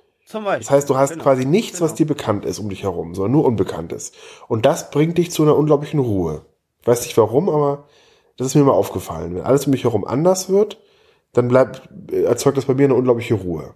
Das 0.58 0.70
heißt, 0.70 0.90
du 0.90 0.96
hast 0.96 1.10
genau. 1.10 1.22
quasi 1.22 1.44
nichts, 1.44 1.78
genau. 1.78 1.90
was 1.90 1.94
dir 1.94 2.06
bekannt 2.06 2.44
ist 2.44 2.58
um 2.58 2.68
dich 2.68 2.82
herum, 2.82 3.14
sondern 3.14 3.32
nur 3.32 3.44
Unbekanntes. 3.44 4.12
Und 4.48 4.64
das 4.66 4.90
bringt 4.90 5.18
dich 5.18 5.30
zu 5.30 5.42
einer 5.42 5.56
unglaublichen 5.56 6.00
Ruhe. 6.00 6.46
Ich 6.80 6.86
weiß 6.86 7.02
nicht 7.02 7.16
warum, 7.16 7.48
aber 7.48 7.86
das 8.36 8.48
ist 8.48 8.54
mir 8.54 8.64
mal 8.64 8.72
aufgefallen. 8.72 9.34
Wenn 9.34 9.42
alles 9.42 9.66
um 9.66 9.70
mich 9.70 9.84
herum 9.84 10.04
anders 10.04 10.48
wird, 10.48 10.80
dann 11.32 11.48
bleibt, 11.48 11.88
erzeugt 12.10 12.56
das 12.56 12.66
bei 12.66 12.74
mir 12.74 12.84
eine 12.84 12.94
unglaubliche 12.94 13.34
Ruhe. 13.34 13.74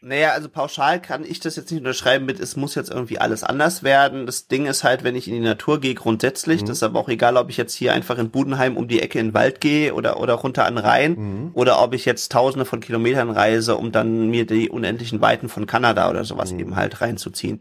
Naja, 0.00 0.30
also 0.30 0.48
pauschal 0.48 1.02
kann 1.02 1.24
ich 1.24 1.40
das 1.40 1.56
jetzt 1.56 1.72
nicht 1.72 1.80
unterschreiben 1.80 2.24
mit, 2.24 2.38
es 2.38 2.56
muss 2.56 2.76
jetzt 2.76 2.90
irgendwie 2.90 3.18
alles 3.18 3.42
anders 3.42 3.82
werden. 3.82 4.26
Das 4.26 4.46
Ding 4.46 4.66
ist 4.66 4.84
halt, 4.84 5.02
wenn 5.02 5.16
ich 5.16 5.26
in 5.26 5.34
die 5.34 5.40
Natur 5.40 5.80
gehe, 5.80 5.94
grundsätzlich, 5.94 6.62
mhm. 6.62 6.66
das 6.66 6.78
ist 6.78 6.82
aber 6.84 7.00
auch 7.00 7.08
egal, 7.08 7.36
ob 7.36 7.50
ich 7.50 7.56
jetzt 7.56 7.74
hier 7.74 7.92
einfach 7.92 8.16
in 8.18 8.30
Budenheim 8.30 8.76
um 8.76 8.86
die 8.86 9.02
Ecke 9.02 9.18
in 9.18 9.28
den 9.28 9.34
Wald 9.34 9.60
gehe 9.60 9.94
oder, 9.94 10.20
oder 10.20 10.34
runter 10.34 10.66
an 10.66 10.76
den 10.76 10.84
Rhein 10.84 11.12
mhm. 11.12 11.50
oder 11.54 11.82
ob 11.82 11.94
ich 11.94 12.04
jetzt 12.04 12.30
tausende 12.30 12.64
von 12.64 12.78
Kilometern 12.78 13.30
reise, 13.30 13.76
um 13.76 13.90
dann 13.90 14.30
mir 14.30 14.46
die 14.46 14.68
unendlichen 14.68 15.20
Weiten 15.20 15.48
von 15.48 15.66
Kanada 15.66 16.08
oder 16.08 16.24
sowas 16.24 16.52
mhm. 16.52 16.60
eben 16.60 16.76
halt 16.76 17.00
reinzuziehen. 17.00 17.60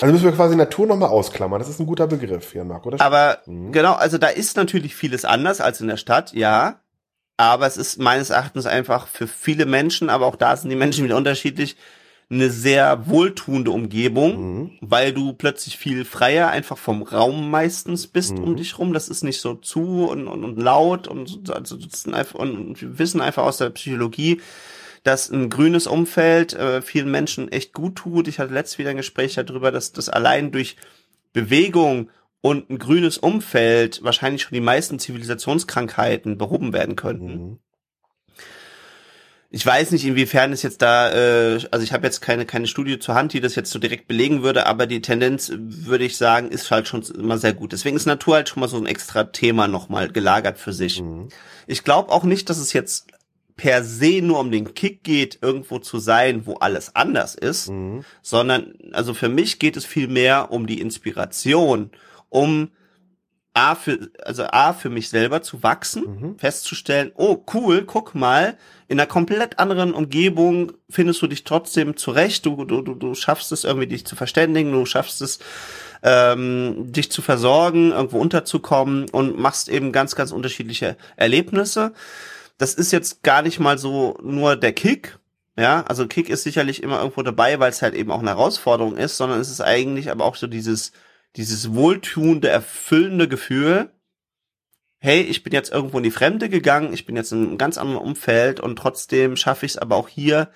Also 0.00 0.12
müssen 0.12 0.24
wir 0.24 0.32
quasi 0.32 0.54
Natur 0.56 0.86
nochmal 0.86 1.08
ausklammern. 1.08 1.58
Das 1.58 1.68
ist 1.68 1.80
ein 1.80 1.86
guter 1.86 2.06
Begriff, 2.06 2.54
Jan 2.54 2.68
Marco. 2.68 2.88
Oder? 2.88 3.00
Aber 3.00 3.38
mhm. 3.46 3.72
genau, 3.72 3.94
also 3.94 4.18
da 4.18 4.28
ist 4.28 4.56
natürlich 4.56 4.94
vieles 4.94 5.24
anders 5.24 5.60
als 5.60 5.80
in 5.80 5.88
der 5.88 5.96
Stadt, 5.96 6.32
ja. 6.32 6.80
Aber 7.36 7.66
es 7.66 7.76
ist 7.76 7.98
meines 7.98 8.30
Erachtens 8.30 8.66
einfach 8.66 9.06
für 9.08 9.26
viele 9.26 9.66
Menschen, 9.66 10.08
aber 10.08 10.26
auch 10.26 10.36
da 10.36 10.56
sind 10.56 10.70
die 10.70 10.76
Menschen 10.76 11.04
wieder 11.04 11.16
unterschiedlich, 11.16 11.76
eine 12.28 12.50
sehr 12.50 13.06
wohltuende 13.06 13.70
Umgebung, 13.70 14.38
mhm. 14.38 14.70
weil 14.80 15.12
du 15.12 15.32
plötzlich 15.32 15.76
viel 15.76 16.04
freier 16.04 16.48
einfach 16.48 16.76
vom 16.76 17.02
Raum 17.02 17.50
meistens 17.50 18.08
bist 18.08 18.32
mhm. 18.32 18.42
um 18.42 18.56
dich 18.56 18.78
rum. 18.78 18.92
Das 18.92 19.08
ist 19.08 19.22
nicht 19.22 19.40
so 19.40 19.54
zu 19.54 20.08
und, 20.08 20.26
und, 20.26 20.42
und 20.42 20.60
laut 20.60 21.06
und 21.06 21.50
also 21.50 21.78
einfach, 22.12 22.34
und 22.34 22.80
wir 22.80 22.98
wissen 22.98 23.20
einfach 23.20 23.44
aus 23.44 23.58
der 23.58 23.70
Psychologie, 23.70 24.40
dass 25.04 25.30
ein 25.30 25.50
grünes 25.50 25.86
Umfeld 25.86 26.52
äh, 26.54 26.82
vielen 26.82 27.12
Menschen 27.12 27.52
echt 27.52 27.72
gut 27.72 27.94
tut. 27.94 28.26
Ich 28.26 28.40
hatte 28.40 28.52
letztes 28.52 28.78
wieder 28.78 28.90
ein 28.90 28.96
Gespräch 28.96 29.34
darüber, 29.34 29.70
dass 29.70 29.92
das 29.92 30.08
allein 30.08 30.50
durch 30.50 30.76
Bewegung 31.32 32.10
und 32.46 32.70
ein 32.70 32.78
grünes 32.78 33.18
Umfeld 33.18 34.04
wahrscheinlich 34.04 34.42
schon 34.42 34.54
die 34.54 34.60
meisten 34.60 35.00
Zivilisationskrankheiten 35.00 36.38
behoben 36.38 36.72
werden 36.72 36.94
könnten. 36.94 37.32
Mhm. 37.32 37.58
Ich 39.50 39.66
weiß 39.66 39.90
nicht, 39.90 40.04
inwiefern 40.04 40.52
es 40.52 40.62
jetzt 40.62 40.80
da, 40.80 41.10
äh, 41.10 41.58
also 41.72 41.82
ich 41.82 41.92
habe 41.92 42.06
jetzt 42.06 42.20
keine 42.20 42.46
keine 42.46 42.68
Studie 42.68 43.00
zur 43.00 43.16
Hand, 43.16 43.32
die 43.32 43.40
das 43.40 43.56
jetzt 43.56 43.72
so 43.72 43.80
direkt 43.80 44.06
belegen 44.06 44.44
würde, 44.44 44.66
aber 44.66 44.86
die 44.86 45.02
Tendenz 45.02 45.50
würde 45.56 46.04
ich 46.04 46.16
sagen, 46.16 46.50
ist 46.50 46.70
halt 46.70 46.86
schon 46.86 47.02
immer 47.18 47.38
sehr 47.38 47.52
gut. 47.52 47.72
Deswegen 47.72 47.96
ist 47.96 48.06
Natur 48.06 48.36
halt 48.36 48.48
schon 48.48 48.60
mal 48.60 48.68
so 48.68 48.76
ein 48.76 48.86
extra 48.86 49.24
Thema 49.24 49.66
nochmal 49.66 50.08
gelagert 50.08 50.58
für 50.58 50.72
sich. 50.72 51.02
Mhm. 51.02 51.30
Ich 51.66 51.82
glaube 51.82 52.12
auch 52.12 52.22
nicht, 52.22 52.48
dass 52.48 52.58
es 52.58 52.72
jetzt 52.72 53.08
per 53.56 53.82
se 53.82 54.22
nur 54.22 54.38
um 54.38 54.52
den 54.52 54.72
Kick 54.74 55.02
geht, 55.02 55.38
irgendwo 55.42 55.80
zu 55.80 55.98
sein, 55.98 56.46
wo 56.46 56.54
alles 56.54 56.94
anders 56.94 57.34
ist, 57.34 57.70
mhm. 57.70 58.04
sondern 58.22 58.74
also 58.92 59.14
für 59.14 59.28
mich 59.28 59.58
geht 59.58 59.76
es 59.76 59.84
viel 59.84 60.06
mehr 60.06 60.52
um 60.52 60.68
die 60.68 60.80
Inspiration 60.80 61.90
um 62.36 62.70
A 63.54 63.74
für, 63.74 64.10
also 64.22 64.44
A 64.44 64.74
für 64.74 64.90
mich 64.90 65.08
selber 65.08 65.40
zu 65.40 65.62
wachsen, 65.62 66.02
mhm. 66.04 66.38
festzustellen, 66.38 67.10
oh 67.16 67.42
cool, 67.54 67.84
guck 67.86 68.14
mal, 68.14 68.58
in 68.86 69.00
einer 69.00 69.06
komplett 69.06 69.58
anderen 69.58 69.94
Umgebung 69.94 70.72
findest 70.90 71.22
du 71.22 71.26
dich 71.26 71.44
trotzdem 71.44 71.96
zurecht, 71.96 72.44
du, 72.44 72.66
du, 72.66 72.82
du, 72.82 72.94
du 72.94 73.14
schaffst 73.14 73.52
es 73.52 73.64
irgendwie 73.64 73.86
dich 73.86 74.04
zu 74.04 74.14
verständigen, 74.14 74.72
du 74.72 74.84
schaffst 74.84 75.22
es, 75.22 75.38
ähm, 76.02 76.92
dich 76.92 77.10
zu 77.10 77.22
versorgen, 77.22 77.92
irgendwo 77.92 78.18
unterzukommen 78.18 79.08
und 79.08 79.38
machst 79.38 79.70
eben 79.70 79.90
ganz, 79.90 80.14
ganz 80.14 80.32
unterschiedliche 80.32 80.98
Erlebnisse. 81.16 81.94
Das 82.58 82.74
ist 82.74 82.92
jetzt 82.92 83.22
gar 83.22 83.40
nicht 83.40 83.58
mal 83.58 83.78
so 83.78 84.18
nur 84.22 84.56
der 84.56 84.74
Kick, 84.74 85.18
ja, 85.58 85.82
also 85.88 86.06
Kick 86.06 86.28
ist 86.28 86.42
sicherlich 86.42 86.82
immer 86.82 86.98
irgendwo 86.98 87.22
dabei, 87.22 87.58
weil 87.58 87.70
es 87.70 87.80
halt 87.80 87.94
eben 87.94 88.10
auch 88.10 88.20
eine 88.20 88.28
Herausforderung 88.28 88.98
ist, 88.98 89.16
sondern 89.16 89.40
es 89.40 89.50
ist 89.50 89.62
eigentlich 89.62 90.10
aber 90.10 90.26
auch 90.26 90.36
so 90.36 90.46
dieses 90.46 90.92
dieses 91.36 91.74
wohltuende, 91.74 92.48
erfüllende 92.48 93.28
Gefühl, 93.28 93.90
hey, 94.98 95.20
ich 95.20 95.42
bin 95.42 95.52
jetzt 95.52 95.70
irgendwo 95.70 95.98
in 95.98 96.04
die 96.04 96.10
Fremde 96.10 96.48
gegangen, 96.48 96.92
ich 96.92 97.06
bin 97.06 97.16
jetzt 97.16 97.32
in 97.32 97.46
einem 97.46 97.58
ganz 97.58 97.78
anderen 97.78 98.00
Umfeld 98.00 98.60
und 98.60 98.76
trotzdem 98.76 99.36
schaffe 99.36 99.66
ich 99.66 99.72
es 99.72 99.78
aber 99.78 99.96
auch 99.96 100.08
hier, 100.08 100.48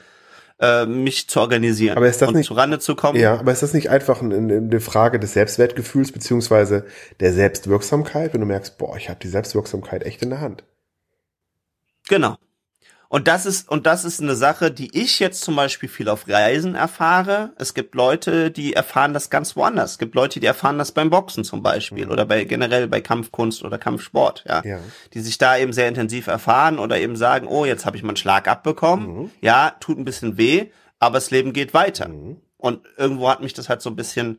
äh, 0.59 0.87
mich 0.87 1.29
zu 1.29 1.41
organisieren 1.41 1.97
aber 1.97 2.09
ist 2.09 2.21
das 2.21 2.29
und 2.29 2.37
nicht, 2.37 2.47
zurande 2.47 2.79
zu 2.79 2.95
kommen. 2.95 3.19
Ja, 3.19 3.39
aber 3.39 3.53
ist 3.53 3.63
das 3.63 3.73
nicht 3.73 3.91
einfach 3.91 4.21
eine, 4.23 4.37
eine 4.37 4.81
Frage 4.81 5.19
des 5.19 5.33
Selbstwertgefühls 5.33 6.13
beziehungsweise 6.13 6.85
der 7.21 7.33
Selbstwirksamkeit, 7.33 8.35
wenn 8.35 8.41
du 8.41 8.47
merkst, 8.47 8.77
boah, 8.77 8.97
ich 8.97 9.09
habe 9.09 9.21
die 9.21 9.29
Selbstwirksamkeit 9.29 10.03
echt 10.05 10.23
in 10.23 10.31
der 10.31 10.41
Hand? 10.41 10.65
Genau. 12.09 12.37
Und 13.13 13.27
das 13.27 13.45
ist, 13.45 13.69
und 13.69 13.87
das 13.87 14.05
ist 14.05 14.23
eine 14.23 14.37
Sache, 14.37 14.71
die 14.71 14.97
ich 14.97 15.19
jetzt 15.19 15.43
zum 15.43 15.57
Beispiel 15.57 15.89
viel 15.89 16.09
auf 16.09 16.29
Reisen 16.29 16.77
erfahre. 16.77 17.51
Es 17.59 17.75
gibt 17.75 17.97
Leute, 17.97 18.53
die 18.53 18.75
erfahren 18.75 19.13
das 19.15 19.31
ganz 19.31 19.57
woanders. 19.57 19.91
Es 19.93 19.99
gibt 19.99 20.15
Leute, 20.15 20.39
die 20.39 20.47
erfahren 20.47 20.79
das 20.79 20.93
beim 20.93 21.11
Boxen 21.11 21.43
zum 21.43 21.61
Beispiel 21.61 22.07
mhm. 22.07 22.13
oder 22.13 22.25
bei 22.25 22.45
generell 22.45 22.87
bei 22.87 23.01
Kampfkunst 23.01 23.65
oder 23.65 23.79
Kampfsport, 23.79 24.45
ja? 24.47 24.63
ja. 24.65 24.79
Die 25.13 25.21
sich 25.23 25.39
da 25.39 25.59
eben 25.59 25.73
sehr 25.73 25.89
intensiv 25.89 26.29
erfahren 26.29 26.79
oder 26.79 26.99
eben 26.99 27.17
sagen, 27.17 27.49
oh, 27.49 27.65
jetzt 27.65 27.85
habe 27.85 27.97
ich 27.97 28.05
mal 28.05 28.11
einen 28.11 28.17
Schlag 28.17 28.47
abbekommen. 28.47 29.23
Mhm. 29.23 29.31
Ja, 29.41 29.75
tut 29.81 29.99
ein 29.99 30.05
bisschen 30.05 30.39
weh, 30.39 30.67
aber 31.01 31.15
das 31.15 31.33
Leben 31.33 31.53
geht 31.53 31.75
weiter. 31.75 32.07
Mhm. 32.07 32.37
Und 32.59 32.87
irgendwo 32.97 33.29
hat 33.29 33.43
mich 33.43 33.55
das 33.55 33.69
halt 33.69 33.83
so 33.83 33.91
ein 33.91 33.97
bisschen 33.97 34.39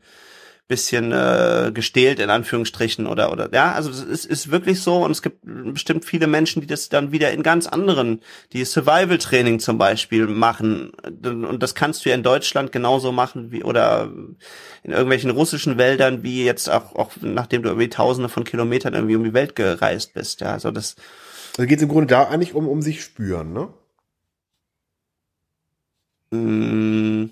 bisschen 0.72 1.11
äh, 1.11 1.72
gestählt 1.74 2.19
in 2.19 2.30
Anführungsstrichen 2.30 3.05
oder 3.05 3.32
oder 3.32 3.49
ja 3.53 3.74
also 3.74 3.89
es 3.89 4.01
ist, 4.01 4.26
ist 4.26 4.51
wirklich 4.51 4.80
so 4.80 5.03
und 5.03 5.11
es 5.11 5.22
gibt 5.22 5.39
bestimmt 5.43 6.05
viele 6.05 6.28
Menschen 6.28 6.61
die 6.61 6.67
das 6.67 6.88
dann 6.88 7.11
wieder 7.11 7.32
in 7.32 7.43
ganz 7.43 7.67
anderen 7.67 8.22
die 8.53 8.63
Survival 8.63 9.17
Training 9.17 9.59
zum 9.59 9.78
Beispiel 9.78 10.28
machen. 10.28 10.91
Und 11.24 11.61
das 11.61 11.76
kannst 11.76 12.05
du 12.05 12.09
ja 12.09 12.15
in 12.15 12.24
Deutschland 12.24 12.72
genauso 12.72 13.11
machen 13.11 13.51
wie 13.51 13.63
oder 13.63 14.09
in 14.84 14.91
irgendwelchen 14.91 15.30
russischen 15.32 15.78
Wäldern 15.78 16.24
wie 16.24 16.45
jetzt 16.45 16.69
auch 16.69 16.95
auch 16.95 17.11
nachdem 17.19 17.63
du 17.63 17.69
irgendwie 17.69 17.89
Tausende 17.89 18.30
von 18.30 18.45
Kilometern 18.45 18.93
irgendwie 18.93 19.17
um 19.17 19.26
die 19.26 19.34
Welt 19.34 19.55
gereist 19.57 20.13
bist 20.13 20.39
ja 20.39 20.53
also 20.53 20.72
das 20.72 20.95
also 21.57 21.67
geht 21.67 21.80
es 21.80 21.84
im 21.84 21.89
Grunde 21.89 22.07
da 22.07 22.24
eigentlich 22.30 22.53
um 22.53 22.69
um 22.69 22.82
sich 22.82 23.03
spüren 23.03 23.51
ne? 23.51 23.67
Mmh 26.32 27.32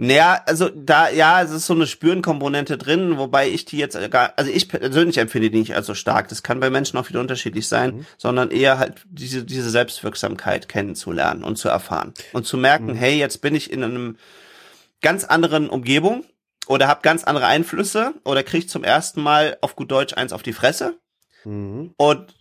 naja, 0.00 0.40
also 0.46 0.68
da, 0.68 1.10
ja, 1.10 1.42
es 1.42 1.50
ist 1.50 1.66
so 1.66 1.74
eine 1.74 1.88
Spürenkomponente 1.88 2.78
drin, 2.78 3.18
wobei 3.18 3.48
ich 3.48 3.64
die 3.64 3.78
jetzt 3.78 3.98
gar, 4.12 4.32
also 4.36 4.48
ich 4.48 4.68
persönlich 4.68 5.18
empfinde 5.18 5.50
die 5.50 5.58
nicht 5.58 5.74
als 5.74 5.88
so 5.88 5.94
stark. 5.94 6.28
Das 6.28 6.44
kann 6.44 6.60
bei 6.60 6.70
Menschen 6.70 6.96
auch 6.98 7.08
wieder 7.08 7.18
unterschiedlich 7.18 7.66
sein, 7.66 7.96
mhm. 7.96 8.06
sondern 8.16 8.52
eher 8.52 8.78
halt 8.78 9.04
diese, 9.10 9.42
diese 9.42 9.68
Selbstwirksamkeit 9.70 10.68
kennenzulernen 10.68 11.42
und 11.42 11.56
zu 11.56 11.68
erfahren. 11.68 12.14
Und 12.32 12.46
zu 12.46 12.56
merken, 12.56 12.92
mhm. 12.92 12.94
hey, 12.94 13.18
jetzt 13.18 13.42
bin 13.42 13.56
ich 13.56 13.72
in 13.72 13.82
einem 13.82 14.16
ganz 15.00 15.24
anderen 15.24 15.68
Umgebung 15.68 16.24
oder 16.68 16.86
habe 16.86 17.00
ganz 17.02 17.24
andere 17.24 17.46
Einflüsse 17.46 18.14
oder 18.22 18.44
kriege 18.44 18.68
zum 18.68 18.84
ersten 18.84 19.20
Mal 19.20 19.58
auf 19.62 19.74
gut 19.74 19.90
Deutsch 19.90 20.14
eins 20.14 20.32
auf 20.32 20.44
die 20.44 20.52
Fresse. 20.52 20.96
Mhm. 21.44 21.94
Und 21.96 22.37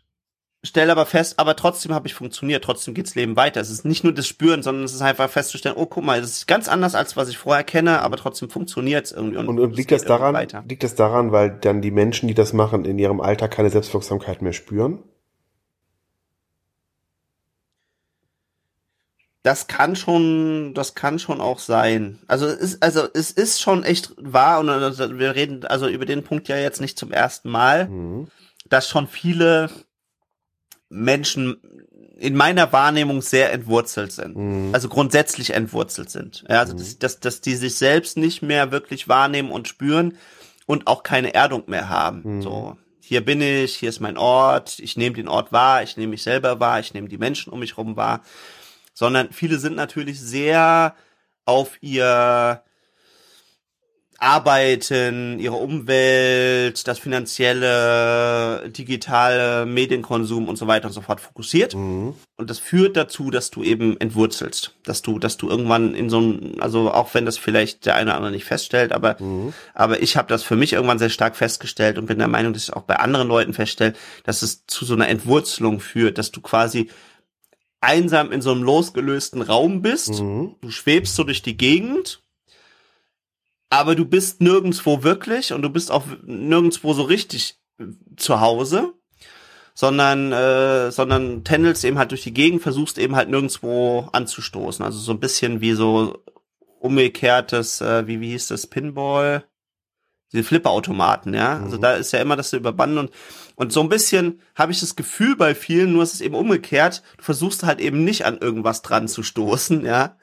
stelle 0.68 0.92
aber 0.92 1.06
fest, 1.06 1.40
aber 1.40 1.56
trotzdem 1.56 1.94
habe 1.94 2.08
ich 2.08 2.14
funktioniert, 2.14 2.64
trotzdem 2.64 2.94
geht's 2.94 3.16
Leben 3.16 3.36
weiter. 3.36 3.62
Es 3.62 3.70
ist 3.70 3.86
nicht 3.86 4.04
nur 4.04 4.14
das 4.14 4.28
Spüren, 4.28 4.64
sondern 4.64 4.84
es 4.84 4.94
ist 4.94 5.02
einfach 5.02 5.30
festzustellen, 5.30 5.76
oh, 5.78 5.86
guck 5.86 6.04
mal, 6.04 6.22
das 6.22 6.32
ist 6.32 6.48
ganz 6.48 6.68
anders 6.68 6.96
als 6.96 7.18
was 7.18 7.30
ich 7.30 7.38
vorher 7.38 7.64
kenne, 7.64 8.02
aber 8.02 8.18
trotzdem 8.18 8.50
funktioniert's 8.50 9.12
irgendwie. 9.12 9.38
Und, 9.38 9.48
und, 9.48 9.60
und 9.60 9.76
liegt 9.76 9.92
das 9.92 10.04
daran, 10.04 10.34
weiter. 10.34 10.64
liegt 10.68 10.84
das 10.84 10.96
daran, 10.96 11.32
weil 11.32 11.52
dann 11.52 11.82
die 11.82 11.92
Menschen, 11.92 12.28
die 12.28 12.34
das 12.34 12.54
machen, 12.54 12.86
in 12.86 13.00
ihrem 13.00 13.22
Alltag 13.22 13.52
keine 13.52 13.70
Selbstwirksamkeit 13.70 14.42
mehr 14.42 14.54
spüren? 14.54 15.04
Das 19.44 19.68
kann 19.68 19.96
schon, 19.96 20.74
das 20.74 20.94
kann 20.94 21.20
schon 21.20 21.40
auch 21.40 21.60
sein. 21.60 22.20
Also 22.28 22.48
es 22.48 22.58
ist, 22.58 22.84
also 22.84 23.08
es 23.14 23.32
ist 23.32 23.62
schon 23.62 23.84
echt 23.84 24.14
wahr 24.18 24.60
und 24.60 24.68
also 24.68 25.18
wir 25.18 25.36
reden 25.36 25.64
also 25.66 25.88
über 25.88 26.06
den 26.06 26.24
Punkt 26.24 26.50
ja 26.50 26.58
jetzt 26.58 26.82
nicht 26.82 27.00
zum 27.00 27.14
ersten 27.14 27.50
Mal, 27.50 27.88
mhm. 27.88 28.28
dass 28.68 28.90
schon 28.90 29.08
viele 29.08 29.70
Menschen 30.90 31.58
in 32.18 32.36
meiner 32.36 32.72
Wahrnehmung 32.74 33.22
sehr 33.22 33.54
entwurzelt 33.54 34.12
sind. 34.12 34.36
Mhm. 34.36 34.70
Also 34.74 34.90
grundsätzlich 34.90 35.52
entwurzelt 35.52 36.10
sind. 36.10 36.44
Ja, 36.50 36.60
also 36.60 36.74
mhm. 36.74 36.80
dass, 36.80 37.00
dass, 37.00 37.20
dass 37.20 37.42
die 37.42 37.56
sich 37.56 37.76
selbst 37.76 38.18
nicht 38.18 38.42
mehr 38.42 38.72
wirklich 38.72 39.08
wahrnehmen 39.08 39.52
und 39.52 39.68
spüren 39.68 40.18
und 40.66 40.88
auch 40.88 41.04
keine 41.04 41.34
Erdung 41.34 41.64
mehr 41.68 41.90
haben. 41.90 42.22
Mhm. 42.24 42.42
So, 42.42 42.78
hier 43.02 43.24
bin 43.24 43.42
ich, 43.42 43.76
hier 43.76 43.90
ist 43.90 44.00
mein 44.00 44.18
Ort, 44.18 44.80
ich 44.80 44.98
nehme 44.98 45.16
den 45.16 45.28
Ort 45.28 45.52
wahr, 45.52 45.84
ich 45.84 45.96
nehme 45.98 46.12
mich 46.12 46.24
selber 46.24 46.60
wahr, 46.60 46.80
ich 46.80 46.94
nehme 46.94 47.08
die 47.08 47.18
Menschen 47.18 47.54
um 47.54 47.60
mich 47.60 47.78
herum 47.78 47.96
wahr. 47.96 48.22
Sondern 48.94 49.32
viele 49.32 49.60
sind 49.60 49.76
natürlich 49.76 50.20
sehr 50.20 50.96
auf 51.46 51.78
ihr 51.82 52.64
Arbeiten, 54.20 55.38
ihre 55.38 55.56
Umwelt, 55.56 56.88
das 56.88 56.98
finanzielle, 56.98 58.70
digitale 58.70 59.66
Medienkonsum 59.68 60.48
und 60.48 60.56
so 60.56 60.66
weiter 60.66 60.88
und 60.88 60.94
so 60.94 61.02
fort 61.02 61.22
fokussiert. 61.22 61.76
Mhm. 61.76 62.16
Und 62.36 62.50
das 62.50 62.58
führt 62.58 62.98
dazu, 62.98 63.30
dass 63.30 63.52
du 63.52 63.64
eben 63.64 64.00
entwurzelst, 64.00 64.76
dass 64.84 65.04
du, 65.04 65.20
dass 65.20 65.38
du 65.38 65.50
irgendwann 65.50 65.94
in 65.94 66.10
so 66.10 66.20
ein, 66.20 66.60
also 66.60 66.92
auch 66.92 67.14
wenn 67.14 67.26
das 67.26 67.38
vielleicht 67.38 67.86
der 67.86 67.96
eine 67.96 68.10
oder 68.10 68.18
andere 68.18 68.32
nicht 68.32 68.46
feststellt, 68.46 68.92
aber, 68.92 69.18
mhm. 69.20 69.54
aber 69.76 70.02
ich 70.02 70.18
habe 70.18 70.28
das 70.30 70.42
für 70.42 70.56
mich 70.56 70.74
irgendwann 70.74 71.00
sehr 71.00 71.10
stark 71.10 71.36
festgestellt 71.36 72.00
und 72.00 72.08
bin 72.08 72.18
der 72.18 72.28
Meinung, 72.28 72.54
dass 72.54 72.64
ich 72.64 72.74
auch 72.74 72.84
bei 72.84 72.98
anderen 72.98 73.28
Leuten 73.28 73.54
feststelle, 73.54 73.94
dass 74.24 74.42
es 74.42 74.66
zu 74.66 74.84
so 74.84 74.96
einer 74.96 75.10
Entwurzelung 75.10 75.80
führt, 75.80 76.18
dass 76.18 76.32
du 76.32 76.42
quasi 76.42 76.90
einsam 77.82 78.32
in 78.32 78.42
so 78.42 78.52
einem 78.52 78.64
losgelösten 78.64 79.44
Raum 79.44 79.84
bist, 79.84 80.22
mhm. 80.22 80.56
du 80.62 80.72
schwebst 80.72 81.16
so 81.16 81.24
durch 81.24 81.44
die 81.44 81.58
Gegend 81.58 82.24
aber 83.70 83.96
du 83.96 84.06
bist 84.06 84.42
nirgendswo 84.42 85.04
wirklich 85.04 85.54
und 85.54 85.62
du 85.62 85.70
bist 85.70 85.92
auch 85.92 86.04
nirgendswo 86.24 86.94
so 86.94 87.04
richtig 87.04 87.60
äh, 87.80 87.86
zu 88.16 88.40
Hause, 88.40 88.94
sondern 89.74 90.32
äh, 90.32 90.92
sondern 90.92 91.44
tändelst 91.44 91.84
eben 91.84 91.98
halt 91.98 92.12
durch 92.12 92.24
die 92.24 92.34
Gegend, 92.34 92.62
versuchst 92.62 92.98
eben 92.98 93.16
halt 93.16 93.30
nirgendswo 93.30 94.08
anzustoßen. 94.12 94.84
Also 94.84 95.00
so 95.00 95.12
ein 95.12 95.20
bisschen 95.20 95.62
wie 95.62 95.74
so 95.74 96.24
umgekehrtes, 96.80 97.82
äh, 97.82 98.08
wie 98.08 98.22
wie 98.22 98.32
hieß 98.32 98.48
das 98.48 98.68
Pinball, 98.68 99.46
diese 100.32 100.44
Flipperautomaten, 100.44 101.34
ja. 101.34 101.54
Also 101.54 101.60
mhm. 101.60 101.66
Also 101.66 101.78
da 101.78 101.94
ist 101.94 102.12
ja 102.14 102.22
immer 102.22 102.36
das 102.36 102.50
so 102.50 102.58
überbannen 102.58 102.98
und 102.98 103.12
und 103.56 103.74
so 103.74 103.82
ein 103.82 103.90
bisschen 103.90 104.42
habe 104.56 104.72
ich 104.72 104.80
das 104.80 104.96
Gefühl 104.96 105.36
bei 105.36 105.56
vielen, 105.56 105.92
nur 105.92 106.04
ist 106.04 106.14
es 106.14 106.22
eben 106.22 106.36
umgekehrt. 106.36 107.02
Du 107.18 107.24
versuchst 107.24 107.64
halt 107.64 107.80
eben 107.80 108.04
nicht 108.04 108.24
an 108.26 108.38
irgendwas 108.38 108.84
dran 108.84 109.08
zu 109.08 109.24
stoßen, 109.24 109.84
ja, 109.84 110.16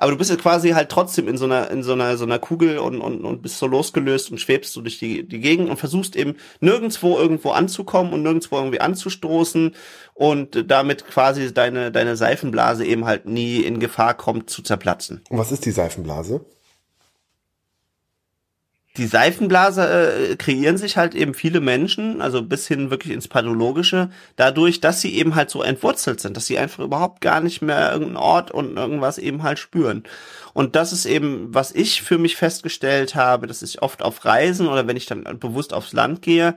aber 0.00 0.12
du 0.12 0.16
bist 0.16 0.30
ja 0.30 0.36
quasi 0.36 0.70
halt 0.70 0.88
trotzdem 0.88 1.28
in 1.28 1.36
so 1.36 1.44
einer, 1.44 1.70
in 1.70 1.82
so 1.82 1.92
einer, 1.92 2.16
so 2.16 2.24
einer 2.24 2.38
Kugel 2.38 2.78
und, 2.78 3.02
und, 3.02 3.22
und 3.22 3.42
bist 3.42 3.58
so 3.58 3.66
losgelöst 3.66 4.30
und 4.30 4.38
schwebst 4.38 4.72
so 4.72 4.80
durch 4.80 4.98
die, 4.98 5.28
die 5.28 5.40
Gegend 5.40 5.68
und 5.68 5.76
versuchst 5.76 6.16
eben 6.16 6.36
nirgendwo 6.60 7.18
irgendwo 7.18 7.50
anzukommen 7.50 8.14
und 8.14 8.22
nirgendwo 8.22 8.56
irgendwie 8.56 8.80
anzustoßen 8.80 9.74
und 10.14 10.70
damit 10.70 11.06
quasi 11.06 11.52
deine, 11.52 11.92
deine 11.92 12.16
Seifenblase 12.16 12.86
eben 12.86 13.04
halt 13.04 13.26
nie 13.26 13.58
in 13.58 13.78
Gefahr 13.78 14.14
kommt 14.14 14.48
zu 14.48 14.62
zerplatzen. 14.62 15.20
Und 15.28 15.36
was 15.36 15.52
ist 15.52 15.66
die 15.66 15.70
Seifenblase? 15.70 16.46
Die 19.00 19.06
Seifenblase 19.06 20.32
äh, 20.32 20.36
kreieren 20.36 20.76
sich 20.76 20.98
halt 20.98 21.14
eben 21.14 21.32
viele 21.32 21.60
Menschen, 21.60 22.20
also 22.20 22.42
bis 22.42 22.68
hin 22.68 22.90
wirklich 22.90 23.14
ins 23.14 23.28
Pathologische, 23.28 24.10
dadurch, 24.36 24.80
dass 24.82 25.00
sie 25.00 25.16
eben 25.16 25.36
halt 25.36 25.48
so 25.48 25.62
entwurzelt 25.62 26.20
sind, 26.20 26.36
dass 26.36 26.44
sie 26.44 26.58
einfach 26.58 26.84
überhaupt 26.84 27.22
gar 27.22 27.40
nicht 27.40 27.62
mehr 27.62 27.92
irgendeinen 27.92 28.18
Ort 28.18 28.50
und 28.50 28.76
irgendwas 28.76 29.16
eben 29.16 29.42
halt 29.42 29.58
spüren. 29.58 30.04
Und 30.52 30.76
das 30.76 30.92
ist 30.92 31.06
eben, 31.06 31.48
was 31.48 31.72
ich 31.72 32.02
für 32.02 32.18
mich 32.18 32.36
festgestellt 32.36 33.14
habe, 33.14 33.46
dass 33.46 33.62
ich 33.62 33.80
oft 33.80 34.02
auf 34.02 34.22
Reisen 34.26 34.68
oder 34.68 34.86
wenn 34.86 34.98
ich 34.98 35.06
dann 35.06 35.24
bewusst 35.38 35.72
aufs 35.72 35.94
Land 35.94 36.20
gehe, 36.20 36.56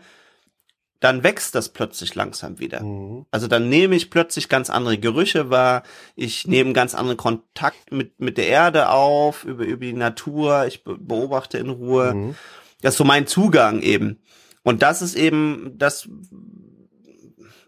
dann 1.03 1.21
wächst 1.21 1.53
das 1.53 1.67
plötzlich 1.67 2.15
langsam 2.15 2.59
wieder. 2.59 2.81
Mhm. 2.81 3.25
Also 3.29 3.47
dann 3.47 3.67
nehme 3.67 3.93
ich 3.93 4.09
plötzlich 4.09 4.47
ganz 4.47 4.69
andere 4.69 4.97
Gerüche 4.97 5.49
wahr, 5.49 5.83
ich 6.15 6.47
nehme 6.47 6.71
ganz 6.71 6.95
anderen 6.95 7.17
Kontakt 7.17 7.91
mit, 7.91 8.21
mit 8.21 8.37
der 8.37 8.47
Erde 8.47 8.87
auf, 8.87 9.43
über, 9.43 9.65
über 9.65 9.85
die 9.85 9.91
Natur, 9.91 10.65
ich 10.65 10.85
beobachte 10.85 11.57
in 11.57 11.69
Ruhe. 11.69 12.13
Mhm. 12.13 12.35
Das 12.81 12.93
ist 12.93 12.99
so 12.99 13.03
mein 13.03 13.27
Zugang 13.27 13.81
eben. 13.81 14.21
Und 14.63 14.81
das 14.81 15.01
ist 15.01 15.15
eben 15.15 15.73
das, 15.75 16.07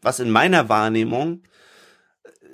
was 0.02 0.22
in 0.22 0.30
meiner 0.30 0.70
Wahrnehmung 0.70 1.44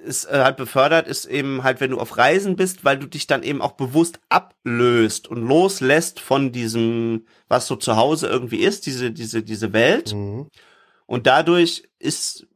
ist 0.02 0.26
äh, 0.26 0.42
halt 0.44 0.58
befördert, 0.58 1.08
ist 1.08 1.26
eben 1.26 1.64
halt, 1.64 1.80
wenn 1.80 1.92
du 1.92 2.00
auf 2.00 2.18
Reisen 2.18 2.56
bist, 2.56 2.84
weil 2.84 2.98
du 2.98 3.08
dich 3.08 3.28
dann 3.28 3.44
eben 3.44 3.62
auch 3.62 3.74
bewusst 3.74 4.20
ablöst 4.30 5.28
und 5.28 5.48
loslässt 5.48 6.20
von 6.20 6.52
diesem, 6.52 7.26
was 7.48 7.68
so 7.68 7.76
zu 7.76 7.96
Hause 7.96 8.28
irgendwie 8.28 8.60
ist, 8.60 8.86
diese, 8.86 9.12
diese, 9.12 9.44
diese 9.44 9.74
Welt. 9.74 10.14
Mhm. 10.14 10.48
Und 11.06 11.28
dadurch 11.28 11.84
ist 12.00 12.48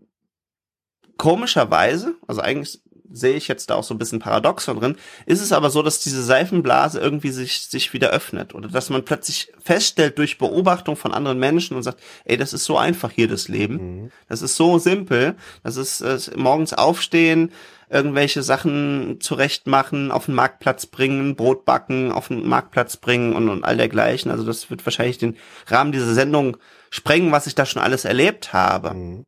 komischerweise, 1.17 2.15
also 2.27 2.41
eigentlich 2.41 2.81
sehe 3.11 3.35
ich 3.35 3.47
jetzt 3.47 3.69
da 3.69 3.75
auch 3.75 3.83
so 3.83 3.93
ein 3.93 3.97
bisschen 3.97 4.19
Paradoxon 4.19 4.79
drin, 4.79 4.95
ist 5.25 5.41
es 5.41 5.51
aber 5.51 5.69
so, 5.69 5.81
dass 5.81 5.99
diese 5.99 6.23
Seifenblase 6.23 6.99
irgendwie 6.99 7.31
sich, 7.31 7.67
sich 7.67 7.93
wieder 7.93 8.09
öffnet 8.09 8.55
oder 8.55 8.67
dass 8.67 8.89
man 8.89 9.05
plötzlich 9.05 9.51
feststellt 9.63 10.17
durch 10.17 10.37
Beobachtung 10.37 10.95
von 10.95 11.13
anderen 11.13 11.39
Menschen 11.39 11.75
und 11.75 11.83
sagt, 11.83 12.01
ey, 12.25 12.37
das 12.37 12.53
ist 12.53 12.65
so 12.65 12.77
einfach 12.77 13.11
hier 13.11 13.27
das 13.27 13.47
Leben. 13.47 13.75
Mhm. 13.75 14.11
Das 14.27 14.41
ist 14.41 14.55
so 14.55 14.77
simpel. 14.77 15.35
Das 15.63 15.77
ist 15.77 16.01
äh, 16.01 16.17
morgens 16.35 16.73
aufstehen, 16.73 17.51
irgendwelche 17.89 18.43
Sachen 18.43 19.17
zurechtmachen, 19.19 20.11
auf 20.11 20.25
den 20.25 20.35
Marktplatz 20.35 20.85
bringen, 20.85 21.35
Brot 21.35 21.65
backen, 21.65 22.11
auf 22.11 22.29
den 22.29 22.47
Marktplatz 22.47 22.97
bringen 22.97 23.33
und, 23.33 23.49
und 23.49 23.63
all 23.63 23.77
dergleichen. 23.77 24.31
Also 24.31 24.43
das 24.43 24.69
wird 24.69 24.85
wahrscheinlich 24.85 25.17
den 25.17 25.37
Rahmen 25.67 25.91
dieser 25.91 26.13
Sendung 26.13 26.57
sprengen, 26.89 27.31
was 27.31 27.47
ich 27.47 27.55
da 27.55 27.65
schon 27.65 27.81
alles 27.81 28.05
erlebt 28.05 28.53
habe. 28.53 28.93
Mhm. 28.93 29.25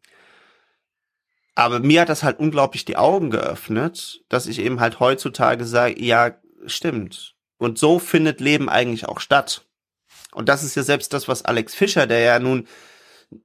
Aber 1.58 1.80
mir 1.80 2.01
hat 2.01 2.10
das 2.10 2.22
halt 2.22 2.38
unglaublich 2.38 2.86
die 2.86 2.97
Augen 2.97 3.32
geöffnet, 3.32 4.22
dass 4.30 4.45
ich 4.45 4.60
eben 4.60 4.80
halt 4.80 4.99
heutzutage 4.99 5.66
sage, 5.66 5.99
ja, 5.99 6.36
stimmt. 6.68 7.34
Und 7.58 7.80
so 7.80 7.97
findet 7.97 8.39
Leben 8.39 8.70
eigentlich 8.70 9.08
auch 9.08 9.20
statt. 9.20 9.66
Und 10.34 10.49
das 10.49 10.64
ist 10.64 10.76
ja 10.76 10.84
selbst 10.84 11.14
das, 11.14 11.28
was 11.28 11.45
Alex 11.45 11.74
Fischer, 11.74 12.05
der 12.05 12.20
ja 12.20 12.38
nun 12.38 12.68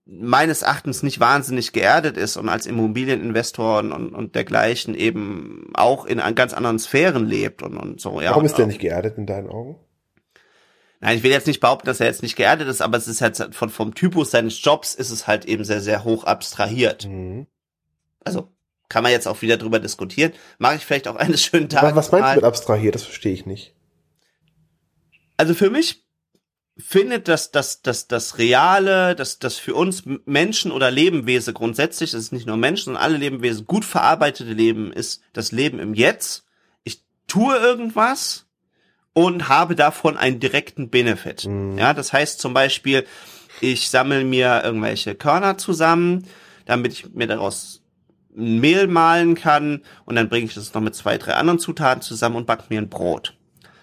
meines 0.04 0.60
Erachtens 0.60 1.02
nicht 1.02 1.20
wahnsinnig 1.20 1.72
geerdet 1.72 2.18
ist 2.18 2.36
und 2.36 2.50
als 2.50 2.66
Immobilieninvestor 2.66 3.78
und, 3.78 3.92
und, 3.92 4.14
und 4.14 4.34
dergleichen 4.34 4.94
eben 4.94 5.70
auch 5.72 6.04
in 6.04 6.18
ganz 6.34 6.52
anderen 6.52 6.78
Sphären 6.78 7.24
lebt 7.24 7.62
und, 7.62 7.78
und 7.78 7.98
so. 7.98 8.20
Ja, 8.20 8.32
Warum 8.32 8.44
ist 8.44 8.58
der 8.58 8.66
nicht 8.66 8.80
geerdet 8.80 9.16
in 9.16 9.24
deinen 9.24 9.48
Augen? 9.48 9.76
Nein, 11.00 11.16
ich 11.16 11.22
will 11.22 11.30
jetzt 11.30 11.46
nicht 11.46 11.60
behaupten, 11.60 11.86
dass 11.86 11.98
er 11.98 12.08
jetzt 12.08 12.22
nicht 12.22 12.36
geerdet 12.36 12.68
ist, 12.68 12.82
aber 12.82 12.98
es 12.98 13.08
ist 13.08 13.22
halt 13.22 13.54
von, 13.54 13.70
vom 13.70 13.94
Typus 13.94 14.32
seines 14.32 14.62
Jobs 14.62 14.94
ist 14.94 15.10
es 15.10 15.26
halt 15.26 15.46
eben 15.46 15.64
sehr, 15.64 15.80
sehr 15.80 16.04
hoch 16.04 16.24
abstrahiert. 16.24 17.06
Mhm. 17.08 17.46
Also 18.24 18.48
kann 18.88 19.02
man 19.02 19.12
jetzt 19.12 19.26
auch 19.26 19.40
wieder 19.40 19.56
drüber 19.56 19.80
diskutieren. 19.80 20.32
Mache 20.58 20.76
ich 20.76 20.84
vielleicht 20.84 21.08
auch 21.08 21.16
eines 21.16 21.42
schönen 21.42 21.68
Tages. 21.68 21.96
Was 21.96 22.12
meinst 22.12 22.30
du 22.30 22.36
mit 22.36 22.44
abstrahiert? 22.44 22.94
Das 22.94 23.04
verstehe 23.04 23.32
ich 23.32 23.46
nicht. 23.46 23.74
Also 25.36 25.54
für 25.54 25.70
mich 25.70 26.04
findet 26.76 27.28
das, 27.28 27.50
das, 27.50 27.82
das, 27.82 28.08
das 28.08 28.38
Reale, 28.38 29.14
das, 29.14 29.38
das 29.38 29.56
für 29.56 29.74
uns 29.74 30.04
Menschen 30.24 30.72
oder 30.72 30.90
Lebewesen 30.90 31.54
grundsätzlich, 31.54 32.12
das 32.12 32.22
ist 32.22 32.32
nicht 32.32 32.46
nur 32.46 32.56
Menschen, 32.56 32.86
sondern 32.86 33.02
alle 33.02 33.16
Lebewesen, 33.16 33.66
gut 33.66 33.84
verarbeitete 33.84 34.52
Leben 34.52 34.92
ist 34.92 35.22
das 35.32 35.52
Leben 35.52 35.78
im 35.78 35.94
Jetzt. 35.94 36.44
Ich 36.84 37.04
tue 37.26 37.56
irgendwas 37.56 38.46
und 39.12 39.48
habe 39.48 39.76
davon 39.76 40.16
einen 40.16 40.40
direkten 40.40 40.90
Benefit. 40.90 41.46
Mhm. 41.46 41.78
Ja, 41.78 41.92
das 41.94 42.12
heißt 42.12 42.40
zum 42.40 42.54
Beispiel, 42.54 43.06
ich 43.60 43.90
sammle 43.90 44.24
mir 44.24 44.62
irgendwelche 44.64 45.14
Körner 45.14 45.58
zusammen, 45.58 46.26
damit 46.64 46.92
ich 46.92 47.12
mir 47.12 47.26
daraus 47.26 47.81
ein 48.36 48.60
Mehl 48.60 48.86
mahlen 48.86 49.34
kann 49.34 49.82
und 50.04 50.16
dann 50.16 50.28
bringe 50.28 50.46
ich 50.46 50.54
das 50.54 50.72
noch 50.74 50.80
mit 50.80 50.94
zwei, 50.94 51.18
drei 51.18 51.34
anderen 51.34 51.58
Zutaten 51.58 52.02
zusammen 52.02 52.36
und 52.36 52.46
backe 52.46 52.64
mir 52.68 52.80
ein 52.80 52.88
Brot. 52.88 53.36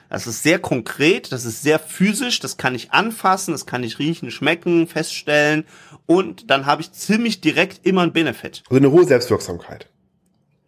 Das 0.10 0.26
ist 0.26 0.42
sehr 0.42 0.58
konkret, 0.58 1.32
das 1.32 1.46
ist 1.46 1.62
sehr 1.62 1.78
physisch, 1.78 2.40
das 2.40 2.58
kann 2.58 2.74
ich 2.74 2.92
anfassen, 2.92 3.52
das 3.52 3.68
kann 3.68 3.84
ich 3.84 4.00
riechen, 4.00 4.32
schmecken, 4.32 4.88
feststellen 4.88 5.66
und 6.08 6.50
dann 6.50 6.66
habe 6.66 6.82
ich 6.82 6.92
ziemlich 6.92 7.42
direkt 7.42 7.86
immer 7.86 8.02
einen 8.02 8.14
Benefit. 8.14 8.64
Also 8.70 8.78
eine 8.78 8.92
hohe 8.92 9.06
Selbstwirksamkeit. 9.06 9.88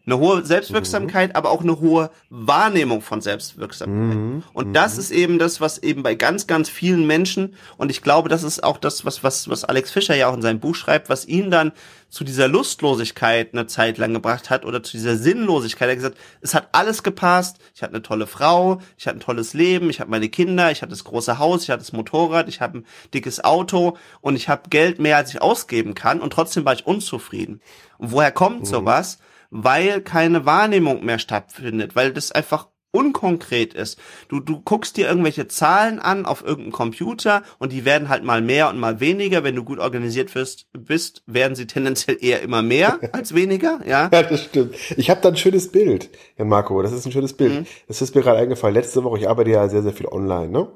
Eine 0.06 0.18
hohe 0.18 0.44
Selbstwirksamkeit, 0.44 1.30
mhm. 1.30 1.36
aber 1.36 1.52
auch 1.52 1.62
eine 1.62 1.80
hohe 1.80 2.10
Wahrnehmung 2.30 3.02
von 3.02 3.22
Selbstwirksamkeit. 3.22 4.18
Mhm. 4.18 4.44
Und 4.54 4.74
das 4.74 4.96
mhm. 4.96 5.00
ist 5.00 5.12
eben 5.12 5.40
das, 5.40 5.62
was 5.62 5.78
eben 5.78 6.02
bei 6.02 6.16
ganz, 6.16 6.48
ganz 6.48 6.70
vielen 6.70 7.06
Menschen, 7.06 7.56
und 7.78 7.92
ich 7.92 8.02
glaube, 8.02 8.28
das 8.30 8.44
ist 8.44 8.64
auch 8.64 8.78
das, 8.78 9.06
was, 9.06 9.24
was, 9.24 9.50
was 9.50 9.64
Alex 9.64 9.92
Fischer 9.92 10.16
ja 10.16 10.28
auch 10.28 10.34
in 10.34 10.42
seinem 10.42 10.60
Buch 10.60 10.76
schreibt, 10.76 11.10
was 11.10 11.28
ihn 11.28 11.52
dann 11.52 11.72
zu 12.12 12.26
dieser 12.26 12.50
Lustlosigkeit 12.50 13.54
eine 13.54 13.68
Zeit 13.68 13.98
lang 13.98 14.14
gebracht 14.14 14.50
hat 14.50 14.66
oder 14.66 14.84
zu 14.84 14.92
dieser 14.92 15.16
Sinnlosigkeit. 15.16 15.88
Er 15.88 15.92
hat 15.92 15.98
gesagt, 15.98 16.18
es 16.42 16.54
hat 16.54 16.68
alles 16.74 17.04
gepasst. 17.04 17.58
Ich 17.74 17.82
hatte 17.82 17.94
eine 17.94 18.02
tolle 18.02 18.28
Frau, 18.28 18.82
ich 18.98 19.08
hatte 19.08 19.18
ein 19.18 19.22
tolles 19.22 19.54
Leben, 19.54 19.90
ich 19.90 20.02
hatte 20.02 20.12
meine 20.12 20.28
Kinder, 20.28 20.72
ich 20.72 20.82
hatte 20.82 20.90
das 20.90 21.06
große 21.06 21.40
Haus, 21.40 21.64
ich 21.64 21.70
hatte 21.70 21.80
das 21.80 21.94
Motorrad, 21.94 22.50
ich 22.50 22.60
habe 22.60 22.80
ein 22.80 22.86
dickes 23.14 23.42
Auto 23.44 23.98
und 24.20 24.36
ich 24.36 24.50
habe 24.50 24.70
Geld 24.70 25.00
mehr, 25.00 25.16
als 25.16 25.34
ich 25.34 25.42
ausgeben 25.42 25.96
kann 25.96 26.20
und 26.20 26.34
trotzdem 26.34 26.66
war 26.66 26.74
ich 26.74 26.86
unzufrieden. 26.86 27.62
Und 27.98 28.12
woher 28.12 28.32
kommt 28.32 28.62
mhm. 28.62 28.66
sowas? 28.66 29.20
Weil 29.52 30.02
keine 30.02 30.46
Wahrnehmung 30.46 31.06
mehr 31.06 31.20
stattfindet, 31.20 31.96
weil 31.96 32.14
das 32.14 32.32
einfach 32.32 32.68
unkonkret 32.92 33.74
ist. 33.74 33.98
Du, 34.28 34.40
du 34.40 34.62
guckst 34.62 34.98
dir 34.98 35.08
irgendwelche 35.08 35.48
Zahlen 35.48 36.00
an 36.00 36.26
auf 36.26 36.44
irgendeinem 36.44 36.74
Computer 36.74 37.44
und 37.58 37.72
die 37.72 37.86
werden 37.86 38.10
halt 38.10 38.24
mal 38.24 38.42
mehr 38.42 38.70
und 38.70 38.80
mal 38.80 39.00
weniger. 39.00 39.44
Wenn 39.44 39.56
du 39.56 39.64
gut 39.64 39.80
organisiert 39.80 40.34
bist, 40.34 40.68
bist 40.74 41.24
werden 41.26 41.56
sie 41.56 41.68
tendenziell 41.68 42.18
eher 42.20 42.42
immer 42.42 42.62
mehr 42.62 43.00
als 43.14 43.34
weniger. 43.34 43.80
Ja, 43.86 44.10
ja 44.12 44.24
das 44.24 44.44
stimmt. 44.44 44.76
Ich 44.98 45.10
habe 45.10 45.22
da 45.22 45.30
ein 45.30 45.38
schönes 45.38 45.72
Bild, 45.72 46.10
Jan 46.38 46.50
Marco. 46.50 46.82
Das 46.82 46.92
ist 46.92 47.06
ein 47.06 47.12
schönes 47.12 47.34
Bild. 47.34 47.62
Mhm. 47.62 47.66
Das 47.88 48.02
ist 48.02 48.14
mir 48.14 48.22
gerade 48.22 48.40
eingefallen. 48.40 48.76
Letzte 48.76 49.04
Woche, 49.04 49.20
ich 49.20 49.30
arbeite 49.30 49.52
ja 49.52 49.68
sehr, 49.70 49.84
sehr 49.84 49.94
viel 49.94 50.08
online, 50.08 50.50
ne? 50.50 50.68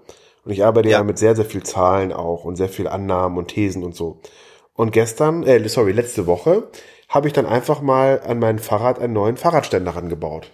Und 0.45 0.51
ich 0.51 0.63
arbeite 0.63 0.89
ja. 0.89 0.99
ja 0.99 1.03
mit 1.03 1.17
sehr, 1.17 1.36
sehr 1.36 1.45
viel 1.45 1.63
Zahlen 1.63 2.13
auch 2.13 2.45
und 2.45 2.55
sehr 2.55 2.69
viel 2.69 2.88
Annahmen 2.88 3.38
und 3.38 3.47
Thesen 3.47 3.84
und 3.84 3.95
so. 3.95 4.21
Und 4.73 4.91
gestern, 4.91 5.43
äh, 5.43 5.67
sorry, 5.67 5.91
letzte 5.91 6.28
Woche 6.28 6.69
habe 7.07 7.27
ich 7.27 7.33
dann 7.33 7.45
einfach 7.45 7.81
mal 7.81 8.21
an 8.25 8.39
mein 8.39 8.59
Fahrrad 8.59 8.99
einen 8.99 9.13
neuen 9.13 9.37
Fahrradständer 9.37 9.95
rangebaut. 9.95 10.51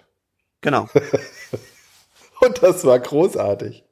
Genau. 0.62 0.88
Und 2.42 2.64
das 2.64 2.86
war 2.86 3.00
großartig. 3.00 3.84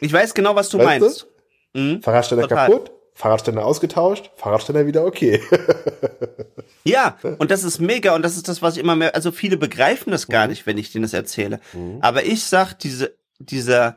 Ich 0.00 0.12
weiß 0.12 0.34
genau, 0.34 0.54
was 0.54 0.68
du 0.68 0.78
weißt 0.78 1.00
meinst. 1.00 1.26
Du? 1.74 1.80
Mhm. 1.80 2.02
Fahrradständer 2.02 2.48
Total. 2.48 2.68
kaputt, 2.68 2.92
Fahrradständer 3.14 3.64
ausgetauscht, 3.64 4.30
Fahrradständer 4.36 4.86
wieder 4.86 5.04
okay. 5.04 5.42
ja, 6.84 7.18
und 7.38 7.50
das 7.50 7.64
ist 7.64 7.80
mega 7.80 8.14
und 8.14 8.22
das 8.22 8.36
ist 8.36 8.48
das, 8.48 8.62
was 8.62 8.76
ich 8.76 8.82
immer 8.82 8.96
mehr, 8.96 9.14
also 9.14 9.32
viele 9.32 9.56
begreifen 9.56 10.10
das 10.10 10.28
gar 10.28 10.44
mhm. 10.44 10.50
nicht, 10.50 10.66
wenn 10.66 10.78
ich 10.78 10.92
denen 10.92 11.02
das 11.02 11.14
erzähle. 11.14 11.60
Mhm. 11.72 11.98
Aber 12.00 12.24
ich 12.24 12.44
sag, 12.44 12.74
diese, 12.74 13.16
dieser, 13.38 13.96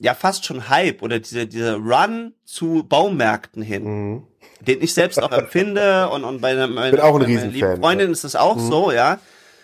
ja, 0.00 0.14
fast 0.14 0.44
schon 0.44 0.68
Hype 0.68 1.02
oder 1.02 1.20
dieser, 1.20 1.46
dieser 1.46 1.76
Run 1.76 2.34
zu 2.44 2.84
Baumärkten 2.88 3.62
hin, 3.62 3.84
mhm 3.84 4.22
den 4.60 4.82
ich 4.82 4.94
selbst 4.94 5.22
auch 5.22 5.32
empfinde 5.32 6.08
und, 6.10 6.24
und 6.24 6.40
bei, 6.40 6.54
meiner, 6.54 6.90
Bin 6.90 7.00
auch 7.00 7.18
ein 7.18 7.22
meiner 7.22 7.46
lieben 7.46 7.80
Freundin 7.80 8.12
ist 8.12 8.24
es 8.24 8.36
auch 8.36 8.56
mhm. 8.56 8.70
so, 8.70 8.92
ja. 8.92 9.18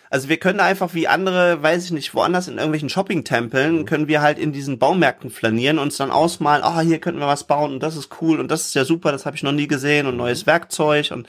Also 0.09 0.29
wir 0.29 0.37
können 0.37 0.59
da 0.59 0.65
einfach 0.65 0.95
wie 0.95 1.09
andere, 1.09 1.63
weiß 1.63 1.85
ich 1.85 1.91
nicht, 1.91 2.15
woanders 2.15 2.47
in 2.47 2.55
irgendwelchen 2.55 2.89
Shopping-Tempeln, 2.89 3.79
mhm. 3.81 3.85
können 3.87 4.09
wir 4.09 4.23
halt 4.23 4.39
in 4.39 4.53
diesen 4.53 4.79
Baumärkten 4.79 5.31
flanieren 5.31 5.79
und 5.79 5.87
uns 5.87 5.97
dann 5.97 6.11
ausmalen, 6.11 6.63
ah, 6.63 6.79
oh, 6.79 6.81
hier 6.81 6.99
könnten 6.99 7.21
wir 7.21 7.27
was 7.27 7.45
bauen 7.45 7.75
und 7.75 7.83
das 7.83 7.97
ist 7.97 8.11
cool 8.21 8.41
und 8.41 8.51
das 8.51 8.67
ist 8.67 8.75
ja 8.75 8.85
super, 8.85 9.13
das 9.13 9.27
habe 9.27 9.37
ich 9.37 9.43
noch 9.43 9.53
nie 9.53 9.67
gesehen 9.67 10.07
und 10.07 10.17
neues 10.17 10.47
Werkzeug 10.47 11.11
und 11.11 11.29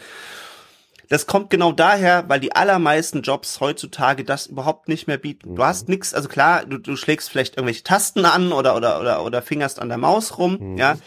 das 1.09 1.27
kommt 1.27 1.49
genau 1.49 1.71
daher, 1.71 2.27
weil 2.27 2.39
die 2.39 2.55
allermeisten 2.55 3.21
Jobs 3.21 3.59
heutzutage 3.59 4.23
das 4.23 4.47
überhaupt 4.47 4.87
nicht 4.87 5.07
mehr 5.07 5.17
bieten. 5.17 5.55
Du 5.55 5.63
hast 5.63 5.87
mhm. 5.87 5.95
nix, 5.95 6.13
also 6.13 6.27
klar, 6.27 6.65
du, 6.65 6.77
du 6.77 6.95
schlägst 6.95 7.29
vielleicht 7.29 7.57
irgendwelche 7.57 7.83
Tasten 7.83 8.25
an 8.25 8.51
oder 8.51 8.75
oder 8.75 8.99
oder 8.99 9.23
oder 9.23 9.41
fingerst 9.41 9.79
an 9.79 9.89
der 9.89 9.97
Maus 9.97 10.37
rum, 10.37 10.57
mhm. 10.59 10.77
ja, 10.77 10.97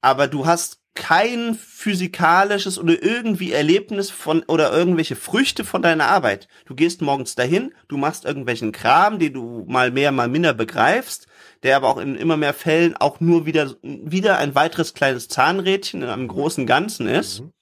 aber 0.00 0.26
du 0.28 0.46
hast 0.46 0.80
kein 0.94 1.54
physikalisches 1.54 2.78
oder 2.78 3.00
irgendwie 3.02 3.52
Erlebnis 3.52 4.10
von 4.10 4.42
oder 4.42 4.72
irgendwelche 4.72 5.14
Früchte 5.14 5.64
von 5.64 5.82
deiner 5.82 6.06
Arbeit. 6.06 6.48
Du 6.66 6.74
gehst 6.74 7.00
morgens 7.00 7.36
dahin, 7.36 7.72
du 7.88 7.96
machst 7.96 8.24
irgendwelchen 8.24 8.72
Kram, 8.72 9.18
den 9.18 9.32
du 9.32 9.64
mal 9.68 9.92
mehr, 9.92 10.10
mal 10.10 10.28
minder 10.28 10.52
begreifst, 10.52 11.28
der 11.62 11.76
aber 11.76 11.88
auch 11.88 11.98
in 11.98 12.16
immer 12.16 12.36
mehr 12.36 12.54
Fällen 12.54 12.96
auch 12.96 13.20
nur 13.20 13.46
wieder, 13.46 13.76
wieder 13.82 14.38
ein 14.38 14.54
weiteres 14.54 14.92
kleines 14.92 15.28
Zahnrädchen 15.28 16.02
in 16.02 16.08
einem 16.08 16.28
großen 16.28 16.66
Ganzen 16.66 17.06
ist. 17.06 17.40
Mhm. 17.40 17.52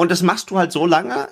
Und 0.00 0.10
das 0.10 0.22
machst 0.22 0.50
du 0.50 0.56
halt 0.56 0.72
so 0.72 0.86
lange, 0.86 1.28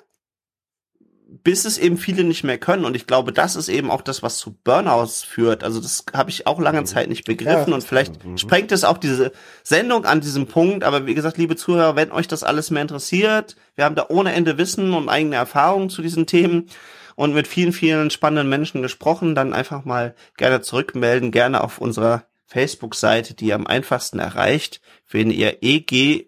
bis 1.27 1.65
es 1.65 1.79
eben 1.79 1.97
viele 1.97 2.23
nicht 2.23 2.43
mehr 2.43 2.59
können. 2.59 2.85
Und 2.85 2.95
ich 2.95 3.07
glaube, 3.07 3.33
das 3.33 3.55
ist 3.55 3.67
eben 3.67 3.89
auch 3.89 4.03
das, 4.03 4.21
was 4.21 4.37
zu 4.37 4.53
Burnouts 4.63 5.23
führt. 5.23 5.63
Also 5.63 5.81
das 5.81 6.05
habe 6.13 6.29
ich 6.29 6.45
auch 6.45 6.59
lange 6.59 6.81
mhm. 6.81 6.85
Zeit 6.85 7.09
nicht 7.09 7.25
begriffen. 7.25 7.69
Ja, 7.69 7.73
und 7.73 7.83
vielleicht 7.83 8.23
mhm. 8.23 8.37
sprengt 8.37 8.71
es 8.71 8.83
auch 8.83 8.99
diese 8.99 9.31
Sendung 9.63 10.05
an 10.05 10.21
diesem 10.21 10.45
Punkt. 10.45 10.83
Aber 10.83 11.07
wie 11.07 11.15
gesagt, 11.15 11.39
liebe 11.39 11.55
Zuhörer, 11.55 11.95
wenn 11.95 12.11
euch 12.11 12.27
das 12.27 12.43
alles 12.43 12.69
mehr 12.69 12.83
interessiert, 12.83 13.55
wir 13.73 13.85
haben 13.85 13.95
da 13.95 14.05
ohne 14.07 14.33
Ende 14.33 14.59
Wissen 14.59 14.93
und 14.93 15.09
eigene 15.09 15.37
Erfahrungen 15.37 15.89
zu 15.89 16.03
diesen 16.03 16.27
Themen 16.27 16.69
und 17.15 17.33
mit 17.33 17.47
vielen, 17.47 17.73
vielen 17.73 18.11
spannenden 18.11 18.49
Menschen 18.49 18.83
gesprochen, 18.83 19.33
dann 19.33 19.51
einfach 19.51 19.83
mal 19.83 20.13
gerne 20.37 20.61
zurückmelden, 20.61 21.31
gerne 21.31 21.63
auf 21.63 21.79
unserer 21.79 22.25
Facebook-Seite, 22.45 23.33
die 23.33 23.47
ihr 23.47 23.55
am 23.55 23.65
einfachsten 23.65 24.19
erreicht, 24.19 24.79
wenn 25.09 25.31
ihr 25.31 25.57
eguf.li 25.63 26.27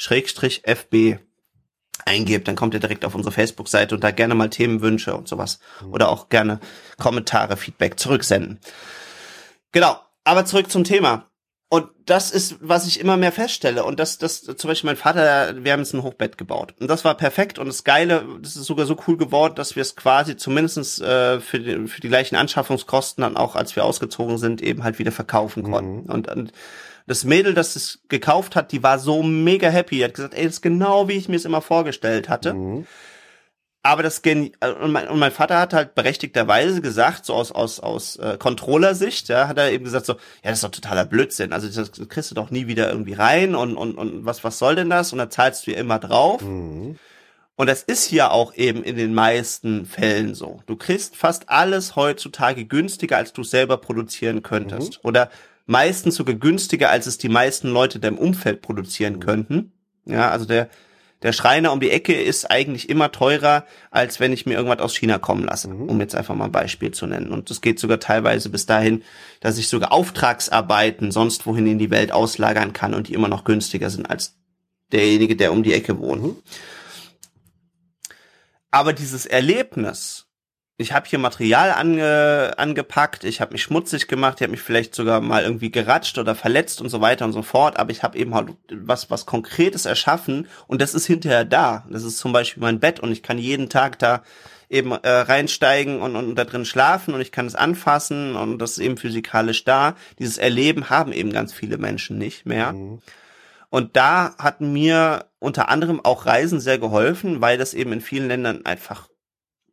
Schrägstrich 0.00 0.62
FB 0.64 1.18
eingebt, 2.04 2.46
dann 2.46 2.54
kommt 2.54 2.72
ihr 2.72 2.78
direkt 2.78 3.04
auf 3.04 3.16
unsere 3.16 3.32
Facebook-Seite 3.32 3.96
und 3.96 4.04
da 4.04 4.12
gerne 4.12 4.36
mal 4.36 4.48
Themenwünsche 4.48 5.16
und 5.16 5.26
sowas. 5.26 5.58
Mhm. 5.82 5.92
Oder 5.92 6.08
auch 6.10 6.28
gerne 6.28 6.60
Kommentare, 6.98 7.56
Feedback 7.56 7.98
zurücksenden. 7.98 8.60
Genau. 9.72 9.98
Aber 10.22 10.44
zurück 10.44 10.70
zum 10.70 10.84
Thema. 10.84 11.26
Und 11.68 11.88
das 12.06 12.30
ist, 12.30 12.58
was 12.60 12.86
ich 12.86 13.00
immer 13.00 13.16
mehr 13.16 13.32
feststelle. 13.32 13.82
Und 13.82 13.98
das, 13.98 14.18
das, 14.18 14.42
zum 14.42 14.68
Beispiel 14.68 14.86
mein 14.86 14.96
Vater, 14.96 15.64
wir 15.64 15.72
haben 15.72 15.80
jetzt 15.80 15.94
ein 15.94 16.04
Hochbett 16.04 16.38
gebaut. 16.38 16.76
Und 16.78 16.86
das 16.86 17.04
war 17.04 17.16
perfekt. 17.16 17.58
Und 17.58 17.66
das 17.66 17.82
Geile, 17.82 18.24
das 18.40 18.54
ist 18.54 18.66
sogar 18.66 18.86
so 18.86 18.96
cool 19.08 19.16
geworden, 19.16 19.56
dass 19.56 19.74
wir 19.74 19.82
es 19.82 19.96
quasi 19.96 20.36
zumindestens 20.36 21.00
äh, 21.00 21.40
für, 21.40 21.58
die, 21.58 21.88
für 21.88 22.00
die 22.00 22.08
gleichen 22.08 22.36
Anschaffungskosten 22.36 23.22
dann 23.22 23.36
auch, 23.36 23.56
als 23.56 23.74
wir 23.74 23.84
ausgezogen 23.84 24.38
sind, 24.38 24.62
eben 24.62 24.84
halt 24.84 25.00
wieder 25.00 25.10
verkaufen 25.10 25.64
konnten. 25.64 26.04
Mhm. 26.04 26.10
Und, 26.10 26.28
und 26.28 26.52
das 27.08 27.24
Mädel, 27.24 27.54
das 27.54 27.74
es 27.74 28.00
gekauft 28.08 28.54
hat, 28.54 28.70
die 28.70 28.82
war 28.82 28.98
so 28.98 29.22
mega 29.22 29.68
happy. 29.68 29.96
Die 29.96 30.04
hat 30.04 30.14
gesagt, 30.14 30.34
ey, 30.34 30.44
das 30.44 30.54
ist 30.54 30.62
genau 30.62 31.08
wie 31.08 31.14
ich 31.14 31.28
mir 31.28 31.36
es 31.36 31.46
immer 31.46 31.62
vorgestellt 31.62 32.28
hatte. 32.28 32.54
Mhm. 32.54 32.86
Aber 33.82 34.02
das 34.02 34.22
Gen 34.22 34.52
und 34.82 34.92
mein, 34.92 35.08
und 35.08 35.18
mein 35.18 35.32
Vater 35.32 35.58
hat 35.58 35.72
halt 35.72 35.94
berechtigterweise 35.94 36.82
gesagt, 36.82 37.24
so 37.24 37.32
aus 37.32 37.50
aus 37.52 37.80
aus 37.80 38.16
äh, 38.16 38.36
Controller-Sicht, 38.38 39.28
ja, 39.28 39.48
hat 39.48 39.56
er 39.56 39.72
eben 39.72 39.84
gesagt 39.84 40.04
so, 40.04 40.14
ja, 40.14 40.50
das 40.50 40.58
ist 40.58 40.64
doch 40.64 40.70
totaler 40.70 41.06
Blödsinn. 41.06 41.52
Also 41.52 41.68
das 41.68 41.92
kriegst 42.08 42.30
du 42.30 42.34
doch 42.34 42.50
nie 42.50 42.66
wieder 42.66 42.90
irgendwie 42.90 43.14
rein 43.14 43.54
und 43.54 43.76
und 43.76 43.96
und 43.96 44.26
was 44.26 44.44
was 44.44 44.58
soll 44.58 44.74
denn 44.74 44.90
das? 44.90 45.12
Und 45.12 45.18
da 45.18 45.30
zahlst 45.30 45.66
du 45.66 45.70
ja 45.70 45.78
immer 45.78 45.98
drauf. 45.98 46.42
Mhm. 46.42 46.98
Und 47.56 47.66
das 47.66 47.82
ist 47.82 48.12
ja 48.12 48.30
auch 48.30 48.54
eben 48.54 48.84
in 48.84 48.96
den 48.96 49.14
meisten 49.14 49.86
Fällen 49.86 50.34
so. 50.34 50.60
Du 50.66 50.76
kriegst 50.76 51.16
fast 51.16 51.48
alles 51.48 51.96
heutzutage 51.96 52.66
günstiger, 52.66 53.16
als 53.16 53.32
du 53.32 53.42
selber 53.42 53.78
produzieren 53.78 54.42
könntest. 54.42 55.02
Mhm. 55.02 55.08
Oder 55.08 55.30
meistens 55.68 56.16
sogar 56.16 56.34
günstiger, 56.34 56.90
als 56.90 57.06
es 57.06 57.18
die 57.18 57.28
meisten 57.28 57.68
Leute 57.68 57.98
in 57.98 58.02
deinem 58.02 58.18
Umfeld 58.18 58.62
produzieren 58.62 59.16
mhm. 59.16 59.20
könnten. 59.20 59.72
Ja, 60.06 60.30
also 60.30 60.46
der, 60.46 60.70
der 61.22 61.32
Schreiner 61.32 61.72
um 61.72 61.80
die 61.80 61.90
Ecke 61.90 62.14
ist 62.14 62.50
eigentlich 62.50 62.88
immer 62.88 63.12
teurer, 63.12 63.66
als 63.90 64.18
wenn 64.18 64.32
ich 64.32 64.46
mir 64.46 64.54
irgendwas 64.54 64.80
aus 64.80 64.96
China 64.96 65.18
kommen 65.18 65.44
lasse, 65.44 65.68
Mhm. 65.68 65.90
um 65.90 66.00
jetzt 66.00 66.14
einfach 66.14 66.34
mal 66.34 66.46
ein 66.46 66.52
Beispiel 66.52 66.90
zu 66.92 67.06
nennen. 67.06 67.30
Und 67.30 67.50
das 67.50 67.60
geht 67.60 67.78
sogar 67.78 68.00
teilweise 68.00 68.48
bis 68.48 68.64
dahin, 68.64 69.04
dass 69.40 69.58
ich 69.58 69.68
sogar 69.68 69.92
Auftragsarbeiten 69.92 71.12
sonst 71.12 71.46
wohin 71.46 71.66
in 71.66 71.78
die 71.78 71.90
Welt 71.90 72.12
auslagern 72.12 72.72
kann 72.72 72.94
und 72.94 73.08
die 73.08 73.14
immer 73.14 73.28
noch 73.28 73.44
günstiger 73.44 73.90
sind 73.90 74.08
als 74.08 74.38
derjenige, 74.90 75.36
der 75.36 75.52
um 75.52 75.62
die 75.62 75.74
Ecke 75.74 75.98
wohnt. 75.98 76.22
Mhm. 76.22 76.36
Aber 78.70 78.94
dieses 78.94 79.26
Erlebnis, 79.26 80.27
ich 80.80 80.92
habe 80.92 81.08
hier 81.08 81.18
Material 81.18 81.72
ange, 81.72 82.54
angepackt, 82.56 83.24
ich 83.24 83.40
habe 83.40 83.52
mich 83.52 83.64
schmutzig 83.64 84.06
gemacht, 84.06 84.36
ich 84.38 84.42
habe 84.42 84.52
mich 84.52 84.62
vielleicht 84.62 84.94
sogar 84.94 85.20
mal 85.20 85.42
irgendwie 85.42 85.72
geratscht 85.72 86.18
oder 86.18 86.36
verletzt 86.36 86.80
und 86.80 86.88
so 86.88 87.00
weiter 87.00 87.24
und 87.24 87.32
so 87.32 87.42
fort, 87.42 87.76
aber 87.80 87.90
ich 87.90 88.04
habe 88.04 88.16
eben 88.16 88.32
halt 88.32 88.50
was, 88.70 89.10
was 89.10 89.26
Konkretes 89.26 89.86
erschaffen 89.86 90.46
und 90.68 90.80
das 90.80 90.94
ist 90.94 91.06
hinterher 91.06 91.44
da. 91.44 91.84
Das 91.90 92.04
ist 92.04 92.18
zum 92.18 92.32
Beispiel 92.32 92.62
mein 92.62 92.78
Bett 92.78 93.00
und 93.00 93.10
ich 93.10 93.24
kann 93.24 93.38
jeden 93.38 93.68
Tag 93.68 93.98
da 93.98 94.22
eben 94.70 94.92
äh, 94.92 95.08
reinsteigen 95.08 96.00
und, 96.00 96.14
und 96.14 96.36
da 96.36 96.44
drin 96.44 96.64
schlafen 96.64 97.12
und 97.12 97.20
ich 97.20 97.32
kann 97.32 97.46
es 97.46 97.56
anfassen 97.56 98.36
und 98.36 98.58
das 98.58 98.72
ist 98.72 98.78
eben 98.78 98.98
physikalisch 98.98 99.64
da. 99.64 99.96
Dieses 100.20 100.38
Erleben 100.38 100.90
haben 100.90 101.12
eben 101.12 101.32
ganz 101.32 101.52
viele 101.52 101.78
Menschen 101.78 102.18
nicht 102.18 102.46
mehr. 102.46 102.72
Mhm. 102.72 103.00
Und 103.70 103.96
da 103.96 104.36
hat 104.38 104.60
mir 104.60 105.26
unter 105.40 105.68
anderem 105.68 106.00
auch 106.04 106.24
Reisen 106.24 106.60
sehr 106.60 106.78
geholfen, 106.78 107.40
weil 107.40 107.58
das 107.58 107.74
eben 107.74 107.92
in 107.92 108.00
vielen 108.00 108.28
Ländern 108.28 108.64
einfach, 108.64 109.08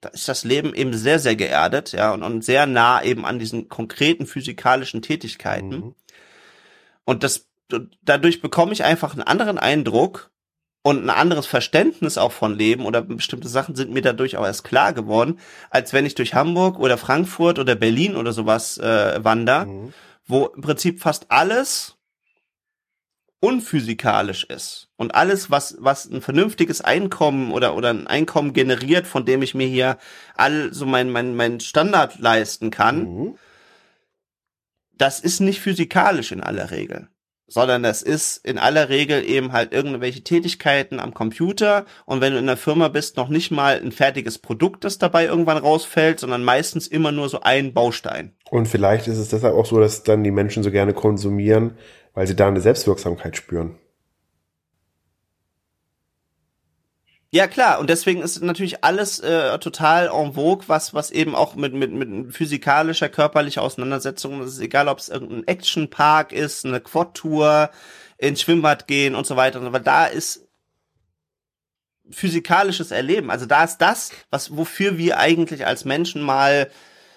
da 0.05 0.11
ist 0.11 0.27
das 0.27 0.43
Leben 0.43 0.75
eben 0.75 0.93
sehr, 0.93 1.17
sehr 1.17 1.35
geerdet, 1.35 1.91
ja, 1.91 2.13
und, 2.13 2.21
und 2.21 2.43
sehr 2.43 2.67
nah 2.67 3.03
eben 3.03 3.25
an 3.25 3.39
diesen 3.39 3.69
konkreten 3.69 4.27
physikalischen 4.27 5.01
Tätigkeiten. 5.01 5.69
Mhm. 5.69 5.95
Und 7.05 7.23
das, 7.23 7.47
dadurch 8.03 8.39
bekomme 8.41 8.71
ich 8.73 8.83
einfach 8.83 9.13
einen 9.13 9.23
anderen 9.23 9.57
Eindruck 9.57 10.29
und 10.83 11.03
ein 11.03 11.09
anderes 11.09 11.47
Verständnis 11.47 12.19
auch 12.19 12.31
von 12.31 12.55
Leben 12.55 12.85
oder 12.85 13.01
bestimmte 13.01 13.47
Sachen 13.47 13.73
sind 13.73 13.91
mir 13.91 14.03
dadurch 14.03 14.37
auch 14.37 14.45
erst 14.45 14.63
klar 14.63 14.93
geworden, 14.93 15.39
als 15.71 15.91
wenn 15.91 16.05
ich 16.05 16.13
durch 16.13 16.35
Hamburg 16.35 16.77
oder 16.79 16.99
Frankfurt 16.99 17.57
oder 17.57 17.73
Berlin 17.73 18.15
oder 18.15 18.31
sowas 18.31 18.77
äh, 18.77 19.23
wander, 19.23 19.65
Mhm. 19.65 19.93
wo 20.27 20.45
im 20.45 20.61
Prinzip 20.61 20.99
fast 20.99 21.31
alles 21.31 21.94
unphysikalisch 23.45 24.43
ist 24.45 24.87
und 24.97 25.13
alles, 25.13 25.51
was, 25.51 25.75
was 25.79 26.05
ein 26.05 26.21
vernünftiges 26.21 26.81
Einkommen 26.81 27.51
oder, 27.51 27.75
oder 27.75 27.89
ein 27.91 28.07
Einkommen 28.07 28.53
generiert, 28.53 29.05
von 29.07 29.25
dem 29.25 29.41
ich 29.41 29.53
mir 29.53 29.67
hier 29.67 29.97
all 30.35 30.73
so 30.73 30.85
mein, 30.85 31.09
mein, 31.11 31.35
mein 31.35 31.59
Standard 31.59 32.19
leisten 32.19 32.71
kann, 32.71 32.95
Mhm. 33.05 33.35
das 34.97 35.19
ist 35.19 35.39
nicht 35.41 35.61
physikalisch 35.61 36.31
in 36.31 36.41
aller 36.41 36.71
Regel, 36.71 37.09
sondern 37.47 37.83
das 37.83 38.01
ist 38.01 38.37
in 38.43 38.57
aller 38.57 38.89
Regel 38.89 39.23
eben 39.23 39.51
halt 39.51 39.71
irgendwelche 39.73 40.23
Tätigkeiten 40.23 40.99
am 40.99 41.13
Computer 41.13 41.85
und 42.05 42.21
wenn 42.21 42.33
du 42.33 42.39
in 42.39 42.47
der 42.47 42.57
Firma 42.57 42.87
bist, 42.87 43.17
noch 43.17 43.29
nicht 43.29 43.51
mal 43.51 43.79
ein 43.79 43.91
fertiges 43.91 44.39
Produkt, 44.39 44.83
das 44.83 44.97
dabei 44.97 45.25
irgendwann 45.25 45.57
rausfällt, 45.57 46.19
sondern 46.19 46.43
meistens 46.43 46.87
immer 46.87 47.11
nur 47.11 47.29
so 47.29 47.41
ein 47.41 47.73
Baustein. 47.73 48.33
Und 48.49 48.67
vielleicht 48.67 49.07
ist 49.07 49.17
es 49.17 49.29
deshalb 49.29 49.53
auch 49.53 49.65
so, 49.67 49.79
dass 49.79 50.03
dann 50.03 50.23
die 50.23 50.31
Menschen 50.31 50.63
so 50.63 50.71
gerne 50.71 50.93
konsumieren, 50.93 51.77
weil 52.16 52.26
sie 52.26 52.36
da 52.36 52.47
eine 52.47 52.61
Selbstwirksamkeit 52.61 53.38
spüren. 53.38 53.78
Ja 57.32 57.47
klar, 57.47 57.80
und 57.80 57.89
deswegen 57.89 58.22
ist 58.22 58.41
natürlich 58.41 58.86
alles 58.86 59.20
äh, 59.20 59.59
total 59.59 60.07
en 60.07 60.34
vogue, 60.34 60.63
was 60.68 60.93
was 60.93 61.11
eben 61.11 61.36
auch 61.36 61.55
mit 61.55 61.74
mit 61.74 61.91
mit 61.91 62.34
physikalischer 62.34 63.09
körperlicher 63.09 63.61
Auseinandersetzung, 63.61 64.39
das 64.39 64.51
ist 64.51 64.61
egal, 64.61 64.88
ob 64.88 64.99
es 64.99 65.09
irgendein 65.09 65.45
Actionpark 65.45 66.32
ist, 66.32 66.66
eine 66.66 66.80
Quad-Tour, 66.80 67.72
ins 68.18 68.41
Schwimmbad 68.41 68.88
gehen 68.88 69.16
und 69.16 69.28
so 69.28 69.36
weiter, 69.36 69.74
weil 69.74 69.82
da 69.82 70.05
ist 70.05 70.47
physikalisches 72.09 72.91
Erleben, 72.91 73.30
also 73.30 73.45
da 73.45 73.66
ist 73.66 73.80
das, 73.80 74.11
was 74.30 74.55
wofür 74.55 74.97
wir 74.97 75.18
eigentlich 75.18 75.66
als 75.66 75.84
Menschen 75.84 76.22
mal 76.22 76.72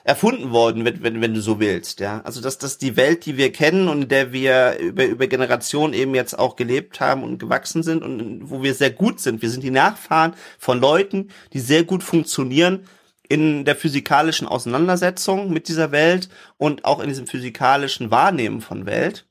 erfunden 0.05 0.51
worden, 0.51 0.85
wenn, 0.85 1.03
wenn, 1.03 1.21
wenn 1.21 1.35
du 1.35 1.41
so 1.41 1.61
willst, 1.61 2.01
ja. 2.01 2.21
Also 2.25 2.41
dass 2.41 2.59
das 2.59 2.79
die 2.79 2.97
Welt, 2.97 3.27
die 3.27 3.37
wir 3.37 3.53
kennen 3.53 3.89
und 3.89 4.03
in 4.03 4.09
der 4.09 4.33
wir 4.33 4.79
über, 4.79 5.05
über 5.05 5.27
Generationen 5.27 5.93
eben 5.93 6.15
jetzt 6.15 6.39
auch 6.39 6.57
gelebt 6.57 7.01
haben 7.01 7.23
und 7.23 7.39
gewachsen 7.39 7.83
sind 7.83 8.03
und 8.03 8.51
wo 8.51 8.63
wir 8.63 8.75
sehr 8.75 8.91
gut 8.91 9.21
sind. 9.21 9.43
Wir 9.43 9.51
sind 9.51 9.63
die 9.63 9.71
Nachfahren 9.71 10.35
von 10.59 10.81
Leuten, 10.81 11.29
die 11.53 11.61
sehr 11.61 11.85
gut 11.85 12.03
funktionieren 12.03 12.87
in 13.29 13.65
der 13.65 13.77
physikalischen 13.77 14.49
Auseinandersetzung 14.49 15.53
mit 15.53 15.69
dieser 15.69 15.93
Welt 15.93 16.29
und 16.57 16.85
auch 16.85 17.01
in 17.01 17.09
diesem 17.09 17.27
physikalischen 17.27 18.11
Wahrnehmen 18.11 18.61
von 18.61 18.87
Welt. 18.87 19.27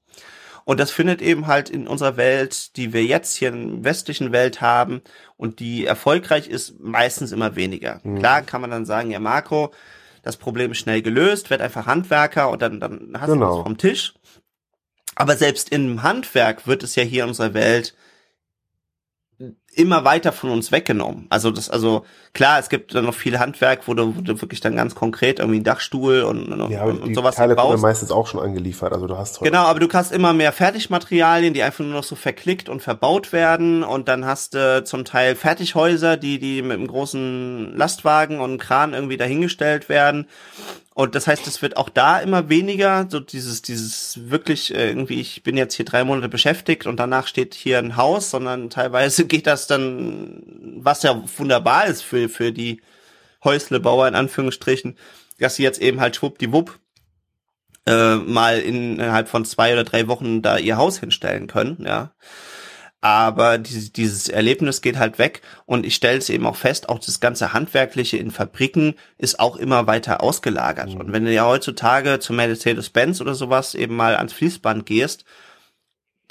Und 0.65 0.81
das 0.81 0.91
findet 0.91 1.21
eben 1.21 1.47
halt 1.47 1.69
in 1.69 1.87
unserer 1.87 2.17
Welt, 2.17 2.75
die 2.75 2.91
wir 2.91 3.03
jetzt 3.03 3.37
hier 3.37 3.49
in 3.49 3.83
der 3.83 3.83
westlichen 3.85 4.33
Welt 4.33 4.59
haben 4.59 5.01
und 5.37 5.61
die 5.61 5.85
erfolgreich 5.85 6.49
ist, 6.49 6.77
meistens 6.81 7.31
immer 7.31 7.55
weniger. 7.55 8.01
Klar 8.17 8.41
kann 8.41 8.59
man 8.61 8.71
dann 8.71 8.85
sagen, 8.85 9.09
ja 9.09 9.19
Marco, 9.19 9.71
das 10.23 10.37
Problem 10.37 10.71
ist 10.71 10.79
schnell 10.79 11.01
gelöst, 11.01 11.49
werd 11.49 11.61
einfach 11.61 11.85
Handwerker 11.85 12.49
und 12.49 12.61
dann, 12.61 12.79
dann 12.79 13.11
hast 13.19 13.27
du 13.29 13.33
Genau. 13.33 13.55
das 13.57 13.63
vom 13.63 13.77
Tisch. 13.77 14.13
Aber 15.15 15.35
selbst 15.35 15.71
im 15.71 16.03
Handwerk 16.03 16.67
wird 16.67 16.83
es 16.83 16.95
ja 16.95 17.03
hier 17.03 17.23
in 17.23 17.29
unserer 17.29 17.53
Welt 17.53 17.95
immer 19.77 20.03
weiter 20.03 20.31
von 20.31 20.49
uns 20.49 20.71
weggenommen. 20.71 21.27
Also 21.29 21.51
das, 21.51 21.69
also 21.69 22.03
klar, 22.33 22.59
es 22.59 22.69
gibt 22.69 22.95
dann 22.95 23.05
noch 23.05 23.13
viel 23.13 23.39
Handwerk, 23.39 23.87
wo 23.87 23.93
du, 23.93 24.15
wo 24.15 24.21
du 24.21 24.41
wirklich 24.41 24.59
dann 24.59 24.75
ganz 24.75 24.95
konkret 24.95 25.39
irgendwie 25.39 25.57
einen 25.57 25.63
Dachstuhl 25.63 26.23
und, 26.23 26.47
und, 26.51 26.71
Ja, 26.71 26.83
und, 26.83 27.01
und 27.01 27.13
sowas 27.13 27.35
Teile 27.35 27.55
baust. 27.55 27.81
meistens 27.81 28.11
auch 28.11 28.27
schon 28.27 28.39
angeliefert. 28.39 28.91
Also 28.91 29.07
du 29.07 29.17
hast 29.17 29.39
Genau, 29.39 29.65
aber 29.65 29.79
du 29.79 29.87
hast 29.93 30.11
immer 30.11 30.33
mehr 30.33 30.51
Fertigmaterialien, 30.51 31.53
die 31.53 31.61
einfach 31.61 31.83
nur 31.83 31.93
noch 31.93 32.03
so 32.03 32.15
verklickt 32.15 32.69
und 32.69 32.81
verbaut 32.81 33.31
werden 33.31 33.83
und 33.83 34.07
dann 34.07 34.25
hast 34.25 34.55
du 34.55 34.83
zum 34.83 35.05
Teil 35.05 35.35
Fertighäuser, 35.35 36.17
die 36.17 36.39
die 36.39 36.61
mit 36.63 36.77
einem 36.77 36.87
großen 36.87 37.75
Lastwagen 37.77 38.39
und 38.39 38.49
einem 38.49 38.59
Kran 38.59 38.93
irgendwie 38.93 39.17
dahingestellt 39.17 39.89
werden. 39.89 40.27
Und 40.97 41.13
das 41.13 41.27
heißt, 41.27 41.45
es 41.45 41.61
wird 41.61 41.77
auch 41.77 41.89
da 41.89 42.17
immer 42.17 42.49
weniger, 42.49 43.05
so 43.07 43.19
dieses, 43.19 43.61
dieses 43.61 44.31
wirklich 44.31 44.73
äh, 44.73 44.87
irgendwie, 44.89 45.21
ich 45.21 45.43
bin 45.43 45.55
jetzt 45.55 45.75
hier 45.75 45.85
drei 45.85 46.03
Monate 46.03 46.27
beschäftigt 46.27 46.87
und 46.87 46.99
danach 46.99 47.27
steht 47.27 47.53
hier 47.53 47.77
ein 47.77 47.97
Haus, 47.97 48.31
sondern 48.31 48.71
teilweise 48.71 49.25
geht 49.27 49.45
das 49.45 49.66
dann, 49.67 50.43
was 50.77 51.03
ja 51.03 51.23
wunderbar 51.37 51.85
ist 51.85 52.01
für, 52.01 52.29
für 52.29 52.51
die 52.51 52.81
Häuslebauer 53.43 54.07
in 54.07 54.15
Anführungsstrichen, 54.15 54.97
dass 55.39 55.55
sie 55.55 55.63
jetzt 55.63 55.81
eben 55.81 55.99
halt 55.99 56.15
schwuppdiwupp 56.15 56.79
äh, 57.85 58.15
mal 58.15 58.59
innerhalb 58.59 59.29
von 59.29 59.45
zwei 59.45 59.73
oder 59.73 59.83
drei 59.83 60.07
Wochen 60.07 60.41
da 60.41 60.57
ihr 60.57 60.77
Haus 60.77 60.99
hinstellen 60.99 61.47
können, 61.47 61.85
ja. 61.85 62.13
Aber 62.99 63.59
dieses, 63.59 63.93
dieses 63.93 64.27
Erlebnis 64.27 64.81
geht 64.81 64.97
halt 64.97 65.19
weg 65.19 65.41
und 65.65 65.85
ich 65.85 65.95
stelle 65.95 66.17
es 66.17 66.29
eben 66.29 66.47
auch 66.47 66.55
fest, 66.55 66.89
auch 66.89 66.97
das 66.97 67.19
ganze 67.19 67.53
Handwerkliche 67.53 68.17
in 68.17 68.31
Fabriken 68.31 68.95
ist 69.19 69.39
auch 69.39 69.55
immer 69.55 69.85
weiter 69.85 70.21
ausgelagert. 70.23 70.95
Und 70.95 71.13
wenn 71.13 71.23
du 71.23 71.31
ja 71.31 71.45
heutzutage 71.45 72.19
zu 72.19 72.33
Mercedes-Benz 72.33 73.21
oder 73.21 73.35
sowas 73.35 73.75
eben 73.75 73.95
mal 73.95 74.15
ans 74.15 74.33
Fließband 74.33 74.87
gehst, 74.87 75.25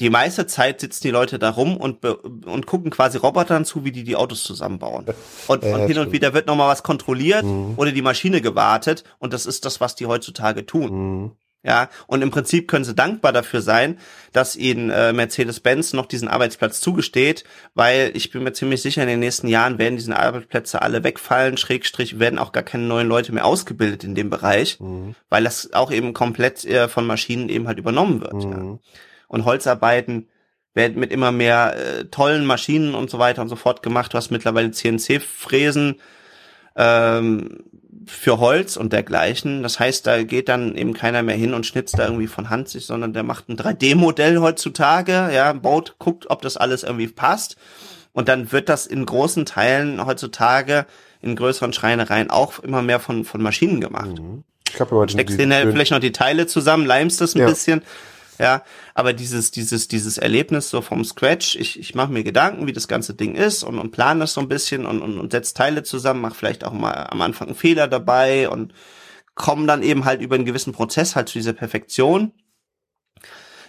die 0.00 0.10
meiste 0.10 0.46
Zeit 0.46 0.80
sitzen 0.80 1.04
die 1.04 1.10
Leute 1.10 1.38
da 1.38 1.50
rum 1.50 1.76
und, 1.76 2.04
und 2.04 2.66
gucken 2.66 2.90
quasi 2.90 3.18
Robotern 3.18 3.64
zu, 3.64 3.84
wie 3.84 3.92
die 3.92 4.04
die 4.04 4.16
Autos 4.16 4.44
zusammenbauen. 4.44 5.06
Und, 5.46 5.64
Ja, 5.64 5.74
und 5.74 5.80
hin 5.80 5.90
stimmt. 5.92 6.06
und 6.06 6.12
wieder 6.12 6.34
wird 6.34 6.46
nochmal 6.46 6.68
was 6.68 6.82
kontrolliert 6.82 7.44
oder 7.76 7.92
die 7.92 8.02
Maschine 8.02 8.40
gewartet 8.40 9.04
und 9.18 9.32
das 9.32 9.46
ist 9.46 9.64
das, 9.64 9.80
was 9.80 9.94
die 9.94 10.06
heutzutage 10.06 10.66
tun. 10.66 10.90
Mhm. 11.22 11.30
Ja, 11.62 11.88
und 12.06 12.22
im 12.22 12.30
Prinzip 12.30 12.68
können 12.68 12.84
sie 12.84 12.94
dankbar 12.94 13.32
dafür 13.32 13.60
sein, 13.60 13.98
dass 14.32 14.54
ihnen 14.54 14.88
äh, 14.90 15.12
Mercedes-Benz 15.12 15.94
noch 15.94 16.06
diesen 16.06 16.28
Arbeitsplatz 16.28 16.80
zugesteht, 16.80 17.42
weil 17.74 18.12
ich 18.14 18.30
bin 18.30 18.44
mir 18.44 18.52
ziemlich 18.52 18.82
sicher, 18.82 19.02
in 19.02 19.08
den 19.08 19.18
nächsten 19.18 19.48
Jahren 19.48 19.76
werden 19.78 19.96
diese 19.96 20.16
Arbeitsplätze 20.16 20.80
alle 20.80 21.02
wegfallen, 21.02 21.56
Schrägstrich 21.56 22.20
werden 22.20 22.38
auch 22.38 22.52
gar 22.52 22.62
keine 22.62 22.84
neuen 22.84 23.08
Leute 23.08 23.32
mehr 23.32 23.46
ausgebildet 23.46 24.04
in 24.04 24.14
dem 24.14 24.30
Bereich, 24.30 24.78
weil 25.28 25.42
das 25.42 25.72
auch 25.72 25.90
eben 25.90 26.12
komplett 26.12 26.64
äh, 26.66 26.86
von 26.86 27.04
Maschinen 27.04 27.48
eben 27.48 27.66
halt 27.66 27.78
übernommen 27.80 28.20
wird. 28.20 28.44
Ja. 28.44 28.78
Mhm. 29.28 29.34
Und 29.34 29.44
Holzarbeiten 29.44 30.28
werden 30.74 30.98
mit 31.00 31.10
immer 31.10 31.32
mehr 31.32 31.74
äh, 31.76 32.04
tollen 32.04 32.44
Maschinen 32.44 32.94
und 32.94 33.10
so 33.10 33.18
weiter 33.18 33.42
und 33.42 33.48
so 33.48 33.56
fort 33.56 33.82
gemacht. 33.82 34.12
Du 34.12 34.18
hast 34.18 34.30
mittlerweile 34.30 34.70
CNC-Fräsen 34.70 35.96
ähm, 36.76 37.64
für 38.06 38.38
Holz 38.38 38.76
und 38.76 38.92
dergleichen. 38.92 39.62
Das 39.62 39.80
heißt, 39.80 40.06
da 40.06 40.22
geht 40.22 40.48
dann 40.48 40.76
eben 40.76 40.92
keiner 40.92 41.22
mehr 41.22 41.34
hin 41.34 41.54
und 41.54 41.66
schnitzt 41.66 41.98
da 41.98 42.04
irgendwie 42.04 42.26
von 42.26 42.50
Hand 42.50 42.68
sich, 42.68 42.86
sondern 42.86 43.12
der 43.14 43.22
macht 43.22 43.48
ein 43.48 43.56
3D-Modell 43.56 44.38
heutzutage, 44.38 45.30
ja, 45.32 45.52
baut, 45.54 45.96
guckt, 45.98 46.28
ob 46.30 46.42
das 46.42 46.56
alles 46.56 46.82
irgendwie 46.82 47.08
passt. 47.08 47.56
Und 48.12 48.28
dann 48.28 48.52
wird 48.52 48.68
das 48.68 48.86
in 48.86 49.04
großen 49.04 49.44
Teilen 49.44 50.04
heutzutage 50.04 50.86
in 51.22 51.36
größeren 51.36 51.72
Schreinereien 51.72 52.30
auch 52.30 52.58
immer 52.60 52.82
mehr 52.82 53.00
von, 53.00 53.24
von 53.24 53.42
Maschinen 53.42 53.80
gemacht 53.80 54.20
Ich 54.68 54.74
glaube 54.74 54.94
aber 54.94 55.08
steckst 55.08 55.38
denen 55.38 55.52
halt 55.52 55.70
vielleicht 55.70 55.90
noch 55.90 55.98
die 55.98 56.12
Teile 56.12 56.46
zusammen, 56.46 56.86
leimst 56.86 57.20
das 57.20 57.34
ein 57.34 57.40
Ja. 57.40 57.48
bisschen. 57.48 57.82
Ja, 58.38 58.62
aber 58.94 59.12
dieses, 59.12 59.50
dieses, 59.50 59.88
dieses 59.88 60.18
Erlebnis 60.18 60.68
so 60.68 60.82
vom 60.82 61.04
Scratch, 61.04 61.56
ich, 61.56 61.78
ich 61.78 61.94
mache 61.94 62.12
mir 62.12 62.22
Gedanken, 62.22 62.66
wie 62.66 62.72
das 62.72 62.86
ganze 62.88 63.14
Ding 63.14 63.34
ist 63.34 63.62
und, 63.62 63.78
und 63.78 63.92
plane 63.92 64.20
das 64.20 64.34
so 64.34 64.40
ein 64.42 64.48
bisschen 64.48 64.84
und, 64.84 65.00
und, 65.00 65.18
und 65.18 65.32
setz 65.32 65.54
Teile 65.54 65.82
zusammen, 65.82 66.20
mach 66.20 66.34
vielleicht 66.34 66.64
auch 66.64 66.72
mal 66.72 67.06
am 67.10 67.22
Anfang 67.22 67.48
einen 67.48 67.56
Fehler 67.56 67.88
dabei 67.88 68.48
und 68.48 68.74
komme 69.34 69.66
dann 69.66 69.82
eben 69.82 70.04
halt 70.04 70.20
über 70.20 70.34
einen 70.34 70.44
gewissen 70.44 70.72
Prozess 70.72 71.16
halt 71.16 71.28
zu 71.28 71.38
dieser 71.38 71.52
Perfektion. 71.54 72.32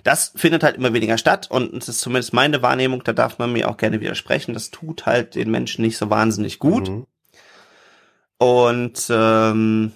das 0.03 0.31
findet 0.35 0.63
halt 0.63 0.77
immer 0.77 0.93
weniger 0.93 1.17
statt 1.17 1.47
und 1.51 1.73
es 1.73 1.89
ist 1.89 1.99
zumindest 1.99 2.33
meine 2.33 2.61
Wahrnehmung, 2.61 3.03
da 3.03 3.13
darf 3.13 3.39
man 3.39 3.51
mir 3.51 3.69
auch 3.69 3.77
gerne 3.77 3.99
widersprechen, 3.99 4.53
das 4.53 4.71
tut 4.71 5.05
halt 5.05 5.35
den 5.35 5.51
Menschen 5.51 5.81
nicht 5.81 5.97
so 5.97 6.09
wahnsinnig 6.09 6.59
gut. 6.59 6.89
Mhm. 6.89 7.05
Und 8.37 9.07
ähm, 9.09 9.91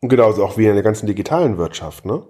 und 0.00 0.08
genauso 0.08 0.44
auch 0.44 0.58
wie 0.58 0.66
in 0.66 0.74
der 0.74 0.82
ganzen 0.82 1.06
digitalen 1.06 1.58
Wirtschaft, 1.58 2.04
ne? 2.04 2.24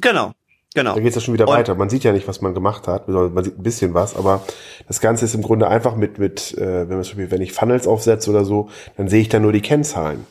Genau, 0.00 0.32
genau. 0.74 0.94
Da 0.94 1.00
geht 1.00 1.10
es 1.10 1.14
ja 1.16 1.20
schon 1.20 1.34
wieder 1.34 1.48
und, 1.48 1.54
weiter. 1.54 1.74
Man 1.74 1.90
sieht 1.90 2.04
ja 2.04 2.12
nicht, 2.12 2.28
was 2.28 2.40
man 2.40 2.54
gemacht 2.54 2.88
hat. 2.88 3.08
Man 3.08 3.44
sieht 3.44 3.58
ein 3.58 3.62
bisschen 3.62 3.94
was, 3.94 4.16
aber 4.16 4.42
das 4.86 5.00
Ganze 5.00 5.24
ist 5.24 5.34
im 5.34 5.42
Grunde 5.42 5.68
einfach 5.68 5.96
mit, 5.96 6.18
mit 6.18 6.56
äh, 6.58 6.88
wenn 6.88 6.96
man 6.96 7.04
zum 7.04 7.16
Beispiel, 7.16 7.30
wenn 7.30 7.42
ich 7.42 7.52
Funnels 7.52 7.86
aufsetze 7.86 8.30
oder 8.30 8.44
so, 8.44 8.68
dann 8.96 9.08
sehe 9.08 9.20
ich 9.20 9.28
da 9.28 9.38
nur 9.38 9.52
die 9.52 9.62
Kennzahlen. 9.62 10.26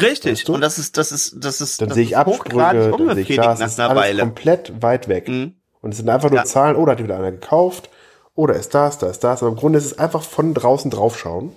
Richtig. 0.00 0.32
Weißt 0.32 0.48
du? 0.48 0.54
Und 0.54 0.60
das 0.60 0.78
ist, 0.78 0.96
das 0.96 1.12
ist, 1.12 1.36
das 1.44 1.60
ist, 1.60 1.80
dann 1.80 1.88
das 1.88 1.96
sehe 1.96 2.04
ich 2.04 2.16
Absprünge, 2.16 2.90
dann 2.96 3.14
sehe 3.14 3.24
ich 3.24 3.36
das, 3.36 3.58
das 3.58 3.72
ist 3.72 3.80
alles 3.80 3.96
Weile. 3.96 4.22
komplett 4.22 4.82
weit 4.82 5.08
weg. 5.08 5.28
Mhm. 5.28 5.54
Und 5.80 5.92
es 5.92 5.96
sind 5.96 6.08
einfach 6.08 6.30
nur 6.30 6.40
ja. 6.40 6.44
Zahlen, 6.44 6.76
oder 6.76 6.92
oh, 6.92 6.92
hat 6.92 7.02
wieder 7.02 7.16
einer 7.16 7.32
gekauft, 7.32 7.88
oder 8.34 8.54
ist 8.54 8.74
das, 8.74 8.98
da 8.98 9.08
ist 9.08 9.24
das. 9.24 9.42
Aber 9.42 9.50
im 9.50 9.56
Grunde 9.56 9.78
ist 9.78 9.86
es 9.86 9.98
einfach 9.98 10.22
von 10.22 10.54
draußen 10.54 10.90
draufschauen. 10.90 11.52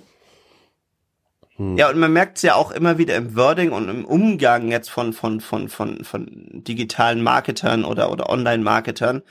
Hm. 1.56 1.76
Ja, 1.76 1.90
und 1.90 1.98
man 1.98 2.12
merkt 2.12 2.38
es 2.38 2.42
ja 2.42 2.54
auch 2.54 2.70
immer 2.70 2.98
wieder 2.98 3.16
im 3.16 3.36
Wording 3.36 3.72
und 3.72 3.88
im 3.88 4.04
Umgang 4.04 4.70
jetzt 4.70 4.90
von, 4.90 5.12
von, 5.12 5.40
von, 5.40 5.68
von, 5.68 6.04
von 6.04 6.26
digitalen 6.52 7.22
Marketern 7.22 7.84
oder, 7.84 8.10
oder 8.10 8.28
Online-Marketern, 8.28 9.22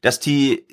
dass 0.00 0.18
die 0.20 0.66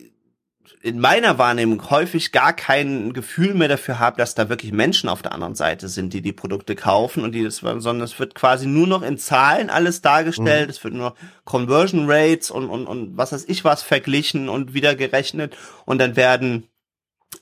in 0.81 0.99
meiner 0.99 1.37
Wahrnehmung 1.37 1.89
häufig 1.89 2.31
gar 2.31 2.53
kein 2.53 3.11
Gefühl 3.11 3.53
mehr 3.53 3.67
dafür 3.67 3.99
haben, 3.99 4.17
dass 4.17 4.35
da 4.35 4.47
wirklich 4.47 4.71
Menschen 4.71 5.09
auf 5.09 5.21
der 5.21 5.33
anderen 5.33 5.55
Seite 5.55 5.87
sind, 5.87 6.13
die 6.13 6.21
die 6.21 6.33
Produkte 6.33 6.75
kaufen 6.75 7.23
und 7.23 7.33
die 7.33 7.43
das, 7.43 7.57
sondern 7.57 8.01
es 8.01 8.19
wird 8.19 8.35
quasi 8.35 8.67
nur 8.67 8.87
noch 8.87 9.01
in 9.01 9.17
Zahlen 9.17 9.69
alles 9.69 10.01
dargestellt, 10.01 10.67
mhm. 10.67 10.69
es 10.69 10.83
wird 10.83 10.93
nur 10.93 11.15
Conversion 11.45 12.09
Rates 12.09 12.51
und, 12.51 12.69
und, 12.69 12.85
und 12.85 13.17
was 13.17 13.31
weiß 13.31 13.45
ich 13.47 13.63
was 13.63 13.81
verglichen 13.81 14.49
und 14.49 14.73
wieder 14.73 14.95
gerechnet 14.95 15.57
und 15.85 15.99
dann 15.99 16.15
werden 16.15 16.67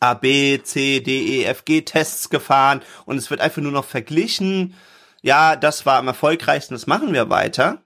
A, 0.02 0.14
B, 0.14 0.62
C, 0.64 1.00
D, 1.00 1.41
E, 1.41 1.43
F, 1.46 1.66
G 1.66 1.82
Tests 1.82 2.30
gefahren 2.30 2.82
und 3.06 3.18
es 3.18 3.30
wird 3.30 3.41
einfach 3.41 3.62
nur 3.62 3.72
noch 3.72 3.86
verglichen. 3.86 4.76
Ja, 5.22 5.56
das 5.56 5.86
war 5.86 5.98
am 5.98 6.08
erfolgreichsten, 6.08 6.76
das 6.76 6.88
machen 6.88 7.14
wir 7.14 7.30
weiter. 7.30 7.80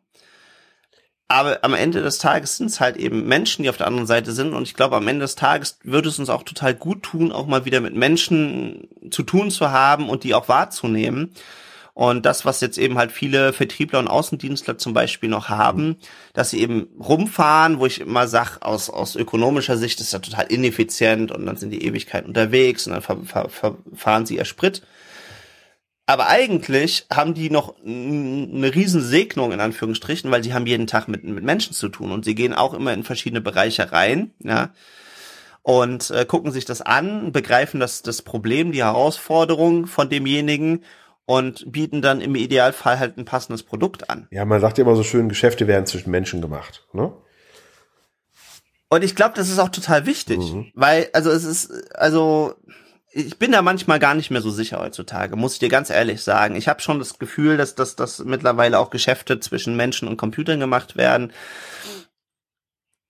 Aber 1.32 1.60
am 1.62 1.76
Ende 1.76 2.02
des 2.02 2.18
Tages 2.18 2.58
sind 2.58 2.72
es 2.72 2.80
halt 2.80 2.98
eben 2.98 3.28
Menschen, 3.28 3.62
die 3.62 3.70
auf 3.70 3.78
der 3.78 3.86
anderen 3.86 4.08
Seite 4.08 4.32
sind. 4.32 4.54
Und 4.54 4.64
ich 4.64 4.74
glaube, 4.74 4.96
am 4.96 5.08
Ende 5.08 5.22
des 5.22 5.36
Tages 5.36 5.78
würde 5.84 6.10
es 6.10 6.18
uns 6.18 6.32
auch 6.32 6.42
total 6.42 6.74
gut 6.74 7.04
tun, 7.04 7.32
auch 7.32 7.46
mal 7.46 7.66
wieder 7.66 7.82
mit 7.82 7.96
Menschen 7.96 8.88
zu 9.12 9.22
tun 9.22 9.52
zu 9.52 9.70
haben 9.70 10.10
und 10.10 10.24
die 10.24 10.34
auch 10.34 10.50
wahrzunehmen. 10.50 11.36
Und 12.00 12.26
das, 12.26 12.46
was 12.46 12.62
jetzt 12.62 12.78
eben 12.78 12.98
halt 12.98 13.12
viele 13.12 13.52
Vertriebler 13.52 14.00
und 14.00 14.08
Außendienstler 14.08 14.78
zum 14.78 14.94
Beispiel 14.94 15.28
noch 15.28 15.50
haben, 15.50 15.98
dass 16.32 16.52
sie 16.52 16.62
eben 16.62 16.88
rumfahren, 16.98 17.78
wo 17.78 17.86
ich 17.86 18.00
immer 18.00 18.30
sag, 18.30 18.62
aus, 18.62 18.90
aus 18.90 19.18
ökonomischer 19.18 19.76
Sicht 19.76 20.00
ist 20.00 20.14
das 20.14 20.22
total 20.22 20.46
ineffizient 20.46 21.30
und 21.30 21.46
dann 21.46 21.58
sind 21.58 21.72
die 21.72 21.84
Ewigkeit 21.84 22.26
unterwegs 22.26 22.88
und 22.88 22.94
dann 22.94 23.02
ver, 23.02 23.18
ver, 23.26 23.50
ver, 23.50 23.78
fahren 23.94 24.26
sie 24.26 24.38
ihr 24.38 24.46
Sprit. 24.46 24.82
Aber 26.06 26.30
eigentlich 26.30 27.06
haben 27.12 27.34
die 27.34 27.50
noch 27.50 27.76
eine 27.86 28.74
riesen 28.74 29.02
Segnung 29.02 29.52
in 29.52 29.60
Anführungsstrichen, 29.60 30.32
weil 30.32 30.42
sie 30.42 30.54
haben 30.54 30.68
jeden 30.68 30.88
Tag 30.88 31.10
mit, 31.10 31.26
mit 31.26 31.44
Menschen 31.44 31.74
zu 31.74 31.90
tun 31.90 32.14
und 32.14 32.24
sie 32.24 32.34
gehen 32.34 32.54
auch 32.54 32.74
immer 32.74 32.94
in 32.94 33.04
verschiedene 33.04 33.42
Bereiche 33.42 33.92
rein, 33.92 34.32
ja 34.42 34.70
und 35.64 36.10
äh, 36.12 36.26
gucken 36.26 36.54
sich 36.54 36.64
das 36.64 36.82
an, 36.82 37.34
begreifen 37.34 37.82
das, 37.82 38.02
das 38.02 38.22
Problem, 38.22 38.72
die 38.72 38.84
Herausforderung 38.84 39.86
von 39.86 40.10
demjenigen 40.10 40.86
und 41.30 41.72
bieten 41.72 42.02
dann 42.02 42.22
im 42.22 42.34
Idealfall 42.34 42.98
halt 42.98 43.20
ein 43.20 43.24
passendes 43.24 43.62
Produkt 43.62 44.10
an. 44.10 44.28
Ja, 44.32 44.46
man 44.46 44.60
sagt 44.60 44.80
ja 44.80 44.84
immer 44.84 44.96
so 44.96 45.04
schön, 45.04 45.30
Geschäfte 45.30 45.68
werden 45.68 45.86
zwischen 45.86 46.10
Menschen 46.10 46.42
gemacht, 46.42 46.88
ne? 46.92 47.14
Und 48.90 49.04
ich 49.04 49.16
glaube, 49.16 49.36
das 49.36 49.48
ist 49.48 49.60
auch 49.60 49.70
total 49.70 50.08
wichtig, 50.08 50.40
mhm. 50.40 50.72
weil 50.74 51.08
also 51.14 51.30
es 51.30 51.44
ist 51.44 51.94
also 51.94 52.56
ich 53.12 53.38
bin 53.38 53.52
da 53.52 53.62
manchmal 53.62 54.00
gar 54.00 54.16
nicht 54.16 54.32
mehr 54.32 54.42
so 54.42 54.50
sicher 54.50 54.80
heutzutage, 54.80 55.36
muss 55.36 55.54
ich 55.54 55.60
dir 55.60 55.70
ganz 55.70 55.92
ehrlich 55.92 56.24
sagen. 56.24 56.56
Ich 56.56 56.68
habe 56.68 56.82
schon 56.82 56.98
das 56.98 57.20
Gefühl, 57.20 57.58
dass 57.58 57.76
dass 57.76 57.96
dass 57.96 58.18
mittlerweile 58.26 58.80
auch 58.80 58.90
Geschäfte 58.90 59.40
zwischen 59.40 59.76
Menschen 59.76 60.08
und 60.08 60.18
Computern 60.18 60.60
gemacht 60.60 60.98
werden. 60.98 61.32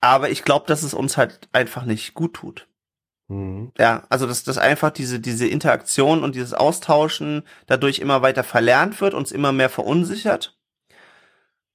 Aber 0.02 0.30
ich 0.30 0.44
glaube, 0.44 0.68
dass 0.68 0.84
es 0.84 0.94
uns 0.94 1.16
halt 1.16 1.48
einfach 1.54 1.86
nicht 1.86 2.16
gut 2.16 2.34
tut. 2.34 2.68
Mhm. 3.30 3.72
Ja, 3.78 4.04
also 4.10 4.28
dass, 4.28 4.44
dass 4.44 4.58
einfach 4.58 4.90
diese, 4.90 5.20
diese 5.20 5.48
Interaktion 5.48 6.24
und 6.24 6.36
dieses 6.36 6.54
Austauschen 6.54 7.44
dadurch 7.68 8.00
immer 8.00 8.22
weiter 8.22 8.44
verlernt 8.44 9.00
wird, 9.00 9.14
uns 9.14 9.32
immer 9.32 9.52
mehr 9.52 9.70
verunsichert. 9.70 10.58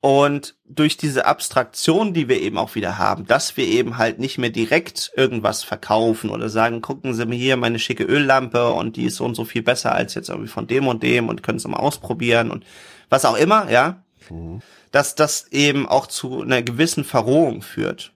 Und 0.00 0.56
durch 0.66 0.98
diese 0.98 1.24
Abstraktion, 1.24 2.12
die 2.12 2.28
wir 2.28 2.38
eben 2.38 2.58
auch 2.58 2.74
wieder 2.74 2.98
haben, 2.98 3.24
dass 3.26 3.56
wir 3.56 3.66
eben 3.66 3.96
halt 3.96 4.18
nicht 4.18 4.36
mehr 4.36 4.50
direkt 4.50 5.12
irgendwas 5.16 5.62
verkaufen 5.62 6.28
oder 6.28 6.50
sagen, 6.50 6.82
gucken 6.82 7.14
Sie 7.14 7.24
mir 7.24 7.36
hier 7.36 7.56
meine 7.56 7.78
schicke 7.78 8.04
Öllampe 8.04 8.70
und 8.72 8.96
die 8.96 9.04
ist 9.04 9.16
so 9.16 9.24
und 9.24 9.34
so 9.34 9.46
viel 9.46 9.62
besser 9.62 9.94
als 9.94 10.14
jetzt 10.14 10.28
irgendwie 10.28 10.50
von 10.50 10.66
dem 10.66 10.88
und 10.88 11.02
dem 11.02 11.30
und 11.30 11.42
können 11.42 11.58
Sie 11.58 11.68
mal 11.68 11.78
ausprobieren 11.78 12.50
und 12.50 12.66
was 13.08 13.24
auch 13.24 13.36
immer, 13.36 13.70
ja, 13.70 14.02
mhm. 14.28 14.60
dass 14.90 15.14
das 15.14 15.48
eben 15.52 15.88
auch 15.88 16.06
zu 16.06 16.42
einer 16.42 16.62
gewissen 16.62 17.04
Verrohung 17.04 17.62
führt. 17.62 18.13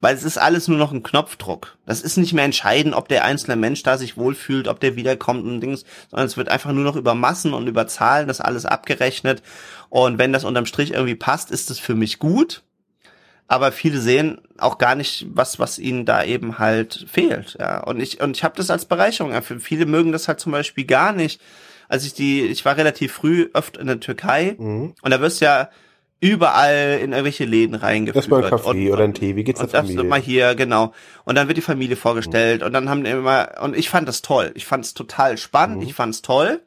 Weil 0.00 0.14
es 0.14 0.22
ist 0.22 0.38
alles 0.38 0.68
nur 0.68 0.78
noch 0.78 0.92
ein 0.92 1.02
Knopfdruck. 1.02 1.76
Das 1.84 2.02
ist 2.02 2.18
nicht 2.18 2.32
mehr 2.32 2.44
entscheidend, 2.44 2.94
ob 2.94 3.08
der 3.08 3.24
einzelne 3.24 3.56
Mensch 3.56 3.82
da 3.82 3.98
sich 3.98 4.16
wohlfühlt, 4.16 4.68
ob 4.68 4.78
der 4.78 4.94
wiederkommt 4.94 5.44
und 5.44 5.60
Dings, 5.60 5.84
sondern 6.08 6.26
es 6.26 6.36
wird 6.36 6.48
einfach 6.48 6.70
nur 6.72 6.84
noch 6.84 6.94
über 6.94 7.14
Massen 7.14 7.52
und 7.52 7.66
über 7.66 7.88
Zahlen 7.88 8.28
das 8.28 8.40
alles 8.40 8.64
abgerechnet. 8.64 9.42
Und 9.88 10.18
wenn 10.18 10.32
das 10.32 10.44
unterm 10.44 10.66
Strich 10.66 10.92
irgendwie 10.92 11.16
passt, 11.16 11.50
ist 11.50 11.70
es 11.70 11.80
für 11.80 11.96
mich 11.96 12.20
gut. 12.20 12.62
Aber 13.48 13.72
viele 13.72 13.98
sehen 13.98 14.40
auch 14.58 14.78
gar 14.78 14.94
nicht, 14.94 15.26
was, 15.30 15.58
was 15.58 15.78
ihnen 15.78 16.04
da 16.04 16.22
eben 16.22 16.58
halt 16.58 17.06
fehlt. 17.10 17.56
Ja. 17.58 17.82
Und 17.82 17.98
ich, 17.98 18.20
und 18.20 18.36
ich 18.36 18.44
habe 18.44 18.56
das 18.56 18.70
als 18.70 18.84
Bereicherung. 18.84 19.40
Für 19.42 19.58
viele 19.58 19.86
mögen 19.86 20.12
das 20.12 20.28
halt 20.28 20.38
zum 20.38 20.52
Beispiel 20.52 20.84
gar 20.84 21.12
nicht. 21.12 21.40
Als 21.88 22.04
ich 22.04 22.12
die, 22.12 22.42
ich 22.42 22.64
war 22.66 22.76
relativ 22.76 23.14
früh 23.14 23.48
oft 23.54 23.78
in 23.78 23.86
der 23.86 23.98
Türkei 23.98 24.54
mhm. 24.58 24.94
und 25.00 25.10
da 25.10 25.22
wirst 25.22 25.40
ja 25.40 25.70
überall 26.20 26.98
in 27.02 27.12
irgendwelche 27.12 27.44
Läden 27.44 27.74
reingeführt. 27.74 28.24
Das 28.24 28.30
mal 28.30 28.42
ein 28.42 28.50
Kaffee 28.50 28.88
und, 28.88 28.92
oder 28.92 29.04
ein 29.04 29.14
Tee, 29.14 29.36
wie 29.36 29.44
geht's 29.44 29.60
der 29.60 29.68
Familie? 29.68 29.96
Das 29.96 30.06
mal 30.06 30.20
hier, 30.20 30.54
genau. 30.54 30.92
Und 31.24 31.36
dann 31.36 31.46
wird 31.48 31.56
die 31.56 31.62
Familie 31.62 31.96
vorgestellt 31.96 32.60
mhm. 32.60 32.66
und 32.66 32.72
dann 32.72 32.88
haben 32.88 33.04
die 33.04 33.10
immer, 33.10 33.50
und 33.60 33.76
ich 33.76 33.88
fand 33.88 34.08
das 34.08 34.22
toll. 34.22 34.52
Ich 34.54 34.66
fand 34.66 34.84
es 34.84 34.94
total 34.94 35.38
spannend, 35.38 35.78
mhm. 35.78 35.88
ich 35.88 35.94
fand 35.94 36.14
es 36.14 36.22
toll. 36.22 36.60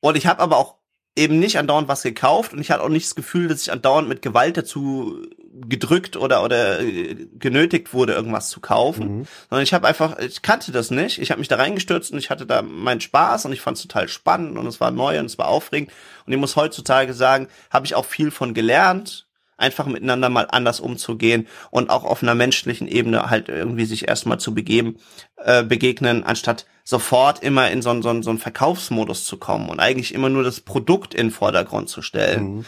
Und 0.00 0.16
ich 0.16 0.26
habe 0.26 0.40
aber 0.40 0.56
auch 0.56 0.76
eben 1.16 1.38
nicht 1.38 1.58
andauernd 1.58 1.88
was 1.88 2.02
gekauft 2.02 2.52
und 2.52 2.60
ich 2.60 2.70
hatte 2.70 2.82
auch 2.82 2.88
nicht 2.88 3.06
das 3.06 3.14
Gefühl, 3.14 3.48
dass 3.48 3.62
ich 3.62 3.72
andauernd 3.72 4.08
mit 4.08 4.22
Gewalt 4.22 4.56
dazu 4.56 5.26
gedrückt 5.52 6.16
oder 6.16 6.44
oder 6.44 6.80
äh, 6.80 7.26
genötigt 7.38 7.92
wurde, 7.92 8.12
irgendwas 8.12 8.50
zu 8.50 8.60
kaufen, 8.60 9.18
mhm. 9.18 9.26
sondern 9.48 9.64
ich 9.64 9.74
habe 9.74 9.86
einfach, 9.86 10.18
ich 10.18 10.42
kannte 10.42 10.70
das 10.72 10.90
nicht, 10.90 11.18
ich 11.18 11.30
habe 11.30 11.40
mich 11.40 11.48
da 11.48 11.56
reingestürzt 11.56 12.12
und 12.12 12.18
ich 12.18 12.30
hatte 12.30 12.46
da 12.46 12.62
meinen 12.62 13.00
Spaß 13.00 13.46
und 13.46 13.52
ich 13.52 13.60
fand 13.60 13.76
es 13.76 13.82
total 13.82 14.08
spannend 14.08 14.56
und 14.58 14.66
es 14.66 14.80
war 14.80 14.90
neu 14.90 15.18
und 15.18 15.26
es 15.26 15.38
war 15.38 15.48
aufregend 15.48 15.90
und 16.26 16.32
ich 16.32 16.38
muss 16.38 16.56
heutzutage 16.56 17.14
sagen, 17.14 17.48
habe 17.70 17.86
ich 17.86 17.94
auch 17.94 18.04
viel 18.04 18.30
von 18.30 18.54
gelernt, 18.54 19.26
einfach 19.56 19.86
miteinander 19.86 20.28
mal 20.28 20.46
anders 20.50 20.80
umzugehen 20.80 21.46
und 21.70 21.90
auch 21.90 22.04
auf 22.04 22.22
einer 22.22 22.34
menschlichen 22.34 22.88
Ebene 22.88 23.28
halt 23.28 23.48
irgendwie 23.48 23.84
sich 23.84 24.08
erstmal 24.08 24.38
zu 24.38 24.54
begeben, 24.54 24.96
äh, 25.36 25.62
begegnen, 25.62 26.24
anstatt 26.24 26.66
sofort 26.84 27.42
immer 27.42 27.70
in 27.70 27.82
so, 27.82 27.90
einen, 27.90 28.02
so, 28.02 28.22
so 28.22 28.30
einen 28.30 28.38
Verkaufsmodus 28.38 29.24
zu 29.24 29.36
kommen 29.36 29.68
und 29.68 29.80
eigentlich 29.80 30.14
immer 30.14 30.28
nur 30.28 30.42
das 30.42 30.60
Produkt 30.60 31.12
in 31.14 31.26
den 31.26 31.32
Vordergrund 31.32 31.88
zu 31.88 32.02
stellen. 32.02 32.56
Mhm. 32.56 32.64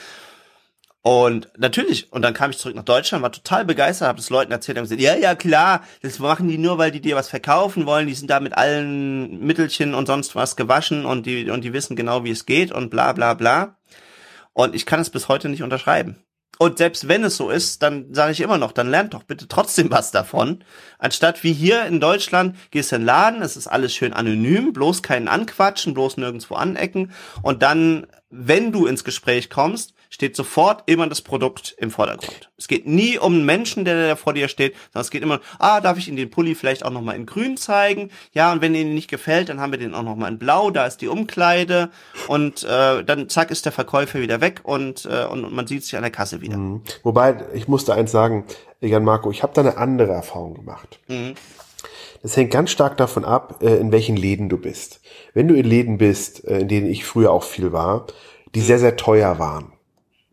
Und 1.03 1.49
natürlich, 1.59 2.13
und 2.13 2.23
dann 2.23 2.33
kam 2.33 2.53
ich 2.53 2.59
zurück 2.59 2.77
nach 2.77 2.85
Deutschland, 2.85 3.25
war 3.25 3.33
total 3.33 3.65
begeistert, 3.65 4.07
habe 4.07 4.19
das 4.19 4.31
Leuten 4.31 4.53
erzählt 4.53 4.79
und 4.79 4.85
gesagt, 4.85 5.01
ja, 5.01 5.17
ja, 5.17 5.35
klar, 5.35 5.83
das 6.01 6.21
machen 6.21 6.47
die 6.47 6.59
nur, 6.59 6.79
weil 6.79 6.93
die 6.93 7.01
dir 7.01 7.17
was 7.17 7.29
verkaufen 7.29 7.87
wollen, 7.87 8.07
die 8.07 8.15
sind 8.15 8.31
da 8.31 8.39
mit 8.39 8.57
allen 8.57 9.45
Mittelchen 9.45 9.95
und 9.95 10.07
sonst 10.07 10.37
was 10.37 10.55
gewaschen 10.55 11.05
und 11.05 11.27
die, 11.27 11.51
und 11.51 11.65
die 11.65 11.73
wissen 11.73 11.97
genau, 11.97 12.23
wie 12.23 12.31
es 12.31 12.47
geht 12.47 12.71
und 12.71 12.91
bla 12.91 13.13
bla 13.13 13.35
bla. 13.35 13.77
Und 14.53 14.77
ich 14.77 14.87
kann 14.87 15.01
es 15.01 15.11
bis 15.11 15.29
heute 15.29 15.49
nicht 15.49 15.65
unterschreiben. 15.65 16.23
Und 16.59 16.79
selbst 16.79 17.09
wenn 17.09 17.25
es 17.25 17.37
so 17.37 17.51
ist, 17.51 17.83
dann 17.83 18.15
sage 18.15 18.31
ich 18.31 18.41
immer 18.41 18.59
noch, 18.59 18.71
dann 18.71 18.89
lernt 18.89 19.15
doch 19.15 19.25
bitte 19.25 19.49
trotzdem 19.49 19.91
was 19.91 20.13
davon. 20.13 20.63
Anstatt 20.99 21.43
wie 21.43 21.53
hier 21.53 21.87
in 21.87 21.99
Deutschland, 21.99 22.57
gehst 22.71 22.93
in 22.93 23.01
den 23.01 23.07
Laden, 23.07 23.43
es 23.43 23.57
ist 23.57 23.67
alles 23.67 23.93
schön 23.93 24.13
anonym, 24.13 24.73
bloß 24.73 25.03
keinen 25.03 25.27
anquatschen, 25.27 25.95
bloß 25.95 26.19
nirgendwo 26.19 26.55
anecken. 26.55 27.11
Und 27.43 27.65
dann, 27.65 28.07
wenn 28.31 28.71
du 28.71 28.87
ins 28.87 29.03
Gespräch 29.03 29.51
kommst, 29.51 29.95
steht 30.13 30.37
sofort 30.37 30.83
immer 30.87 31.07
das 31.09 31.23
Produkt 31.23 31.75
im 31.79 31.91
Vordergrund. 31.91 32.51
Es 32.59 32.69
geht 32.69 32.87
nie 32.87 33.19
um 33.19 33.33
einen 33.33 33.47
Menschen, 33.47 33.87
der 33.87 34.09
da 34.09 34.15
vor 34.15 34.35
dir 34.35 34.49
steht, 34.49 34.75
sondern 34.93 35.01
es 35.01 35.11
geht 35.11 35.23
immer, 35.23 35.41
ah, 35.59 35.81
darf 35.81 35.97
ich 35.97 36.07
Ihnen 36.07 36.19
den 36.19 36.29
Pulli 36.29 36.55
vielleicht 36.55 36.85
auch 36.85 36.91
nochmal 36.91 37.17
in 37.17 37.25
grün 37.25 37.57
zeigen? 37.57 38.11
Ja, 38.33 38.53
und 38.53 38.61
wenn 38.61 38.75
Ihnen 38.75 38.93
nicht 38.93 39.09
gefällt, 39.09 39.49
dann 39.49 39.59
haben 39.59 39.73
wir 39.73 39.79
den 39.79 39.95
auch 39.95 40.03
nochmal 40.03 40.31
in 40.31 40.39
blau, 40.39 40.71
da 40.71 40.85
ist 40.87 40.99
die 40.99 41.09
Umkleide 41.09 41.91
und 42.29 42.63
äh, 42.63 43.03
dann 43.03 43.31
zack 43.31 43.51
ist 43.51 43.65
der 43.65 43.73
Verkäufer 43.73 44.21
wieder 44.21 44.43
weg 44.43 44.61
und, 44.65 45.07
äh, 45.07 45.25
und, 45.25 45.47
und 45.47 45.55
man 45.55 45.67
sieht 45.67 45.83
sich 45.83 45.97
an 45.97 46.03
der 46.03 46.11
Kasse 46.11 46.43
wieder. 46.43 46.59
Mhm. 46.59 46.83
Wobei, 47.03 47.47
ich 47.55 47.67
musste 47.67 47.95
eins 47.95 48.13
sagen, 48.13 48.45
Jan 48.83 49.05
Marco, 49.05 49.31
ich 49.31 49.43
habe 49.43 49.55
da 49.55 49.63
eine 49.63 49.79
andere 49.79 50.13
Erfahrung 50.13 50.53
gemacht. 50.53 51.01
Mhm. 51.09 51.37
Das 52.23 52.37
hängt 52.37 52.51
ganz 52.51 52.71
stark 52.71 52.99
davon 52.99 53.25
ab, 53.25 53.63
äh, 53.63 53.77
in 53.77 53.93
welchen 53.93 54.17
Läden 54.17 54.51
du 54.51 54.59
bist. 54.59 55.01
Wenn 55.33 55.49
du 55.49 55.55
in 55.55 55.65
Läden 55.65 55.97
bist, 55.97 56.45
äh, 56.45 56.59
in 56.59 56.69
denen 56.69 56.91
ich 56.91 57.07
früher 57.07 57.33
auch 57.33 57.45
viel 57.45 57.73
war, 57.73 58.09
die 58.55 58.61
mhm. 58.61 58.65
sehr, 58.65 58.79
sehr 58.79 58.97
teuer 58.97 59.39
waren, 59.39 59.73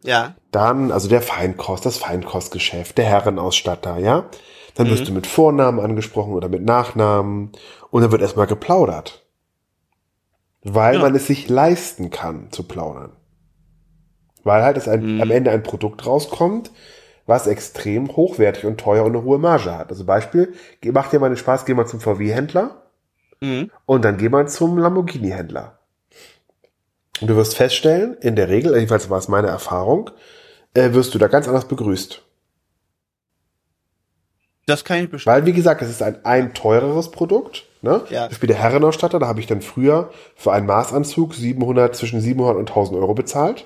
Ja. 0.04 0.36
Dann, 0.52 0.91
also 0.91 1.10
der 1.10 1.22
Feinkost, 1.22 1.86
das 1.86 1.97
Feinkostgeschäft, 1.97 2.97
der 2.97 3.06
Herrenausstatter, 3.06 3.97
ja. 3.97 4.26
Dann 4.76 4.89
wirst 4.89 5.08
du 5.08 5.12
mit 5.12 5.28
Vornamen 5.28 5.80
angesprochen 5.80 6.34
oder 6.34 6.47
mit 6.47 6.64
Nachnamen 6.64 7.52
und 7.91 8.02
dann 8.02 8.12
wird 8.12 8.22
erstmal 8.22 8.47
geplaudert. 8.47 9.26
Weil 10.64 10.95
Ja. 10.95 11.02
man 11.02 11.16
es 11.16 11.28
sich 11.28 11.50
leisten 11.50 12.10
kann, 12.12 12.52
zu 12.52 12.64
plaudern. 12.64 13.12
Weil 14.43 14.64
halt 14.64 14.78
es 14.78 14.88
ein, 14.88 15.22
am 15.22 15.32
Ende 15.32 15.52
ein 15.52 15.64
Produkt 15.64 16.06
rauskommt, 16.06 16.72
was 17.26 17.45
extrem 17.47 18.16
hochwertig 18.16 18.66
und 18.66 18.80
teuer 18.80 19.04
und 19.04 19.16
eine 19.16 19.24
hohe 19.24 19.38
Marge 19.38 19.78
hat. 19.78 19.89
Also 19.89 20.06
Beispiel, 20.06 20.54
macht 20.91 21.12
dir 21.12 21.20
mal 21.20 21.30
den 21.30 21.38
Spaß, 21.38 21.66
geh 21.66 21.74
mal 21.74 21.86
zum 21.86 22.00
VW-Händler 22.00 22.84
Mhm. 23.41 23.72
und 23.86 24.04
dann 24.06 24.18
geh 24.18 24.30
mal 24.30 24.47
zum 24.47 24.78
Lamborghini-Händler. 24.78 25.79
Und 27.22 27.28
du 27.28 27.36
wirst 27.36 27.56
feststellen, 27.56 28.18
in 28.22 28.36
der 28.36 28.50
Regel, 28.50 28.74
jedenfalls 28.76 29.10
war 29.10 29.18
es 29.18 29.28
meine 29.28 29.48
Erfahrung, 29.48 30.10
äh, 30.74 30.94
wirst 30.94 31.14
du 31.14 31.18
da 31.18 31.28
ganz 31.28 31.48
anders 31.48 31.68
begrüßt. 31.68 32.22
Das 34.66 34.86
kann 34.86 35.04
ich 35.04 35.10
bestimmt. 35.10 35.36
Weil, 35.36 35.46
wie 35.46 35.54
gesagt, 35.54 35.82
es 35.82 35.90
ist 35.90 36.04
ein, 36.04 36.24
ein 36.24 36.54
teureres 36.54 37.12
Produkt. 37.12 37.66
Ne? 37.82 38.04
Ja. 38.10 38.22
Zum 38.22 38.30
Beispiel 38.30 38.48
der 38.48 38.58
Herrenausstatter, 38.58 39.20
da 39.20 39.28
habe 39.28 39.40
ich 39.40 39.48
dann 39.48 39.62
früher 39.62 40.12
für 40.36 40.52
einen 40.52 40.68
Maßanzug 40.68 41.34
700, 41.34 41.96
zwischen 41.96 42.22
700 42.22 42.58
und 42.58 42.70
1000 42.70 43.00
Euro 43.00 43.14
bezahlt. 43.14 43.66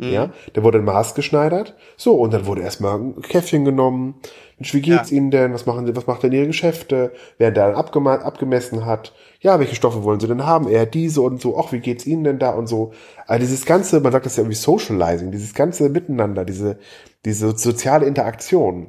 Mhm. 0.00 0.12
Ja, 0.12 0.30
der 0.54 0.64
wurde 0.64 0.78
in 0.78 0.84
Maß 0.84 1.14
geschneidert. 1.14 1.74
So, 1.96 2.14
und 2.14 2.32
dann 2.32 2.46
wurde 2.46 2.62
erstmal 2.62 2.98
ein 2.98 3.20
Käffchen 3.20 3.64
genommen. 3.64 4.14
Mensch, 4.58 4.72
wie 4.72 4.80
geht's 4.80 5.10
Ja. 5.10 5.16
Ihnen 5.16 5.30
denn? 5.30 5.52
Was 5.52 5.66
machen 5.66 5.86
Sie, 5.86 5.94
was 5.94 6.06
macht 6.06 6.22
denn 6.22 6.32
Ihre 6.32 6.46
Geschäfte? 6.46 7.12
Wer 7.38 7.50
da 7.50 7.74
abgemessen 7.74 8.86
hat. 8.86 9.12
Ja, 9.40 9.58
welche 9.58 9.74
Stoffe 9.74 10.02
wollen 10.02 10.20
Sie 10.20 10.26
denn 10.26 10.46
haben? 10.46 10.68
Eher 10.68 10.86
diese 10.86 11.20
und 11.20 11.40
so. 11.40 11.58
Ach, 11.58 11.70
wie 11.72 11.80
geht's 11.80 12.06
Ihnen 12.06 12.24
denn 12.24 12.38
da 12.38 12.50
und 12.50 12.66
so. 12.66 12.92
Also 13.26 13.40
dieses 13.40 13.66
ganze, 13.66 14.00
man 14.00 14.12
sagt 14.12 14.26
das 14.26 14.36
ja 14.36 14.42
irgendwie 14.42 14.56
Socializing, 14.56 15.30
dieses 15.32 15.54
ganze 15.54 15.88
Miteinander, 15.90 16.44
diese, 16.44 16.78
diese 17.24 17.56
soziale 17.56 18.06
Interaktion 18.06 18.88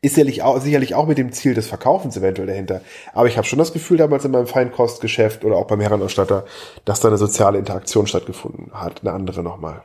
ist 0.00 0.16
sicherlich 0.16 0.42
auch, 0.42 0.60
sicherlich 0.60 0.94
auch 0.94 1.06
mit 1.06 1.16
dem 1.16 1.32
Ziel 1.32 1.54
des 1.54 1.66
Verkaufens 1.66 2.16
eventuell 2.16 2.46
dahinter. 2.46 2.82
Aber 3.14 3.26
ich 3.26 3.38
habe 3.38 3.46
schon 3.46 3.58
das 3.58 3.72
Gefühl 3.72 3.96
damals 3.96 4.24
in 4.26 4.32
meinem 4.32 4.46
Feinkostgeschäft 4.46 5.44
oder 5.46 5.56
auch 5.56 5.66
beim 5.66 5.80
Herrenausstatter, 5.80 6.44
dass 6.84 7.00
da 7.00 7.08
eine 7.08 7.16
soziale 7.16 7.58
Interaktion 7.58 8.06
stattgefunden 8.06 8.70
hat, 8.74 9.00
eine 9.00 9.12
andere 9.12 9.42
nochmal. 9.42 9.82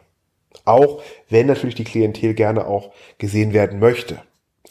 Auch 0.70 1.02
wenn 1.30 1.48
natürlich 1.48 1.76
die 1.76 1.84
Klientel 1.84 2.36
gerne 2.36 2.68
auch 2.68 2.92
gesehen 3.18 3.54
werden 3.54 3.80
möchte. 3.80 4.22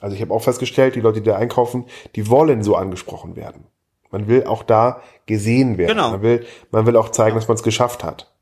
Also 0.00 0.14
ich 0.14 0.22
habe 0.22 0.32
auch 0.32 0.42
festgestellt, 0.42 0.94
die 0.94 1.00
Leute, 1.00 1.20
die 1.20 1.28
da 1.28 1.36
einkaufen, 1.36 1.86
die 2.14 2.28
wollen 2.28 2.62
so 2.62 2.76
angesprochen 2.76 3.34
werden. 3.34 3.66
Man 4.10 4.28
will 4.28 4.44
auch 4.44 4.62
da 4.62 5.02
gesehen 5.26 5.76
werden. 5.76 5.96
Genau. 5.96 6.10
Man 6.12 6.22
will, 6.22 6.46
man 6.70 6.86
will 6.86 6.96
auch 6.96 7.10
zeigen, 7.10 7.34
dass 7.34 7.48
man 7.48 7.56
es 7.56 7.64
geschafft 7.64 8.04
hat. 8.04 8.32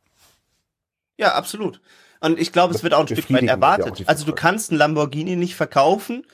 Ja, 1.16 1.34
absolut. 1.34 1.80
Und 2.20 2.38
ich 2.38 2.52
glaube, 2.52 2.74
es 2.74 2.82
wird 2.82 2.92
auch 2.92 3.00
ein 3.00 3.08
Stück 3.08 3.32
weit 3.32 3.44
erwartet. 3.44 4.04
Also 4.06 4.26
du 4.26 4.32
kannst 4.32 4.70
einen 4.70 4.78
Lamborghini 4.78 5.36
nicht 5.36 5.54
verkaufen, 5.54 6.26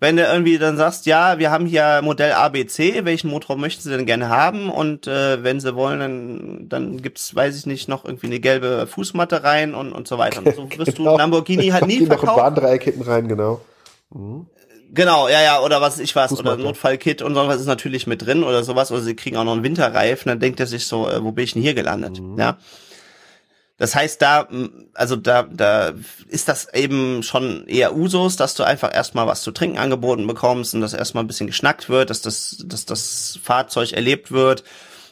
wenn 0.00 0.16
du 0.16 0.24
irgendwie 0.24 0.58
dann 0.58 0.76
sagst, 0.78 1.04
ja, 1.06 1.38
wir 1.38 1.50
haben 1.50 1.66
hier 1.66 2.00
Modell 2.02 2.32
ABC, 2.32 3.04
welchen 3.04 3.28
Motor 3.28 3.56
möchten 3.56 3.82
Sie 3.82 3.90
denn 3.90 4.06
gerne 4.06 4.28
haben? 4.30 4.70
Und 4.70 5.06
äh, 5.06 5.44
wenn 5.44 5.60
Sie 5.60 5.74
wollen, 5.76 6.00
dann, 6.00 6.68
dann 6.68 7.02
gibt's, 7.02 7.34
weiß 7.34 7.56
ich 7.58 7.66
nicht, 7.66 7.88
noch 7.88 8.04
irgendwie 8.06 8.26
eine 8.26 8.40
gelbe 8.40 8.86
Fußmatte 8.86 9.44
rein 9.44 9.74
und, 9.74 9.92
und 9.92 10.08
so 10.08 10.16
weiter. 10.18 10.40
Und 10.44 10.54
so 10.56 10.68
wirst 10.78 10.92
du 10.98 11.02
Genau. 11.02 11.10
einen 11.10 11.18
Lamborghini 11.18 11.68
halt 11.68 11.86
nie 11.86 11.98
Geh 11.98 12.06
noch. 12.06 12.22
Bahndreieck 12.36 12.82
hinten 12.84 13.02
rein, 13.02 13.28
genau. 13.28 13.60
Genau, 14.92 15.28
ja, 15.28 15.40
ja, 15.40 15.60
oder 15.60 15.80
was 15.80 15.98
ich 16.00 16.16
oder 16.16 16.28
Fußmatte. 16.28 16.62
Notfallkit 16.62 17.22
und 17.22 17.34
sowas 17.34 17.60
ist 17.60 17.66
natürlich 17.66 18.06
mit 18.08 18.26
drin 18.26 18.42
oder 18.42 18.64
sowas, 18.64 18.90
oder 18.90 19.02
sie 19.02 19.14
kriegen 19.14 19.36
auch 19.36 19.44
noch 19.44 19.52
einen 19.52 19.62
Winterreifen, 19.62 20.28
dann 20.30 20.40
denkt 20.40 20.58
er 20.58 20.66
sich 20.66 20.86
so, 20.86 21.08
äh, 21.08 21.22
wo 21.22 21.30
bin 21.30 21.44
ich 21.44 21.52
denn 21.52 21.62
hier 21.62 21.74
gelandet, 21.74 22.20
Mhm. 22.20 22.36
ja. 22.38 22.56
Das 23.80 23.94
heißt, 23.94 24.20
da, 24.20 24.46
also 24.92 25.16
da, 25.16 25.44
da 25.44 25.94
ist 26.28 26.50
das 26.50 26.68
eben 26.74 27.22
schon 27.22 27.66
eher 27.66 27.96
Usus, 27.96 28.36
dass 28.36 28.54
du 28.54 28.62
einfach 28.62 28.94
erstmal 28.94 29.26
was 29.26 29.40
zu 29.40 29.52
trinken 29.52 29.78
angeboten 29.78 30.26
bekommst 30.26 30.74
und 30.74 30.82
dass 30.82 30.92
erstmal 30.92 31.24
ein 31.24 31.26
bisschen 31.26 31.46
geschnackt 31.46 31.88
wird, 31.88 32.10
dass 32.10 32.20
das, 32.20 32.62
dass 32.66 32.84
das 32.84 33.38
Fahrzeug 33.42 33.94
erlebt 33.94 34.32
wird 34.32 34.64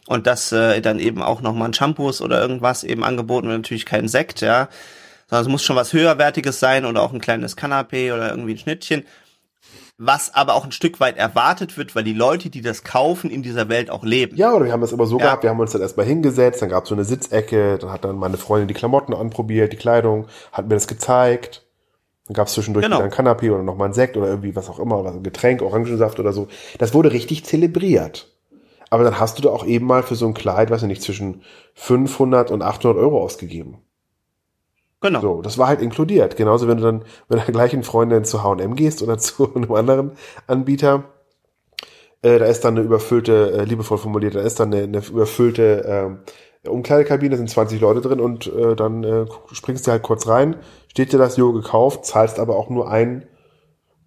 und 0.07 0.27
dass 0.27 0.53
äh, 0.53 0.83
dann 0.83 0.99
eben 0.99 1.23
auch 1.23 1.41
nochmal 1.41 1.71
ein 1.71 1.73
Shampoos 1.73 2.21
oder 2.21 2.43
irgendwas 2.43 2.85
eben 2.85 3.05
angeboten 3.05 3.49
wird, 3.49 3.57
natürlich 3.57 3.87
kein 3.87 4.07
Sekt, 4.07 4.43
ja. 4.43 4.69
Sondern 5.31 5.47
es 5.47 5.51
muss 5.51 5.63
schon 5.65 5.77
was 5.77 5.95
höherwertiges 5.95 6.61
sein 6.61 6.85
oder 6.85 7.01
auch 7.01 7.15
ein 7.15 7.23
kleines 7.23 7.57
Kanapé 7.57 8.13
oder 8.13 8.29
irgendwie 8.29 8.53
ein 8.53 8.59
Schnittchen 8.59 9.07
was 9.99 10.33
aber 10.33 10.55
auch 10.55 10.65
ein 10.65 10.71
Stück 10.73 11.01
weit 11.01 11.17
erwartet 11.17 11.77
wird, 11.77 11.95
weil 11.97 12.05
die 12.05 12.13
Leute, 12.13 12.51
die 12.51 12.61
das 12.61 12.85
kaufen, 12.85 13.31
in 13.31 13.43
dieser 13.43 13.69
Welt 13.69 13.91
auch 13.91 14.05
leben. 14.05 14.37
Ja, 14.37 14.55
oder 14.55 14.65
wir 14.67 14.73
haben 14.73 14.83
es 14.83 14.93
immer 14.93 15.07
so 15.07 15.19
Ja. 15.19 15.25
gehabt, 15.27 15.43
wir 15.43 15.51
haben 15.51 15.59
uns 15.59 15.73
dann 15.73 15.83
erstmal 15.83 16.07
hingesetzt, 16.07 16.63
dann 16.63 16.69
gab 16.69 16.85
es 16.85 16.89
so 16.89 16.95
eine 16.95 17.05
Sitzecke, 17.05 17.79
dann 17.79 17.91
hat 17.91 18.05
dann 18.05 18.17
meine 18.17 18.37
Freundin 18.37 18.69
die 18.69 18.75
Klamotten 18.75 19.13
anprobiert, 19.13 19.73
die 19.73 19.77
Kleidung, 19.77 20.27
hat 20.53 20.69
mir 20.69 20.75
das 20.75 20.87
gezeigt. 20.87 21.65
Dann 22.27 22.35
gab 22.35 22.47
es 22.47 22.53
zwischendurch 22.55 22.85
Genau. 22.85 22.99
wieder 22.99 23.07
ein 23.07 23.11
Kanapé 23.11 23.51
oder 23.51 23.63
nochmal 23.63 23.89
ein 23.89 23.95
Sekt 23.95 24.17
oder 24.17 24.29
irgendwie 24.29 24.55
was 24.55 24.69
auch 24.71 24.79
immer, 24.79 24.99
oder 25.01 25.11
ein 25.11 25.23
Getränk, 25.23 25.63
Orangensaft 25.63 26.21
oder 26.21 26.33
so. 26.33 26.47
Das 26.79 26.95
wurde 26.95 27.11
richtig 27.11 27.45
zelebriert. 27.45 28.33
Aber 28.91 29.03
dann 29.03 29.19
hast 29.19 29.37
du 29.39 29.43
da 29.43 29.51
auch 29.51 29.67
eben 29.67 29.87
mal 29.87 30.03
für 30.03 30.15
so 30.15 30.27
ein 30.27 30.35
Kleid, 30.35 30.71
weiß 30.71 30.83
ich 30.83 30.89
nicht, 30.89 31.03
zwischen 31.03 31.43
500 31.75 32.51
und 32.51 32.63
800 32.63 32.97
Euro 32.99 33.21
ausgegeben. 33.23 33.79
Genau. 35.01 35.21
So, 35.21 35.43
das 35.43 35.59
war 35.59 35.69
halt 35.69 35.81
inkludiert. 35.81 36.37
Genauso, 36.37 36.67
wenn 36.67 36.79
du 36.79 36.83
dann 36.83 37.05
mit 37.29 37.39
der 37.39 37.45
gleichen 37.53 37.83
Freundin 37.83 38.25
zu 38.25 38.43
H&M 38.43 38.75
gehst 38.75 39.03
oder 39.03 39.19
zu 39.19 39.55
einem 39.55 39.73
anderen 39.73 40.13
Anbieter, 40.47 41.05
äh, 42.23 42.39
da 42.39 42.47
ist 42.47 42.65
dann 42.65 42.77
eine 42.77 42.85
überfüllte, 42.85 43.53
äh, 43.53 43.65
liebevoll 43.65 43.99
formuliert, 43.99 44.35
da 44.35 44.41
ist 44.41 44.59
dann 44.59 44.73
eine, 44.73 44.85
eine 44.85 44.99
überfüllte 45.07 45.85
ähm, 45.87 46.19
Umkleidekabine, 46.69 47.31
da 47.31 47.37
sind 47.37 47.49
20 47.49 47.81
Leute 47.81 48.01
drin 48.01 48.21
und 48.21 48.49
äh, 48.49 48.75
dann 48.75 49.05
äh, 49.05 49.27
springst 49.53 49.87
du 49.87 49.93
halt 49.93 50.03
kurz 50.03 50.27
rein, 50.27 50.57
steht 50.89 51.13
dir 51.13 51.19
das 51.19 51.37
Jo 51.37 51.53
gekauft, 51.53 52.05
zahlst 52.05 52.41
aber 52.41 52.57
auch 52.57 52.69
nur 52.69 52.91
ein 52.91 53.29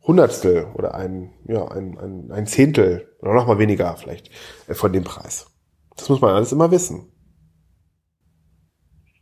Hundertstel 0.06 0.68
oder 0.74 0.96
ein, 0.96 1.32
ja, 1.48 1.66
ein, 1.70 1.98
ein, 1.98 2.32
ein 2.32 2.48
Zehntel 2.48 3.08
oder 3.22 3.34
noch 3.34 3.48
mal 3.48 3.60
weniger 3.60 3.96
vielleicht 3.96 4.30
äh, 4.68 4.74
von 4.74 4.92
dem 4.92 5.06
Preis. 5.06 5.48
Das 5.96 6.10
muss 6.10 6.20
man 6.20 6.36
alles 6.36 6.52
immer 6.52 6.72
wissen. 6.72 7.12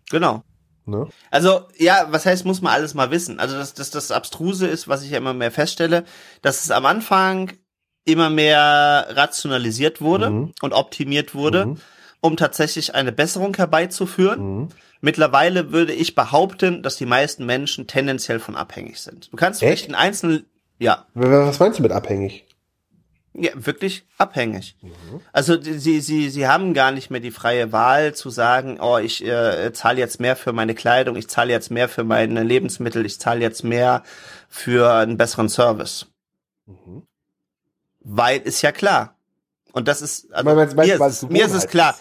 Genau. 0.09 0.41
Ne? 0.89 1.07
Also, 1.31 1.61
ja, 1.77 2.07
was 2.09 2.25
heißt, 2.25 2.45
muss 2.45 2.61
man 2.61 2.73
alles 2.73 2.93
mal 2.93 3.11
wissen. 3.11 3.39
Also, 3.39 3.55
das, 3.55 3.73
das, 3.73 3.89
das 3.91 4.11
Abstruse 4.11 4.67
ist, 4.67 4.87
was 4.87 5.03
ich 5.03 5.11
ja 5.11 5.17
immer 5.17 5.33
mehr 5.33 5.51
feststelle, 5.51 6.03
dass 6.41 6.63
es 6.63 6.71
am 6.71 6.85
Anfang 6.85 7.51
immer 8.05 8.29
mehr 8.29 9.07
rationalisiert 9.09 10.01
wurde 10.01 10.29
Mhm. 10.29 10.53
und 10.61 10.73
optimiert 10.73 11.35
wurde, 11.35 11.65
Mhm. 11.67 11.77
um 12.21 12.37
tatsächlich 12.37 12.95
eine 12.95 13.11
Besserung 13.11 13.55
herbeizuführen. 13.55 14.57
Mhm. 14.61 14.69
Mittlerweile 15.01 15.71
würde 15.71 15.93
ich 15.93 16.15
behaupten, 16.15 16.83
dass 16.83 16.97
die 16.97 17.05
meisten 17.05 17.45
Menschen 17.45 17.87
tendenziell 17.87 18.39
von 18.39 18.55
abhängig 18.57 18.99
sind. 18.99 19.31
Du 19.31 19.37
kannst 19.37 19.59
vielleicht 19.59 19.83
Echt? 19.83 19.89
in 19.89 19.95
einzelnen, 19.95 20.45
ja, 20.77 21.05
Was 21.13 21.59
meinst 21.59 21.79
du 21.79 21.83
mit 21.83 21.91
abhängig? 21.91 22.45
Ja, 23.41 23.51
wirklich 23.55 24.05
abhängig. 24.17 24.75
Mhm. 24.81 25.21
Also 25.31 25.61
sie, 25.61 26.01
sie, 26.01 26.29
sie 26.29 26.47
haben 26.47 26.73
gar 26.73 26.91
nicht 26.91 27.09
mehr 27.09 27.19
die 27.21 27.31
freie 27.31 27.71
Wahl 27.71 28.13
zu 28.13 28.29
sagen, 28.29 28.79
oh, 28.81 28.97
ich 28.97 29.23
äh, 29.25 29.71
zahle 29.73 29.99
jetzt 29.99 30.19
mehr 30.19 30.35
für 30.35 30.51
meine 30.51 30.75
Kleidung, 30.75 31.15
ich 31.15 31.27
zahle 31.29 31.51
jetzt 31.51 31.71
mehr 31.71 31.87
für 31.87 32.03
meine 32.03 32.43
Lebensmittel, 32.43 33.05
ich 33.05 33.19
zahle 33.19 33.39
jetzt 33.41 33.63
mehr 33.63 34.03
für 34.49 34.91
einen 34.93 35.17
besseren 35.17 35.47
Service. 35.49 36.07
Mhm. 36.65 37.03
Weil 38.01 38.39
ist 38.41 38.61
ja 38.61 38.71
klar. 38.71 39.15
Und 39.71 39.87
das 39.87 40.01
ist, 40.01 40.31
also, 40.33 40.49
Meinst- 40.49 40.75
meinst- 40.75 40.99
mir, 40.99 41.07
ist, 41.07 41.23
es 41.23 41.29
mir 41.29 41.45
ist 41.45 41.53
es 41.53 41.67
klar. 41.67 41.97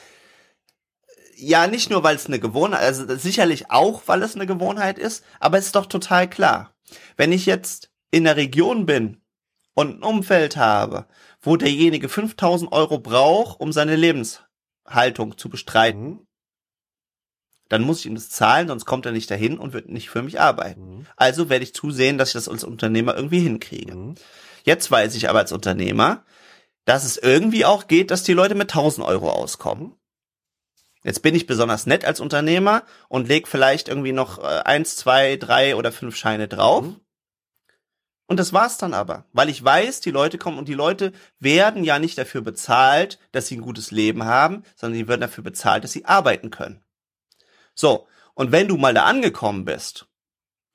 Ja, 1.36 1.66
nicht 1.68 1.89
nur, 1.91 2.03
weil 2.03 2.16
es 2.16 2.26
eine 2.26 2.41
Gewohnheit, 2.41 2.80
also 2.82 3.14
sicherlich 3.16 3.70
auch, 3.70 4.03
weil 4.07 4.22
es 4.22 4.34
eine 4.34 4.47
Gewohnheit 4.47 4.99
ist, 4.99 5.24
aber 5.39 5.59
es 5.59 5.66
ist 5.66 5.76
doch 5.76 5.86
total 5.86 6.28
klar. 6.28 6.74
Wenn 7.16 7.30
ich 7.30 7.47
jetzt 7.47 7.91
in 8.11 8.24
der 8.24 8.36
Region 8.36 8.86
bin 8.86 9.20
und 9.74 10.01
ein 10.01 10.03
Umfeld 10.03 10.57
habe, 10.57 11.07
wo 11.41 11.57
derjenige 11.57 12.09
5000 12.09 12.72
Euro 12.72 12.99
braucht, 12.99 13.61
um 13.61 13.72
seine 13.72 13.97
Lebenshaltung 13.97 15.36
zu 15.36 15.49
bestreiten, 15.49 16.09
Mhm. 16.09 16.26
dann 17.68 17.82
muss 17.82 18.01
ich 18.01 18.07
ihm 18.07 18.14
das 18.14 18.30
zahlen, 18.30 18.68
sonst 18.68 18.86
kommt 18.86 19.05
er 19.07 19.12
nicht 19.12 19.30
dahin 19.30 19.59
und 19.59 19.72
wird 19.72 19.89
nicht 19.89 20.11
für 20.11 20.22
mich 20.22 20.41
arbeiten. 20.41 20.99
Mhm. 20.99 21.07
Also 21.16 21.49
werde 21.51 21.64
ich 21.64 21.74
zusehen, 21.74 22.18
dass 22.18 22.30
ich 22.30 22.34
das 22.34 22.49
als 22.49 22.64
Unternehmer 22.64 23.14
irgendwie 23.14 23.41
hinkriege. 23.41 23.95
Mhm. 23.95 24.14
Jetzt 24.64 24.91
weiß 24.91 25.14
ich 25.14 25.28
aber 25.28 25.41
als 25.41 25.53
Unternehmer, 25.53 26.24
dass 26.84 27.05
es 27.05 27.18
irgendwie 27.18 27.64
auch 27.66 27.86
geht, 27.86 28.11
dass 28.11 28.22
die 28.22 28.32
Leute 28.32 28.55
mit 28.55 28.70
1000 28.70 29.07
Euro 29.07 29.30
auskommen. 29.30 29.95
Jetzt 31.05 31.22
bin 31.22 31.34
ich 31.34 31.47
besonders 31.47 31.86
nett 31.86 32.05
als 32.05 32.20
Unternehmer 32.20 32.82
und 33.09 33.28
leg 33.28 33.47
vielleicht 33.47 33.89
irgendwie 33.89 34.12
noch 34.12 34.39
äh, 34.39 34.62
eins, 34.64 34.97
zwei, 34.97 35.36
drei 35.36 35.76
oder 35.76 35.93
fünf 35.93 36.16
Scheine 36.16 36.49
drauf. 36.49 36.84
Mhm. 36.84 37.01
Und 38.29 38.39
das 38.39 38.53
war's 38.53 38.76
dann 38.76 38.93
aber, 38.93 39.24
weil 39.33 39.49
ich 39.49 39.64
weiß, 39.64 40.01
die 40.01 40.11
Leute 40.11 40.37
kommen 40.37 40.59
und 40.59 40.68
die 40.68 40.74
Leute 40.74 41.12
werden 41.41 41.83
ja 41.83 41.99
nicht 41.99 42.18
dafür 42.18 42.43
bezahlt, 42.43 43.18
dass 43.33 43.47
sie 43.47 43.57
ein 43.57 43.62
gutes 43.62 43.91
Leben 43.91 44.24
haben, 44.24 44.64
sondern 44.76 44.99
die 44.99 45.09
werden 45.09 45.22
dafür 45.22 45.43
bezahlt, 45.43 45.83
dass 45.83 45.93
sie 45.93 46.05
arbeiten 46.05 46.51
können. 46.51 46.83
So, 47.74 48.07
und 48.35 48.53
wenn 48.53 48.68
du 48.68 48.76
mal 48.76 48.93
da 48.93 49.05
angekommen 49.05 49.64
bist 49.64 50.07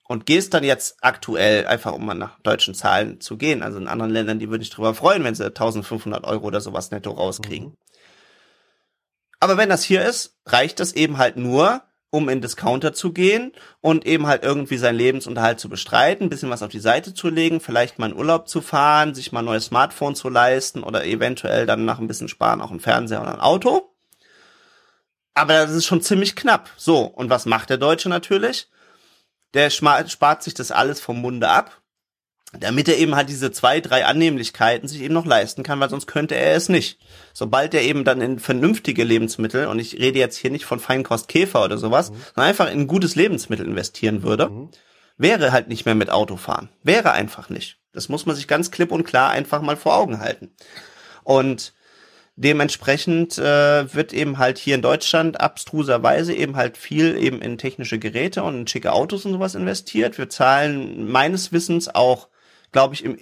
und 0.07 0.25
gehst 0.25 0.55
dann 0.55 0.63
jetzt 0.63 0.97
aktuell, 1.01 1.67
einfach 1.67 1.93
um 1.93 2.07
mal 2.07 2.15
nach 2.15 2.39
deutschen 2.39 2.73
Zahlen 2.73 3.21
zu 3.21 3.37
gehen, 3.37 3.61
also 3.61 3.77
in 3.77 3.87
anderen 3.87 4.11
Ländern, 4.11 4.39
die 4.39 4.49
würden 4.49 4.63
sich 4.63 4.71
darüber 4.71 4.95
freuen, 4.95 5.23
wenn 5.23 5.35
sie 5.35 5.45
1500 5.45 6.23
Euro 6.23 6.47
oder 6.47 6.59
sowas 6.59 6.89
netto 6.89 7.11
rauskriegen. 7.11 7.77
Aber 9.39 9.57
wenn 9.57 9.69
das 9.69 9.83
hier 9.83 10.03
ist, 10.03 10.39
reicht 10.47 10.79
das 10.79 10.93
eben 10.93 11.19
halt 11.19 11.37
nur, 11.37 11.83
um 12.13 12.29
in 12.29 12.41
Discounter 12.41 12.93
zu 12.93 13.11
gehen 13.11 13.53
und 13.81 14.05
eben 14.05 14.27
halt 14.27 14.43
irgendwie 14.43 14.77
seinen 14.77 14.97
Lebensunterhalt 14.97 15.59
zu 15.59 15.67
bestreiten, 15.67 16.29
bisschen 16.29 16.51
was 16.51 16.61
auf 16.61 16.69
die 16.69 16.79
Seite 16.79 17.15
zu 17.15 17.27
legen, 17.27 17.59
vielleicht 17.59 17.97
mal 17.97 18.11
in 18.11 18.15
Urlaub 18.15 18.47
zu 18.47 18.61
fahren, 18.61 19.15
sich 19.15 19.31
mal 19.31 19.39
ein 19.39 19.45
neues 19.45 19.65
Smartphone 19.65 20.13
zu 20.13 20.29
leisten 20.29 20.83
oder 20.83 21.05
eventuell 21.05 21.65
dann 21.65 21.85
nach 21.85 21.97
ein 21.97 22.05
bisschen 22.05 22.27
sparen 22.27 22.61
auch 22.61 22.69
ein 22.69 22.79
Fernseher 22.79 23.19
oder 23.19 23.33
ein 23.33 23.39
Auto. 23.39 23.89
Aber 25.33 25.53
das 25.53 25.71
ist 25.71 25.87
schon 25.87 26.03
ziemlich 26.03 26.35
knapp. 26.35 26.69
So, 26.77 26.99
und 27.01 27.31
was 27.31 27.47
macht 27.47 27.71
der 27.71 27.79
Deutsche 27.79 28.09
natürlich? 28.09 28.69
Der 29.55 29.71
spart 29.71 30.43
sich 30.43 30.53
das 30.53 30.69
alles 30.71 31.01
vom 31.01 31.19
Munde 31.19 31.49
ab, 31.49 31.81
damit 32.59 32.87
er 32.87 32.97
eben 32.97 33.15
halt 33.15 33.29
diese 33.29 33.51
zwei, 33.51 33.81
drei 33.81 34.05
Annehmlichkeiten 34.05 34.87
sich 34.87 35.01
eben 35.01 35.13
noch 35.13 35.25
leisten 35.25 35.63
kann, 35.63 35.79
weil 35.79 35.89
sonst 35.89 36.07
könnte 36.07 36.35
er 36.35 36.55
es 36.55 36.69
nicht. 36.69 36.99
Sobald 37.33 37.73
er 37.73 37.81
eben 37.81 38.03
dann 38.03 38.21
in 38.21 38.39
vernünftige 38.39 39.03
Lebensmittel, 39.03 39.67
und 39.67 39.79
ich 39.79 39.99
rede 39.99 40.19
jetzt 40.19 40.37
hier 40.37 40.51
nicht 40.51 40.65
von 40.65 40.79
Feinkost 40.79 41.27
Käfer 41.27 41.63
oder 41.63 41.77
sowas, 41.77 42.11
mhm. 42.11 42.15
sondern 42.35 42.49
einfach 42.49 42.71
in 42.71 42.81
ein 42.81 42.87
gutes 42.87 43.15
Lebensmittel 43.15 43.65
investieren 43.65 44.23
würde, 44.23 44.49
mhm. 44.49 44.69
wäre 45.17 45.51
halt 45.51 45.67
nicht 45.67 45.85
mehr 45.85 45.95
mit 45.95 46.09
Autofahren. 46.09 46.69
Wäre 46.83 47.11
einfach 47.11 47.49
nicht. 47.49 47.79
Das 47.91 48.09
muss 48.09 48.25
man 48.25 48.35
sich 48.35 48.47
ganz 48.47 48.71
klipp 48.71 48.91
und 48.91 49.03
klar 49.03 49.31
einfach 49.31 49.61
mal 49.61 49.77
vor 49.77 49.95
Augen 49.95 50.19
halten. 50.19 50.51
Und 51.23 51.73
Dementsprechend 52.35 53.37
äh, 53.37 53.93
wird 53.93 54.11
eben 54.11 54.39
halt 54.39 54.57
hier 54.57 54.73
in 54.73 54.81
Deutschland 54.81 55.39
abstruserweise 55.39 56.33
eben 56.33 56.55
halt 56.55 56.77
viel 56.77 57.15
eben 57.15 57.43
in 57.43 57.59
technische 57.59 57.99
Geräte 57.99 58.41
und 58.41 58.55
in 58.55 58.67
schicke 58.67 58.91
Autos 58.91 59.25
und 59.25 59.33
sowas 59.33 59.53
investiert. 59.53 60.17
Wir 60.17 60.29
zahlen 60.29 61.11
meines 61.11 61.51
Wissens 61.51 61.93
auch, 61.93 62.29
glaube 62.73 62.95
ich, 62.95 63.05
im 63.05 63.17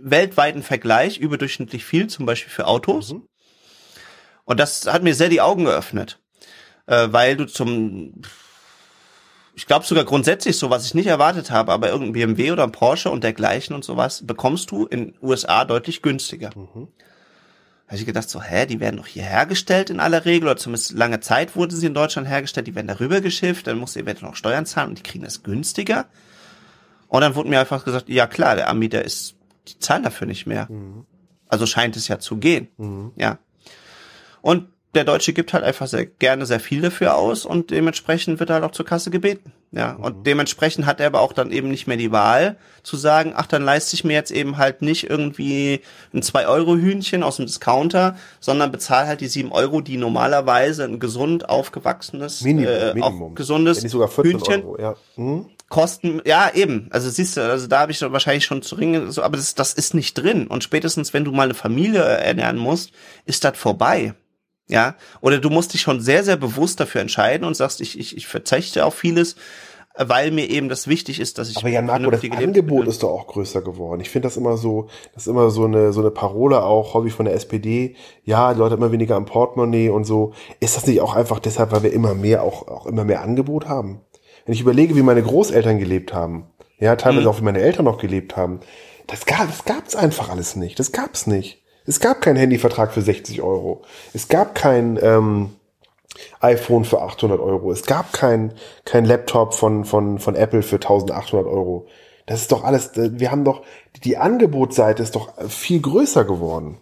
weltweiten 0.00 0.62
Vergleich 0.62 1.18
überdurchschnittlich 1.18 1.84
viel, 1.84 2.06
zum 2.06 2.24
Beispiel 2.24 2.50
für 2.50 2.66
Autos. 2.66 3.12
Mhm. 3.12 3.26
Und 4.44 4.58
das 4.58 4.86
hat 4.86 5.02
mir 5.02 5.14
sehr 5.14 5.28
die 5.28 5.42
Augen 5.42 5.64
geöffnet, 5.64 6.18
äh, 6.86 7.08
weil 7.10 7.36
du 7.36 7.46
zum 7.46 8.22
ich 9.54 9.66
glaube 9.66 9.84
sogar 9.84 10.04
grundsätzlich 10.04 10.56
so, 10.56 10.70
was 10.70 10.86
ich 10.86 10.94
nicht 10.94 11.08
erwartet 11.08 11.50
habe, 11.50 11.72
aber 11.72 11.90
irgendein 11.90 12.14
BMW 12.14 12.52
oder 12.52 12.64
ein 12.64 12.72
Porsche 12.72 13.10
und 13.10 13.22
dergleichen 13.22 13.76
und 13.76 13.84
sowas 13.84 14.26
bekommst 14.26 14.70
du 14.70 14.86
in 14.86 15.14
USA 15.20 15.66
deutlich 15.66 16.00
günstiger. 16.00 16.50
Mhm 16.54 16.88
habe 17.92 18.00
ich 18.00 18.06
gedacht, 18.06 18.30
so, 18.30 18.40
hä, 18.40 18.64
die 18.64 18.80
werden 18.80 18.96
doch 18.96 19.06
hier 19.06 19.22
hergestellt 19.22 19.90
in 19.90 20.00
aller 20.00 20.24
Regel, 20.24 20.48
oder 20.48 20.56
zumindest 20.56 20.92
lange 20.92 21.20
Zeit 21.20 21.54
wurden 21.56 21.76
sie 21.76 21.84
in 21.84 21.92
Deutschland 21.92 22.26
hergestellt, 22.26 22.66
die 22.66 22.74
werden 22.74 22.86
darüber 22.86 23.20
geschifft, 23.20 23.66
dann 23.66 23.76
musst 23.76 23.96
du 23.96 24.00
eventuell 24.00 24.30
noch 24.30 24.36
Steuern 24.36 24.64
zahlen 24.64 24.88
und 24.88 24.98
die 24.98 25.02
kriegen 25.02 25.24
das 25.24 25.42
günstiger. 25.42 26.06
Und 27.12 27.20
dann 27.20 27.34
wurde 27.34 27.50
mir 27.50 27.60
einfach 27.60 27.84
gesagt, 27.84 28.08
ja 28.08 28.26
klar, 28.26 28.56
der 28.56 28.70
Anbieter 28.70 29.04
ist, 29.04 29.34
die 29.68 29.78
zahlen 29.78 30.02
dafür 30.02 30.26
nicht 30.26 30.46
mehr. 30.46 30.66
Mhm. 30.70 31.04
Also 31.46 31.66
scheint 31.66 31.94
es 31.94 32.08
ja 32.08 32.18
zu 32.18 32.38
gehen. 32.38 32.68
Mhm. 32.78 33.12
Ja. 33.16 33.38
Und 34.40 34.68
der 34.94 35.04
Deutsche 35.04 35.34
gibt 35.34 35.52
halt 35.52 35.62
einfach 35.62 35.86
sehr 35.86 36.06
gerne 36.06 36.46
sehr 36.46 36.58
viel 36.58 36.80
dafür 36.80 37.14
aus 37.16 37.44
und 37.44 37.70
dementsprechend 37.70 38.40
wird 38.40 38.48
er 38.48 38.54
halt 38.54 38.64
auch 38.64 38.70
zur 38.70 38.86
Kasse 38.86 39.10
gebeten. 39.10 39.52
Ja, 39.72 39.92
mhm. 39.92 40.04
und 40.04 40.26
dementsprechend 40.26 40.86
hat 40.86 41.00
er 41.00 41.06
aber 41.08 41.20
auch 41.20 41.34
dann 41.34 41.52
eben 41.52 41.68
nicht 41.68 41.86
mehr 41.86 41.98
die 41.98 42.12
Wahl 42.12 42.56
zu 42.82 42.96
sagen, 42.96 43.34
ach, 43.36 43.46
dann 43.46 43.62
leiste 43.62 43.94
ich 43.94 44.04
mir 44.04 44.14
jetzt 44.14 44.30
eben 44.30 44.56
halt 44.56 44.80
nicht 44.80 45.10
irgendwie 45.10 45.82
ein 46.14 46.22
2-Euro-Hühnchen 46.22 47.22
aus 47.22 47.36
dem 47.36 47.44
Discounter, 47.44 48.16
sondern 48.40 48.72
bezahle 48.72 49.06
halt 49.06 49.20
die 49.20 49.28
7 49.28 49.52
Euro, 49.52 49.82
die 49.82 49.98
normalerweise 49.98 50.84
ein 50.84 50.98
gesund 50.98 51.50
aufgewachsenes, 51.50 52.40
Minimum, 52.40 52.72
äh, 52.72 52.94
Minimum. 52.94 53.32
auch 53.32 53.34
gesundes 53.34 53.82
Hühnchen 53.82 54.62
Euro, 54.62 54.80
ja. 54.80 54.94
Mhm. 55.16 55.50
Kosten. 55.72 56.20
Ja, 56.24 56.50
eben. 56.54 56.86
Also 56.90 57.10
siehst 57.10 57.36
du, 57.36 57.40
also 57.40 57.66
da 57.66 57.80
habe 57.80 57.92
ich 57.92 58.00
wahrscheinlich 58.00 58.44
schon 58.44 58.62
zu 58.62 58.76
ringen, 58.76 59.10
so, 59.10 59.22
aber 59.22 59.36
das, 59.36 59.56
das 59.56 59.72
ist 59.72 59.94
nicht 59.94 60.14
drin. 60.14 60.46
Und 60.46 60.62
spätestens, 60.62 61.12
wenn 61.12 61.24
du 61.24 61.32
mal 61.32 61.44
eine 61.44 61.54
Familie 61.54 62.02
ernähren 62.02 62.58
musst, 62.58 62.92
ist 63.24 63.42
das 63.42 63.56
vorbei. 63.56 64.14
Ja, 64.68 64.94
oder 65.20 65.38
du 65.38 65.50
musst 65.50 65.74
dich 65.74 65.80
schon 65.80 66.00
sehr, 66.00 66.22
sehr 66.24 66.36
bewusst 66.36 66.78
dafür 66.78 67.00
entscheiden 67.00 67.46
und 67.46 67.54
sagst, 67.54 67.80
ich, 67.80 67.98
ich, 67.98 68.16
ich 68.16 68.26
verzichte 68.26 68.84
auf 68.84 68.94
vieles, 68.94 69.34
weil 69.96 70.30
mir 70.30 70.48
eben 70.48 70.68
das 70.68 70.88
wichtig 70.88 71.20
ist, 71.20 71.38
dass 71.38 71.50
ich. 71.50 71.56
Aber 71.56 71.68
ja, 71.68 71.82
Marco, 71.82 72.10
das 72.10 72.22
Angebot 72.30 72.86
ist 72.86 73.02
doch 73.02 73.10
auch 73.10 73.26
größer 73.26 73.62
geworden. 73.62 74.00
Ich 74.00 74.10
finde 74.10 74.28
das 74.28 74.36
immer 74.36 74.56
so, 74.56 74.88
das 75.14 75.24
ist 75.24 75.28
immer 75.28 75.50
so 75.50 75.64
eine, 75.64 75.92
so 75.92 76.00
eine 76.00 76.10
Parole 76.10 76.62
auch, 76.62 76.94
Hobby 76.94 77.10
von 77.10 77.24
der 77.24 77.34
SPD. 77.34 77.96
Ja, 78.24 78.52
die 78.52 78.58
Leute 78.58 78.76
immer 78.76 78.92
weniger 78.92 79.16
am 79.16 79.24
Portemonnaie 79.24 79.88
und 79.88 80.04
so. 80.04 80.32
Ist 80.60 80.76
das 80.76 80.86
nicht 80.86 81.00
auch 81.00 81.14
einfach 81.14 81.40
deshalb, 81.40 81.72
weil 81.72 81.82
wir 81.82 81.92
immer 81.92 82.14
mehr, 82.14 82.42
auch, 82.42 82.68
auch 82.68 82.86
immer 82.86 83.04
mehr 83.04 83.22
Angebot 83.22 83.68
haben? 83.68 84.02
Wenn 84.44 84.54
ich 84.54 84.60
überlege, 84.60 84.96
wie 84.96 85.02
meine 85.02 85.22
Großeltern 85.22 85.78
gelebt 85.78 86.12
haben, 86.12 86.46
ja, 86.78 86.96
teilweise 86.96 87.22
mhm. 87.22 87.28
auch 87.28 87.38
wie 87.38 87.44
meine 87.44 87.60
Eltern 87.60 87.84
noch 87.84 87.98
gelebt 87.98 88.36
haben, 88.36 88.60
das 89.06 89.26
gab, 89.26 89.46
das 89.48 89.64
gab's 89.64 89.94
einfach 89.94 90.30
alles 90.30 90.56
nicht. 90.56 90.78
Das 90.78 90.92
gab's 90.92 91.26
nicht. 91.26 91.62
Es 91.84 92.00
gab 92.00 92.20
keinen 92.20 92.36
Handyvertrag 92.36 92.92
für 92.92 93.02
60 93.02 93.42
Euro. 93.42 93.82
Es 94.14 94.28
gab 94.28 94.54
kein 94.54 94.98
ähm, 95.02 95.50
iPhone 96.40 96.84
für 96.84 97.02
800 97.02 97.40
Euro. 97.40 97.72
Es 97.72 97.84
gab 97.84 98.12
kein, 98.12 98.52
kein 98.84 99.04
Laptop 99.04 99.54
von, 99.54 99.84
von, 99.84 100.18
von 100.18 100.34
Apple 100.34 100.62
für 100.62 100.76
1800 100.76 101.46
Euro. 101.46 101.86
Das 102.26 102.40
ist 102.40 102.52
doch 102.52 102.62
alles, 102.64 102.92
wir 102.94 103.30
haben 103.30 103.44
doch, 103.44 103.62
die 104.04 104.16
Angebotsseite 104.16 105.02
ist 105.02 105.16
doch 105.16 105.32
viel 105.48 105.80
größer 105.80 106.24
geworden. 106.24 106.78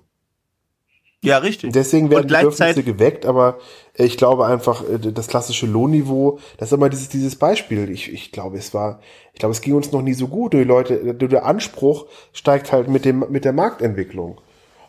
Ja, 1.23 1.39
richtig. 1.39 1.73
Deswegen 1.73 2.11
werden 2.11 2.29
die 2.29 2.35
Bedürfnisse 2.35 2.83
geweckt, 2.83 3.27
aber 3.27 3.59
ich 3.95 4.16
glaube 4.16 4.47
einfach, 4.47 4.83
äh, 4.89 4.99
das 4.99 5.27
klassische 5.27 5.66
Lohnniveau, 5.66 6.39
das 6.57 6.71
ist 6.71 6.77
immer 6.77 6.89
dieses, 6.89 7.11
dieses 7.11 7.37
Beispiel. 7.37 7.91
Ich, 7.91 8.11
ich 8.11 8.33
glaube, 8.33 8.57
es 8.57 8.73
war, 8.73 9.01
ich 9.35 9.39
glaube, 9.39 9.53
es 9.53 9.61
ging 9.61 9.75
uns 9.75 9.93
noch 9.93 10.01
nie 10.01 10.14
so 10.14 10.29
gut. 10.29 10.55
Die 10.55 10.64
Leute, 10.64 11.14
der 11.14 11.45
Anspruch 11.45 12.07
steigt 12.33 12.73
halt 12.73 12.89
mit 12.89 13.05
dem, 13.05 13.27
mit 13.29 13.45
der 13.45 13.53
Marktentwicklung. 13.53 14.41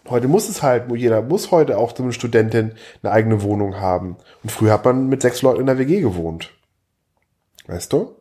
Heute 0.10 0.28
muss 0.28 0.50
es 0.50 0.64
halt, 0.64 0.92
jeder 0.96 1.22
muss 1.22 1.52
heute 1.52 1.78
auch 1.78 1.96
so 1.96 2.02
eine 2.02 2.14
Studentin 2.14 2.72
eine 3.04 3.12
eigene 3.12 3.44
Wohnung 3.44 3.80
haben. 3.80 4.16
Und 4.42 4.52
früher 4.52 4.72
hat 4.72 4.86
man 4.86 5.08
mit 5.08 5.22
sechs 5.22 5.42
Leuten 5.42 5.60
in 5.60 5.68
der 5.68 5.78
WG 5.78 6.00
gewohnt. 6.00 6.52
Weißt 7.68 7.92
du? 7.92 8.16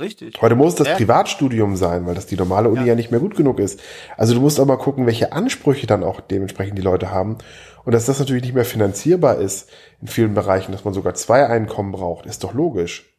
Richtig. 0.00 0.40
Heute 0.40 0.54
muss 0.54 0.74
das 0.74 0.88
ja. 0.88 0.94
Privatstudium 0.94 1.76
sein, 1.76 2.06
weil 2.06 2.14
das 2.14 2.26
die 2.26 2.36
normale 2.36 2.68
Uni 2.68 2.80
ja. 2.80 2.86
ja. 2.88 2.94
nicht 2.94 3.10
mehr 3.10 3.20
gut 3.20 3.36
genug 3.36 3.58
ist. 3.58 3.80
Also 4.16 4.34
du 4.34 4.40
musst 4.40 4.60
aber 4.60 4.78
gucken, 4.78 5.06
welche 5.06 5.32
Ansprüche 5.32 5.86
dann 5.86 6.02
auch 6.02 6.20
dementsprechend 6.20 6.76
die 6.78 6.82
Leute 6.82 7.10
haben. 7.10 7.38
Und 7.84 7.92
dass 7.92 8.06
das 8.06 8.18
natürlich 8.18 8.42
nicht 8.42 8.54
mehr 8.54 8.64
finanzierbar 8.64 9.38
ist 9.38 9.68
in 10.00 10.08
vielen 10.08 10.34
Bereichen, 10.34 10.72
dass 10.72 10.84
man 10.84 10.94
sogar 10.94 11.14
zwei 11.14 11.46
Einkommen 11.46 11.92
braucht, 11.92 12.26
ist 12.26 12.42
doch 12.42 12.54
logisch. 12.54 13.10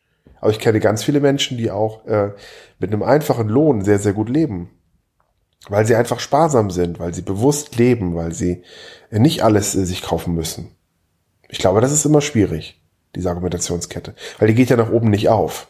Aber 0.41 0.51
ich 0.51 0.59
kenne 0.59 0.80
ganz 0.80 1.03
viele 1.03 1.19
Menschen, 1.19 1.57
die 1.57 1.71
auch 1.71 2.05
äh, 2.05 2.32
mit 2.80 2.91
einem 2.91 3.03
einfachen 3.03 3.47
Lohn 3.47 3.82
sehr, 3.82 3.99
sehr 3.99 4.13
gut 4.13 4.30
leben 4.30 4.69
weil 5.69 5.86
sie 5.86 5.95
einfach 5.95 6.19
sparsam 6.19 6.69
sind, 6.69 6.99
weil 6.99 7.13
sie 7.13 7.21
bewusst 7.21 7.78
leben, 7.78 8.15
weil 8.15 8.34
sie 8.34 8.63
nicht 9.11 9.43
alles 9.43 9.76
äh, 9.76 9.86
sich 9.86 10.01
kaufen 10.01 10.36
müssen. 10.36 10.71
Ich 11.47 11.59
glaube, 11.59 11.82
das 11.82 11.91
ist 11.91 12.05
immer 12.05 12.21
schwierig, 12.21 12.82
diese 13.15 13.30
Argumentationskette, 13.30 14.15
weil 14.39 14.47
die 14.47 14.55
geht 14.55 14.69
ja 14.69 14.78
nach 14.78 14.91
oben 14.91 15.09
nicht 15.09 15.30
auf. 15.30 15.67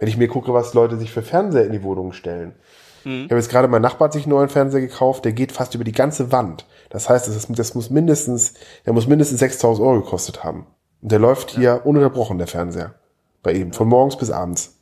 Wenn 0.00 0.08
ich 0.08 0.16
mir 0.16 0.28
gucke, 0.28 0.52
was 0.52 0.74
Leute 0.74 0.96
sich 0.96 1.12
für 1.12 1.22
Fernseher 1.22 1.66
in 1.66 1.72
die 1.72 1.84
Wohnung 1.84 2.12
stellen. 2.12 2.54
Mhm. 3.04 3.24
Ich 3.24 3.30
habe 3.30 3.36
jetzt 3.36 3.50
gerade 3.50 3.68
mein 3.68 3.82
Nachbar 3.82 4.06
hat 4.06 4.14
sich 4.14 4.24
einen 4.24 4.32
neuen 4.32 4.48
Fernseher 4.48 4.80
gekauft, 4.80 5.24
der 5.24 5.32
geht 5.32 5.52
fast 5.52 5.74
über 5.74 5.84
die 5.84 5.92
ganze 5.92 6.32
Wand. 6.32 6.66
Das 6.88 7.08
heißt, 7.08 7.28
das, 7.28 7.36
ist, 7.36 7.48
das 7.50 7.74
muss 7.74 7.90
mindestens, 7.90 8.54
der 8.84 8.92
muss 8.92 9.06
mindestens 9.06 9.38
6000 9.40 9.86
Euro 9.86 10.00
gekostet 10.00 10.42
haben. 10.42 10.66
Und 11.02 11.12
der 11.12 11.18
läuft 11.18 11.52
hier 11.52 11.62
ja. 11.62 11.74
ununterbrochen, 11.76 12.38
der 12.38 12.46
Fernseher. 12.46 12.94
Bei 13.42 13.52
ihm, 13.52 13.72
von 13.72 13.88
morgens 13.88 14.16
bis 14.16 14.30
abends. 14.30 14.76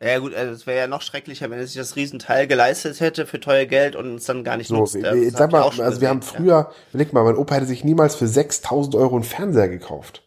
Ja 0.00 0.18
gut, 0.18 0.34
also 0.34 0.52
es 0.52 0.66
wäre 0.66 0.78
ja 0.80 0.86
noch 0.86 1.00
schrecklicher, 1.00 1.48
wenn 1.50 1.58
er 1.58 1.66
sich 1.66 1.76
das 1.76 1.96
Riesenteil 1.96 2.46
geleistet 2.46 3.00
hätte 3.00 3.26
für 3.26 3.40
teuer 3.40 3.64
Geld 3.64 3.96
und 3.96 4.16
es 4.16 4.24
dann 4.24 4.44
gar 4.44 4.56
nicht 4.56 4.68
so, 4.68 4.76
nutzt. 4.76 4.96
Äh, 4.96 5.30
sag 5.30 5.52
mal, 5.52 5.62
also 5.62 5.82
gesehen, 5.82 6.00
wir 6.00 6.08
haben 6.08 6.22
früher, 6.22 6.46
ja. 6.46 6.70
überleg 6.90 7.12
mal, 7.12 7.24
mein 7.24 7.36
Opa 7.36 7.54
hätte 7.54 7.66
sich 7.66 7.84
niemals 7.84 8.14
für 8.14 8.26
6000 8.26 8.96
Euro 8.96 9.14
einen 9.14 9.24
Fernseher 9.24 9.68
gekauft. 9.68 10.23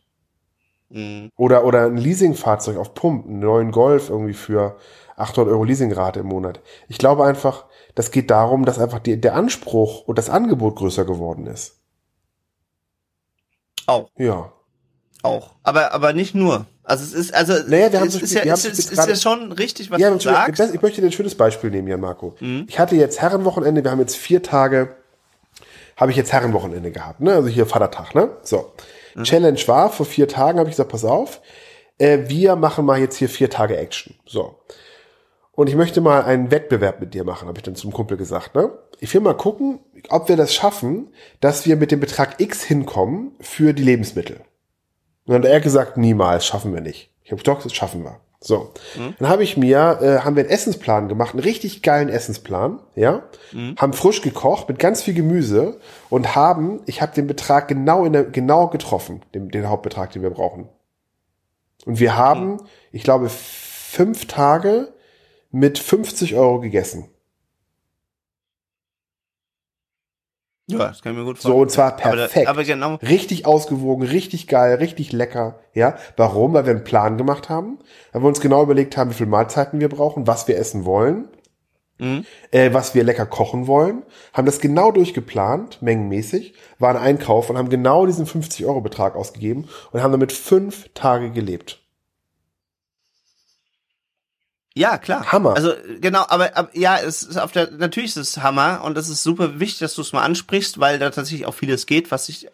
Mhm. 0.89 1.31
Oder, 1.35 1.65
oder 1.65 1.85
ein 1.85 1.97
Leasingfahrzeug 1.97 2.77
auf 2.77 2.93
Pump, 2.93 3.25
einen 3.25 3.39
neuen 3.39 3.71
Golf 3.71 4.09
irgendwie 4.09 4.33
für 4.33 4.77
800 5.17 5.51
Euro 5.51 5.63
Leasingrate 5.63 6.21
im 6.21 6.27
Monat. 6.27 6.61
Ich 6.87 6.97
glaube 6.97 7.25
einfach, 7.25 7.65
das 7.95 8.11
geht 8.11 8.29
darum, 8.29 8.65
dass 8.65 8.79
einfach 8.79 8.99
die, 8.99 9.19
der 9.19 9.35
Anspruch 9.35 10.07
und 10.07 10.17
das 10.17 10.29
Angebot 10.29 10.75
größer 10.75 11.05
geworden 11.05 11.47
ist. 11.47 11.79
Auch. 13.87 14.09
Ja. 14.17 14.53
Auch. 15.23 15.55
Aber, 15.63 15.93
aber 15.93 16.13
nicht 16.13 16.35
nur. 16.35 16.67
Also 16.83 17.03
es 17.03 17.13
ist, 17.13 17.33
also 17.33 17.53
naja, 17.67 17.91
wir 17.91 17.99
haben 17.99 18.07
es 18.07 18.21
ist, 18.21 18.33
ja, 18.33 18.53
ist, 18.53 18.65
ist, 18.65 18.95
ja 18.95 19.15
schon 19.15 19.51
richtig, 19.51 19.91
was 19.91 19.99
ja, 19.99 20.09
du 20.09 20.19
sagst. 20.19 20.73
Ich 20.73 20.81
möchte 20.81 21.01
dir 21.01 21.07
ein 21.07 21.11
schönes 21.11 21.35
Beispiel 21.35 21.69
nehmen, 21.69 21.87
Jan 21.87 21.99
Marco. 21.99 22.35
Mhm. 22.39 22.65
Ich 22.69 22.79
hatte 22.79 22.95
jetzt 22.95 23.19
Herrenwochenende, 23.19 23.83
wir 23.83 23.91
haben 23.91 23.99
jetzt 23.99 24.15
vier 24.15 24.41
Tage, 24.41 24.95
habe 25.97 26.11
ich 26.11 26.17
jetzt 26.17 26.31
Herrenwochenende 26.31 26.91
gehabt, 26.91 27.19
ne? 27.19 27.33
Also 27.33 27.49
hier 27.49 27.65
Vatertag, 27.65 28.15
ne? 28.15 28.29
So. 28.43 28.71
Mhm. 29.17 29.23
Challenge 29.23 29.67
war, 29.67 29.91
vor 29.91 30.05
vier 30.05 30.27
Tagen 30.27 30.59
habe 30.59 30.69
ich 30.69 30.75
gesagt, 30.75 30.91
pass 30.91 31.03
auf, 31.03 31.41
äh, 31.97 32.19
wir 32.27 32.55
machen 32.55 32.85
mal 32.85 32.99
jetzt 32.99 33.17
hier 33.17 33.29
vier 33.29 33.49
Tage 33.49 33.75
Action. 33.75 34.15
So. 34.25 34.55
Und 35.53 35.67
ich 35.67 35.75
möchte 35.75 36.01
mal 36.01 36.23
einen 36.23 36.51
Wettbewerb 36.51 36.99
mit 36.99 37.15
dir 37.15 37.23
machen, 37.23 37.47
habe 37.47 37.57
ich 37.57 37.63
dann 37.63 37.75
zum 37.75 37.91
Kumpel 37.91 38.15
gesagt, 38.15 38.53
ne? 38.53 38.71
Ich 38.99 39.13
will 39.13 39.21
mal 39.21 39.35
gucken, 39.35 39.79
ob 40.09 40.29
wir 40.29 40.37
das 40.37 40.53
schaffen, 40.53 41.13
dass 41.39 41.65
wir 41.65 41.75
mit 41.75 41.91
dem 41.91 41.99
Betrag 41.99 42.39
X 42.39 42.63
hinkommen 42.63 43.31
für 43.39 43.73
die 43.73 43.83
Lebensmittel. 43.83 44.37
Und 45.25 45.33
dann 45.33 45.43
hat 45.43 45.49
er 45.49 45.61
gesagt, 45.61 45.97
niemals, 45.97 46.45
schaffen 46.45 46.73
wir 46.73 46.81
nicht. 46.81 47.11
Ich 47.23 47.31
habe 47.31 47.43
doch, 47.43 47.61
das 47.61 47.73
schaffen 47.73 48.03
wir. 48.03 48.19
So, 48.39 48.71
mhm. 48.95 49.15
dann 49.17 49.29
habe 49.29 49.43
ich 49.43 49.57
mir, 49.57 49.99
äh, 50.01 50.19
haben 50.19 50.35
wir 50.35 50.43
einen 50.43 50.51
Essensplan 50.51 51.07
gemacht, 51.07 51.33
einen 51.33 51.43
richtig 51.43 51.81
geilen 51.81 52.07
Essensplan, 52.07 52.79
ja, 52.95 53.23
mhm. 53.51 53.75
haben 53.77 53.93
frisch 53.93 54.21
gekocht 54.21 54.69
mit 54.69 54.77
ganz 54.77 55.01
viel 55.01 55.15
Gemüse 55.15 55.79
und 56.09 56.35
haben, 56.35 56.81
ich 56.85 57.01
habe 57.01 57.15
den 57.15 57.25
Betrag 57.25 57.67
genau 57.67 58.05
in 58.05 58.13
der, 58.13 58.25
genau 58.25 58.67
getroffen, 58.67 59.21
den, 59.33 59.49
den 59.49 59.67
Hauptbetrag, 59.67 60.11
den 60.11 60.21
wir 60.21 60.29
brauchen. 60.29 60.69
Und 61.85 61.99
wir 61.99 62.15
haben, 62.15 62.57
ich 62.91 63.03
glaube, 63.03 63.29
fünf 63.29 64.27
Tage 64.27 64.93
mit 65.51 65.79
50 65.79 66.35
Euro 66.35 66.59
gegessen. 66.59 67.09
Ja, 70.69 70.79
das 70.89 71.01
kann 71.01 71.13
ich 71.13 71.17
mir 71.17 71.23
gut 71.23 71.41
So, 71.41 71.55
und 71.55 71.71
zwar 71.71 71.93
Aber, 71.93 72.17
perfekt. 72.17 72.47
aber 72.47 72.63
genau, 72.65 72.95
Richtig 72.95 73.45
ausgewogen, 73.45 74.05
richtig 74.05 74.47
geil, 74.47 74.75
richtig 74.75 75.13
lecker. 75.13 75.59
Ja, 75.73 75.95
warum? 76.17 76.53
Weil 76.53 76.65
wir 76.65 76.73
einen 76.73 76.83
Plan 76.83 77.17
gemacht 77.17 77.47
haben, 77.47 77.79
weil 78.11 78.21
wir 78.21 78.27
uns 78.27 78.41
genau 78.41 78.63
überlegt 78.63 78.97
haben, 78.97 79.09
wie 79.09 79.13
viele 79.15 79.29
Mahlzeiten 79.29 79.79
wir 79.79 79.87
brauchen, 79.89 80.27
was 80.27 80.47
wir 80.49 80.57
essen 80.57 80.83
wollen, 80.83 81.29
Mhm. 81.99 82.25
äh, 82.51 82.73
was 82.73 82.93
wir 82.95 83.03
lecker 83.03 83.25
kochen 83.25 83.65
wollen, 83.65 84.03
haben 84.33 84.45
das 84.45 84.59
genau 84.59 84.91
durchgeplant, 84.91 85.81
mengenmäßig, 85.81 86.53
waren 86.79 86.97
Einkauf 86.97 87.49
und 87.49 87.57
haben 87.57 87.69
genau 87.69 88.05
diesen 88.05 88.25
50 88.25 88.65
Euro 88.65 88.81
Betrag 88.81 89.15
ausgegeben 89.15 89.67
und 89.91 90.03
haben 90.03 90.11
damit 90.11 90.31
fünf 90.31 90.89
Tage 90.93 91.31
gelebt. 91.31 91.79
Ja, 94.77 94.97
klar. 94.97 95.31
Hammer. 95.31 95.55
Also 95.55 95.71
genau, 95.99 96.23
aber, 96.27 96.55
aber 96.55 96.69
ja, 96.73 96.97
es 97.03 97.23
ist 97.23 97.37
auf 97.37 97.51
der 97.51 97.71
natürlich 97.71 98.11
ist 98.15 98.37
es 98.37 98.43
Hammer 98.43 98.81
und 98.83 98.97
es 98.97 99.09
ist 99.09 99.23
super 99.23 99.59
wichtig, 99.59 99.79
dass 99.79 99.95
du 99.95 100.01
es 100.01 100.13
mal 100.13 100.23
ansprichst, 100.23 100.79
weil 100.79 100.99
da 100.99 101.09
tatsächlich 101.09 101.45
auch 101.47 101.53
vieles 101.53 101.85
geht, 101.87 102.11
was 102.11 102.29
ich 102.29 102.45
äh, 102.45 102.49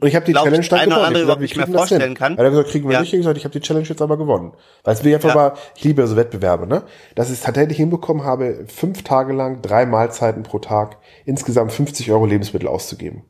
Und 0.00 0.08
ich 0.08 0.14
habe 0.16 0.24
die 0.26 0.32
Glaub, 0.32 0.44
Challenge 0.44 0.66
dann 0.68 0.88
gewonnen. 0.90 1.04
andere 1.04 1.32
Ich 1.32 1.38
nicht 1.40 1.56
wir 1.56 1.66
mehr 1.66 1.78
vorstellen 1.78 2.14
kann. 2.14 2.36
Weil 2.36 2.44
er 2.46 2.50
gesagt, 2.50 2.70
kriegen 2.70 2.88
wir 2.88 2.94
Ja. 2.94 3.00
nicht. 3.00 3.12
Ich 3.12 3.20
gesagt, 3.20 3.38
ich 3.38 3.44
habe 3.44 3.52
die 3.52 3.60
Challenge 3.60 3.86
jetzt 3.86 4.02
aber 4.02 4.16
gewonnen. 4.16 4.52
Weil 4.84 4.94
es 4.94 5.02
mir 5.04 5.14
einfach 5.14 5.28
Ja. 5.30 5.34
mal, 5.34 5.52
ich 5.76 5.84
liebe 5.84 6.06
so 6.06 6.16
Wettbewerbe, 6.16 6.66
ne? 6.66 6.82
Dass 7.14 7.28
ich 7.28 7.34
es 7.34 7.40
tatsächlich 7.42 7.76
hinbekommen 7.76 8.24
habe, 8.24 8.64
fünf 8.66 9.02
Tage 9.04 9.32
lang, 9.32 9.62
drei 9.62 9.86
Mahlzeiten 9.86 10.42
pro 10.42 10.58
Tag, 10.58 10.98
insgesamt 11.24 11.72
50 11.72 12.10
Euro 12.10 12.26
Lebensmittel 12.26 12.68
auszugeben. 12.68 13.24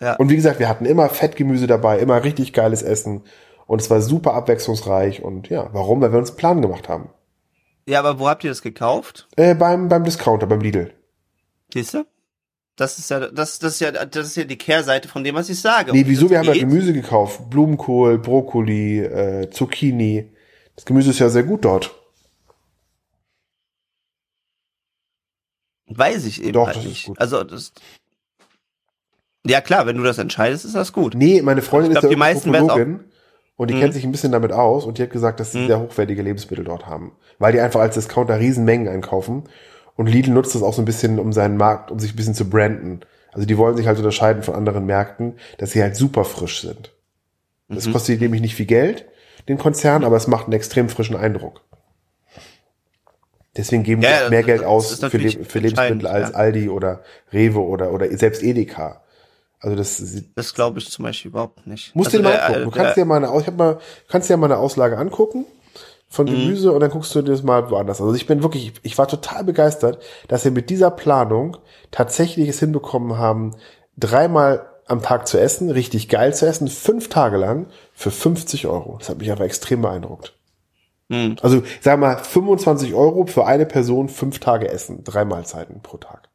Ja. 0.00 0.16
Und 0.16 0.28
wie 0.30 0.36
gesagt, 0.36 0.58
wir 0.58 0.68
hatten 0.68 0.84
immer 0.84 1.08
Fettgemüse 1.08 1.66
dabei, 1.66 1.98
immer 2.00 2.22
richtig 2.24 2.52
geiles 2.52 2.82
Essen. 2.82 3.22
Und 3.66 3.80
es 3.80 3.90
war 3.90 4.00
super 4.00 4.34
abwechslungsreich. 4.34 5.22
Und 5.22 5.48
ja, 5.48 5.70
warum? 5.72 6.00
Weil 6.00 6.12
wir 6.12 6.18
uns 6.18 6.30
einen 6.30 6.36
Plan 6.38 6.62
gemacht 6.62 6.88
haben. 6.88 7.10
Ja, 7.88 7.98
aber 8.00 8.18
wo 8.18 8.28
habt 8.28 8.44
ihr 8.44 8.50
das 8.50 8.62
gekauft? 8.62 9.28
Äh, 9.36 9.54
beim, 9.54 9.88
beim 9.88 10.04
Discounter, 10.04 10.46
beim 10.46 10.60
Lidl. 10.60 10.92
Siehst 11.72 11.94
du? 11.94 12.04
Das 12.76 12.98
ist 12.98 13.08
ja 13.10 13.20
das 13.30 13.58
das 13.58 13.74
ist 13.74 13.80
ja 13.80 13.90
das 13.90 14.26
ist 14.26 14.36
ja 14.36 14.44
die 14.44 14.58
Kehrseite 14.58 15.08
von 15.08 15.24
dem, 15.24 15.34
was 15.34 15.48
ich 15.48 15.58
sage. 15.60 15.92
Nee, 15.92 16.04
wieso? 16.06 16.28
Wir 16.28 16.38
haben 16.38 16.46
ja 16.46 16.52
geht- 16.52 16.60
Gemüse 16.68 16.92
gekauft. 16.92 17.48
Blumenkohl, 17.48 18.18
Brokkoli, 18.18 18.98
äh, 19.00 19.50
Zucchini. 19.50 20.30
Das 20.74 20.84
Gemüse 20.84 21.08
ist 21.10 21.18
ja 21.18 21.30
sehr 21.30 21.44
gut 21.44 21.64
dort. 21.64 21.94
Weiß 25.88 26.24
ich 26.26 26.42
eben 26.42 26.52
Doch, 26.52 26.66
halt 26.66 26.76
das 26.76 26.84
ist 26.84 26.88
nicht. 26.90 27.06
gut. 27.06 27.18
Also 27.20 27.44
das 27.44 27.72
Ja 29.46 29.60
klar, 29.60 29.86
wenn 29.86 29.96
du 29.96 30.02
das 30.02 30.18
entscheidest, 30.18 30.64
ist 30.64 30.74
das 30.74 30.92
gut. 30.92 31.14
Nee, 31.14 31.40
meine 31.42 31.62
Freundin 31.62 31.92
Ich 31.92 31.96
ist 31.96 32.00
glaub, 32.00 32.10
ja 32.10 32.14
die 32.16 32.18
meisten 32.18 32.54
Ökologin 32.54 33.04
und 33.56 33.68
die 33.70 33.74
Mhm. 33.74 33.80
kennt 33.80 33.94
sich 33.94 34.04
ein 34.04 34.12
bisschen 34.12 34.32
damit 34.32 34.52
aus 34.52 34.84
und 34.84 34.98
die 34.98 35.02
hat 35.02 35.10
gesagt, 35.10 35.40
dass 35.40 35.52
sie 35.52 35.60
Mhm. 35.60 35.66
sehr 35.66 35.80
hochwertige 35.80 36.22
Lebensmittel 36.22 36.64
dort 36.64 36.86
haben. 36.86 37.12
Weil 37.38 37.52
die 37.52 37.60
einfach 37.60 37.80
als 37.80 37.94
Discounter 37.94 38.38
Riesenmengen 38.38 38.88
einkaufen. 38.88 39.44
Und 39.96 40.08
Lidl 40.08 40.30
nutzt 40.32 40.54
das 40.54 40.62
auch 40.62 40.74
so 40.74 40.82
ein 40.82 40.84
bisschen, 40.84 41.18
um 41.18 41.32
seinen 41.32 41.56
Markt, 41.56 41.90
um 41.90 41.98
sich 41.98 42.12
ein 42.12 42.16
bisschen 42.16 42.34
zu 42.34 42.48
branden. 42.50 43.00
Also 43.32 43.46
die 43.46 43.56
wollen 43.58 43.76
sich 43.76 43.86
halt 43.86 43.98
unterscheiden 43.98 44.42
von 44.42 44.54
anderen 44.54 44.84
Märkten, 44.86 45.34
dass 45.58 45.70
sie 45.72 45.82
halt 45.82 45.96
super 45.96 46.24
frisch 46.24 46.60
sind. 46.62 46.92
Das 47.68 47.86
Mhm. 47.86 47.92
kostet 47.92 48.20
nämlich 48.20 48.40
nicht 48.42 48.54
viel 48.54 48.66
Geld, 48.66 49.06
den 49.48 49.58
Konzern, 49.58 50.04
aber 50.04 50.16
es 50.16 50.26
macht 50.26 50.44
einen 50.44 50.52
extrem 50.54 50.88
frischen 50.88 51.16
Eindruck. 51.16 51.62
Deswegen 53.56 53.84
geben 53.84 54.02
Ja, 54.02 54.20
das- 54.20 54.30
mehr 54.30 54.42
Geld 54.42 54.64
aus 54.64 54.94
für, 54.98 55.16
Le 55.16 55.30
für 55.44 55.58
Lebensmittel 55.60 56.06
als 56.06 56.30
ja. 56.30 56.34
Aldi 56.36 56.68
oder 56.68 57.00
Rewe 57.32 57.60
oder, 57.60 57.90
oder 57.92 58.06
selbst 58.16 58.42
Edeka. 58.42 59.00
Also 59.60 59.76
das 59.76 60.02
Das 60.34 60.54
glaube 60.54 60.78
ich 60.78 60.90
zum 60.90 61.04
Beispiel 61.04 61.30
überhaupt 61.30 61.66
nicht. 61.66 61.94
Musst 61.94 62.08
also 62.08 62.18
dir 62.18 62.24
mal 62.24 62.38
angucken. 62.40 62.64
Du 62.64 62.70
kannst 62.70 62.96
dir 62.96 63.04
mal 63.04 63.24
eine, 63.24 63.40
ich 63.40 63.46
hab 63.46 63.56
mal, 63.56 63.78
kannst 64.08 64.28
dir 64.30 64.36
mal 64.36 64.46
eine 64.46 64.58
Auslage 64.58 64.98
angucken 64.98 65.46
von 66.08 66.26
Mhm. 66.26 66.30
Gemüse 66.30 66.72
und 66.72 66.80
dann 66.80 66.90
guckst 66.90 67.14
du 67.14 67.22
dir 67.22 67.32
das 67.32 67.42
mal 67.42 67.70
woanders. 67.70 68.00
an. 68.00 68.06
Also 68.06 68.16
ich 68.16 68.26
bin 68.26 68.42
wirklich, 68.42 68.74
ich 68.82 68.96
war 68.98 69.08
total 69.08 69.44
begeistert, 69.44 70.02
dass 70.28 70.44
wir 70.44 70.52
mit 70.52 70.70
dieser 70.70 70.90
Planung 70.90 71.56
tatsächlich 71.90 72.48
es 72.48 72.60
hinbekommen 72.60 73.18
haben, 73.18 73.56
dreimal 73.96 74.66
am 74.86 75.02
Tag 75.02 75.26
zu 75.26 75.40
essen, 75.40 75.70
richtig 75.70 76.08
geil 76.08 76.32
zu 76.34 76.46
essen, 76.46 76.68
fünf 76.68 77.08
Tage 77.08 77.36
lang 77.38 77.66
für 77.92 78.12
50 78.12 78.66
Euro. 78.68 78.96
Das 78.98 79.08
hat 79.08 79.18
mich 79.18 79.32
aber 79.32 79.44
extrem 79.44 79.82
beeindruckt. 79.82 80.34
Hm. 81.10 81.36
Also, 81.42 81.62
sag 81.80 81.98
mal, 81.98 82.18
25 82.18 82.94
Euro 82.94 83.26
für 83.26 83.46
eine 83.46 83.66
Person, 83.66 84.08
fünf 84.08 84.38
Tage 84.38 84.68
essen, 84.68 85.02
drei 85.02 85.24
Mahlzeiten 85.24 85.80
pro 85.82 85.96
Tag. 85.96 86.28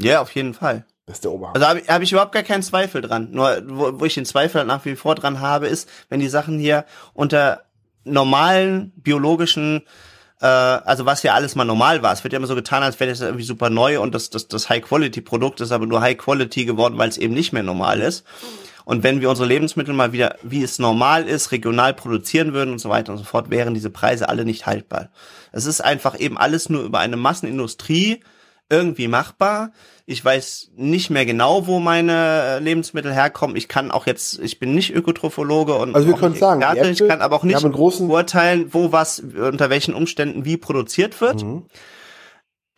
Ja, 0.00 0.22
auf 0.22 0.30
jeden 0.34 0.54
Fall. 0.54 0.86
Das 1.08 1.16
ist 1.16 1.24
der 1.24 1.32
Oberhammer. 1.32 1.56
Also 1.56 1.66
habe 1.66 1.82
hab 1.88 2.02
ich 2.02 2.12
überhaupt 2.12 2.32
gar 2.32 2.42
keinen 2.42 2.62
Zweifel 2.62 3.00
dran. 3.00 3.30
Nur 3.30 3.62
wo, 3.66 4.00
wo 4.00 4.04
ich 4.04 4.12
den 4.12 4.26
Zweifel 4.26 4.64
nach 4.66 4.84
wie 4.84 4.94
vor 4.94 5.14
dran 5.14 5.40
habe, 5.40 5.66
ist, 5.66 5.88
wenn 6.10 6.20
die 6.20 6.28
Sachen 6.28 6.58
hier 6.58 6.84
unter 7.14 7.62
normalen 8.04 8.92
biologischen, 8.94 9.84
äh, 10.42 10.46
also 10.46 11.06
was 11.06 11.22
ja 11.22 11.32
alles 11.32 11.54
mal 11.54 11.64
normal 11.64 12.02
war. 12.02 12.12
Es 12.12 12.24
wird 12.24 12.34
ja 12.34 12.36
immer 12.36 12.46
so 12.46 12.54
getan, 12.54 12.82
als 12.82 13.00
wäre 13.00 13.08
das 13.08 13.22
irgendwie 13.22 13.44
super 13.44 13.70
neu 13.70 14.00
und 14.00 14.14
das, 14.14 14.28
das, 14.28 14.48
das 14.48 14.68
High-Quality-Produkt 14.68 15.62
ist 15.62 15.72
aber 15.72 15.86
nur 15.86 16.02
High-Quality 16.02 16.66
geworden, 16.66 16.98
weil 16.98 17.08
es 17.08 17.16
eben 17.16 17.32
nicht 17.32 17.54
mehr 17.54 17.62
normal 17.62 18.00
ist. 18.00 18.26
Und 18.84 19.02
wenn 19.02 19.22
wir 19.22 19.30
unsere 19.30 19.48
Lebensmittel 19.48 19.94
mal 19.94 20.12
wieder, 20.12 20.36
wie 20.42 20.62
es 20.62 20.78
normal 20.78 21.26
ist, 21.26 21.52
regional 21.52 21.94
produzieren 21.94 22.52
würden 22.52 22.72
und 22.72 22.80
so 22.80 22.90
weiter 22.90 23.12
und 23.12 23.18
so 23.18 23.24
fort, 23.24 23.48
wären 23.48 23.72
diese 23.72 23.90
Preise 23.90 24.28
alle 24.28 24.44
nicht 24.44 24.66
haltbar. 24.66 25.08
Es 25.52 25.64
ist 25.64 25.80
einfach 25.80 26.20
eben 26.20 26.36
alles 26.36 26.68
nur 26.68 26.82
über 26.82 26.98
eine 26.98 27.16
Massenindustrie 27.16 28.20
irgendwie 28.70 29.08
machbar. 29.08 29.72
Ich 30.10 30.24
weiß 30.24 30.70
nicht 30.74 31.10
mehr 31.10 31.26
genau, 31.26 31.66
wo 31.66 31.80
meine 31.80 32.12
äh, 32.12 32.58
Lebensmittel 32.60 33.12
herkommen. 33.12 33.56
Ich 33.56 33.68
kann 33.68 33.90
auch 33.90 34.06
jetzt, 34.06 34.38
ich 34.38 34.58
bin 34.58 34.74
nicht 34.74 34.94
Ökotrophologe 34.94 35.74
und 35.74 35.94
Also 35.94 36.08
wir 36.08 36.14
können 36.14 36.34
sagen. 36.34 36.62
Äpfel, 36.62 36.92
ich 36.92 37.06
kann 37.06 37.20
aber 37.20 37.36
auch 37.36 37.44
nicht 37.44 37.60
beurteilen, 37.60 38.72
wo 38.72 38.90
was 38.90 39.20
unter 39.20 39.68
welchen 39.68 39.92
Umständen 39.92 40.46
wie 40.46 40.56
produziert 40.56 41.20
wird. 41.20 41.44
Mhm. 41.44 41.66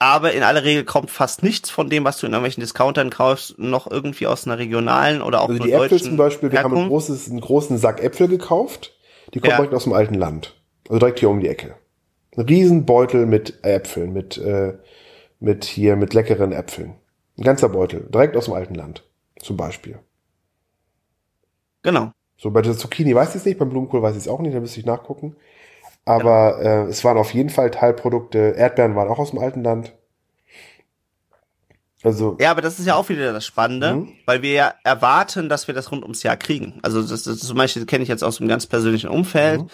Aber 0.01 0.33
in 0.33 0.43
aller 0.43 0.65
Regel 0.65 0.83
kommt 0.83 1.13
fast 1.13 1.45
nichts 1.45 1.71
von 1.71 1.89
dem, 1.89 2.03
was 2.03 2.19
du 2.19 2.27
in 2.27 2.33
irgendwelchen 2.33 2.63
Discountern 2.63 3.11
kaufst, 3.11 3.61
noch 3.61 3.89
irgendwie 3.89 4.27
aus 4.27 4.45
einer 4.49 4.59
regionalen 4.59 5.23
oder 5.23 5.43
auch 5.43 5.51
Also 5.51 5.63
die 5.63 5.71
Äpfel 5.71 6.03
zum 6.03 6.17
Beispiel, 6.17 6.51
wir 6.51 6.65
haben 6.65 6.77
ein 6.77 6.89
großes, 6.89 7.31
einen 7.31 7.41
großen 7.41 7.79
Sack 7.79 8.03
Äpfel 8.03 8.27
gekauft. 8.27 8.93
Die 9.35 9.39
kommen 9.39 9.53
Ja. 9.53 9.57
direkt 9.59 9.75
aus 9.75 9.85
dem 9.85 9.93
alten 9.93 10.15
Land. 10.15 10.57
Also 10.89 10.99
direkt 10.99 11.21
hier 11.21 11.31
um 11.31 11.39
die 11.39 11.47
Ecke. 11.47 11.77
Ein 12.37 12.47
Riesenbeutel 12.47 13.27
mit 13.27 13.63
Äpfeln, 13.63 14.13
mit, 14.13 14.37
äh, 14.37 14.73
mit 15.39 15.65
hier, 15.65 15.95
mit 15.95 16.13
leckeren 16.13 16.51
Äpfeln. 16.51 16.97
Ein 17.41 17.45
ganzer 17.45 17.69
Beutel. 17.71 18.07
Direkt 18.13 18.37
aus 18.37 18.45
dem 18.45 18.55
alten 18.55 18.75
Land. 18.75 19.03
Zum 19.41 19.57
Beispiel. 19.57 19.99
Genau. 21.83 22.13
So 22.37 22.51
bei 22.51 22.63
der 22.63 22.77
Zucchini 22.77 23.15
weiß 23.15 23.31
ich 23.31 23.37
es 23.37 23.45
nicht, 23.47 23.59
beim 23.59 23.71
Blumenkohl 23.71 24.03
weiß 24.03 24.15
ich 24.17 24.23
es 24.23 24.29
auch 24.29 24.41
nicht, 24.41 24.55
da 24.55 24.61
müsste 24.61 24.79
ich 24.81 24.87
nachgucken. 24.87 25.37
Aber 26.05 26.61
äh, 26.61 26.83
es 26.89 27.05
waren 27.05 27.19
auf 27.19 27.33
jeden 27.35 27.51
Fall 27.51 27.71
Teilprodukte. 27.71 28.55
Erdbeeren 28.57 28.95
waren 28.97 29.09
auch 29.09 29.19
aus 29.19 29.31
dem 29.31 29.39
alten 29.39 29.63
Land. 29.65 29.95
Also, 32.03 32.37
Ja, 32.41 32.51
aber 32.51 32.63
das 32.63 32.79
ist 32.79 32.87
ja 32.87 32.95
auch 32.95 33.09
wieder 33.11 33.33
das 33.33 33.45
Spannende, 33.45 33.95
Mhm. 33.95 34.13
weil 34.25 34.41
wir 34.43 34.53
ja 34.53 34.75
erwarten, 34.85 35.49
dass 35.51 35.67
wir 35.67 35.75
das 35.75 35.93
rund 35.93 36.03
ums 36.03 36.23
Jahr 36.23 36.37
kriegen. 36.39 36.79
Also 36.83 37.03
das, 37.03 37.25
das 37.25 37.39
zum 37.41 37.57
Beispiel 37.59 37.85
kenne 37.85 38.03
ich 38.03 38.09
jetzt 38.09 38.25
aus 38.25 38.39
dem 38.39 38.49
ganz 38.49 38.67
persönlichen 38.67 39.11
Umfeld, 39.11 39.61
Mhm. 39.63 39.69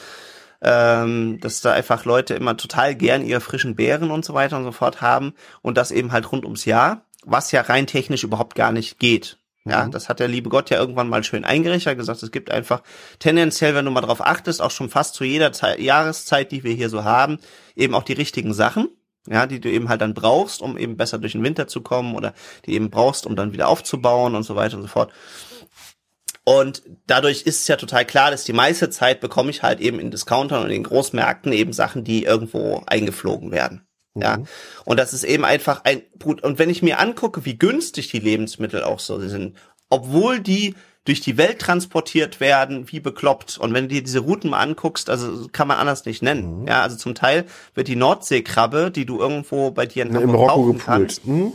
ähm, 0.62 1.38
dass 1.40 1.60
da 1.60 1.72
einfach 1.72 2.04
Leute 2.04 2.34
immer 2.34 2.56
total 2.56 2.96
gern 2.96 3.24
ihre 3.24 3.40
frischen 3.40 3.76
Beeren 3.76 4.10
und 4.10 4.24
so 4.24 4.34
weiter 4.34 4.56
und 4.56 4.64
so 4.64 4.72
fort 4.72 5.00
haben 5.02 5.34
und 5.62 5.76
das 5.76 5.92
eben 5.92 6.10
halt 6.10 6.32
rund 6.32 6.44
ums 6.44 6.64
Jahr, 6.64 7.02
was 7.26 7.52
ja 7.52 7.60
rein 7.60 7.86
technisch 7.86 8.24
überhaupt 8.24 8.54
gar 8.54 8.72
nicht 8.72 8.98
geht. 8.98 9.38
Ja, 9.64 9.84
Mhm. 9.84 9.90
das 9.90 10.08
hat 10.08 10.20
der 10.20 10.28
liebe 10.28 10.48
Gott 10.48 10.70
ja 10.70 10.78
irgendwann 10.78 11.08
mal 11.08 11.24
schön 11.24 11.44
eingerichtet, 11.44 11.90
hat 11.90 11.98
gesagt, 11.98 12.22
es 12.22 12.30
gibt 12.30 12.50
einfach 12.50 12.82
tendenziell, 13.18 13.74
wenn 13.74 13.84
du 13.84 13.90
mal 13.90 14.00
drauf 14.00 14.24
achtest, 14.24 14.62
auch 14.62 14.70
schon 14.70 14.88
fast 14.88 15.14
zu 15.16 15.24
jeder 15.24 15.52
Zeit, 15.52 15.80
Jahreszeit, 15.80 16.52
die 16.52 16.62
wir 16.62 16.72
hier 16.72 16.88
so 16.88 17.02
haben, 17.04 17.38
eben 17.74 17.94
auch 17.94 18.04
die 18.04 18.12
richtigen 18.12 18.54
Sachen 18.54 18.88
ja, 19.28 19.46
die 19.46 19.60
du 19.60 19.70
eben 19.70 19.88
halt 19.88 20.00
dann 20.00 20.14
brauchst, 20.14 20.62
um 20.62 20.78
eben 20.78 20.96
besser 20.96 21.18
durch 21.18 21.32
den 21.32 21.42
Winter 21.42 21.66
zu 21.66 21.80
kommen 21.80 22.14
oder 22.14 22.32
die 22.64 22.74
eben 22.74 22.90
brauchst, 22.90 23.26
um 23.26 23.36
dann 23.36 23.52
wieder 23.52 23.68
aufzubauen 23.68 24.34
und 24.34 24.44
so 24.44 24.56
weiter 24.56 24.76
und 24.76 24.82
so 24.82 24.88
fort. 24.88 25.12
Und 26.44 26.82
dadurch 27.06 27.42
ist 27.42 27.62
es 27.62 27.68
ja 27.68 27.76
total 27.76 28.04
klar, 28.04 28.30
dass 28.30 28.44
die 28.44 28.52
meiste 28.52 28.88
Zeit 28.88 29.20
bekomme 29.20 29.50
ich 29.50 29.62
halt 29.62 29.80
eben 29.80 29.98
in 29.98 30.12
Discountern 30.12 30.62
und 30.62 30.70
in 30.70 30.84
Großmärkten 30.84 31.52
eben 31.52 31.72
Sachen, 31.72 32.04
die 32.04 32.22
irgendwo 32.22 32.84
eingeflogen 32.86 33.50
werden. 33.50 33.85
Ja. 34.20 34.38
Mhm. 34.38 34.46
Und 34.84 34.98
das 34.98 35.12
ist 35.12 35.24
eben 35.24 35.44
einfach 35.44 35.82
ein, 35.84 36.02
gut. 36.22 36.42
Und 36.42 36.58
wenn 36.58 36.70
ich 36.70 36.82
mir 36.82 36.98
angucke, 36.98 37.44
wie 37.44 37.58
günstig 37.58 38.10
die 38.10 38.18
Lebensmittel 38.18 38.82
auch 38.82 39.00
so 39.00 39.18
sind, 39.20 39.56
obwohl 39.88 40.40
die 40.40 40.74
durch 41.04 41.20
die 41.20 41.36
Welt 41.36 41.60
transportiert 41.60 42.40
werden, 42.40 42.90
wie 42.90 43.00
bekloppt. 43.00 43.58
Und 43.58 43.72
wenn 43.72 43.84
du 43.84 43.94
dir 43.94 44.02
diese 44.02 44.18
Routen 44.18 44.50
mal 44.50 44.60
anguckst, 44.60 45.08
also 45.08 45.46
kann 45.52 45.68
man 45.68 45.78
anders 45.78 46.04
nicht 46.04 46.22
nennen. 46.22 46.62
Mhm. 46.62 46.68
Ja, 46.68 46.82
also 46.82 46.96
zum 46.96 47.14
Teil 47.14 47.46
wird 47.74 47.88
die 47.88 47.96
Nordseekrabbe, 47.96 48.90
die 48.90 49.06
du 49.06 49.20
irgendwo 49.20 49.70
bei 49.70 49.86
dir 49.86 50.02
in 50.02 50.08
im 50.10 50.16
Hamburg 50.16 50.32
Marokko 50.32 50.62
kaufen 50.64 50.78
kannst, 50.78 51.22
gepult. 51.22 51.38
Mhm. 51.38 51.52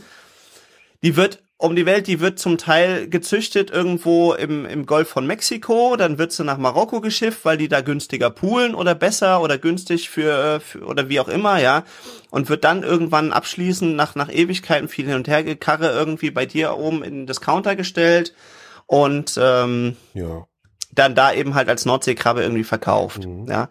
die 1.04 1.16
wird 1.18 1.44
um 1.62 1.76
die 1.76 1.86
Welt, 1.86 2.08
die 2.08 2.20
wird 2.20 2.40
zum 2.40 2.58
Teil 2.58 3.08
gezüchtet 3.08 3.70
irgendwo 3.70 4.34
im, 4.34 4.66
im 4.66 4.86
Golf 4.86 5.10
von 5.10 5.28
Mexiko, 5.28 5.96
dann 5.96 6.18
wird 6.18 6.32
sie 6.32 6.44
nach 6.44 6.58
Marokko 6.58 7.02
geschifft, 7.02 7.46
weil 7.46 7.58
die 7.58 7.68
da 7.68 7.82
günstiger 7.82 8.32
poolen 8.32 8.74
oder 8.74 8.96
besser 8.96 9.42
oder 9.42 9.58
günstig 9.60 10.10
für, 10.10 10.60
für 10.60 10.84
oder 10.86 11.08
wie 11.10 11.20
auch 11.20 11.28
immer, 11.28 11.60
ja, 11.60 11.84
und 12.32 12.50
wird 12.50 12.64
dann 12.64 12.82
irgendwann 12.84 13.32
abschließend 13.32 13.96
nach, 13.96 14.16
nach 14.16 14.30
Ewigkeiten 14.32 14.90
viel 14.90 15.06
hin 15.06 15.16
und 15.16 15.28
her 15.28 15.44
gekarre 15.44 15.92
irgendwie 15.92 16.32
bei 16.32 16.46
dir 16.48 16.78
oben 16.78 17.04
in 17.04 17.14
den 17.14 17.28
Discounter 17.28 17.76
gestellt 17.76 18.34
und 18.88 19.40
ähm, 19.40 19.96
Ja. 20.16 20.48
dann 20.94 21.14
da 21.14 21.32
eben 21.32 21.54
halt 21.54 21.70
als 21.70 21.86
Nordseekrabbe 21.86 22.42
irgendwie 22.42 22.64
verkauft. 22.64 23.26
Mhm. 23.26 23.46
Ja. 23.48 23.70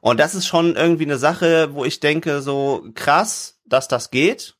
Und 0.00 0.18
das 0.18 0.34
ist 0.34 0.46
schon 0.48 0.74
irgendwie 0.74 1.04
eine 1.04 1.18
Sache, 1.18 1.68
wo 1.74 1.84
ich 1.84 2.00
denke, 2.00 2.42
so 2.42 2.84
krass, 2.94 3.60
dass 3.64 3.86
das 3.86 4.10
geht. 4.10 4.56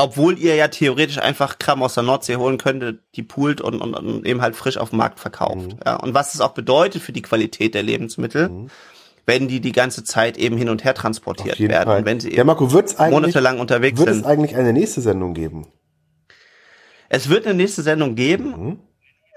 Obwohl 0.00 0.38
ihr 0.38 0.54
ja 0.54 0.68
theoretisch 0.68 1.18
einfach 1.18 1.58
Kram 1.58 1.82
aus 1.82 1.94
der 1.94 2.02
Nordsee 2.02 2.36
holen 2.36 2.58
könntet, 2.58 3.00
die 3.16 3.22
poolt 3.22 3.60
und, 3.60 3.80
und, 3.80 3.94
und 3.94 4.26
eben 4.26 4.40
halt 4.40 4.56
frisch 4.56 4.78
auf 4.78 4.90
dem 4.90 4.98
Markt 4.98 5.20
verkauft. 5.20 5.74
Mhm. 5.74 5.80
Ja, 5.84 5.96
und 5.96 6.14
was 6.14 6.34
es 6.34 6.40
auch 6.40 6.52
bedeutet 6.52 7.02
für 7.02 7.12
die 7.12 7.22
Qualität 7.22 7.74
der 7.74 7.82
Lebensmittel, 7.82 8.48
mhm. 8.48 8.70
wenn 9.26 9.48
die 9.48 9.60
die 9.60 9.72
ganze 9.72 10.04
Zeit 10.04 10.38
eben 10.38 10.56
hin 10.56 10.68
und 10.68 10.84
her 10.84 10.94
transportiert 10.94 11.60
werden. 11.60 11.88
Fall. 11.88 11.98
Und 11.98 12.06
wenn 12.06 12.20
sie 12.20 12.34
ja, 12.34 12.44
Marco, 12.44 12.72
wird's 12.72 12.96
eigentlich, 12.96 13.20
monatelang 13.20 13.60
unterwegs 13.60 13.98
wird 13.98 14.08
sind. 14.08 14.16
Wird 14.18 14.26
es 14.26 14.30
eigentlich 14.30 14.56
eine 14.56 14.72
nächste 14.72 15.00
Sendung 15.00 15.34
geben? 15.34 15.66
Es 17.08 17.28
wird 17.28 17.46
eine 17.46 17.54
nächste 17.54 17.82
Sendung 17.82 18.14
geben. 18.14 18.44
Mhm 18.50 18.78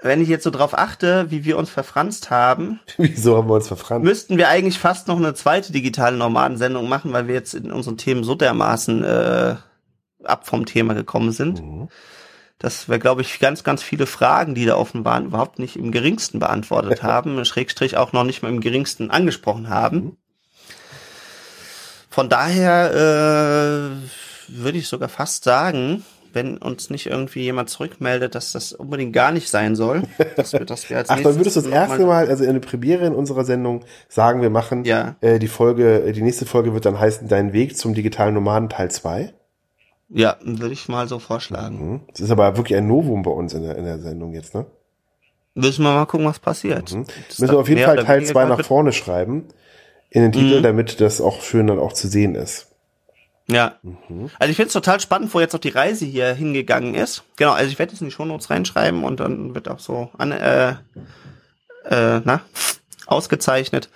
wenn 0.04 0.20
ich 0.20 0.28
jetzt 0.28 0.44
so 0.44 0.50
drauf 0.50 0.76
achte, 0.76 1.30
wie 1.30 1.46
wir 1.46 1.56
uns 1.56 1.70
verfranst 1.70 2.30
haben. 2.30 2.78
Wieso 2.98 3.38
haben 3.38 3.48
wir 3.48 3.54
uns 3.54 3.68
verfranst? 3.68 4.04
Müssten 4.04 4.36
wir 4.36 4.48
eigentlich 4.48 4.78
fast 4.78 5.08
noch 5.08 5.16
eine 5.16 5.32
zweite 5.32 5.72
digitale 5.72 6.18
Nomadensendung 6.18 6.90
machen, 6.90 7.14
weil 7.14 7.26
wir 7.26 7.34
jetzt 7.34 7.54
in 7.54 7.72
unseren 7.72 7.96
Themen 7.96 8.22
so 8.22 8.34
dermaßen 8.34 9.02
äh, 9.02 9.56
ab 10.26 10.46
vom 10.46 10.66
Thema 10.66 10.94
gekommen 10.94 11.32
sind. 11.32 11.62
Mhm. 11.62 11.88
Dass 12.58 12.88
wir, 12.88 12.98
glaube 12.98 13.22
ich, 13.22 13.40
ganz, 13.40 13.64
ganz 13.64 13.82
viele 13.82 14.06
Fragen, 14.06 14.54
die 14.54 14.64
da 14.64 14.76
offen 14.76 15.04
waren, 15.04 15.26
überhaupt 15.26 15.58
nicht 15.58 15.76
im 15.76 15.90
geringsten 15.92 16.38
beantwortet 16.38 17.02
haben, 17.02 17.44
Schrägstrich 17.44 17.96
auch 17.96 18.12
noch 18.12 18.24
nicht 18.24 18.42
mal 18.42 18.48
im 18.48 18.60
geringsten 18.60 19.10
angesprochen 19.10 19.68
haben. 19.68 19.96
Mhm. 19.96 20.16
Von 22.10 22.28
daher 22.28 22.92
äh, 22.92 24.52
würde 24.62 24.78
ich 24.78 24.86
sogar 24.86 25.08
fast 25.08 25.42
sagen, 25.42 26.04
wenn 26.34 26.58
uns 26.58 26.90
nicht 26.90 27.06
irgendwie 27.06 27.40
jemand 27.40 27.70
zurückmeldet, 27.70 28.34
dass 28.34 28.52
das 28.52 28.72
unbedingt 28.72 29.12
gar 29.12 29.32
nicht 29.32 29.48
sein 29.48 29.76
soll. 29.76 30.02
Dass 30.36 30.52
wir, 30.52 30.64
dass 30.64 30.90
wir 30.90 30.96
als 30.98 31.10
Ach, 31.10 31.20
dann 31.20 31.36
würdest 31.36 31.56
du 31.56 31.60
das 31.60 31.70
erste 31.70 32.04
Mal, 32.06 32.28
also 32.28 32.44
in 32.44 32.52
der 32.52 32.60
Premiere 32.60 33.06
in 33.06 33.14
unserer 33.14 33.44
Sendung 33.44 33.84
sagen, 34.08 34.42
wir 34.42 34.50
machen 34.50 34.84
ja. 34.84 35.16
äh, 35.20 35.38
die 35.38 35.48
Folge, 35.48 36.12
die 36.12 36.22
nächste 36.22 36.46
Folge 36.46 36.74
wird 36.74 36.84
dann 36.84 36.98
heißen, 36.98 37.28
Dein 37.28 37.52
Weg 37.52 37.76
zum 37.76 37.94
digitalen 37.94 38.34
Nomaden 38.34 38.68
Teil 38.68 38.90
2. 38.90 39.32
Ja, 40.08 40.36
würde 40.42 40.72
ich 40.72 40.88
mal 40.88 41.08
so 41.08 41.18
vorschlagen. 41.18 41.92
Mhm. 41.92 42.00
Das 42.10 42.20
ist 42.20 42.30
aber 42.30 42.56
wirklich 42.56 42.76
ein 42.76 42.86
Novum 42.86 43.22
bei 43.22 43.30
uns 43.30 43.54
in 43.54 43.62
der, 43.62 43.76
in 43.76 43.84
der 43.84 43.98
Sendung 43.98 44.32
jetzt, 44.32 44.54
ne? 44.54 44.66
Müssen 45.54 45.84
wir 45.84 45.92
mal 45.92 46.06
gucken, 46.06 46.26
was 46.26 46.38
passiert. 46.40 46.92
Mhm. 46.92 47.06
Müssen 47.38 47.48
wir 47.48 47.58
auf 47.58 47.68
jeden 47.68 47.82
Fall 47.82 48.04
Teil 48.04 48.24
2 48.24 48.44
nach 48.46 48.64
vorne 48.64 48.92
schreiben 48.92 49.48
in 50.10 50.22
den 50.22 50.32
Titel, 50.32 50.58
mhm. 50.58 50.62
damit 50.62 51.00
das 51.00 51.20
auch 51.20 51.42
schön 51.42 51.66
dann 51.68 51.78
auch 51.78 51.92
zu 51.92 52.08
sehen 52.08 52.34
ist. 52.34 52.68
Ja. 53.46 53.76
Mhm. 53.82 54.30
Also 54.38 54.50
ich 54.50 54.56
finde 54.56 54.68
es 54.68 54.72
total 54.72 55.00
spannend, 55.00 55.32
wo 55.34 55.40
jetzt 55.40 55.54
auch 55.54 55.60
die 55.60 55.68
Reise 55.68 56.06
hier 56.06 56.32
hingegangen 56.32 56.94
ist. 56.94 57.24
Genau, 57.36 57.52
also 57.52 57.70
ich 57.70 57.78
werde 57.78 57.92
das 57.92 58.00
in 58.00 58.08
die 58.08 58.12
Shownotes 58.12 58.50
reinschreiben 58.50 59.04
und 59.04 59.20
dann 59.20 59.54
wird 59.54 59.68
auch 59.68 59.78
so 59.78 60.10
an, 60.16 60.32
äh, 60.32 60.70
äh, 61.84 62.20
na, 62.24 62.40
ausgezeichnet. 63.06 63.88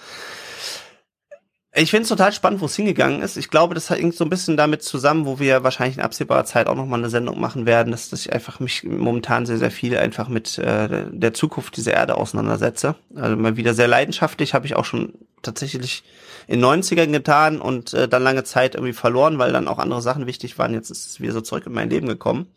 Ich 1.81 1.91
finde 1.91 2.03
es 2.03 2.09
total 2.09 2.33
spannend, 2.33 2.61
wo 2.61 2.67
es 2.67 2.75
hingegangen 2.75 3.23
ist. 3.23 3.37
Ich 3.37 3.51
glaube, 3.51 3.75
das 3.75 3.89
hängt 3.89 4.17
so 4.17 4.25
ein 4.25 4.31
bisschen 4.31 4.57
damit 4.57 4.83
zusammen, 4.83 5.27
wo 5.27 5.39
wir 5.39 5.63
wahrscheinlich 5.63 5.97
in 5.97 6.03
absehbarer 6.03 6.45
Zeit 6.45 6.67
auch 6.67 6.75
nochmal 6.75 6.99
eine 6.99 7.09
Sendung 7.09 7.39
machen 7.41 7.67
werden, 7.67 7.93
dass, 7.93 8.09
dass 8.09 8.23
ich 8.23 8.33
einfach 8.33 8.59
mich 8.59 8.83
momentan 8.83 9.47
sehr, 9.47 9.59
sehr 9.59 9.71
viel 9.71 9.97
einfach 9.97 10.29
mit 10.29 10.59
äh, 10.59 11.07
der 11.09 11.35
Zukunft 11.35 11.77
dieser 11.77 11.93
Erde 11.93 12.17
auseinandersetze. 12.17 12.97
Also 13.15 13.37
mal 13.37 13.57
wieder 13.57 13.75
sehr 13.75 13.87
leidenschaftlich, 13.87 14.55
habe 14.55 14.67
ich 14.67 14.75
auch 14.75 14.85
schon 14.85 15.13
tatsächlich 15.43 16.03
in 16.49 16.65
90ern 16.65 17.13
getan 17.13 17.61
und 17.61 17.95
äh, 17.95 18.09
dann 18.09 18.25
lange 18.25 18.43
Zeit 18.43 18.75
irgendwie 18.75 18.93
verloren, 18.93 19.39
weil 19.39 19.53
dann 19.53 19.69
auch 19.69 19.79
andere 19.79 20.03
Sachen 20.03 20.27
wichtig 20.27 20.59
waren. 20.59 20.75
Jetzt 20.75 20.91
ist 20.91 21.07
es 21.07 21.21
wieder 21.21 21.33
so 21.33 21.43
zurück 21.43 21.67
in 21.67 21.75
mein 21.75 21.91
Leben 21.91 22.09
gekommen. 22.09 22.49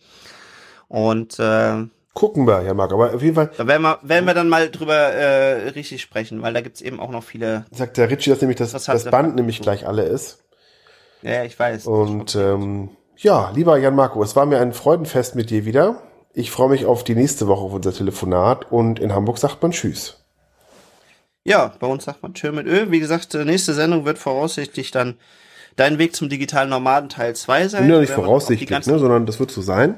Und 0.87 1.37
äh, 1.37 1.83
Gucken 2.13 2.45
wir, 2.45 2.61
ja, 2.63 2.73
Marc, 2.73 2.91
aber 2.91 3.13
auf 3.13 3.21
jeden 3.21 3.35
Fall. 3.35 3.51
Da 3.57 3.67
werden 3.67 3.83
wir, 3.83 3.99
werden 4.01 4.25
wir 4.25 4.33
dann 4.33 4.49
mal 4.49 4.69
drüber 4.69 4.95
äh, 4.95 5.69
richtig 5.69 6.01
sprechen, 6.01 6.41
weil 6.41 6.53
da 6.53 6.61
gibt's 6.61 6.81
eben 6.81 6.99
auch 6.99 7.09
noch 7.09 7.23
viele. 7.23 7.65
Sagt 7.71 7.97
der 7.97 8.09
Ritchie, 8.09 8.31
dass 8.31 8.41
nämlich 8.41 8.57
das, 8.57 8.71
das 8.71 9.05
Band 9.05 9.35
nämlich 9.35 9.61
gleich 9.61 9.87
alle 9.87 10.03
ist. 10.03 10.43
Ja, 11.21 11.43
ich 11.43 11.57
weiß. 11.57 11.87
Und 11.87 12.35
ähm, 12.35 12.89
ja, 13.17 13.51
lieber 13.51 13.77
Jan 13.77 13.95
Marco, 13.95 14.21
es 14.23 14.35
war 14.35 14.45
mir 14.45 14.59
ein 14.59 14.73
Freudenfest 14.73 15.35
mit 15.35 15.49
dir 15.49 15.65
wieder. 15.65 16.01
Ich 16.33 16.51
freue 16.51 16.69
mich 16.69 16.85
auf 16.85 17.03
die 17.03 17.15
nächste 17.15 17.47
Woche 17.47 17.61
auf 17.61 17.73
unser 17.73 17.93
Telefonat 17.93 18.71
und 18.71 18.99
in 18.99 19.13
Hamburg 19.13 19.37
sagt 19.37 19.61
man 19.61 19.71
Tschüss. 19.71 20.17
Ja, 21.43 21.73
bei 21.79 21.87
uns 21.87 22.05
sagt 22.05 22.23
man 22.23 22.33
Tschö 22.33 22.51
mit 22.51 22.67
Ö. 22.67 22.91
Wie 22.91 22.99
gesagt, 22.99 23.33
äh, 23.35 23.45
nächste 23.45 23.73
Sendung 23.73 24.05
wird 24.05 24.17
voraussichtlich 24.17 24.91
dann 24.91 25.17
dein 25.75 25.97
Weg 25.97 26.15
zum 26.15 26.29
digitalen 26.29 26.69
Nomaden 26.69 27.09
Teil 27.09 27.35
2 27.35 27.67
sein. 27.67 27.89
Ja, 27.89 27.99
nicht 27.99 28.11
voraussichtlich, 28.11 28.85
ne, 28.85 28.99
sondern 28.99 29.25
das 29.25 29.39
wird 29.39 29.51
so 29.51 29.61
sein. 29.61 29.97